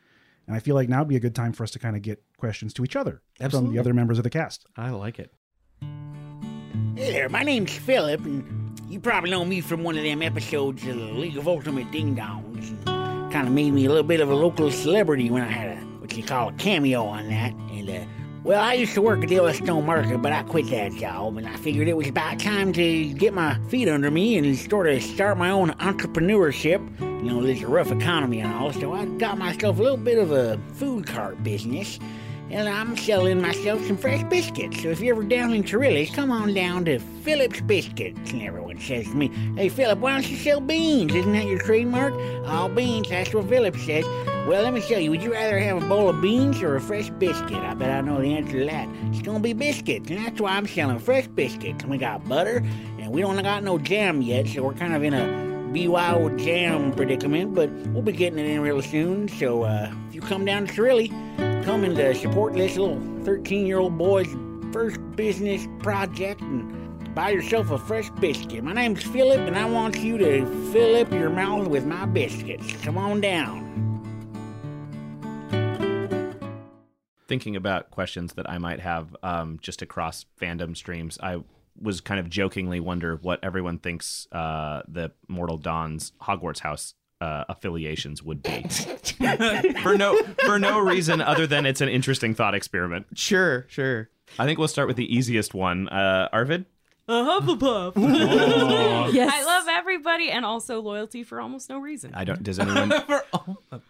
And 0.48 0.56
I 0.56 0.60
feel 0.60 0.76
like 0.76 0.89
now 0.89 1.00
would 1.00 1.08
be 1.08 1.16
a 1.16 1.22
good 1.22 1.36
time 1.36 1.54
for 1.54 1.64
us 1.64 1.72
to 1.72 1.80
kind 1.80 1.96
of 1.96 2.02
get 2.02 2.22
questions 2.38 2.74
to 2.76 2.84
each 2.84 2.96
other 2.96 3.22
from 3.38 3.46
Absolutely. 3.46 3.74
the 3.74 3.80
other 3.80 3.94
members 3.94 4.18
of 4.18 4.24
the 4.24 4.30
cast. 4.30 4.66
I 4.76 4.89
like 4.89 5.20
it. 5.20 5.34
Hey 6.96 7.12
there, 7.12 7.30
my 7.30 7.44
name's 7.44 7.76
Philip, 7.76 8.24
and 8.26 8.80
you 8.89 9.00
probably 9.00 9.32
know 9.32 9.46
me 9.46 9.62
from 9.62 9.84
one 9.84 9.98
of 9.98 10.04
them 10.04 10.22
episodes 10.22 10.86
of 10.86 10.96
the 10.96 11.06
League 11.06 11.38
of 11.38 11.48
Ultimate 11.48 11.89
Ding 11.91 12.16
Dongs. 12.16 12.84
Kind 13.32 13.48
of 13.48 13.54
made 13.54 13.72
me 13.72 13.86
a 13.86 13.89
little 13.89 14.04
bit 14.04 14.20
of 14.20 14.30
a 14.30 14.36
local 14.36 14.70
celebrity 14.70 15.30
when 15.30 15.41
I 15.41 15.48
had 15.48 15.78
a 15.78 15.82
what 16.00 16.16
you 16.16 16.24
call 16.24 16.50
a 16.50 16.54
cameo 16.54 17.06
on 17.06 17.30
that. 17.30 17.54
And 17.72 17.89
uh, 17.89 18.06
well, 18.44 18.62
I 18.62 18.74
used 18.74 18.94
to 18.96 19.02
work 19.02 19.24
at 19.24 19.30
the 19.30 19.36
Yellowstone 19.36 19.86
Market, 19.86 20.22
but 20.22 20.34
I 20.34 20.44
quit 20.44 20.70
that 20.72 20.91
job, 20.94 21.38
and 21.38 21.48
I 21.48 21.56
figured 21.56 21.88
it 21.88 21.96
was 21.96 22.10
about 22.10 22.39
time 22.39 22.74
to 22.74 23.14
get 23.14 23.34
my 23.34 23.58
feet 23.70 23.88
under 23.88 24.12
me 24.12 24.38
and 24.38 24.58
sort 24.58 24.89
of 24.89 25.02
start 25.02 25.38
my 25.38 25.50
own 25.50 25.72
entrepreneurship. 25.74 27.00
You 27.00 27.32
know, 27.32 27.41
there's 27.41 27.62
a 27.62 27.68
rough 27.68 27.91
economy 27.91 28.41
and 28.41 28.54
all, 28.54 28.74
so 28.74 28.91
I 28.91 29.06
got 29.06 29.38
myself 29.38 29.80
a 29.80 29.82
little 29.82 29.98
bit 29.98 30.18
of 30.18 30.32
a 30.32 30.60
food 30.74 31.08
cart 31.08 31.41
business 31.41 32.00
and 32.54 32.70
I'm 32.70 32.95
selling 32.95 33.41
myself 33.41 33.84
some 33.88 33.97
fresh 33.97 34.24
biscuits. 34.26 34.84
So 34.84 34.89
if 34.89 35.01
you're 35.01 35.16
ever 35.16 35.26
down 35.26 35.54
in 35.54 35.64
Torillis, 35.64 36.14
come 36.14 36.32
on 36.32 36.54
down 36.54 36.86
to 36.86 36.99
Philip's 36.99 37.62
Biscuits. 37.62 38.32
And 38.32 38.43
everyone 38.43 38.80
says 38.80 39.06
to 39.08 39.16
me, 39.16 39.30
Hey, 39.56 39.70
Philip, 39.70 39.97
why 39.97 40.14
don't 40.14 40.30
you 40.30 40.38
sell 40.38 40.62
beans? 40.62 41.16
Isn't 41.16 41.34
that 41.34 41.45
your 41.45 41.58
trademark? 41.58 42.14
All 42.45 42.70
beans, 42.70 43.10
that's 43.10 43.34
what 43.34 43.49
Philip 43.49 43.76
says. 43.78 44.06
Well, 44.47 44.62
let 44.62 44.72
me 44.72 44.82
tell 44.82 44.99
you, 44.99 45.10
would 45.10 45.24
you 45.24 45.32
rather 45.34 45.58
have 45.58 45.82
a 45.82 45.88
bowl 45.88 46.10
of 46.10 46.22
beans 46.22 46.62
or 46.62 46.76
a 46.76 46.82
fresh 46.82 47.10
biscuit? 47.10 47.58
I 47.58 47.74
bet 47.74 47.89
I 47.89 48.01
know 48.01 48.22
the 48.22 48.36
answer 48.36 48.60
to 48.60 48.66
that. 48.66 48.88
It's 49.06 49.24
gonna 49.24 49.39
be 49.39 49.54
biscuits, 49.54 50.12
and 50.12 50.24
that's 50.24 50.39
why 50.39 50.51
I'm 50.51 50.68
selling 50.68 50.99
fresh 50.99 51.26
biscuits. 51.28 51.82
And 51.82 51.89
we 51.89 51.97
got 51.97 52.28
butter, 52.30 52.58
and 52.99 53.12
we 53.12 53.22
don't 53.22 53.41
got 53.41 53.64
no 53.64 53.80
jam 53.80 54.22
yet, 54.22 54.47
so 54.47 54.62
we're 54.62 54.74
kind 54.74 54.93
of 54.93 55.01
in 55.01 55.16
a 55.16 55.72
BYO 55.74 56.30
jam 56.38 56.91
predicament, 56.91 57.56
but 57.56 57.72
we'll 57.93 58.04
be 58.04 58.12
getting 58.12 58.38
it 58.38 58.45
in 58.45 58.62
real 58.62 58.82
soon. 58.82 59.28
So 59.28 59.64
uh, 59.64 59.91
if 60.10 60.14
you 60.14 60.22
come 60.22 60.45
down 60.45 60.68
to 60.68 60.74
Trilly, 60.74 61.10
and 61.68 61.97
uh, 61.97 62.14
support 62.14 62.53
this 62.53 62.76
little 62.78 63.01
13 63.24 63.66
year 63.66 63.80
old 63.80 63.97
boy's 63.97 64.36
first 64.72 64.99
business 65.16 65.66
project 65.80 66.41
and 66.41 67.16
buy 67.16 67.30
yourself 67.30 67.72
a 67.72 67.78
fresh 67.78 68.09
biscuit. 68.11 68.64
My 68.64 68.74
name's 68.74 69.03
Philip, 69.03 69.39
and 69.39 69.55
I 69.55 69.66
want 69.66 69.97
you 69.99 70.18
to 70.18 70.45
fill 70.72 71.01
up 71.01 71.11
your 71.11 71.30
mouth 71.30 71.68
with 71.68 71.86
my 71.86 72.05
biscuits. 72.05 72.74
Come 72.84 72.97
on 72.97 73.22
down. 73.22 73.74
thinking 77.34 77.55
about 77.55 77.89
questions 77.89 78.34
that 78.34 78.47
I 78.47 78.59
might 78.59 78.80
have 78.80 79.16
um, 79.24 79.57
just 79.59 79.82
across 79.82 80.26
fandom 80.39 80.78
streams, 80.78 81.18
I 81.20 81.38
was 81.82 81.99
kind 81.99 82.20
of 82.20 82.30
jokingly 82.30 82.80
wonder 82.80 83.16
what 83.16 83.39
everyone 83.41 83.80
thinks 83.80 84.28
uh, 84.32 84.84
the 84.88 85.14
Mortal 85.28 85.57
Dawn's 85.57 86.11
Hogwarts 86.22 86.59
house 86.59 86.93
uh, 87.24 87.46
affiliations 87.48 88.22
would 88.22 88.44
be 88.44 88.64
for 89.82 89.98
no 89.98 90.22
for 90.46 90.60
no 90.60 90.80
reason 90.80 91.22
other 91.22 91.48
than 91.48 91.66
it's 91.66 91.80
an 91.82 91.90
interesting 91.90 92.34
thought 92.36 92.54
experiment. 92.54 93.06
Sure, 93.16 93.66
sure. 93.70 94.10
I 94.38 94.46
think 94.46 94.60
we'll 94.60 94.68
start 94.68 94.88
with 94.88 94.98
the 94.98 95.16
easiest 95.16 95.54
one. 95.54 95.88
Uh, 95.90 96.28
Arvid. 96.34 96.66
A 97.08 97.12
Hufflepuff. 97.14 97.94
Yes. 99.14 99.32
I 99.34 99.44
love 99.44 99.66
everybody 99.70 100.32
and 100.32 100.46
also 100.46 100.82
loyalty 100.82 101.24
for 101.24 101.40
almost 101.42 101.70
no 101.70 101.78
reason. 101.78 102.14
I 102.16 102.24
don't. 102.24 102.42
Does 102.42 102.58
anyone 102.60 102.92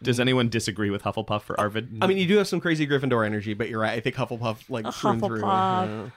does 0.02 0.20
anyone 0.20 0.50
disagree 0.50 0.90
with 0.90 1.04
Hufflepuff 1.04 1.44
for 1.44 1.58
Arvid? 1.60 2.00
I 2.02 2.08
mean, 2.08 2.18
you 2.18 2.26
do 2.28 2.38
have 2.38 2.48
some 2.48 2.60
crazy 2.60 2.86
Gryffindor 2.88 3.26
energy, 3.26 3.54
but 3.54 3.70
you're 3.70 3.80
right. 3.80 3.94
I 3.94 4.00
think 4.00 4.16
Hufflepuff, 4.16 4.70
like 4.70 4.86
A 4.86 4.92
through 4.92 5.12
and 5.12 5.22
through. 5.22 5.42
Hufflepuff. 5.42 5.88
yeah. 5.88 6.10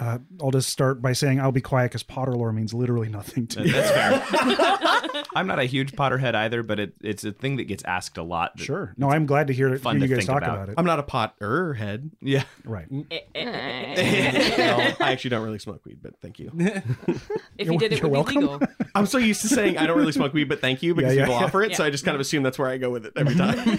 Uh, 0.00 0.18
I'll 0.42 0.50
just 0.50 0.68
start 0.70 1.02
by 1.02 1.12
saying 1.12 1.40
I'll 1.40 1.52
be 1.52 1.60
quiet 1.60 1.90
because 1.90 2.02
Potter 2.02 2.32
lore 2.32 2.52
means 2.52 2.72
literally 2.72 3.08
nothing 3.08 3.46
to 3.48 3.62
me. 3.62 3.70
That's 3.70 3.90
fair. 3.90 5.24
I'm 5.34 5.46
not 5.46 5.58
a 5.58 5.64
huge 5.64 5.92
Potterhead 5.92 6.34
either, 6.34 6.62
but 6.62 6.78
it, 6.78 6.94
it's 7.02 7.24
a 7.24 7.32
thing 7.32 7.56
that 7.56 7.64
gets 7.64 7.82
asked 7.84 8.16
a 8.16 8.22
lot. 8.22 8.58
Sure. 8.60 8.94
No, 8.96 9.10
I'm 9.10 9.26
glad 9.26 9.48
to 9.48 9.52
hear, 9.52 9.76
Fun 9.78 9.96
hear 9.96 10.06
to 10.06 10.10
you 10.10 10.16
guys 10.16 10.26
think 10.26 10.34
talk 10.38 10.42
about. 10.42 10.56
about, 10.56 10.68
it. 10.70 10.74
I'm 10.78 10.84
not 10.84 10.98
a 10.98 11.02
Potter 11.02 11.74
head. 11.74 12.10
Yeah. 12.20 12.44
right. 12.64 12.90
Mm. 12.90 13.06
Eh, 13.10 13.20
eh, 13.34 13.42
eh. 14.56 14.76
Well, 14.76 14.96
I 15.00 15.12
actually 15.12 15.30
don't 15.30 15.44
really 15.44 15.58
smoke 15.58 15.84
weed, 15.84 15.98
but 16.02 16.20
thank 16.20 16.38
you. 16.38 16.52
If 17.58 17.68
you 17.68 17.76
did, 17.76 17.92
it 17.92 17.98
You're 18.00 18.08
would 18.08 18.26
be 18.26 18.36
legal. 18.36 18.60
I'm 18.94 19.06
so 19.06 19.18
used 19.18 19.40
to 19.42 19.48
saying 19.48 19.78
I 19.78 19.86
don't 19.86 19.98
really 19.98 20.12
smoke 20.12 20.32
weed, 20.32 20.44
but 20.44 20.60
thank 20.60 20.80
you 20.80 20.94
because 20.94 21.14
Yeah, 21.14 21.22
yeah, 21.22 21.26
people 21.26 21.40
yeah. 21.40 21.46
offer 21.46 21.62
it. 21.62 21.74
So 21.74 21.82
I 21.82 21.90
just 21.90 22.04
kind 22.04 22.14
of 22.14 22.20
assume 22.20 22.44
that's 22.44 22.56
where 22.56 22.68
I 22.68 22.78
go 22.78 22.88
with 22.90 23.04
it 23.06 23.14
every 23.16 23.34
time. 23.34 23.78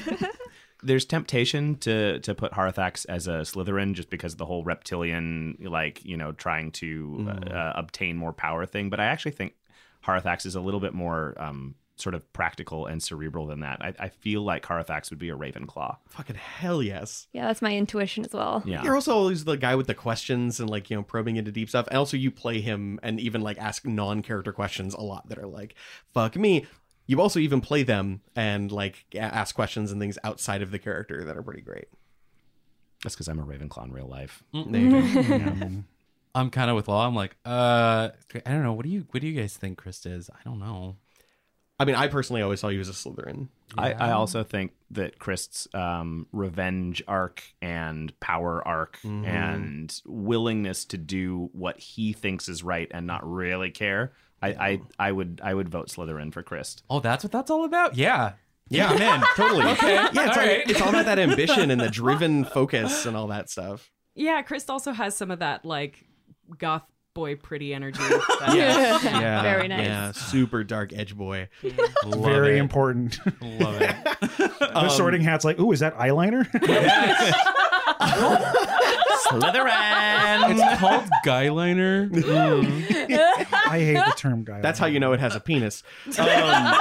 There's 0.81 1.05
temptation 1.05 1.75
to 1.77 2.19
to 2.19 2.35
put 2.35 2.53
Harathax 2.53 3.05
as 3.07 3.27
a 3.27 3.41
Slytherin 3.41 3.93
just 3.93 4.09
because 4.09 4.33
of 4.33 4.37
the 4.37 4.45
whole 4.45 4.63
reptilian, 4.63 5.57
like 5.61 6.03
you 6.05 6.17
know, 6.17 6.31
trying 6.31 6.71
to 6.73 7.27
uh, 7.27 7.53
uh, 7.53 7.73
obtain 7.75 8.17
more 8.17 8.33
power 8.33 8.65
thing. 8.65 8.89
But 8.89 8.99
I 8.99 9.05
actually 9.05 9.31
think 9.33 9.55
Harathax 10.05 10.45
is 10.45 10.55
a 10.55 10.61
little 10.61 10.79
bit 10.79 10.93
more 10.93 11.35
um, 11.37 11.75
sort 11.99 12.15
of 12.15 12.31
practical 12.33 12.85
and 12.85 13.03
cerebral 13.03 13.45
than 13.45 13.59
that. 13.59 13.79
I, 13.81 13.93
I 13.99 14.09
feel 14.09 14.41
like 14.41 14.65
Harathax 14.65 15.09
would 15.09 15.19
be 15.19 15.29
a 15.29 15.35
Ravenclaw. 15.35 15.97
Fucking 16.07 16.37
hell 16.37 16.81
yes. 16.81 17.27
Yeah, 17.33 17.47
that's 17.47 17.61
my 17.61 17.75
intuition 17.75 18.25
as 18.25 18.31
well. 18.31 18.63
Yeah. 18.65 18.83
You're 18.83 18.95
also 18.95 19.13
always 19.13 19.43
the 19.43 19.57
guy 19.57 19.75
with 19.75 19.87
the 19.87 19.93
questions 19.93 20.59
and 20.59 20.69
like, 20.69 20.89
you 20.89 20.95
know, 20.95 21.03
probing 21.03 21.35
into 21.35 21.51
deep 21.51 21.69
stuff. 21.69 21.87
And 21.87 21.97
also 21.97 22.15
you 22.15 22.31
play 22.31 22.61
him 22.61 22.99
and 23.03 23.19
even 23.19 23.41
like 23.41 23.57
ask 23.57 23.85
non-character 23.85 24.53
questions 24.53 24.93
a 24.93 25.01
lot 25.01 25.27
that 25.29 25.37
are 25.37 25.47
like, 25.47 25.75
fuck 26.13 26.37
me. 26.37 26.65
You 27.09 27.19
also 27.21 27.39
even 27.39 27.59
play 27.59 27.81
them 27.81 28.21
and 28.35 28.71
like 28.71 29.03
ask 29.15 29.55
questions 29.55 29.91
and 29.91 29.99
things 29.99 30.19
outside 30.23 30.61
of 30.61 30.69
the 30.69 30.77
character 30.77 31.23
that 31.25 31.35
are 31.35 31.41
pretty 31.41 31.61
great. 31.61 31.87
That's 33.03 33.15
because 33.15 33.27
I'm 33.27 33.39
a 33.39 33.43
Ravenclaw 33.43 33.85
in 33.85 33.91
real 33.91 34.07
life. 34.07 34.43
There 34.53 34.79
you 34.79 34.91
go. 34.91 35.21
Yeah. 35.37 35.69
I'm 36.35 36.51
kind 36.51 36.69
of 36.69 36.75
with 36.75 36.87
Law. 36.87 37.07
I'm 37.07 37.15
like, 37.15 37.35
uh, 37.43 38.09
I 38.45 38.51
don't 38.51 38.61
know. 38.61 38.73
What 38.73 38.83
do 38.85 38.91
you 38.91 39.07
What 39.09 39.21
do 39.21 39.27
you 39.27 39.41
guys 39.41 39.57
think 39.57 39.79
Chris 39.79 40.05
is? 40.05 40.29
I 40.29 40.37
don't 40.45 40.59
know. 40.59 40.97
I 41.79 41.85
mean, 41.85 41.95
I 41.95 42.07
personally 42.09 42.43
always 42.43 42.59
saw 42.59 42.67
you 42.67 42.79
as 42.81 42.89
a 42.89 42.91
Slytherin. 42.91 43.47
I, 43.75 43.93
I 43.93 44.11
also 44.11 44.43
think 44.43 44.73
that 44.91 45.17
Chris's 45.17 45.67
um, 45.73 46.27
revenge 46.31 47.01
arc 47.07 47.41
and 47.61 48.17
power 48.19 48.61
arc 48.67 48.99
Mhm. 49.03 49.25
and 49.25 50.01
willingness 50.05 50.85
to 50.85 50.97
do 50.97 51.49
what 51.53 51.79
he 51.79 52.13
thinks 52.13 52.47
is 52.49 52.63
right 52.63 52.87
and 52.91 53.07
not 53.07 53.27
really 53.27 53.71
care. 53.71 54.11
I, 54.41 54.49
I, 54.49 54.81
I 54.97 55.11
would 55.11 55.41
I 55.43 55.53
would 55.53 55.69
vote 55.69 55.89
Slytherin 55.89 56.31
for 56.33 56.43
Chris. 56.43 56.77
Oh, 56.89 56.99
that's 56.99 57.23
what 57.23 57.31
that's 57.31 57.51
all 57.51 57.65
about. 57.65 57.95
Yeah. 57.95 58.33
Yeah, 58.69 58.89
I'm 58.89 59.01
in. 59.01 59.23
totally. 59.35 59.65
Okay. 59.71 59.95
Yeah, 59.95 60.07
it's, 60.09 60.17
All 60.17 60.29
all, 60.29 60.35
right. 60.35 60.69
it's 60.69 60.79
all 60.81 60.89
about 60.89 61.05
that 61.05 61.17
ambition 61.19 61.71
and 61.71 61.81
the 61.81 61.89
driven 61.89 62.45
focus 62.53 63.05
and 63.07 63.17
all 63.17 63.27
that 63.27 63.49
stuff. 63.49 63.89
Yeah, 64.15 64.41
Chris 64.43 64.69
also 64.69 64.91
has 64.91 65.17
some 65.17 65.31
of 65.31 65.39
that 65.39 65.65
like 65.65 66.05
goth 66.57 66.83
boy 67.15 67.35
pretty 67.35 67.73
energy. 67.73 67.97
that- 68.07 68.51
Yes. 68.53 69.03
yeah. 69.03 69.41
Very 69.41 69.67
nice. 69.67 69.85
Yeah, 69.87 70.11
super 70.11 70.63
dark 70.63 70.93
edge 70.93 71.17
boy. 71.17 71.49
Love 72.05 72.23
Very 72.23 72.57
it. 72.57 72.61
important. 72.61 73.17
Love 73.41 73.81
it. 73.81 73.95
the 74.37 74.71
Um, 74.77 74.89
sorting 74.91 75.21
hat's 75.21 75.43
like, 75.43 75.59
ooh, 75.59 75.71
is 75.71 75.79
that 75.79 75.97
eyeliner? 75.97 76.45
Slytherin. 79.29 80.51
It's 80.57 80.79
called 80.79 81.03
Guyliner. 81.25 82.09
I 83.69 83.79
hate 83.79 83.93
the 84.05 84.13
term 84.15 84.43
guy. 84.43 84.61
That's 84.61 84.79
how 84.79 84.85
you 84.85 84.99
know 84.99 85.13
it 85.13 85.19
has 85.19 85.35
a 85.35 85.39
penis. 85.39 85.83
Um, 86.19 86.75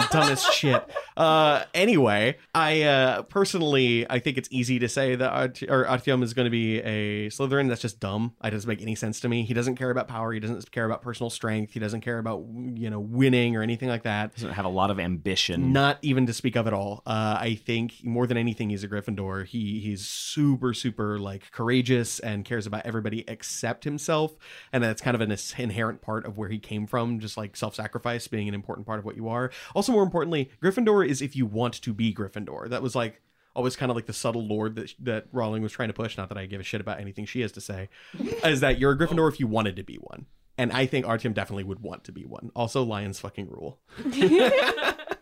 dumb 0.10 0.30
as 0.30 0.42
shit. 0.42 0.84
Uh, 1.16 1.64
anyway, 1.72 2.36
I 2.54 2.82
uh, 2.82 3.22
personally, 3.22 4.06
I 4.08 4.18
think 4.18 4.38
it's 4.38 4.48
easy 4.50 4.78
to 4.78 4.88
say 4.88 5.14
that 5.14 5.30
Art- 5.30 5.62
or 5.62 5.84
Artyom 5.84 6.22
is 6.22 6.34
going 6.34 6.46
to 6.46 6.50
be 6.50 6.78
a 6.80 7.28
Slytherin. 7.28 7.68
That's 7.68 7.80
just 7.80 8.00
dumb. 8.00 8.34
It 8.42 8.50
doesn't 8.50 8.68
make 8.68 8.82
any 8.82 8.94
sense 8.94 9.20
to 9.20 9.28
me. 9.28 9.44
He 9.44 9.54
doesn't 9.54 9.76
care 9.76 9.90
about 9.90 10.08
power. 10.08 10.32
He 10.32 10.40
doesn't 10.40 10.70
care 10.72 10.86
about 10.86 11.02
personal 11.02 11.30
strength. 11.30 11.72
He 11.72 11.80
doesn't 11.80 12.00
care 12.00 12.18
about 12.18 12.44
you 12.74 12.90
know 12.90 13.00
winning 13.00 13.56
or 13.56 13.62
anything 13.62 13.88
like 13.88 14.02
that. 14.04 14.34
Doesn't 14.34 14.52
have 14.52 14.64
a 14.64 14.70
lot 14.70 14.90
of 14.90 14.98
ambition. 14.98 15.72
Not 15.72 15.98
even 16.02 16.26
to 16.26 16.32
speak 16.32 16.56
of 16.56 16.66
at 16.66 16.72
all. 16.72 17.02
Uh, 17.06 17.36
I 17.38 17.54
think 17.54 18.04
more 18.04 18.26
than 18.26 18.36
anything, 18.36 18.70
he's 18.70 18.84
a 18.84 18.88
Gryffindor. 18.88 19.46
He 19.46 19.80
he's 19.80 20.06
super 20.06 20.74
super 20.74 21.18
like 21.18 21.50
courageous 21.52 22.18
and 22.20 22.44
cares 22.44 22.66
about 22.66 22.86
everybody 22.86 23.24
except 23.28 23.84
himself, 23.84 24.34
and 24.72 24.82
that's 24.82 25.00
kind 25.00 25.14
of 25.14 25.20
an 25.20 25.36
inherent 25.58 26.00
part 26.02 26.23
of 26.24 26.36
where 26.36 26.48
he 26.48 26.58
came 26.58 26.86
from. 26.86 27.20
Just 27.20 27.36
like 27.36 27.56
self 27.56 27.74
sacrifice 27.74 28.28
being 28.28 28.48
an 28.48 28.54
important 28.54 28.86
part 28.86 28.98
of 28.98 29.04
what 29.04 29.16
you 29.16 29.28
are. 29.28 29.50
Also, 29.74 29.92
more 29.92 30.02
importantly, 30.02 30.50
Gryffindor 30.62 31.06
is 31.06 31.22
if 31.22 31.36
you 31.36 31.46
want 31.46 31.74
to 31.82 31.92
be 31.92 32.12
Gryffindor. 32.14 32.68
That 32.68 32.82
was 32.82 32.94
like 32.94 33.20
always 33.54 33.76
kind 33.76 33.90
of 33.90 33.96
like 33.96 34.06
the 34.06 34.12
subtle 34.12 34.44
lord 34.44 34.74
that 34.76 34.94
that 35.00 35.26
Rowling 35.32 35.62
was 35.62 35.72
trying 35.72 35.88
to 35.88 35.94
push. 35.94 36.16
Not 36.16 36.28
that 36.28 36.38
I 36.38 36.46
give 36.46 36.60
a 36.60 36.64
shit 36.64 36.80
about 36.80 37.00
anything 37.00 37.24
she 37.24 37.40
has 37.40 37.52
to 37.52 37.60
say, 37.60 37.88
is 38.44 38.60
that 38.60 38.78
you're 38.78 38.92
a 38.92 38.98
Gryffindor 38.98 39.30
if 39.30 39.40
you 39.40 39.46
wanted 39.46 39.76
to 39.76 39.82
be 39.82 39.96
one. 39.96 40.26
And 40.56 40.72
I 40.72 40.86
think 40.86 41.04
Artyom 41.04 41.34
definitely 41.34 41.64
would 41.64 41.80
want 41.80 42.04
to 42.04 42.12
be 42.12 42.24
one. 42.24 42.52
Also, 42.54 42.84
lions 42.84 43.18
fucking 43.18 43.50
rule. 43.50 43.80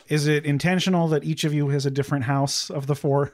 Is 0.07 0.27
it 0.27 0.45
intentional 0.45 1.07
that 1.07 1.23
each 1.23 1.43
of 1.43 1.53
you 1.53 1.69
has 1.69 1.85
a 1.85 1.91
different 1.91 2.25
house 2.25 2.69
of 2.69 2.87
the 2.87 2.95
four? 2.95 3.33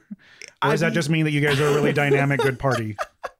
Or 0.62 0.70
does 0.70 0.82
I 0.82 0.88
that 0.88 0.94
just 0.94 1.10
mean 1.10 1.24
that 1.24 1.32
you 1.32 1.40
guys 1.40 1.60
are 1.60 1.66
a 1.66 1.74
really 1.74 1.92
dynamic, 1.92 2.40
good 2.40 2.58
party? 2.58 2.96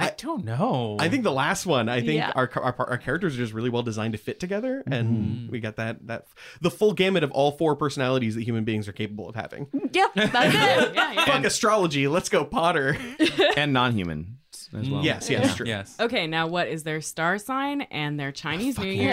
I 0.00 0.14
don't 0.16 0.44
know. 0.44 0.96
I 0.98 1.08
think 1.08 1.24
the 1.24 1.32
last 1.32 1.66
one. 1.66 1.88
I 1.88 2.00
think 2.00 2.14
Yeah. 2.14 2.32
our, 2.34 2.50
our 2.54 2.74
our 2.90 2.98
characters 2.98 3.34
are 3.34 3.38
just 3.38 3.52
really 3.52 3.70
well 3.70 3.82
designed 3.82 4.12
to 4.12 4.18
fit 4.18 4.40
together, 4.40 4.82
and 4.86 5.08
mm-hmm. 5.08 5.52
we 5.52 5.60
got 5.60 5.76
that 5.76 6.06
that 6.06 6.26
the 6.60 6.70
full 6.70 6.92
gamut 6.92 7.22
of 7.22 7.30
all 7.32 7.52
four 7.52 7.76
personalities 7.76 8.34
that 8.34 8.42
human 8.42 8.64
beings 8.64 8.88
are 8.88 8.92
capable 8.92 9.28
of 9.28 9.34
having. 9.34 9.66
Yep, 9.92 10.14
that's 10.14 10.54
it. 10.54 10.94
yeah, 10.94 11.12
yeah. 11.12 11.24
Fuck 11.24 11.44
astrology. 11.44 12.06
Let's 12.06 12.28
go, 12.28 12.44
Potter. 12.44 12.96
and 13.56 13.72
non-human 13.72 14.38
as 14.72 14.88
well. 14.88 15.00
Mm, 15.00 15.04
yes, 15.04 15.28
yes, 15.28 15.56
true. 15.56 15.66
Yes. 15.66 15.96
Okay, 15.98 16.28
now 16.28 16.46
what 16.46 16.68
is 16.68 16.84
their 16.84 17.00
star 17.00 17.38
sign 17.38 17.82
and 17.82 18.18
their 18.18 18.30
Chinese 18.30 18.78
New 18.78 18.88
Year? 18.90 19.12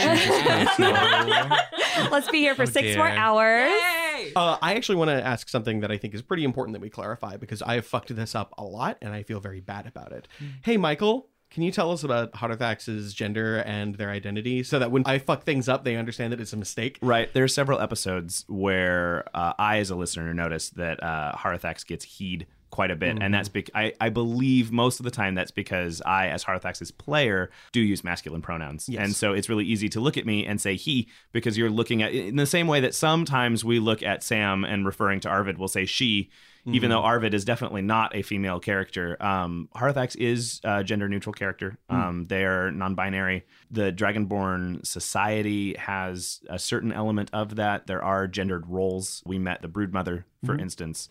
Let's 2.12 2.30
be 2.30 2.40
here 2.40 2.54
for 2.54 2.64
Oh, 2.64 2.66
six 2.66 2.96
more 2.96 3.08
hours. 3.10 3.72
Yay! 3.72 3.97
Uh, 4.36 4.58
I 4.62 4.76
actually 4.76 4.96
want 4.96 5.10
to 5.10 5.26
ask 5.26 5.50
something 5.50 5.82
that 5.82 5.92
I 5.92 5.98
think 5.98 6.14
is 6.14 6.22
pretty 6.22 6.44
important 6.44 6.74
that 6.74 6.82
we 6.82 6.90
clarify 6.90 7.38
because 7.38 7.62
I 7.62 7.76
have 7.76 7.86
fucked 7.86 8.16
this 8.16 8.36
up 8.36 8.54
a 8.58 8.64
lot 8.64 8.98
and 9.02 9.14
I 9.14 9.24
feel 9.24 9.40
very 9.40 9.62
bad 9.62 9.88
about 9.88 10.12
it. 10.12 10.28
Hey, 10.64 10.78
Michael, 10.78 11.30
can 11.50 11.64
you 11.64 11.72
tell 11.72 11.92
us 11.92 12.04
about 12.04 12.34
Harathax's 12.34 13.14
gender 13.14 13.58
and 13.60 13.96
their 13.96 14.12
identity 14.12 14.64
so 14.64 14.80
that 14.80 14.92
when 14.92 15.04
I 15.06 15.18
fuck 15.18 15.44
things 15.44 15.70
up, 15.70 15.84
they 15.84 15.96
understand 15.96 16.34
that 16.34 16.42
it's 16.42 16.54
a 16.54 16.58
mistake? 16.58 17.00
Right. 17.02 17.32
There 17.34 17.44
are 17.44 17.48
several 17.48 17.80
episodes 17.80 18.46
where 18.48 19.24
uh, 19.34 19.54
I, 19.58 19.78
as 19.78 19.90
a 19.90 19.96
listener, 19.96 20.34
noticed 20.34 20.76
that 20.76 21.02
uh, 21.02 21.34
Harathax 21.34 21.86
gets 21.86 22.04
heed 22.06 22.48
quite 22.70 22.92
a 22.92 22.96
bit, 22.96 23.18
and 23.22 23.34
that's 23.34 23.50
because 23.50 23.72
I, 23.76 23.94
I 24.02 24.10
believe 24.10 24.72
most 24.72 25.00
of 25.00 25.04
the 25.04 25.12
time 25.12 25.36
that's 25.36 25.52
because 25.52 26.02
I, 26.06 26.28
as 26.28 26.44
Harathax's 26.44 26.92
player, 26.92 27.50
do 27.72 27.80
use 27.80 28.04
masculine 28.04 28.42
pronouns, 28.42 28.90
Yes. 28.90 29.04
and 29.04 29.16
so 29.16 29.34
it's 29.34 29.50
really 29.50 29.66
easy 29.66 29.90
to 29.90 30.00
look 30.00 30.18
at 30.18 30.26
me 30.26 30.46
and 30.46 30.60
say 30.60 30.76
he 30.76 31.08
because 31.32 31.58
you're 31.58 31.70
looking 31.70 32.04
at 32.04 32.14
in 32.14 32.36
the 32.36 32.46
same 32.46 32.68
way 32.68 32.80
that 32.82 32.94
sometimes 32.94 33.64
we 33.64 33.80
look 33.80 34.04
at 34.04 34.22
Sam 34.24 34.64
and 34.66 34.86
referring 34.86 35.20
to 35.22 35.30
Arvid, 35.30 35.58
we'll 35.58 35.68
say 35.68 35.86
she. 35.86 36.30
Even 36.70 36.90
though 36.90 37.00
Arvid 37.02 37.34
is 37.34 37.46
definitely 37.46 37.82
not 37.82 38.14
a 38.14 38.22
female 38.22 38.60
character, 38.60 39.16
um, 39.24 39.70
Harathax 39.74 40.18
is 40.18 40.60
a 40.66 40.84
gender 40.84 41.08
neutral 41.08 41.32
character. 41.32 41.78
Um, 41.90 42.26
they 42.28 42.44
are 42.44 42.72
non 42.72 42.94
binary. 42.94 43.46
The 43.72 43.94
Dragonborn 43.94 44.86
society 44.86 45.76
has 45.78 46.42
a 46.50 46.60
certain 46.60 46.92
element 46.92 47.30
of 47.32 47.56
that. 47.56 47.88
There 47.88 48.04
are 48.04 48.28
gendered 48.28 48.68
roles. 48.68 49.24
We 49.26 49.40
met 49.40 49.62
the 49.62 49.70
Broodmother, 49.70 50.26
for 50.46 50.58
instance. 50.58 51.08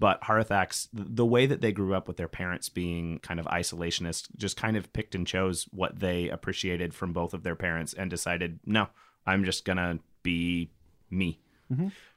But 0.00 0.22
Harathax, 0.22 0.88
th- 0.94 1.08
the 1.10 1.26
way 1.26 1.46
that 1.46 1.60
they 1.60 1.72
grew 1.72 1.94
up 1.94 2.06
with 2.06 2.16
their 2.16 2.28
parents 2.28 2.68
being 2.68 3.18
kind 3.18 3.40
of 3.40 3.46
isolationist, 3.46 4.28
just 4.36 4.56
kind 4.56 4.76
of 4.76 4.92
picked 4.92 5.14
and 5.14 5.26
chose 5.26 5.66
what 5.72 5.98
they 5.98 6.28
appreciated 6.28 6.94
from 6.94 7.12
both 7.12 7.34
of 7.34 7.42
their 7.42 7.56
parents 7.56 7.94
and 7.94 8.08
decided, 8.08 8.60
no, 8.64 8.88
I'm 9.26 9.44
just 9.44 9.64
going 9.64 9.78
to 9.78 9.98
be 10.22 10.70
me. 11.10 11.40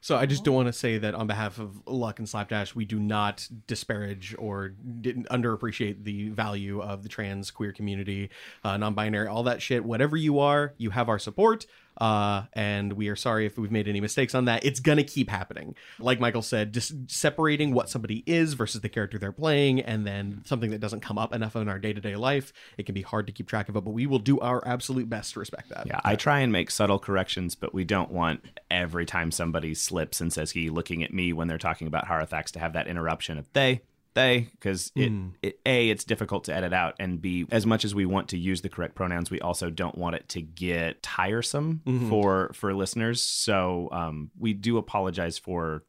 So 0.00 0.16
I 0.16 0.24
just 0.24 0.44
don't 0.44 0.54
want 0.54 0.68
to 0.68 0.72
say 0.72 0.96
that 0.96 1.14
on 1.14 1.26
behalf 1.26 1.58
of 1.58 1.82
LUQ 1.84 2.20
and 2.20 2.26
Slapdash, 2.26 2.74
we 2.74 2.86
do 2.86 2.98
not 2.98 3.46
disparage 3.66 4.34
or 4.38 4.68
didn't 4.68 5.28
underappreciate 5.28 6.04
the 6.04 6.30
value 6.30 6.80
of 6.80 7.02
the 7.02 7.10
trans 7.10 7.50
queer 7.50 7.70
community, 7.70 8.30
uh, 8.64 8.78
non-binary, 8.78 9.28
all 9.28 9.42
that 9.42 9.60
shit. 9.60 9.84
Whatever 9.84 10.16
you 10.16 10.38
are, 10.38 10.72
you 10.78 10.88
have 10.88 11.10
our 11.10 11.18
support. 11.18 11.66
Uh, 11.98 12.44
and 12.54 12.94
we 12.94 13.08
are 13.08 13.16
sorry 13.16 13.46
if 13.46 13.58
we've 13.58 13.70
made 13.70 13.86
any 13.86 14.00
mistakes 14.00 14.34
on 14.34 14.46
that. 14.46 14.64
It's 14.64 14.80
gonna 14.80 15.04
keep 15.04 15.28
happening. 15.28 15.74
Like 15.98 16.20
Michael 16.20 16.42
said, 16.42 16.72
just 16.72 17.10
separating 17.10 17.74
what 17.74 17.88
somebody 17.88 18.22
is 18.26 18.54
versus 18.54 18.80
the 18.80 18.88
character 18.88 19.18
they're 19.18 19.32
playing, 19.32 19.80
and 19.80 20.06
then 20.06 20.42
something 20.44 20.70
that 20.70 20.80
doesn't 20.80 21.00
come 21.00 21.18
up 21.18 21.34
enough 21.34 21.54
in 21.54 21.68
our 21.68 21.78
day-to-day 21.78 22.16
life. 22.16 22.52
It 22.78 22.86
can 22.86 22.94
be 22.94 23.02
hard 23.02 23.26
to 23.26 23.32
keep 23.32 23.48
track 23.48 23.68
of 23.68 23.76
it, 23.76 23.84
but 23.84 23.90
we 23.90 24.06
will 24.06 24.18
do 24.18 24.40
our 24.40 24.66
absolute 24.66 25.08
best 25.08 25.34
to 25.34 25.40
respect 25.40 25.68
that. 25.68 25.86
Yeah, 25.86 26.00
I 26.04 26.16
try 26.16 26.40
and 26.40 26.52
make 26.52 26.70
subtle 26.70 26.98
corrections, 26.98 27.54
but 27.54 27.74
we 27.74 27.84
don't 27.84 28.10
want 28.10 28.44
every 28.70 29.06
time 29.06 29.30
somebody 29.30 29.74
slips 29.74 30.20
and 30.20 30.32
says 30.32 30.52
he 30.52 30.70
looking 30.70 31.02
at 31.02 31.12
me 31.12 31.32
when 31.32 31.48
they're 31.48 31.58
talking 31.58 31.86
about 31.86 32.06
Harathax 32.06 32.46
to 32.52 32.58
have 32.58 32.72
that 32.72 32.86
interruption 32.86 33.38
of 33.38 33.46
they, 33.52 33.82
they, 34.14 34.48
because 34.52 34.92
it, 34.94 35.12
it, 35.42 35.60
A, 35.66 35.88
it's 35.90 36.04
difficult 36.04 36.44
to 36.44 36.54
edit 36.54 36.72
out, 36.72 36.94
and 36.98 37.20
B, 37.20 37.46
as 37.50 37.64
much 37.66 37.84
as 37.84 37.94
we 37.94 38.06
want 38.06 38.28
to 38.28 38.38
use 38.38 38.60
the 38.62 38.68
correct 38.68 38.94
pronouns, 38.94 39.30
we 39.30 39.40
also 39.40 39.70
don't 39.70 39.96
want 39.96 40.16
it 40.16 40.28
to 40.30 40.42
get 40.42 41.02
tiresome 41.02 41.82
for 42.08 42.50
for 42.54 42.74
listeners. 42.74 43.22
So 43.22 43.88
um, 43.92 44.30
we 44.38 44.52
do 44.52 44.76
apologize 44.78 45.38
for 45.38 45.84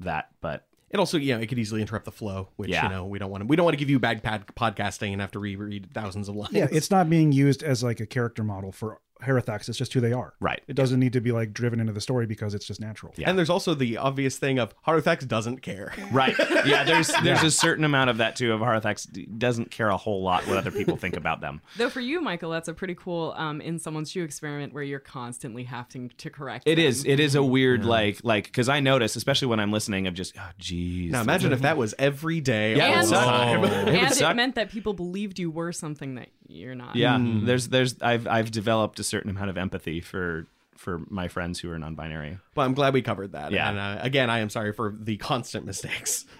that, 0.00 0.28
but 0.40 0.66
It 0.90 0.98
also, 0.98 1.18
yeah, 1.18 1.38
it 1.38 1.46
could 1.48 1.58
easily 1.58 1.80
interrupt 1.80 2.04
the 2.04 2.12
flow, 2.12 2.48
which 2.56 2.70
Yeah. 2.70 2.84
you 2.84 2.88
know 2.90 3.06
we 3.06 3.18
don't 3.18 3.30
want 3.30 3.42
to. 3.42 3.46
We 3.46 3.56
don't 3.56 3.64
want 3.64 3.74
to 3.74 3.78
give 3.78 3.90
you 3.90 3.98
bad 3.98 4.22
pad 4.22 4.46
podcasting 4.54 5.12
and 5.12 5.20
have 5.20 5.32
to 5.32 5.38
reread 5.38 5.92
thousands 5.92 6.28
of 6.28 6.36
lines. 6.36 6.52
Yeah, 6.52 6.68
it's 6.70 6.90
not 6.90 7.10
being 7.10 7.32
used 7.32 7.62
as 7.62 7.82
like 7.82 8.00
a 8.00 8.06
character 8.06 8.44
model 8.44 8.72
for 8.72 9.00
Harathax. 9.22 9.68
It's 9.68 9.78
just 9.78 9.92
who 9.92 10.00
they 10.00 10.12
are. 10.12 10.34
right. 10.40 10.62
It 10.68 10.74
doesn't 10.74 10.98
need 11.00 11.12
to 11.14 11.20
be 11.20 11.32
like 11.32 11.52
driven 11.52 11.80
into 11.80 11.92
the 11.92 12.00
story 12.00 12.26
because 12.26 12.54
it's 12.54 12.66
just 12.66 12.80
natural. 12.80 13.14
Yeah. 13.16 13.28
And 13.30 13.38
there's 13.38 13.50
also 13.50 13.74
the 13.74 13.96
obvious 13.96 14.36
thing 14.38 14.58
of 14.58 14.74
Harathax 14.86 15.26
doesn't 15.26 15.62
care. 15.62 15.92
Right. 16.12 16.34
Yeah, 16.64 16.84
there's 16.84 17.08
there's 17.24 17.42
a 17.42 17.50
certain 17.50 17.84
amount 17.84 18.10
of 18.10 18.18
that 18.18 18.36
too 18.36 18.52
of 18.52 18.60
Harathax 18.60 19.38
doesn't 19.38 19.70
care 19.70 19.88
a 19.88 19.96
whole 19.96 20.22
lot 20.22 20.46
what 20.46 20.56
other 20.56 20.70
people 20.70 20.96
think 20.96 21.16
about 21.16 21.40
them. 21.40 21.60
Though 21.76 21.90
for 21.90 22.00
you, 22.00 22.20
Michael, 22.20 22.50
that's 22.50 22.68
a 22.68 22.74
pretty 22.74 22.94
cool 22.94 23.34
um, 23.36 23.60
in 23.60 23.78
someone's 23.78 24.10
shoe 24.10 24.22
experiment 24.22 24.72
where 24.72 24.82
you're 24.84 25.00
constantly 25.00 25.64
having 25.64 26.10
to 26.18 26.30
correct. 26.30 26.66
It 26.66 26.76
them. 26.76 26.84
is. 26.84 27.04
It 27.04 27.18
is 27.20 27.34
a 27.34 27.42
weird 27.42 27.84
like 27.84 28.20
like 28.22 28.44
because 28.44 28.68
I 28.68 28.80
notice, 28.80 29.16
especially 29.16 29.48
when 29.48 29.60
I'm 29.60 29.72
listening, 29.72 30.06
of 30.06 30.14
just 30.14 30.36
oh 30.38 30.48
geez. 30.58 31.12
Now 31.12 31.20
imagine 31.20 31.52
if 31.52 31.62
that 31.62 31.76
was 31.76 31.94
every 31.98 32.40
day. 32.40 32.76
Yeah, 32.76 32.86
all 32.86 32.92
it 32.92 32.96
the 33.02 33.06
suck. 33.06 33.24
time. 33.24 33.64
It 33.64 33.72
and 33.72 34.20
it 34.20 34.36
meant 34.36 34.54
that 34.54 34.70
people 34.70 34.94
believed 34.94 35.38
you 35.38 35.50
were 35.50 35.72
something 35.72 36.14
that 36.14 36.28
you're 36.48 36.74
not. 36.74 36.96
Yeah, 36.96 37.18
there's 37.20 37.68
there's 37.68 38.00
I've 38.00 38.26
I've 38.26 38.50
developed 38.50 38.98
a 39.00 39.04
certain 39.04 39.30
amount 39.30 39.50
of 39.50 39.56
empathy 39.56 40.00
for 40.00 40.46
for 40.76 41.00
my 41.08 41.28
friends 41.28 41.58
who 41.58 41.70
are 41.70 41.78
non-binary. 41.78 42.38
But 42.54 42.62
I'm 42.62 42.74
glad 42.74 42.94
we 42.94 43.02
covered 43.02 43.32
that. 43.32 43.52
Yeah. 43.52 43.68
And 43.68 43.78
uh, 43.78 43.98
again, 44.00 44.30
I 44.30 44.40
am 44.40 44.50
sorry 44.50 44.72
for 44.72 44.94
the 44.98 45.16
constant 45.16 45.64
mistakes. 45.64 46.24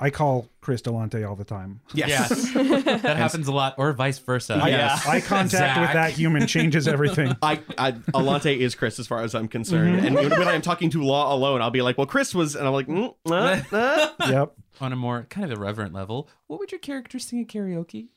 I 0.00 0.10
call 0.10 0.48
Chris 0.60 0.80
Delante 0.82 1.28
all 1.28 1.34
the 1.34 1.44
time. 1.44 1.80
Yes. 1.92 2.28
that 2.54 3.16
happens 3.16 3.48
a 3.48 3.52
lot, 3.52 3.74
or 3.78 3.92
vice 3.92 4.18
versa. 4.20 4.62
Yes. 4.64 5.04
Eye 5.06 5.20
contact 5.20 5.80
with 5.80 5.92
that 5.92 6.12
human 6.12 6.46
changes 6.46 6.86
everything. 6.86 7.36
I, 7.42 7.60
I 7.76 7.92
Alante 7.92 8.56
is 8.56 8.76
Chris 8.76 9.00
as 9.00 9.08
far 9.08 9.22
as 9.22 9.34
I'm 9.34 9.48
concerned, 9.48 10.06
and 10.06 10.14
when 10.14 10.46
I 10.46 10.54
am 10.54 10.62
talking 10.62 10.90
to 10.90 11.02
Law 11.02 11.34
alone, 11.34 11.62
I'll 11.62 11.70
be 11.70 11.82
like, 11.82 11.98
"Well, 11.98 12.06
Chris 12.06 12.32
was," 12.32 12.54
and 12.54 12.64
I'm 12.64 12.72
like, 12.72 12.86
mm, 12.86 13.12
uh, 13.26 13.62
uh. 13.72 14.10
yep. 14.30 14.52
On 14.80 14.92
a 14.92 14.96
more 14.96 15.26
kind 15.28 15.50
of 15.50 15.58
irreverent 15.58 15.92
level, 15.92 16.28
what 16.46 16.60
would 16.60 16.70
your 16.70 16.78
character 16.78 17.18
sing 17.18 17.40
at 17.40 17.48
karaoke? 17.48 18.10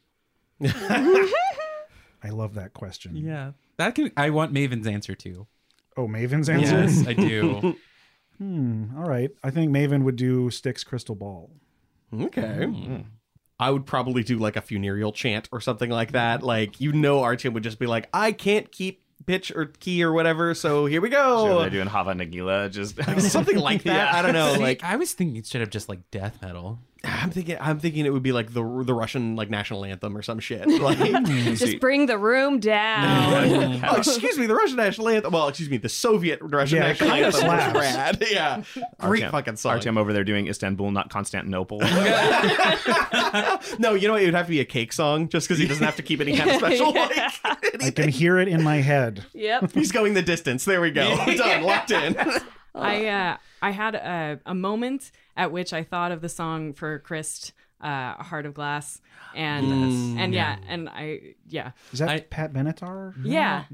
I 2.24 2.30
love 2.30 2.54
that 2.56 2.74
question. 2.74 3.16
Yeah, 3.16 3.52
that 3.78 3.96
can. 3.96 4.12
I 4.16 4.30
want 4.30 4.54
Maven's 4.54 4.88
answer 4.88 5.16
too. 5.16 5.48
Oh, 5.98 6.08
Maven's 6.08 6.50
answer. 6.50 6.82
Yes, 6.82 7.06
I 7.08 7.14
do. 7.14 7.76
Hmm. 8.38 8.86
All 8.98 9.04
right. 9.08 9.30
I 9.44 9.52
think 9.52 9.70
Maven 9.72 10.02
would 10.02 10.16
do 10.16 10.50
Styx 10.50 10.84
Crystal 10.84 11.14
Ball. 11.14 11.52
Okay. 12.12 12.68
I 13.60 13.70
would 13.70 13.86
probably 13.86 14.24
do 14.24 14.40
like 14.40 14.56
a 14.56 14.62
funereal 14.62 15.12
chant 15.12 15.48
or 15.52 15.62
something 15.62 15.92
like 15.92 16.14
that. 16.14 16.42
Like 16.42 16.82
you 16.82 16.92
know, 16.92 17.20
Artyom 17.22 17.54
would 17.54 17.62
just 17.62 17.78
be 17.78 17.86
like, 17.86 18.10
"I 18.12 18.32
can't 18.32 18.72
keep 18.72 19.04
pitch 19.28 19.52
or 19.56 19.66
key 19.68 20.04
or 20.04 20.12
whatever, 20.12 20.56
so 20.56 20.88
here 20.88 21.02
we 21.02 21.12
Sure, 21.12 21.20
go." 21.50 21.60
they're 21.60 21.70
doing 21.70 21.86
Hava 21.86 22.14
Nagila, 22.14 22.72
just 22.72 22.96
something 23.32 23.58
like 23.60 23.84
that. 23.84 24.12
Yeah. 24.12 24.18
I 24.18 24.24
don't 24.24 24.34
know. 24.34 24.56
See, 24.56 24.60
Like 24.60 24.84
I 24.84 24.96
was 24.96 25.14
thinking 25.14 25.36
instead 25.36 25.62
of 25.62 25.70
just 25.70 25.88
like 25.88 26.10
death 26.10 26.42
metal. 26.42 26.80
I'm 27.04 27.32
thinking, 27.32 27.58
I'm 27.60 27.80
thinking 27.80 28.06
it 28.06 28.14
would 28.14 28.22
be 28.22 28.32
like 28.32 28.54
the 28.54 28.62
the 28.84 28.94
Russian 28.94 29.36
like 29.36 29.50
national 29.50 29.84
anthem 29.86 30.16
or 30.16 30.22
some 30.22 30.40
shit. 30.40 30.68
Like, 30.82 30.98
Just 31.56 31.80
bring 31.80 32.06
the 32.06 32.18
room 32.18 32.60
down. 32.60 33.82
oh, 33.88 33.96
excuse 33.98 34.38
me, 34.38 34.46
the 34.46 34.54
Russian 34.56 34.78
national 34.78 35.10
anthem. 35.10 35.32
Well, 35.34 35.48
excuse 35.48 35.70
me, 35.70 35.78
the 35.78 35.90
Soviet 35.90 36.40
Russian 36.42 36.78
Yeah, 36.78 36.88
national 36.90 37.12
anthem 37.12 37.26
was 37.32 37.40
slaps. 37.40 37.80
rad. 37.80 38.24
Yeah, 38.30 38.64
great 39.00 39.24
Artyom- 39.24 39.32
fucking 39.32 39.56
song. 39.58 39.80
Artyom 39.80 39.98
over 39.98 40.14
there 40.14 40.24
doing 40.24 40.48
Istanbul, 40.48 40.92
not 40.92 41.10
Constantinople. 41.10 41.80
no, 43.80 43.94
you 43.96 44.08
know 44.08 44.14
what? 44.14 44.22
It 44.22 44.26
would 44.26 44.34
have 44.36 44.46
to 44.48 44.52
be 44.52 44.60
a 44.60 44.66
cake 44.66 44.94
song 44.94 45.28
just 45.30 45.48
because 45.48 45.60
he 45.60 45.68
doesn't 45.68 45.84
have 45.86 45.96
to 45.98 46.04
keep 46.04 46.22
any 46.22 46.36
kind 46.36 46.50
of 46.52 46.58
special. 46.58 46.94
Yeah. 46.94 47.32
Like, 47.44 47.84
I 47.84 47.92
can 47.92 48.10
hear 48.10 48.38
it 48.40 48.48
in 48.48 48.64
my 48.64 48.78
head. 48.78 49.26
Yep. 49.34 49.72
he's 49.74 49.92
going 49.92 50.14
the 50.14 50.22
distance. 50.22 50.66
There 50.66 50.82
we 50.82 50.92
go. 50.92 51.16
Done. 51.26 51.64
Locked 51.64 51.92
in. 51.92 52.16
I 52.76 53.06
uh, 53.08 53.38
I 53.62 53.72
had 53.72 53.96
a, 53.96 54.40
a 54.46 54.56
moment 54.56 55.12
at 55.38 55.52
which 55.52 55.74
I 55.74 55.84
thought 55.84 56.12
of 56.12 56.22
the 56.22 56.30
song 56.30 56.74
for 56.74 57.00
Chris, 57.00 57.52
uh, 57.82 58.16
"Heart 58.16 58.46
of 58.48 58.54
Glass," 58.54 59.02
and 59.36 59.66
Mm, 59.68 60.18
and 60.18 60.34
yeah. 60.34 60.58
yeah. 60.60 60.66
and 60.74 60.90
I 60.90 61.20
yeah 61.48 61.72
Is 61.94 62.00
that 62.00 62.30
Pat 62.30 62.54
Benatar? 62.54 63.14
yeah. 63.24 63.66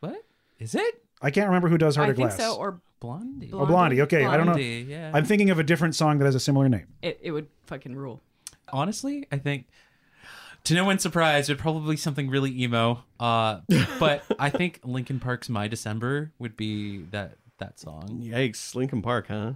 What 0.00 0.24
is 0.58 0.74
it? 0.74 1.02
I 1.22 1.30
can't 1.30 1.46
remember 1.48 1.68
who 1.68 1.78
does 1.78 1.96
Heart 1.96 2.08
I 2.08 2.10
of 2.10 2.16
think 2.16 2.28
Glass. 2.30 2.40
so, 2.40 2.56
or 2.56 2.80
Blondie. 3.00 3.50
oh, 3.52 3.66
Blondie. 3.66 4.02
Okay, 4.02 4.24
I 4.24 4.36
don't 4.36 4.46
know. 4.46 4.56
Yeah. 4.56 5.10
I'm 5.14 5.24
thinking 5.24 5.50
of 5.50 5.58
a 5.58 5.62
different 5.62 5.94
song 5.94 6.18
that 6.18 6.24
has 6.24 6.34
a 6.34 6.40
similar 6.40 6.68
name. 6.68 6.86
it, 7.02 7.18
it 7.22 7.30
would 7.30 7.46
fucking 7.66 7.94
rule. 7.94 8.20
Honestly, 8.72 9.26
I 9.30 9.36
think 9.38 9.66
to 10.64 10.74
no 10.74 10.84
one's 10.84 11.02
surprise, 11.02 11.48
it'd 11.48 11.60
probably 11.60 11.92
be 11.92 11.96
something 11.96 12.28
really 12.28 12.50
emo. 12.62 13.04
Uh, 13.20 13.60
but 14.00 14.24
I 14.38 14.50
think 14.50 14.80
Linkin 14.82 15.20
Park's 15.20 15.48
"My 15.48 15.68
December" 15.68 16.32
would 16.38 16.56
be 16.56 17.02
that 17.12 17.36
that 17.58 17.78
song. 17.78 18.20
Yikes, 18.22 18.74
Linkin 18.74 19.02
Park, 19.02 19.26
huh? 19.28 19.52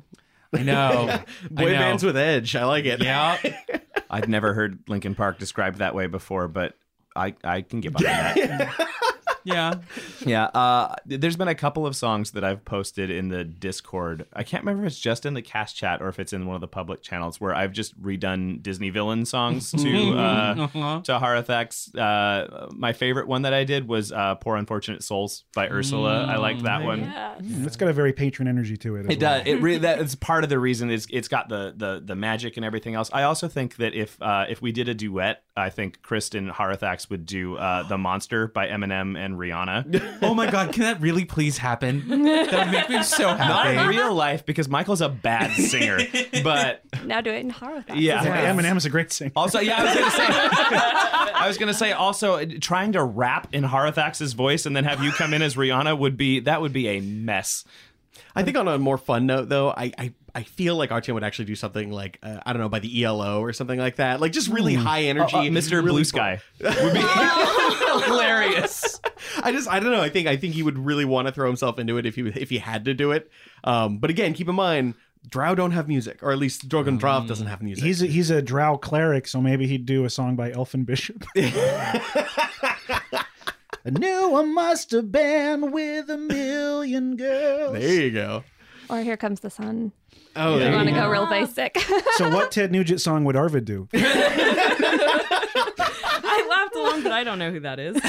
I 0.52 0.62
know. 0.62 1.06
Boy 1.50 1.68
I 1.68 1.72
know. 1.72 1.78
bands 1.78 2.04
with 2.04 2.16
edge. 2.16 2.56
I 2.56 2.64
like 2.64 2.84
it. 2.84 3.02
Yeah. 3.02 3.38
I've 4.10 4.28
never 4.28 4.54
heard 4.54 4.80
Linkin 4.88 5.14
Park 5.14 5.38
described 5.38 5.78
that 5.78 5.94
way 5.94 6.06
before, 6.06 6.48
but 6.48 6.74
I, 7.14 7.34
I 7.44 7.62
can 7.62 7.80
get 7.80 7.92
behind 7.92 8.36
that. 8.36 8.88
yeah. 9.44 9.74
Yeah, 10.26 10.44
uh, 10.46 10.96
there's 11.06 11.36
been 11.36 11.48
a 11.48 11.54
couple 11.54 11.86
of 11.86 11.96
songs 11.96 12.32
that 12.32 12.44
I've 12.44 12.62
posted 12.66 13.10
in 13.10 13.28
the 13.28 13.42
Discord. 13.42 14.26
I 14.34 14.42
can't 14.42 14.62
remember 14.64 14.84
if 14.84 14.92
it's 14.92 15.00
just 15.00 15.24
in 15.24 15.32
the 15.32 15.40
cast 15.40 15.74
chat 15.76 16.02
or 16.02 16.08
if 16.08 16.18
it's 16.18 16.34
in 16.34 16.44
one 16.46 16.56
of 16.56 16.60
the 16.60 16.68
public 16.68 17.00
channels 17.00 17.40
where 17.40 17.54
I've 17.54 17.72
just 17.72 18.00
redone 18.02 18.62
Disney 18.62 18.90
villain 18.90 19.24
songs 19.24 19.70
to 19.72 20.18
uh, 20.18 20.54
Uh-huh. 20.58 21.00
to 21.04 21.12
Harathax. 21.18 21.96
Uh, 21.96 22.68
my 22.72 22.92
favorite 22.92 23.28
one 23.28 23.42
that 23.42 23.54
I 23.54 23.64
did 23.64 23.88
was 23.88 24.12
uh, 24.12 24.34
"Poor 24.34 24.56
Unfortunate 24.56 25.02
Souls" 25.02 25.44
by 25.54 25.68
Ursula. 25.68 26.26
I 26.26 26.36
like 26.36 26.62
that 26.64 26.82
one. 26.82 27.04
Mm, 27.06 27.66
It's 27.66 27.76
got 27.76 27.88
a 27.88 27.92
very 27.94 28.12
patron 28.12 28.46
energy 28.46 28.76
to 28.78 28.96
it. 28.96 29.06
As 29.06 29.12
It 29.12 29.22
well. 29.22 29.38
does. 29.38 29.46
It 29.46 29.60
really 29.62 29.78
that 29.78 30.00
is 30.00 30.14
part 30.16 30.44
of 30.44 30.50
the 30.50 30.58
reason. 30.58 30.90
It's 30.90 31.06
it's 31.10 31.28
got 31.28 31.48
the 31.48 31.72
the 31.74 32.02
the 32.04 32.14
magic 32.14 32.56
and 32.58 32.64
everything 32.66 32.94
else. 32.94 33.08
I 33.12 33.22
also 33.22 33.48
think 33.48 33.76
that 33.76 33.94
if 33.94 34.20
uh, 34.20 34.44
if 34.50 34.60
we 34.60 34.70
did 34.70 34.88
a 34.90 34.94
duet, 34.94 35.44
I 35.56 35.70
think 35.70 36.02
Chris 36.02 36.30
and 36.34 36.50
Harathax 36.50 37.08
would 37.08 37.24
do 37.24 37.56
uh, 37.56 37.84
"The 37.84 37.96
Monster" 37.96 38.48
by 38.48 38.68
Eminem 38.68 39.16
and 39.16 39.29
Rihanna. 39.36 40.18
Oh 40.22 40.34
my 40.34 40.50
god, 40.50 40.72
can 40.72 40.82
that 40.82 41.00
really 41.00 41.24
please 41.24 41.56
happen? 41.58 42.06
That 42.08 42.52
would 42.52 42.70
make 42.72 42.88
me 42.90 43.02
so 43.02 43.28
happy. 43.28 43.48
Not 43.48 43.66
happy. 43.66 43.78
in 43.78 43.86
real 43.88 44.14
life 44.14 44.44
because 44.44 44.68
Michael's 44.68 45.00
a 45.00 45.08
bad 45.08 45.50
singer, 45.52 45.98
but 46.44 46.82
Now 47.04 47.20
do 47.20 47.30
it 47.30 47.38
in 47.40 47.50
horror. 47.50 47.84
yeah. 47.94 48.52
Eminem 48.52 48.76
is 48.76 48.84
a 48.84 48.90
great 48.90 49.12
singer. 49.12 49.32
Also, 49.34 49.58
yeah, 49.60 49.80
I 49.80 49.84
was 49.84 49.94
gonna 49.94 50.10
say. 50.10 50.26
I 51.40 51.44
was 51.48 51.58
gonna 51.58 51.74
say 51.74 51.92
also 51.92 52.34
uh, 52.34 52.44
trying 52.60 52.92
to 52.92 53.02
rap 53.02 53.48
in 53.52 53.64
Harathax's 53.64 54.34
voice 54.34 54.66
and 54.66 54.76
then 54.76 54.84
have 54.84 55.02
you 55.02 55.10
come 55.12 55.32
in 55.34 55.40
as 55.42 55.54
Rihanna 55.56 55.98
would 55.98 56.16
be 56.16 56.40
that 56.40 56.60
would 56.60 56.72
be 56.72 56.88
a 56.88 57.00
mess. 57.00 57.64
I 58.36 58.42
think 58.44 58.56
on 58.56 58.68
a 58.68 58.78
more 58.78 58.98
fun 58.98 59.26
note, 59.26 59.48
though, 59.48 59.70
I 59.70 59.92
I, 59.98 60.12
I 60.34 60.42
feel 60.44 60.76
like 60.76 60.90
Artyom 60.90 61.14
would 61.14 61.24
actually 61.24 61.46
do 61.46 61.54
something 61.54 61.90
like 61.90 62.18
uh, 62.22 62.38
I 62.46 62.52
don't 62.52 62.60
know 62.62 62.68
by 62.68 62.78
the 62.80 63.04
ELO 63.04 63.40
or 63.40 63.52
something 63.52 63.78
like 63.78 63.96
that, 63.96 64.20
like 64.20 64.32
just 64.32 64.48
really 64.48 64.74
high 64.74 65.02
energy, 65.04 65.34
Uh, 65.36 65.40
uh, 65.40 65.44
Mr. 65.44 65.72
really 65.72 65.90
Blue 65.90 65.98
fu- 66.00 66.04
Sky 66.04 66.40
would 66.60 66.92
be 66.92 67.00
hilarious. 68.06 69.00
I 69.42 69.52
just 69.52 69.68
I 69.68 69.80
don't 69.80 69.92
know. 69.92 70.02
I 70.02 70.08
think 70.10 70.26
I 70.28 70.36
think 70.36 70.54
he 70.54 70.62
would 70.62 70.78
really 70.78 71.04
want 71.04 71.28
to 71.28 71.32
throw 71.32 71.46
himself 71.46 71.78
into 71.78 71.98
it 71.98 72.06
if 72.06 72.14
he 72.14 72.22
if 72.28 72.50
he 72.50 72.58
had 72.58 72.84
to 72.86 72.94
do 72.94 73.12
it. 73.12 73.30
Um, 73.64 73.98
but 73.98 74.10
again, 74.10 74.32
keep 74.34 74.48
in 74.48 74.54
mind. 74.54 74.94
Drow 75.28 75.54
don't 75.54 75.72
have 75.72 75.86
music, 75.86 76.22
or 76.22 76.32
at 76.32 76.38
least 76.38 76.66
Drogon 76.66 76.98
Drav 76.98 77.26
doesn't 77.28 77.46
have 77.46 77.60
music. 77.60 77.84
He's 77.84 78.00
a, 78.00 78.06
he's 78.06 78.30
a 78.30 78.40
drow 78.40 78.78
cleric, 78.78 79.28
so 79.28 79.38
maybe 79.42 79.66
he'd 79.66 79.84
do 79.84 80.06
a 80.06 80.10
song 80.10 80.34
by 80.34 80.50
Elfin 80.50 80.84
Bishop. 80.84 81.22
I 81.36 82.00
knew 83.90 84.36
I 84.36 84.44
must 84.44 84.90
have 84.92 85.12
been 85.12 85.72
with 85.72 86.08
a 86.10 86.16
million 86.16 87.16
girls. 87.16 87.74
there 87.74 88.00
you 88.02 88.10
go. 88.10 88.44
Or 88.88 89.00
here 89.02 89.16
comes 89.18 89.40
the 89.40 89.50
sun. 89.50 89.92
Oh, 90.36 90.58
you 90.58 90.70
want 90.72 90.88
to 90.88 90.94
go 90.94 91.00
go. 91.02 91.10
real 91.10 91.26
basic. 91.28 91.76
So, 92.16 92.30
what 92.30 92.50
Ted 92.52 92.70
Nugent 92.70 93.00
song 93.00 93.24
would 93.24 93.34
Arvid 93.36 93.64
do? 93.64 93.88
I 93.94 93.98
laughed 96.48 96.76
along, 96.76 97.02
but 97.02 97.12
I 97.12 97.24
don't 97.24 97.38
know 97.38 97.50
who 97.50 97.60
that 97.60 97.78
is. 97.78 97.96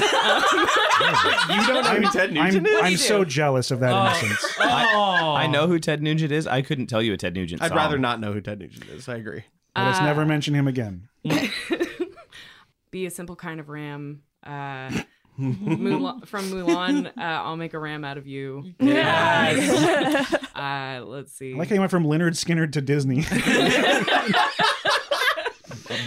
You 1.52 1.66
don't 1.66 1.84
know 1.84 1.90
I'm, 1.90 2.02
who 2.04 2.10
Ted 2.12 2.32
Nugent 2.32 2.66
I'm, 2.68 2.74
is? 2.74 2.82
I'm 2.82 2.96
so 2.96 3.24
jealous 3.24 3.70
of 3.70 3.80
that 3.80 3.90
innocence. 3.92 4.54
Oh. 4.60 5.34
I 5.36 5.46
know 5.48 5.66
who 5.66 5.78
Ted 5.80 6.00
Nugent 6.02 6.30
is. 6.32 6.46
I 6.46 6.62
couldn't 6.62 6.86
tell 6.86 7.02
you 7.02 7.12
a 7.12 7.16
Ted 7.16 7.34
Nugent 7.34 7.60
I'd 7.62 7.74
rather 7.74 7.98
not 7.98 8.20
know 8.20 8.32
who 8.32 8.40
Ted 8.40 8.60
Nugent 8.60 8.88
is. 8.88 9.08
I 9.08 9.16
agree. 9.16 9.44
Let 9.76 9.86
us 9.88 9.98
Uh, 9.98 10.04
never 10.04 10.24
mention 10.24 10.54
him 10.54 10.68
again. 10.68 11.08
Be 12.90 13.06
a 13.06 13.10
simple 13.10 13.36
kind 13.36 13.58
of 13.58 13.68
ram. 13.68 14.22
Uh, 14.44 14.90
Mulan, 15.42 16.26
from 16.26 16.44
Mulan, 16.50 17.06
uh, 17.06 17.10
I'll 17.20 17.56
make 17.56 17.74
a 17.74 17.78
ram 17.78 18.04
out 18.04 18.16
of 18.18 18.26
you. 18.26 18.72
Yes. 18.80 20.34
uh, 20.54 21.02
let's 21.04 21.32
see. 21.32 21.54
I 21.54 21.56
like 21.58 21.68
how 21.68 21.74
you 21.74 21.80
went 21.80 21.90
from 21.90 22.04
Lynyrd 22.04 22.32
Skynyrd 22.34 22.72
to 22.72 22.80
Disney. 22.80 23.24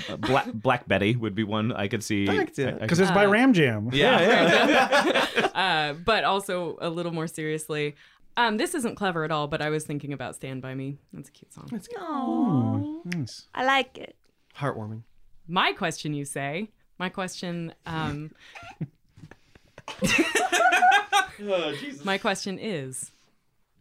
Uh, 0.10 0.16
Black, 0.18 0.52
Black 0.54 0.88
Betty 0.88 1.16
would 1.16 1.36
be 1.36 1.44
one 1.44 1.72
I 1.72 1.88
could 1.88 2.04
see. 2.04 2.28
I 2.30 2.46
could 2.46 2.56
see 2.56 2.64
that. 2.64 2.74
I- 2.76 2.78
I 2.78 2.80
Because 2.80 3.00
it's 3.00 3.12
by 3.12 3.26
Ram 3.26 3.54
Jam. 3.54 3.90
yeah, 3.94 4.68
yeah. 4.68 5.48
uh, 5.56 5.94
but 5.94 6.24
also 6.24 6.78
a 6.82 6.90
little 6.90 7.12
more 7.12 7.28
seriously. 7.28 7.96
Um, 8.38 8.58
this 8.58 8.74
isn't 8.76 8.96
clever 8.96 9.24
at 9.24 9.32
all, 9.32 9.48
but 9.48 9.62
I 9.62 9.70
was 9.70 9.86
thinking 9.86 10.12
about 10.14 10.36
"Stand 10.36 10.62
by 10.62 10.76
Me." 10.76 10.98
That's 11.14 11.30
a 11.30 11.32
cute 11.32 11.54
song. 11.54 11.70
Aww. 11.72 13.16
Nice. 13.16 13.48
I 13.56 13.64
like 13.66 13.98
it. 13.98 14.16
Heartwarming. 14.58 15.04
My 15.48 15.72
question, 15.74 16.14
you 16.14 16.26
say? 16.26 16.70
My 17.00 17.08
question. 17.10 17.74
Um, 17.86 18.32
my 22.04 22.18
question 22.18 22.60
is, 22.60 23.12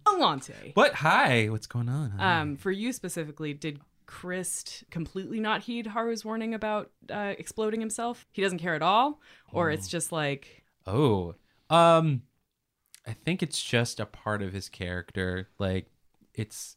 Alante. 0.07 0.75
What? 0.75 0.95
Hi. 0.95 1.47
What's 1.47 1.67
going 1.67 1.89
on? 1.89 2.21
Um, 2.21 2.57
for 2.57 2.71
you 2.71 2.93
specifically, 2.93 3.55
did 3.55 3.81
Chris 4.07 4.85
completely 4.91 5.41
not 5.41 5.63
heed 5.63 5.87
Haru's 5.87 6.25
warning 6.25 6.55
about 6.55 6.91
uh, 7.11 7.35
exploding 7.39 7.81
himself? 7.81 8.27
He 8.33 8.43
doesn't 8.43 8.59
care 8.59 8.75
at 8.75 8.83
all, 8.83 9.21
or 9.53 9.71
it's 9.71 9.89
just 9.89 10.13
like 10.13 10.65
Oh, 10.87 11.35
um, 11.71 12.23
I 13.07 13.13
think 13.13 13.43
it's 13.43 13.63
just 13.63 14.01
a 14.01 14.07
part 14.07 14.43
of 14.43 14.53
his 14.53 14.69
character. 14.69 15.49
Like, 15.59 15.87
it's 16.35 16.77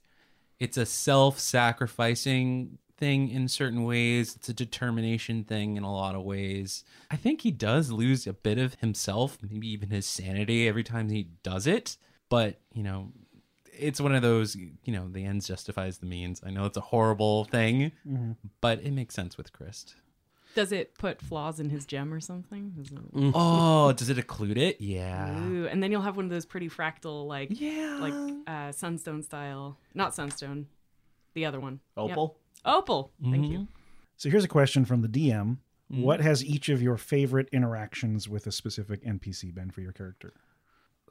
it's 0.59 0.77
a 0.77 0.85
self-sacrificing 0.85 2.77
thing 2.97 3.29
in 3.29 3.47
certain 3.47 3.83
ways. 3.83 4.35
It's 4.35 4.49
a 4.49 4.53
determination 4.53 5.43
thing 5.43 5.77
in 5.77 5.83
a 5.83 5.91
lot 5.93 6.15
of 6.15 6.23
ways. 6.23 6.83
I 7.11 7.15
think 7.15 7.41
he 7.41 7.51
does 7.51 7.91
lose 7.91 8.25
a 8.27 8.33
bit 8.33 8.57
of 8.57 8.75
himself, 8.75 9.37
maybe 9.41 9.67
even 9.69 9.89
his 9.89 10.05
sanity 10.05 10.67
every 10.67 10.83
time 10.83 11.09
he 11.09 11.29
does 11.43 11.67
it. 11.67 11.97
But 12.29 12.59
you 12.73 12.83
know, 12.83 13.11
it's 13.79 14.01
one 14.01 14.15
of 14.15 14.21
those. 14.21 14.55
You 14.55 14.71
know, 14.93 15.07
the 15.09 15.23
ends 15.25 15.47
justifies 15.47 15.99
the 15.99 16.05
means. 16.07 16.41
I 16.45 16.49
know 16.49 16.65
it's 16.65 16.77
a 16.77 16.81
horrible 16.81 17.45
thing, 17.45 17.91
but 18.61 18.81
it 18.81 18.91
makes 18.91 19.13
sense 19.15 19.37
with 19.37 19.53
Chris. 19.53 19.93
Does 20.55 20.71
it 20.71 20.95
put 20.97 21.21
flaws 21.21 21.59
in 21.59 21.69
his 21.69 21.85
gem 21.85 22.11
or 22.11 22.19
something? 22.19 22.73
Is 22.81 22.91
it- 22.91 22.97
Oh, 23.35 23.91
does 23.91 24.09
it 24.09 24.17
occlude 24.17 24.57
it? 24.57 24.81
Yeah. 24.81 25.39
Ooh, 25.45 25.67
and 25.67 25.83
then 25.83 25.91
you'll 25.91 26.01
have 26.01 26.15
one 26.15 26.25
of 26.25 26.31
those 26.31 26.47
pretty 26.47 26.67
fractal, 26.67 27.27
like 27.27 27.49
Yeah. 27.51 27.99
like 28.01 28.33
uh, 28.47 28.71
sunstone 28.71 29.21
style. 29.21 29.77
Not 29.93 30.15
sunstone, 30.15 30.65
the 31.35 31.45
other 31.45 31.59
one. 31.59 31.79
Yep. 31.95 32.17
Opal? 32.67 32.77
Opal. 32.79 33.11
Thank 33.31 33.45
Mm-hmm. 33.45 33.51
you. 33.53 33.67
So 34.17 34.29
here's 34.29 34.43
a 34.43 34.47
question 34.49 34.85
from 34.85 35.01
the 35.01 35.07
DM. 35.07 35.57
What 35.89 36.19
has 36.19 36.43
each 36.43 36.67
of 36.67 36.81
your 36.81 36.97
favorite 36.97 37.47
interactions 37.53 38.27
with 38.27 38.45
a 38.45 38.51
specific 38.51 39.03
NPC 39.05 39.55
been 39.55 39.71
for 39.71 39.79
your 39.81 39.93
character? 39.93 40.33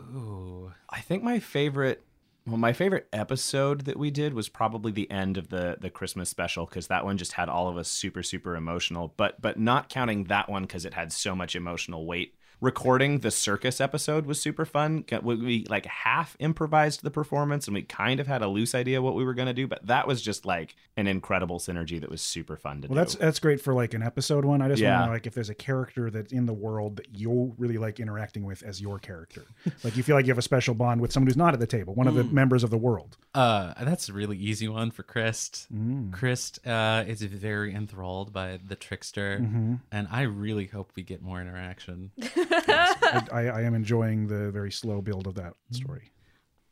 Ooh. 0.00 0.72
I 0.90 1.00
think 1.00 1.22
my 1.22 1.38
favorite 1.38 2.04
well 2.46 2.58
my 2.58 2.72
favorite 2.74 3.08
episode 3.12 3.86
that 3.86 3.98
we 3.98 4.10
did 4.10 4.34
was 4.34 4.48
probably 4.48 4.92
the 4.92 5.10
end 5.10 5.38
of 5.38 5.48
the 5.48 5.78
the 5.80 5.88
Christmas 5.90 6.28
special 6.28 6.66
cuz 6.66 6.88
that 6.88 7.04
one 7.04 7.16
just 7.16 7.32
had 7.32 7.48
all 7.48 7.68
of 7.68 7.76
us 7.78 7.88
super 7.88 8.22
super 8.22 8.54
emotional 8.54 9.14
but 9.16 9.40
but 9.40 9.58
not 9.58 9.88
counting 9.88 10.24
that 10.24 10.48
one 10.50 10.66
cuz 10.66 10.84
it 10.84 10.92
had 10.94 11.10
so 11.12 11.34
much 11.34 11.56
emotional 11.56 12.04
weight 12.06 12.34
recording 12.60 13.18
the 13.18 13.30
circus 13.30 13.80
episode 13.80 14.26
was 14.26 14.40
super 14.40 14.64
fun. 14.64 15.04
We, 15.22 15.36
we 15.36 15.66
like 15.68 15.86
half 15.86 16.36
improvised 16.38 17.02
the 17.02 17.10
performance 17.10 17.66
and 17.66 17.74
we 17.74 17.82
kind 17.82 18.18
of 18.20 18.26
had 18.26 18.42
a 18.42 18.48
loose 18.48 18.74
idea 18.74 19.02
what 19.02 19.14
we 19.14 19.24
were 19.24 19.34
going 19.34 19.46
to 19.48 19.54
do, 19.54 19.66
but 19.66 19.86
that 19.86 20.06
was 20.08 20.22
just 20.22 20.46
like 20.46 20.74
an 20.96 21.06
incredible 21.06 21.58
synergy 21.58 22.00
that 22.00 22.08
was 22.10 22.22
super 22.22 22.56
fun 22.56 22.80
to 22.82 22.88
Well, 22.88 22.94
do. 22.94 23.00
that's 23.00 23.14
that's 23.16 23.38
great 23.40 23.60
for 23.60 23.74
like 23.74 23.92
an 23.94 24.02
episode 24.02 24.44
one. 24.44 24.62
I 24.62 24.68
just 24.68 24.80
Yeah. 24.80 24.92
want 24.92 25.02
to 25.02 25.06
know 25.06 25.12
like 25.12 25.26
if 25.26 25.34
there's 25.34 25.50
a 25.50 25.54
character 25.54 26.10
that's 26.10 26.32
in 26.32 26.46
the 26.46 26.54
world 26.54 26.96
that 26.96 27.14
you 27.14 27.54
really 27.58 27.78
like 27.78 28.00
interacting 28.00 28.44
with 28.44 28.62
as 28.62 28.80
your 28.80 28.98
character. 28.98 29.44
like 29.84 29.96
you 29.96 30.02
feel 30.02 30.16
like 30.16 30.24
you 30.26 30.30
have 30.30 30.38
a 30.38 30.42
special 30.42 30.74
bond 30.74 31.00
with 31.00 31.12
someone 31.12 31.26
who's 31.26 31.36
not 31.36 31.52
at 31.52 31.60
the 31.60 31.66
table, 31.66 31.94
one 31.94 32.08
of 32.08 32.14
the 32.14 32.22
Mm. 32.24 32.32
members 32.32 32.64
of 32.64 32.70
the 32.70 32.78
world. 32.78 33.16
Uh, 33.34 33.74
that's 33.84 34.08
a 34.08 34.12
really 34.12 34.38
easy 34.38 34.66
one 34.68 34.90
for 34.90 35.02
Chris. 35.02 35.66
Mm. 35.72 36.10
Chris 36.12 36.58
uh, 36.66 37.04
is 37.06 37.20
very 37.22 37.74
enthralled 37.74 38.32
by 38.32 38.58
the 38.66 38.74
trickster, 38.76 39.38
Mhm. 39.42 39.80
and 39.92 40.08
I 40.10 40.22
really 40.22 40.66
hope 40.66 40.92
we 40.96 41.02
get 41.02 41.20
more 41.22 41.40
interaction. 41.40 42.10
I, 42.50 43.26
I, 43.32 43.40
I 43.48 43.62
am 43.62 43.74
enjoying 43.74 44.26
the 44.26 44.50
very 44.50 44.72
slow 44.72 45.00
build 45.00 45.26
of 45.26 45.34
that 45.36 45.54
story. 45.70 46.12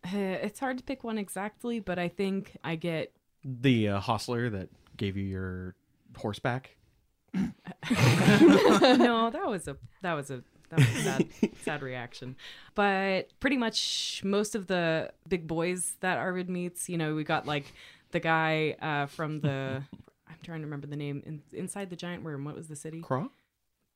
Uh, 0.04 0.18
It's 0.42 0.60
hard 0.60 0.78
to 0.78 0.84
pick 0.84 1.04
one 1.04 1.18
exactly, 1.18 1.80
but 1.80 1.98
I 1.98 2.08
think 2.08 2.56
I 2.62 2.76
get 2.76 3.12
The 3.44 3.88
uh, 3.88 4.00
hostler 4.00 4.50
that 4.50 4.68
gave 4.96 5.16
you 5.16 5.24
your 5.24 5.74
horseback. 6.16 6.76
no, 7.34 9.30
that 9.30 9.46
was 9.46 9.66
a 9.68 9.76
that 10.02 10.14
was 10.14 10.30
a 10.30 10.42
that 10.70 10.78
was 10.78 10.88
a 10.88 11.02
sad, 11.02 11.28
sad 11.62 11.82
reaction. 11.82 12.36
But 12.74 13.28
pretty 13.40 13.56
much 13.56 14.22
most 14.24 14.54
of 14.54 14.66
the 14.66 15.10
big 15.28 15.46
boys 15.46 15.96
that 16.00 16.18
Arvid 16.18 16.48
meets, 16.48 16.88
you 16.88 16.96
know, 16.96 17.14
we 17.14 17.24
got 17.24 17.46
like 17.46 17.72
the 18.12 18.20
guy 18.20 18.76
uh, 18.80 19.06
from 19.06 19.40
the 19.40 19.82
I'm 20.28 20.36
trying 20.42 20.60
to 20.60 20.66
remember 20.66 20.86
the 20.86 20.96
name 20.96 21.22
in, 21.26 21.42
inside 21.52 21.90
the 21.90 21.96
giant 21.96 22.22
worm. 22.22 22.44
What 22.44 22.54
was 22.54 22.68
the 22.68 22.76
city? 22.76 23.00
Craw. 23.00 23.28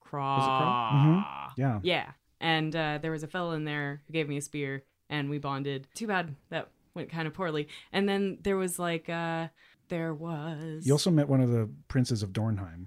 Craw. 0.09 0.37
Was 0.39 0.45
it 0.45 0.49
Craw? 0.49 0.93
Mhm. 0.95 1.51
Yeah. 1.57 1.81
Yeah. 1.83 2.11
And 2.41 2.75
uh, 2.75 2.99
there 3.03 3.11
was 3.11 3.23
a 3.23 3.27
fellow 3.29 3.53
in 3.53 3.65
there 3.65 4.03
who 4.07 4.13
gave 4.13 4.29
me 4.29 4.37
a 4.37 4.41
spear, 4.41 4.85
and 5.11 5.29
we 5.29 5.39
bonded. 5.39 5.87
Too 5.95 6.07
bad 6.07 6.35
that 6.51 6.69
went 6.95 7.11
kind 7.11 7.27
of 7.27 7.35
poorly. 7.35 7.69
And 7.93 8.09
then 8.09 8.39
there 8.43 8.57
was 8.57 8.79
like 8.79 9.09
uh, 9.09 9.49
there 9.89 10.15
was 10.15 10.87
You 10.87 10.93
also 10.93 11.11
met 11.11 11.29
one 11.29 11.41
of 11.41 11.51
the 11.51 11.69
princes 11.89 12.23
of 12.23 12.31
Dornheim. 12.33 12.87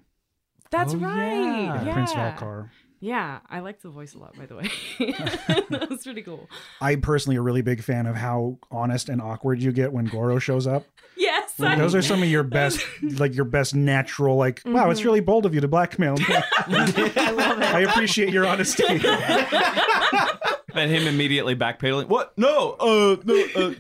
That's 0.70 0.94
Oh, 0.94 0.98
right. 0.98 1.34
yeah. 1.34 1.84
Yeah. 1.86 1.94
Prince 1.94 2.14
Valkar. 2.14 2.70
Yeah, 3.04 3.40
I 3.50 3.60
liked 3.62 3.82
the 3.82 3.90
voice 3.90 4.14
a 4.14 4.20
lot, 4.20 4.38
by 4.38 4.46
the 4.46 4.56
way. 4.56 4.70
that 5.00 5.88
was 5.90 6.04
pretty 6.04 6.22
cool. 6.22 6.48
I'm 6.80 7.02
personally 7.02 7.36
a 7.36 7.42
really 7.42 7.64
big 7.64 7.82
fan 7.84 8.06
of 8.06 8.16
how 8.16 8.60
honest 8.70 9.10
and 9.10 9.20
awkward 9.22 9.60
you 9.62 9.72
get 9.72 9.92
when 9.92 10.06
Goro 10.06 10.38
shows 10.40 10.68
up. 10.68 10.86
Yes, 11.58 11.78
those 11.78 11.96
are 11.96 12.02
some 12.02 12.24
of 12.24 12.30
your 12.30 12.44
best, 12.44 12.86
like 13.02 13.36
your 13.36 13.46
best 13.46 13.76
natural. 13.76 14.38
Like, 14.38 14.62
wow, 14.66 14.90
it's 14.90 15.04
really 15.04 15.20
bold 15.20 15.46
of 15.46 15.54
you 15.54 15.62
to 15.62 15.68
blackmail 15.68 16.16
me. 16.16 16.26
I 16.30 17.32
love 17.32 17.62
it. 17.62 17.74
I 17.74 17.82
appreciate 17.82 18.30
your 18.30 18.46
honesty. 18.46 18.84
and 18.88 20.92
him 20.92 21.08
immediately 21.08 21.56
backpedaling. 21.56 22.08
What? 22.08 22.38
No. 22.38 22.72
Uh, 22.74 23.18
no. 23.24 23.46
Uh. 23.56 23.74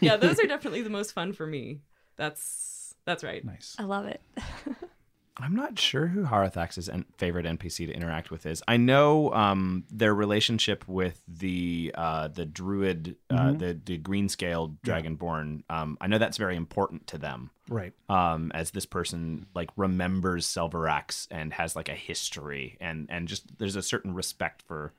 yeah, 0.00 0.16
those 0.16 0.38
are 0.38 0.46
definitely 0.46 0.82
the 0.82 0.90
most 0.90 1.12
fun 1.12 1.32
for 1.32 1.46
me. 1.46 1.80
That's 2.16 2.94
that's 3.04 3.24
right. 3.24 3.44
Nice. 3.44 3.74
I 3.78 3.84
love 3.84 4.06
it. 4.06 4.20
I'm 5.36 5.56
not 5.56 5.78
sure 5.80 6.06
who 6.06 6.24
Harathax's 6.24 6.88
favorite 7.18 7.44
NPC 7.44 7.86
to 7.86 7.92
interact 7.92 8.30
with 8.30 8.46
is. 8.46 8.62
I 8.68 8.76
know 8.76 9.32
um, 9.34 9.84
their 9.90 10.14
relationship 10.14 10.86
with 10.86 11.20
the 11.26 11.92
uh, 11.96 12.28
the 12.28 12.46
druid, 12.46 13.16
uh, 13.30 13.34
Mhm. 13.48 13.58
the 13.58 13.80
the 13.84 13.96
green 13.98 14.28
scaled 14.28 14.80
dragonborn. 14.82 15.64
Um, 15.68 15.98
I 16.00 16.06
know 16.06 16.18
that's 16.18 16.36
very 16.38 16.54
important 16.56 17.08
to 17.08 17.18
them. 17.18 17.50
Right. 17.68 17.92
Um, 18.08 18.52
as 18.54 18.70
this 18.70 18.86
person 18.86 19.46
like 19.54 19.70
remembers 19.76 20.46
Selverax 20.46 21.26
and 21.30 21.52
has 21.54 21.74
like 21.74 21.88
a 21.88 21.94
history 21.94 22.76
and 22.80 23.06
and 23.10 23.26
just 23.26 23.58
there's 23.58 23.76
a 23.76 23.82
certain 23.82 24.14
respect 24.14 24.62
for 24.62 24.92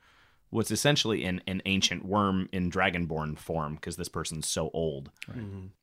what's 0.50 0.72
essentially 0.72 1.26
an, 1.26 1.42
an 1.48 1.62
ancient 1.66 2.06
worm 2.06 2.48
in 2.52 2.70
dragonborn 2.72 3.38
form 3.38 3.76
because 3.76 3.98
this 3.98 4.08
person's 4.10 4.48
so 4.48 4.70
old. 4.74 5.12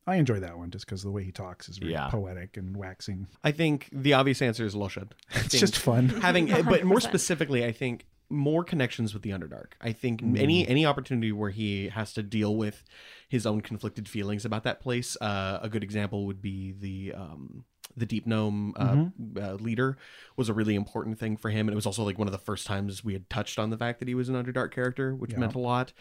I 0.06 0.16
enjoy 0.16 0.40
that 0.40 0.56
one 0.58 0.70
just 0.70 0.86
because 0.86 1.02
the 1.02 1.10
way 1.10 1.24
he 1.24 1.32
talks 1.32 1.68
is 1.68 1.78
very 1.78 1.92
Yeah. 1.92 2.08
poetic 2.08 2.56
and 2.56 2.76
waxing. 2.76 3.26
I 3.44 3.52
think 3.52 3.88
the 3.92 4.14
obvious 4.14 4.40
answer 4.42 4.64
is 4.64 4.74
Loshad. 4.74 5.12
It's 5.34 5.58
just 5.58 5.76
fun. 5.76 6.08
Having, 6.22 6.46
but 6.64 6.84
more 6.84 7.00
specifically, 7.10 7.64
I 7.64 7.72
think 7.72 8.06
more 8.30 8.64
connections 8.64 9.12
with 9.12 9.22
the 9.22 9.30
Underdark. 9.30 9.72
I 9.80 9.92
think 9.92 10.22
Mm. 10.22 10.38
any 10.38 10.66
any 10.66 10.86
opportunity 10.86 11.32
where 11.32 11.50
he 11.50 11.88
has 11.90 12.14
to 12.14 12.22
deal 12.22 12.56
with 12.56 12.82
his 13.28 13.44
own 13.44 13.60
conflicted 13.60 14.08
feelings 14.08 14.44
about 14.46 14.64
that 14.64 14.80
place. 14.80 15.16
Uh, 15.20 15.58
a 15.60 15.68
good 15.68 15.82
example 15.84 16.24
would 16.26 16.40
be 16.40 16.72
the 16.72 17.12
um, 17.14 17.64
the 17.96 18.06
Deep 18.06 18.26
Gnome 18.26 18.74
uh, 18.76 18.92
Mm-hmm. 18.92 19.44
uh, 19.44 19.52
leader 19.54 19.96
was 20.36 20.48
a 20.48 20.54
really 20.54 20.74
important 20.74 21.18
thing 21.18 21.36
for 21.36 21.50
him, 21.50 21.68
and 21.68 21.74
it 21.74 21.76
was 21.76 21.86
also 21.86 22.04
like 22.04 22.18
one 22.18 22.28
of 22.28 22.32
the 22.32 22.38
first 22.38 22.66
times 22.66 23.04
we 23.04 23.12
had 23.12 23.28
touched 23.28 23.58
on 23.58 23.70
the 23.70 23.76
fact 23.76 23.98
that 23.98 24.08
he 24.08 24.14
was 24.14 24.28
an 24.28 24.34
Underdark 24.34 24.72
character, 24.72 25.14
which 25.14 25.32
Yeah. 25.32 25.38
meant 25.40 25.54
a 25.54 25.58
lot. 25.58 25.92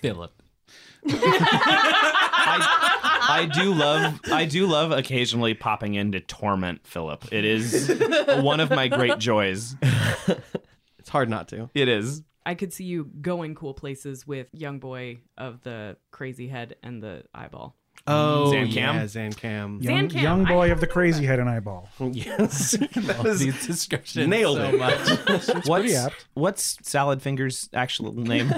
Philip. 0.00 0.42
I, 1.06 3.26
I 3.28 3.46
do 3.46 3.74
love 3.74 4.20
I 4.32 4.44
do 4.46 4.66
love 4.66 4.92
occasionally 4.92 5.52
popping 5.54 5.94
in 5.94 6.12
to 6.12 6.20
torment 6.20 6.86
Philip. 6.86 7.30
It 7.32 7.44
is 7.44 7.90
one 8.42 8.60
of 8.60 8.70
my 8.70 8.88
great 8.88 9.18
joys. 9.18 9.76
It's 10.98 11.10
hard 11.10 11.28
not 11.28 11.48
to. 11.48 11.68
It 11.74 11.88
is. 11.88 12.22
I 12.46 12.54
could 12.54 12.72
see 12.72 12.84
you 12.84 13.10
going 13.20 13.54
cool 13.54 13.74
places 13.74 14.26
with 14.26 14.46
young 14.54 14.78
boy 14.78 15.18
of 15.36 15.60
the 15.62 15.98
crazy 16.12 16.48
head 16.48 16.76
and 16.82 17.02
the 17.02 17.24
eyeball. 17.34 17.76
Oh, 18.06 18.50
Zancam? 18.54 18.74
yeah, 18.74 19.02
Zancam. 19.04 19.82
Young, 19.82 20.08
Zancam, 20.10 20.20
young 20.22 20.46
I 20.46 20.48
boy 20.50 20.72
of 20.72 20.80
the 20.80 20.86
crazy 20.86 21.24
head 21.24 21.38
and 21.38 21.48
eyeball. 21.48 21.88
yes, 22.12 22.72
that 22.94 23.16
All 23.18 23.24
was 23.24 23.40
these 23.40 23.66
descriptions 23.66 24.28
nailed 24.28 24.58
so 24.58 24.64
it. 24.64 24.78
much. 24.78 24.94
It's 25.28 25.48
What's 25.66 25.68
pretty 25.68 25.96
apt. 25.96 26.26
what's 26.34 26.76
Salad 26.82 27.22
Fingers' 27.22 27.70
actual 27.72 28.12
name? 28.12 28.52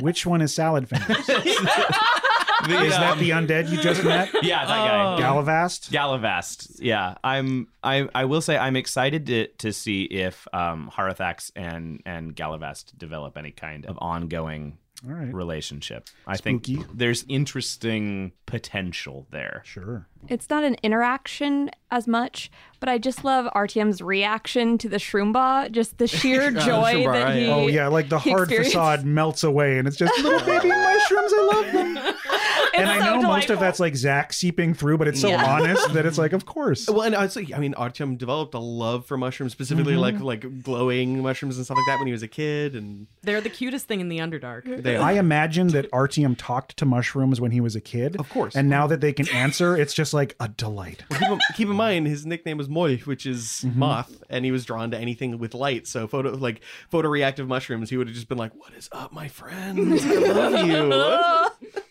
Which 0.00 0.26
one 0.26 0.42
is 0.42 0.52
Salad 0.54 0.88
Fingers? 0.88 1.26
The, 1.26 2.82
is 2.82 2.90
that 2.90 3.12
um, 3.12 3.18
the 3.18 3.30
undead 3.30 3.70
you 3.70 3.76
just 3.80 4.02
met? 4.02 4.28
yeah, 4.42 4.64
that 4.66 4.68
guy. 4.68 5.22
Galavast? 5.22 5.90
Galavast. 5.90 6.76
Yeah, 6.80 7.14
I'm. 7.22 7.68
I 7.82 8.08
I 8.14 8.24
will 8.24 8.40
say 8.40 8.56
I'm 8.58 8.76
excited 8.76 9.26
to 9.26 9.46
to 9.58 9.72
see 9.72 10.02
if 10.02 10.46
um, 10.52 10.90
Harathax 10.92 11.52
and 11.54 12.02
and 12.04 12.34
Galavast 12.34 12.96
develop 12.98 13.38
any 13.38 13.52
kind 13.52 13.86
of 13.86 13.96
ongoing 14.00 14.78
All 15.04 15.12
right. 15.14 15.32
relationship. 15.32 16.08
I 16.26 16.36
Spooky. 16.36 16.76
think 16.76 16.86
there's 16.96 17.24
interesting 17.28 18.32
potential 18.46 19.26
there. 19.30 19.62
Sure. 19.64 20.06
It's 20.28 20.48
not 20.50 20.64
an 20.64 20.76
interaction 20.82 21.70
as 21.90 22.06
much, 22.08 22.50
but 22.80 22.88
I 22.88 22.98
just 22.98 23.24
love 23.24 23.46
Artyom's 23.54 24.00
reaction 24.00 24.78
to 24.78 24.88
the 24.88 24.96
Shroomba. 24.96 25.70
Just 25.70 25.98
the 25.98 26.06
sheer 26.06 26.50
the 26.52 26.60
joy 26.60 26.94
Shroomba, 26.94 27.12
that 27.12 27.36
he. 27.36 27.46
Oh 27.46 27.66
yeah, 27.68 27.88
like 27.88 28.08
the 28.08 28.18
hard 28.18 28.48
facade 28.48 29.04
melts 29.04 29.44
away, 29.44 29.78
and 29.78 29.86
it's 29.86 29.96
just 29.96 30.18
little 30.22 30.40
baby 30.40 30.68
mushrooms. 30.68 31.32
I 31.34 31.50
love 31.52 31.72
them. 31.72 31.94
and 32.78 32.88
I 32.90 32.98
so 32.98 33.20
know 33.20 33.28
most 33.28 33.50
of 33.50 33.58
that's 33.60 33.80
like 33.80 33.96
Zach 33.96 34.32
seeping 34.32 34.74
through, 34.74 34.98
but 34.98 35.08
it's 35.08 35.20
so 35.20 35.28
Yeah. 35.28 35.44
honest 35.60 35.92
that 35.94 36.06
it's 36.06 36.18
like, 36.18 36.32
of 36.32 36.46
course. 36.46 36.88
Well, 36.88 37.02
and 37.02 37.14
honestly, 37.14 37.52
I 37.54 37.58
mean, 37.58 37.74
Artyom 37.74 38.16
developed 38.18 38.54
a 38.54 38.58
love 38.58 39.06
for 39.06 39.16
mushrooms, 39.16 39.52
specifically 39.52 39.94
Mm-hmm. 39.94 40.22
like 40.22 40.42
like 40.44 40.62
glowing 40.62 41.22
mushrooms 41.22 41.56
and 41.56 41.64
stuff 41.64 41.76
like 41.76 41.86
that 41.88 41.98
when 41.98 42.06
he 42.06 42.12
was 42.12 42.22
a 42.22 42.28
kid, 42.28 42.74
and 42.74 43.06
They're 43.22 43.40
the 43.40 43.50
cutest 43.50 43.86
thing 43.86 44.00
in 44.00 44.08
the 44.08 44.18
Underdark. 44.18 44.82
they 44.82 44.96
I 44.96 45.12
imagine 45.12 45.68
that 45.68 45.90
Artyom 45.92 46.34
talked 46.38 46.76
to 46.78 46.84
mushrooms 46.86 47.40
when 47.40 47.50
he 47.50 47.60
was 47.60 47.76
a 47.76 47.80
kid. 47.80 48.16
Of 48.18 48.28
course. 48.28 48.54
And 48.56 48.68
now 48.68 48.86
that 48.86 49.00
they 49.00 49.12
can 49.12 49.28
answer, 49.30 49.76
it's 49.76 49.94
just 49.94 50.12
like 50.14 50.34
a 50.40 50.48
delight. 50.48 51.04
keep, 51.10 51.22
in, 51.22 51.38
keep 51.56 51.68
in 51.68 51.76
mind 51.76 52.06
his 52.06 52.26
nickname 52.26 52.58
was 52.58 52.68
Moy, 52.68 52.98
which 52.98 53.26
is 53.26 53.62
Mm-hmm. 53.64 53.78
moth, 53.78 54.22
and 54.30 54.44
he 54.44 54.50
was 54.50 54.64
drawn 54.64 54.90
to 54.90 54.98
anything 54.98 55.38
with 55.38 55.54
light. 55.54 55.86
So 55.86 56.06
photo 56.06 56.30
like 56.30 56.60
photoreactive 56.92 57.46
mushrooms, 57.46 57.90
he 57.90 57.96
would 57.96 58.06
have 58.08 58.14
just 58.14 58.28
been 58.28 58.38
like, 58.38 58.52
"What 58.54 58.72
is 58.74 58.88
up, 58.92 59.12
my 59.12 59.28
friend? 59.28 59.78
I 60.00 60.14
love 60.32 60.66
you." 60.66 61.80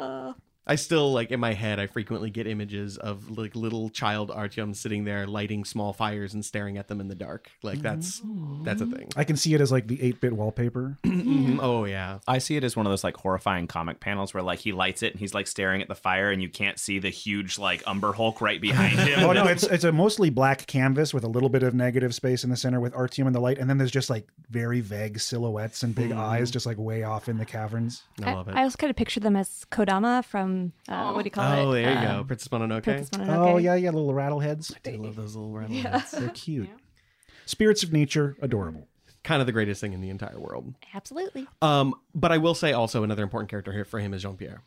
Uh, 0.00 0.32
I 0.70 0.76
still 0.76 1.12
like 1.12 1.30
in 1.30 1.40
my 1.40 1.52
head. 1.52 1.78
I 1.80 1.86
frequently 1.88 2.30
get 2.30 2.46
images 2.46 2.96
of 2.96 3.36
like 3.36 3.56
little 3.56 3.90
child 3.90 4.30
Artyom 4.30 4.74
sitting 4.76 5.04
there 5.04 5.26
lighting 5.26 5.64
small 5.64 5.92
fires 5.92 6.32
and 6.32 6.44
staring 6.44 6.78
at 6.78 6.88
them 6.88 7.00
in 7.00 7.08
the 7.08 7.14
dark. 7.14 7.50
Like 7.62 7.80
that's 7.82 8.22
that's 8.62 8.80
a 8.80 8.86
thing. 8.86 9.08
I 9.16 9.24
can 9.24 9.36
see 9.36 9.52
it 9.54 9.60
as 9.60 9.72
like 9.72 9.88
the 9.88 10.00
8 10.00 10.20
bit 10.20 10.32
wallpaper. 10.32 10.96
Mhm. 11.20 11.58
Oh 11.60 11.84
yeah. 11.84 12.20
I 12.26 12.38
see 12.38 12.56
it 12.56 12.64
as 12.64 12.76
one 12.76 12.86
of 12.86 12.90
those 12.92 13.04
like 13.04 13.16
horrifying 13.16 13.66
comic 13.66 14.00
panels 14.00 14.32
where 14.32 14.42
like 14.42 14.58
he 14.60 14.72
lights 14.72 15.02
it 15.02 15.12
and 15.12 15.20
he's 15.20 15.34
like 15.34 15.46
staring 15.46 15.82
at 15.82 15.88
the 15.88 15.94
fire 15.94 16.30
and 16.30 16.40
you 16.42 16.48
can't 16.48 16.78
see 16.78 16.98
the 16.98 17.10
huge 17.10 17.58
like 17.58 17.82
Umber 17.86 18.12
Hulk 18.12 18.40
right 18.40 18.60
behind 18.60 18.98
him. 19.00 19.20
oh 19.24 19.32
no, 19.32 19.44
it's 19.46 19.64
it's 19.64 19.84
a 19.84 19.92
mostly 19.92 20.30
black 20.30 20.66
canvas 20.66 21.12
with 21.12 21.24
a 21.24 21.28
little 21.28 21.48
bit 21.48 21.62
of 21.62 21.74
negative 21.74 22.14
space 22.14 22.44
in 22.44 22.50
the 22.50 22.56
center 22.56 22.80
with 22.80 22.92
Artyom 22.94 23.26
in 23.26 23.32
the 23.32 23.40
light, 23.40 23.58
and 23.58 23.68
then 23.68 23.76
there's 23.78 23.90
just 23.90 24.08
like 24.08 24.28
very 24.50 24.80
vague 24.80 25.18
silhouettes 25.20 25.82
and 25.82 25.94
big 25.94 26.12
eyes 26.12 26.50
just 26.50 26.64
like 26.66 26.78
way 26.78 27.02
off 27.02 27.28
in 27.28 27.38
the 27.38 27.46
caverns. 27.46 28.02
I 28.22 28.32
love 28.34 28.48
it. 28.48 28.54
I 28.54 28.62
also 28.62 28.76
kind 28.76 28.90
of 28.90 28.96
picture 28.96 29.20
them 29.20 29.36
as 29.36 29.66
Kodama 29.70 30.24
from 30.24 30.59
uh, 30.88 31.12
what 31.12 31.22
do 31.22 31.26
you 31.26 31.30
call 31.30 31.52
it? 31.52 31.62
Oh, 31.62 31.72
there 31.72 31.82
you 31.92 31.98
Uh, 31.98 32.18
go, 32.18 32.24
Princess 32.24 32.48
Mononoke. 32.48 32.82
Princess 32.82 33.10
Mononoke. 33.10 33.52
Oh 33.52 33.56
yeah, 33.58 33.74
yeah, 33.74 33.90
little 33.90 34.12
rattleheads. 34.12 34.72
I 34.74 34.90
do 34.90 34.96
love 35.02 35.16
those 35.16 35.34
little 35.36 35.52
rattleheads. 35.52 36.12
Yeah. 36.14 36.20
They're 36.20 36.28
cute. 36.30 36.68
Spirits 37.46 37.82
of 37.82 37.92
nature, 37.92 38.36
adorable. 38.42 38.86
Kind 39.22 39.40
of 39.40 39.46
the 39.46 39.52
greatest 39.52 39.80
thing 39.80 39.92
in 39.92 40.00
the 40.00 40.08
entire 40.10 40.38
world. 40.38 40.74
Absolutely. 40.94 41.46
Um, 41.60 41.94
but 42.14 42.32
I 42.32 42.38
will 42.38 42.54
say 42.54 42.72
also 42.72 43.02
another 43.02 43.22
important 43.22 43.50
character 43.50 43.72
here 43.72 43.84
for 43.84 43.98
him 44.00 44.14
is 44.14 44.22
Jean 44.22 44.36
Pierre. 44.36 44.62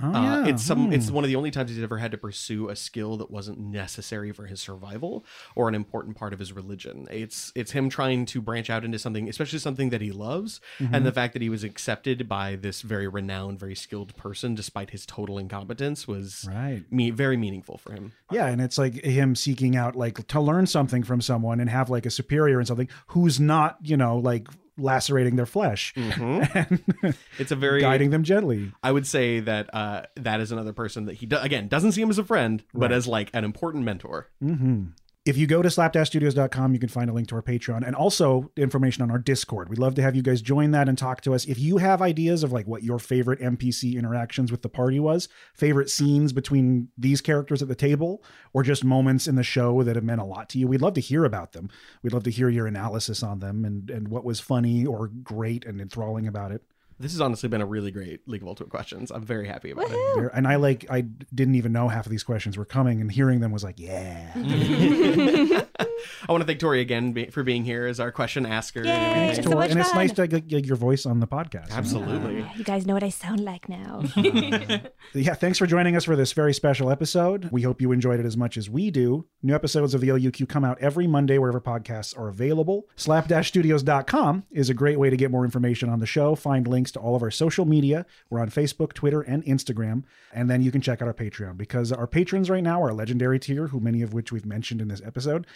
Oh, 0.00 0.06
Uh, 0.14 0.22
yeah. 0.44 0.46
It's 0.46 0.62
some. 0.62 0.86
Hmm. 0.86 0.92
It's 0.92 1.10
one 1.10 1.24
of 1.24 1.28
the 1.28 1.34
only 1.36 1.50
times 1.50 1.70
he's 1.70 1.82
ever 1.82 1.98
had 1.98 2.12
to 2.12 2.18
pursue 2.18 2.68
a 2.68 2.76
skill 2.76 3.16
that 3.16 3.28
wasn't 3.30 3.58
necessary 3.58 4.30
for 4.30 4.46
his 4.46 4.60
survival 4.60 5.24
or 5.56 5.68
an 5.68 5.74
important 5.74 6.16
part 6.16 6.32
of 6.32 6.38
his 6.38 6.52
religion. 6.52 7.08
It's 7.10 7.50
it's 7.56 7.72
him 7.72 7.88
trying 7.88 8.24
to 8.26 8.40
branch 8.40 8.70
out 8.70 8.84
into 8.84 9.00
something, 9.00 9.28
especially 9.28 9.58
something 9.58 9.90
that 9.90 10.00
he 10.00 10.12
loves, 10.12 10.60
Mhm. 10.78 10.90
and 10.92 11.04
the 11.06 11.10
fact 11.10 11.32
that 11.32 11.42
he 11.42 11.48
was 11.48 11.64
accepted 11.64 12.28
by 12.28 12.54
this 12.54 12.82
very 12.82 13.08
renowned, 13.08 13.58
very 13.58 13.74
skilled 13.74 14.16
person, 14.16 14.54
despite 14.54 14.90
his 14.90 15.04
total 15.04 15.38
incompetence, 15.38 16.06
was 16.06 16.46
Right. 16.48 16.84
me 16.92 17.10
very 17.10 17.36
meaningful 17.36 17.76
for 17.78 17.92
him. 17.92 18.12
Yeah, 18.30 18.46
and 18.46 18.60
it's 18.60 18.78
like 18.78 18.94
him 19.04 19.34
seeking 19.34 19.74
out 19.76 19.96
like 19.96 20.24
to 20.28 20.40
learn 20.40 20.66
something 20.66 21.02
from 21.02 21.20
someone 21.20 21.58
and 21.58 21.68
have 21.68 21.90
like 21.90 22.06
a 22.06 22.10
superior 22.10 22.60
in 22.60 22.66
something 22.66 22.88
who's 23.08 23.40
not, 23.40 23.78
you 23.82 23.96
know, 23.96 24.18
like 24.18 24.46
lacerating 24.80 25.36
their 25.36 25.46
flesh. 25.46 25.94
It's 27.38 27.50
a 27.50 27.56
very 27.56 27.80
guiding 27.80 28.10
them 28.10 28.22
gently. 28.22 28.72
I 28.82 28.92
would 28.92 29.06
say 29.06 29.40
that 29.40 29.74
uh, 29.74 30.02
that 30.16 30.40
is 30.40 30.52
another 30.52 30.72
person 30.72 31.06
that 31.06 31.14
he 31.14 31.26
do- 31.26 31.38
again 31.38 31.68
doesn't 31.68 31.92
see 31.92 32.02
him 32.02 32.10
as 32.10 32.18
a 32.18 32.24
friend, 32.24 32.62
but 32.74 32.92
as 32.92 33.06
like 33.06 33.30
an 33.32 33.44
important 33.44 33.84
mentor. 33.84 34.28
hmm 34.40 34.86
If 35.26 35.36
you 35.36 35.46
go 35.46 35.60
to 35.60 35.68
slapdashstudios.com, 35.68 36.72
you 36.72 36.80
can 36.80 36.88
find 36.88 37.10
a 37.10 37.12
link 37.12 37.28
to 37.28 37.34
our 37.34 37.42
Patreon 37.42 37.86
and 37.86 37.94
also 37.94 38.50
information 38.56 39.02
on 39.02 39.10
our 39.10 39.18
Discord. 39.18 39.68
We'd 39.68 39.78
love 39.78 39.94
to 39.96 40.02
have 40.02 40.16
you 40.16 40.22
guys 40.22 40.40
join 40.40 40.70
that 40.70 40.88
and 40.88 40.96
talk 40.96 41.20
to 41.22 41.34
us. 41.34 41.44
If 41.44 41.58
you 41.58 41.76
have 41.76 42.00
ideas 42.00 42.42
of 42.42 42.52
like 42.52 42.66
what 42.66 42.84
your 42.84 42.98
favorite 42.98 43.38
NPC 43.38 43.98
interactions 43.98 44.50
with 44.50 44.62
the 44.62 44.70
party 44.70 44.98
was, 44.98 45.28
favorite 45.52 45.90
scenes 45.90 46.32
between 46.32 46.88
these 46.96 47.20
characters 47.20 47.60
at 47.60 47.68
the 47.68 47.74
table, 47.74 48.24
or 48.54 48.62
just 48.62 48.82
moments 48.82 49.28
in 49.28 49.34
the 49.34 49.42
show 49.42 49.82
that 49.82 49.94
have 49.94 50.04
meant 50.04 50.22
a 50.22 50.24
lot 50.24 50.48
to 50.48 50.58
you, 50.58 50.66
we'd 50.66 50.80
love 50.80 50.94
to 50.94 51.02
hear 51.02 51.26
about 51.26 51.52
them. 51.52 51.68
We'd 52.02 52.14
love 52.14 52.24
to 52.24 52.30
hear 52.30 52.48
your 52.48 52.66
analysis 52.66 53.22
on 53.22 53.40
them 53.40 53.66
and, 53.66 53.90
and 53.90 54.08
what 54.08 54.24
was 54.24 54.40
funny 54.40 54.86
or 54.86 55.08
great 55.08 55.66
and 55.66 55.82
enthralling 55.82 56.28
about 56.28 56.50
it. 56.50 56.62
This 57.00 57.12
has 57.12 57.20
honestly 57.22 57.48
been 57.48 57.62
a 57.62 57.66
really 57.66 57.90
great 57.90 58.28
League 58.28 58.42
of 58.42 58.48
Ultimate 58.48 58.68
questions. 58.70 59.10
I'm 59.10 59.24
very 59.24 59.48
happy 59.48 59.70
about 59.70 59.86
it. 59.86 59.92
There- 60.16 60.28
And 60.36 60.46
I 60.46 60.56
like 60.56 60.84
I 60.90 61.00
didn't 61.00 61.54
even 61.54 61.72
know 61.72 61.88
half 61.88 62.04
of 62.04 62.10
these 62.10 62.22
questions 62.22 62.58
were 62.58 62.66
coming, 62.66 63.00
and 63.00 63.10
hearing 63.10 63.40
them 63.40 63.52
was 63.52 63.64
like, 63.64 63.78
yeah. 63.78 64.32
I 66.28 66.32
want 66.32 66.42
to 66.42 66.46
thank 66.46 66.58
Tori 66.60 66.80
again 66.80 67.12
be- 67.12 67.26
for 67.26 67.42
being 67.42 67.64
here 67.64 67.86
as 67.86 68.00
our 68.00 68.10
question 68.12 68.46
asker. 68.46 68.80
and 68.80 68.88
Thanks, 68.88 69.38
everything. 69.38 69.52
Tori. 69.52 69.70
and 69.70 69.80
it's 69.80 69.94
nice 69.94 70.12
to 70.12 70.26
get, 70.26 70.46
get 70.48 70.64
your 70.66 70.76
voice 70.76 71.06
on 71.06 71.20
the 71.20 71.26
podcast. 71.26 71.70
Absolutely. 71.70 72.46
You 72.56 72.64
guys 72.64 72.86
know 72.86 72.94
what 72.94 73.02
I 73.02 73.08
sound 73.10 73.40
like 73.40 73.68
now. 73.68 74.02
Yeah, 75.12 75.34
thanks 75.34 75.58
for 75.58 75.66
joining 75.66 75.96
us 75.96 76.04
for 76.04 76.14
this 76.14 76.32
very 76.32 76.54
special 76.54 76.88
episode. 76.90 77.48
We 77.50 77.62
hope 77.62 77.80
you 77.80 77.90
enjoyed 77.90 78.20
it 78.20 78.26
as 78.26 78.36
much 78.36 78.56
as 78.56 78.70
we 78.70 78.90
do. 78.92 79.26
New 79.42 79.54
episodes 79.54 79.92
of 79.92 80.00
the 80.00 80.08
LUQ 80.08 80.48
come 80.48 80.64
out 80.64 80.78
every 80.80 81.06
Monday 81.08 81.36
wherever 81.38 81.60
podcasts 81.60 82.16
are 82.16 82.28
available. 82.28 82.86
Slapdashstudios.com 82.96 84.44
is 84.50 84.70
a 84.70 84.74
great 84.74 84.98
way 84.98 85.10
to 85.10 85.16
get 85.16 85.30
more 85.30 85.44
information 85.44 85.88
on 85.88 85.98
the 85.98 86.06
show, 86.06 86.34
find 86.34 86.68
links 86.68 86.92
to 86.92 87.00
all 87.00 87.16
of 87.16 87.22
our 87.22 87.30
social 87.30 87.64
media. 87.64 88.06
We're 88.28 88.40
on 88.40 88.50
Facebook, 88.50 88.92
Twitter, 88.92 89.20
and 89.22 89.44
Instagram. 89.44 90.04
And 90.32 90.48
then 90.48 90.62
you 90.62 90.70
can 90.70 90.80
check 90.80 91.02
out 91.02 91.08
our 91.08 91.14
Patreon 91.14 91.56
because 91.56 91.90
our 91.92 92.06
patrons 92.06 92.48
right 92.50 92.62
now 92.62 92.82
are 92.82 92.92
legendary 92.92 93.38
tier, 93.38 93.68
who 93.68 93.80
many 93.80 94.02
of 94.02 94.12
which 94.12 94.30
we've 94.30 94.46
mentioned 94.46 94.80
in 94.80 94.88
this 94.88 95.02
episode. 95.04 95.46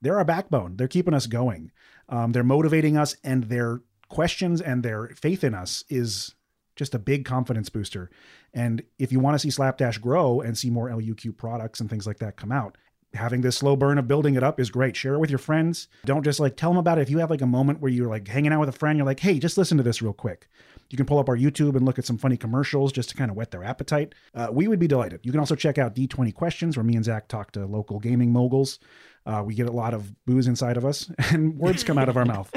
They're 0.00 0.18
our 0.18 0.24
backbone. 0.24 0.76
They're 0.76 0.88
keeping 0.88 1.14
us 1.14 1.26
going. 1.26 1.72
Um, 2.08 2.32
they're 2.32 2.44
motivating 2.44 2.96
us, 2.96 3.16
and 3.24 3.44
their 3.44 3.80
questions 4.08 4.60
and 4.60 4.82
their 4.82 5.08
faith 5.08 5.42
in 5.42 5.54
us 5.54 5.84
is 5.88 6.34
just 6.76 6.94
a 6.94 6.98
big 6.98 7.24
confidence 7.24 7.68
booster. 7.68 8.10
And 8.52 8.82
if 8.98 9.12
you 9.12 9.20
want 9.20 9.34
to 9.34 9.38
see 9.38 9.50
Slapdash 9.50 9.98
grow 9.98 10.40
and 10.40 10.56
see 10.56 10.70
more 10.70 10.88
LUQ 10.88 11.36
products 11.36 11.80
and 11.80 11.88
things 11.88 12.06
like 12.06 12.18
that 12.18 12.36
come 12.36 12.52
out, 12.52 12.76
having 13.14 13.40
this 13.40 13.56
slow 13.56 13.76
burn 13.76 13.98
of 13.98 14.08
building 14.08 14.34
it 14.34 14.42
up 14.42 14.58
is 14.58 14.70
great. 14.70 14.96
Share 14.96 15.14
it 15.14 15.18
with 15.18 15.30
your 15.30 15.38
friends. 15.38 15.88
Don't 16.04 16.24
just 16.24 16.40
like 16.40 16.56
tell 16.56 16.70
them 16.70 16.78
about 16.78 16.98
it. 16.98 17.02
If 17.02 17.10
you 17.10 17.18
have 17.18 17.30
like 17.30 17.42
a 17.42 17.46
moment 17.46 17.80
where 17.80 17.90
you're 17.90 18.08
like 18.08 18.26
hanging 18.26 18.52
out 18.52 18.60
with 18.60 18.68
a 18.68 18.72
friend, 18.72 18.98
you're 18.98 19.06
like, 19.06 19.20
hey, 19.20 19.38
just 19.38 19.56
listen 19.56 19.76
to 19.76 19.84
this 19.84 20.02
real 20.02 20.12
quick. 20.12 20.48
You 20.90 20.96
can 20.96 21.06
pull 21.06 21.18
up 21.18 21.28
our 21.28 21.36
YouTube 21.36 21.76
and 21.76 21.84
look 21.84 21.98
at 21.98 22.04
some 22.04 22.18
funny 22.18 22.36
commercials 22.36 22.92
just 22.92 23.08
to 23.10 23.16
kind 23.16 23.30
of 23.30 23.36
whet 23.36 23.50
their 23.50 23.64
appetite. 23.64 24.14
Uh, 24.34 24.48
we 24.52 24.68
would 24.68 24.78
be 24.78 24.86
delighted. 24.86 25.20
You 25.22 25.32
can 25.32 25.40
also 25.40 25.54
check 25.54 25.78
out 25.78 25.94
D20 25.94 26.34
Questions, 26.34 26.76
where 26.76 26.84
me 26.84 26.96
and 26.96 27.04
Zach 27.04 27.26
talk 27.26 27.52
to 27.52 27.64
local 27.66 27.98
gaming 27.98 28.32
moguls. 28.32 28.78
Uh, 29.26 29.42
we 29.44 29.54
get 29.54 29.66
a 29.66 29.72
lot 29.72 29.94
of 29.94 30.12
booze 30.26 30.46
inside 30.46 30.76
of 30.76 30.84
us, 30.84 31.10
and 31.30 31.56
words 31.58 31.82
come 31.82 31.96
out 31.98 32.08
of 32.08 32.16
our 32.16 32.24
mouth. 32.26 32.52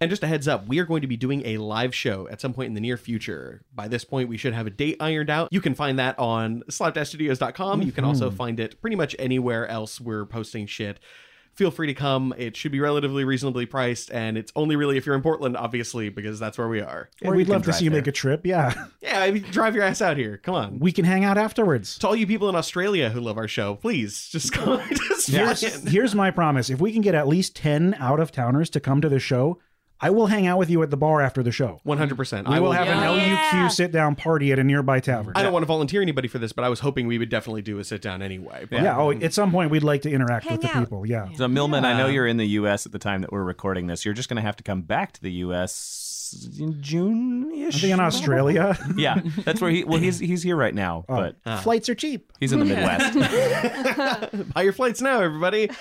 And 0.00 0.10
just 0.10 0.22
a 0.22 0.26
heads 0.26 0.46
up, 0.46 0.66
we 0.68 0.78
are 0.78 0.84
going 0.84 1.00
to 1.00 1.06
be 1.06 1.16
doing 1.16 1.42
a 1.46 1.56
live 1.58 1.94
show 1.94 2.28
at 2.28 2.40
some 2.40 2.52
point 2.52 2.68
in 2.68 2.74
the 2.74 2.80
near 2.80 2.96
future. 2.96 3.62
By 3.74 3.88
this 3.88 4.04
point, 4.04 4.28
we 4.28 4.36
should 4.36 4.52
have 4.54 4.66
a 4.66 4.70
date 4.70 4.96
ironed 5.00 5.30
out. 5.30 5.48
You 5.52 5.60
can 5.60 5.74
find 5.74 5.98
that 5.98 6.18
on 6.18 6.62
slapdashstudios.com. 6.70 7.82
You 7.82 7.92
can 7.92 8.04
also 8.04 8.30
Mhm. 8.30 8.34
find 8.36 8.60
it 8.60 8.80
pretty 8.80 8.96
much 8.96 9.16
anywhere 9.18 9.66
else 9.66 10.00
we're 10.00 10.26
posting 10.26 10.66
shit. 10.66 11.00
Feel 11.54 11.70
free 11.70 11.86
to 11.86 11.94
come. 11.94 12.34
It 12.36 12.56
should 12.56 12.72
be 12.72 12.80
relatively 12.80 13.24
reasonably 13.24 13.64
priced, 13.64 14.10
and 14.10 14.36
it's 14.36 14.52
only 14.56 14.76
really 14.76 14.96
if 14.96 15.06
you're 15.06 15.14
in 15.14 15.22
Portland, 15.22 15.56
obviously, 15.56 16.08
because 16.08 16.38
that's 16.38 16.58
where 16.58 16.68
we 16.68 16.80
are. 16.80 17.10
And 17.22 17.34
we'd 17.34 17.48
love 17.48 17.62
to 17.64 17.72
see 17.72 17.84
you 17.84 17.90
make 17.90 18.06
a 18.06 18.12
trip. 18.12 18.44
Yeah. 18.44 18.74
Yeah, 19.00 19.20
I 19.20 19.30
mean, 19.32 19.42
drive 19.42 19.74
your 19.74 19.84
ass 19.84 20.00
out 20.00 20.16
here. 20.16 20.38
Come 20.38 20.54
on. 20.54 20.78
We 20.78 20.90
can 20.90 21.04
hang 21.04 21.24
out 21.24 21.36
afterwards. 21.36 21.98
To 21.98 22.08
all 22.08 22.16
you 22.16 22.26
people 22.26 22.48
in 22.48 22.54
Australia 22.54 23.10
who 23.10 23.20
love 23.20 23.36
our 23.36 23.46
show, 23.46 23.74
please 23.74 24.28
just 24.30 24.50
come. 24.50 24.80
just 24.88 25.28
Here's, 25.28 25.60
here's 25.86 26.14
my 26.14 26.30
promise. 26.30 26.70
If 26.70 26.80
we 26.80 26.90
can 26.90 27.02
get 27.02 27.14
at 27.14 27.28
least 27.28 27.54
10 27.54 27.96
out 27.98 28.18
of 28.18 28.32
towners 28.32 28.70
to 28.70 28.80
come 28.80 29.02
to 29.02 29.10
the 29.10 29.20
show, 29.20 29.58
I 30.04 30.10
will 30.10 30.26
hang 30.26 30.46
out 30.46 30.58
with 30.58 30.68
you 30.70 30.82
at 30.82 30.90
the 30.90 30.96
bar 30.96 31.20
after 31.22 31.42
the 31.42 31.50
show. 31.50 31.80
100%. 31.86 32.46
We 32.48 32.54
I 32.54 32.60
will 32.60 32.66
will- 32.68 32.72
have 32.72 32.86
an 32.88 32.98
LUQ 32.98 33.70
sit 33.72 33.90
down 33.90 34.14
party 34.16 34.52
at 34.52 34.58
a 34.58 34.64
nearby 34.64 35.00
tavern. 35.00 35.32
I 35.34 35.42
don't 35.42 35.52
want 35.52 35.62
to 35.62 35.66
volunteer 35.66 36.02
anybody 36.02 36.28
for 36.28 36.38
this, 36.38 36.52
but 36.52 36.64
I 36.64 36.68
was 36.68 36.80
hoping 36.80 37.06
we 37.06 37.18
would 37.18 37.30
definitely 37.30 37.62
do 37.62 37.78
a 37.78 37.84
sit 37.84 38.02
down 38.02 38.20
anyway. 38.22 38.66
But 38.70 38.82
Yeah. 38.82 38.98
Oh, 38.98 39.10
at 39.12 39.32
some 39.32 39.50
point 39.50 39.70
we'd 39.70 39.82
like 39.82 40.02
to 40.02 40.10
interact 40.10 40.50
with 40.50 40.60
the 40.60 40.68
people. 40.68 41.06
Yeah. 41.06 41.28
So 41.36 41.48
Millman, 41.48 41.84
I 41.84 41.96
know 41.96 42.06
you're 42.06 42.26
in 42.26 42.36
the 42.36 42.46
U.S. 42.60 42.84
at 42.86 42.92
the 42.92 42.98
time 42.98 43.22
that 43.22 43.32
we're 43.32 43.42
recording 43.44 43.86
this. 43.86 44.04
You're 44.04 44.14
just 44.14 44.28
going 44.28 44.36
to 44.36 44.42
have 44.42 44.56
to 44.56 44.62
come 44.62 44.82
back 44.82 45.12
to 45.12 45.22
the 45.22 45.32
U.S. 45.32 46.48
in 46.58 46.82
June. 46.82 47.50
I 47.66 47.70
think 47.70 47.92
in 47.92 48.00
Australia. 48.00 48.76
yeah, 48.96 49.20
that's 49.44 49.60
where 49.60 49.70
he. 49.70 49.84
Well, 49.84 49.98
he's 49.98 50.18
he's 50.18 50.42
here 50.42 50.56
right 50.56 50.74
now, 50.74 51.04
Oh, 51.08 51.32
but 51.44 51.62
flights 51.62 51.88
are 51.88 51.94
cheap. 51.94 52.30
he's 52.40 52.52
in 52.52 52.58
the 52.58 52.64
Midwest. 52.66 53.14
Buy 54.54 54.62
your 54.62 54.72
flights 54.74 55.00
now, 55.00 55.20
everybody. 55.20 55.70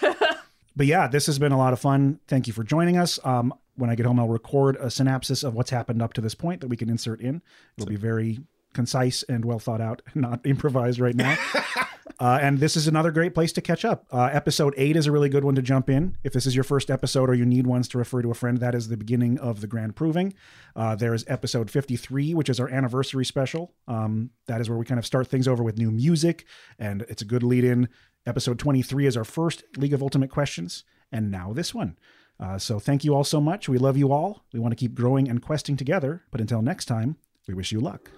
But 0.75 0.87
yeah, 0.87 1.07
this 1.07 1.27
has 1.27 1.37
been 1.37 1.51
a 1.51 1.57
lot 1.59 1.71
of 1.73 1.79
fun. 1.79 2.19
Thank 2.27 2.47
you 2.47 2.53
for 2.53 2.63
joining 2.63 2.97
us. 2.97 3.19
Um, 3.23 3.53
when 3.75 3.89
I 3.89 3.95
get 3.95 4.05
home, 4.05 4.19
I'll 4.19 4.27
record 4.27 4.77
a 4.77 4.89
synopsis 4.89 5.43
of 5.43 5.53
what's 5.55 5.69
happened 5.69 6.01
up 6.01 6.13
to 6.13 6.21
this 6.21 6.35
point 6.35 6.61
that 6.61 6.67
we 6.67 6.77
can 6.77 6.89
insert 6.89 7.21
in. 7.21 7.41
It'll 7.77 7.89
be 7.89 7.95
very 7.95 8.39
concise 8.73 9.23
and 9.23 9.45
well 9.45 9.59
thought 9.59 9.81
out, 9.81 10.01
not 10.15 10.45
improvised 10.45 10.99
right 10.99 11.15
now. 11.15 11.37
uh, 12.19 12.39
and 12.41 12.59
this 12.59 12.75
is 12.75 12.87
another 12.87 13.11
great 13.11 13.33
place 13.33 13.51
to 13.53 13.61
catch 13.61 13.85
up. 13.85 14.05
Uh, 14.11 14.29
episode 14.31 14.73
eight 14.77 14.95
is 14.95 15.07
a 15.07 15.11
really 15.11 15.29
good 15.29 15.43
one 15.43 15.55
to 15.55 15.61
jump 15.61 15.89
in. 15.89 16.17
If 16.23 16.33
this 16.33 16.45
is 16.45 16.55
your 16.55 16.63
first 16.63 16.91
episode 16.91 17.29
or 17.29 17.33
you 17.33 17.45
need 17.45 17.67
ones 17.67 17.87
to 17.89 17.97
refer 17.97 18.21
to 18.21 18.31
a 18.31 18.35
friend, 18.35 18.57
that 18.59 18.75
is 18.75 18.87
the 18.87 18.97
beginning 18.97 19.37
of 19.39 19.61
the 19.61 19.67
grand 19.67 19.95
proving. 19.95 20.33
Uh, 20.75 20.95
there 20.95 21.13
is 21.13 21.23
episode 21.27 21.71
53, 21.71 22.33
which 22.33 22.49
is 22.49 22.59
our 22.59 22.69
anniversary 22.69 23.25
special. 23.25 23.73
Um, 23.87 24.31
that 24.47 24.61
is 24.61 24.69
where 24.69 24.77
we 24.77 24.85
kind 24.85 24.99
of 24.99 25.05
start 25.05 25.27
things 25.27 25.47
over 25.47 25.63
with 25.63 25.77
new 25.77 25.91
music, 25.91 26.45
and 26.77 27.03
it's 27.03 27.21
a 27.21 27.25
good 27.25 27.43
lead 27.43 27.63
in. 27.63 27.89
Episode 28.25 28.57
23 28.57 29.05
is 29.05 29.17
our 29.17 29.25
first 29.25 29.63
League 29.77 29.93
of 29.93 30.01
Ultimate 30.01 30.29
Questions, 30.29 30.85
and 31.11 31.29
now 31.29 31.51
this 31.51 31.73
one. 31.73 31.97
Uh, 32.39 32.57
so 32.57 32.79
thank 32.79 33.03
you 33.03 33.13
all 33.15 33.23
so 33.23 33.39
much. 33.39 33.69
We 33.69 33.77
love 33.77 33.97
you 33.97 34.11
all. 34.11 34.43
We 34.53 34.59
want 34.59 34.71
to 34.71 34.75
keep 34.75 34.95
growing 34.95 35.29
and 35.29 35.41
questing 35.41 35.77
together. 35.77 36.23
But 36.31 36.41
until 36.41 36.61
next 36.61 36.85
time, 36.85 37.17
we 37.47 37.53
wish 37.53 37.71
you 37.71 37.79
luck. 37.79 38.09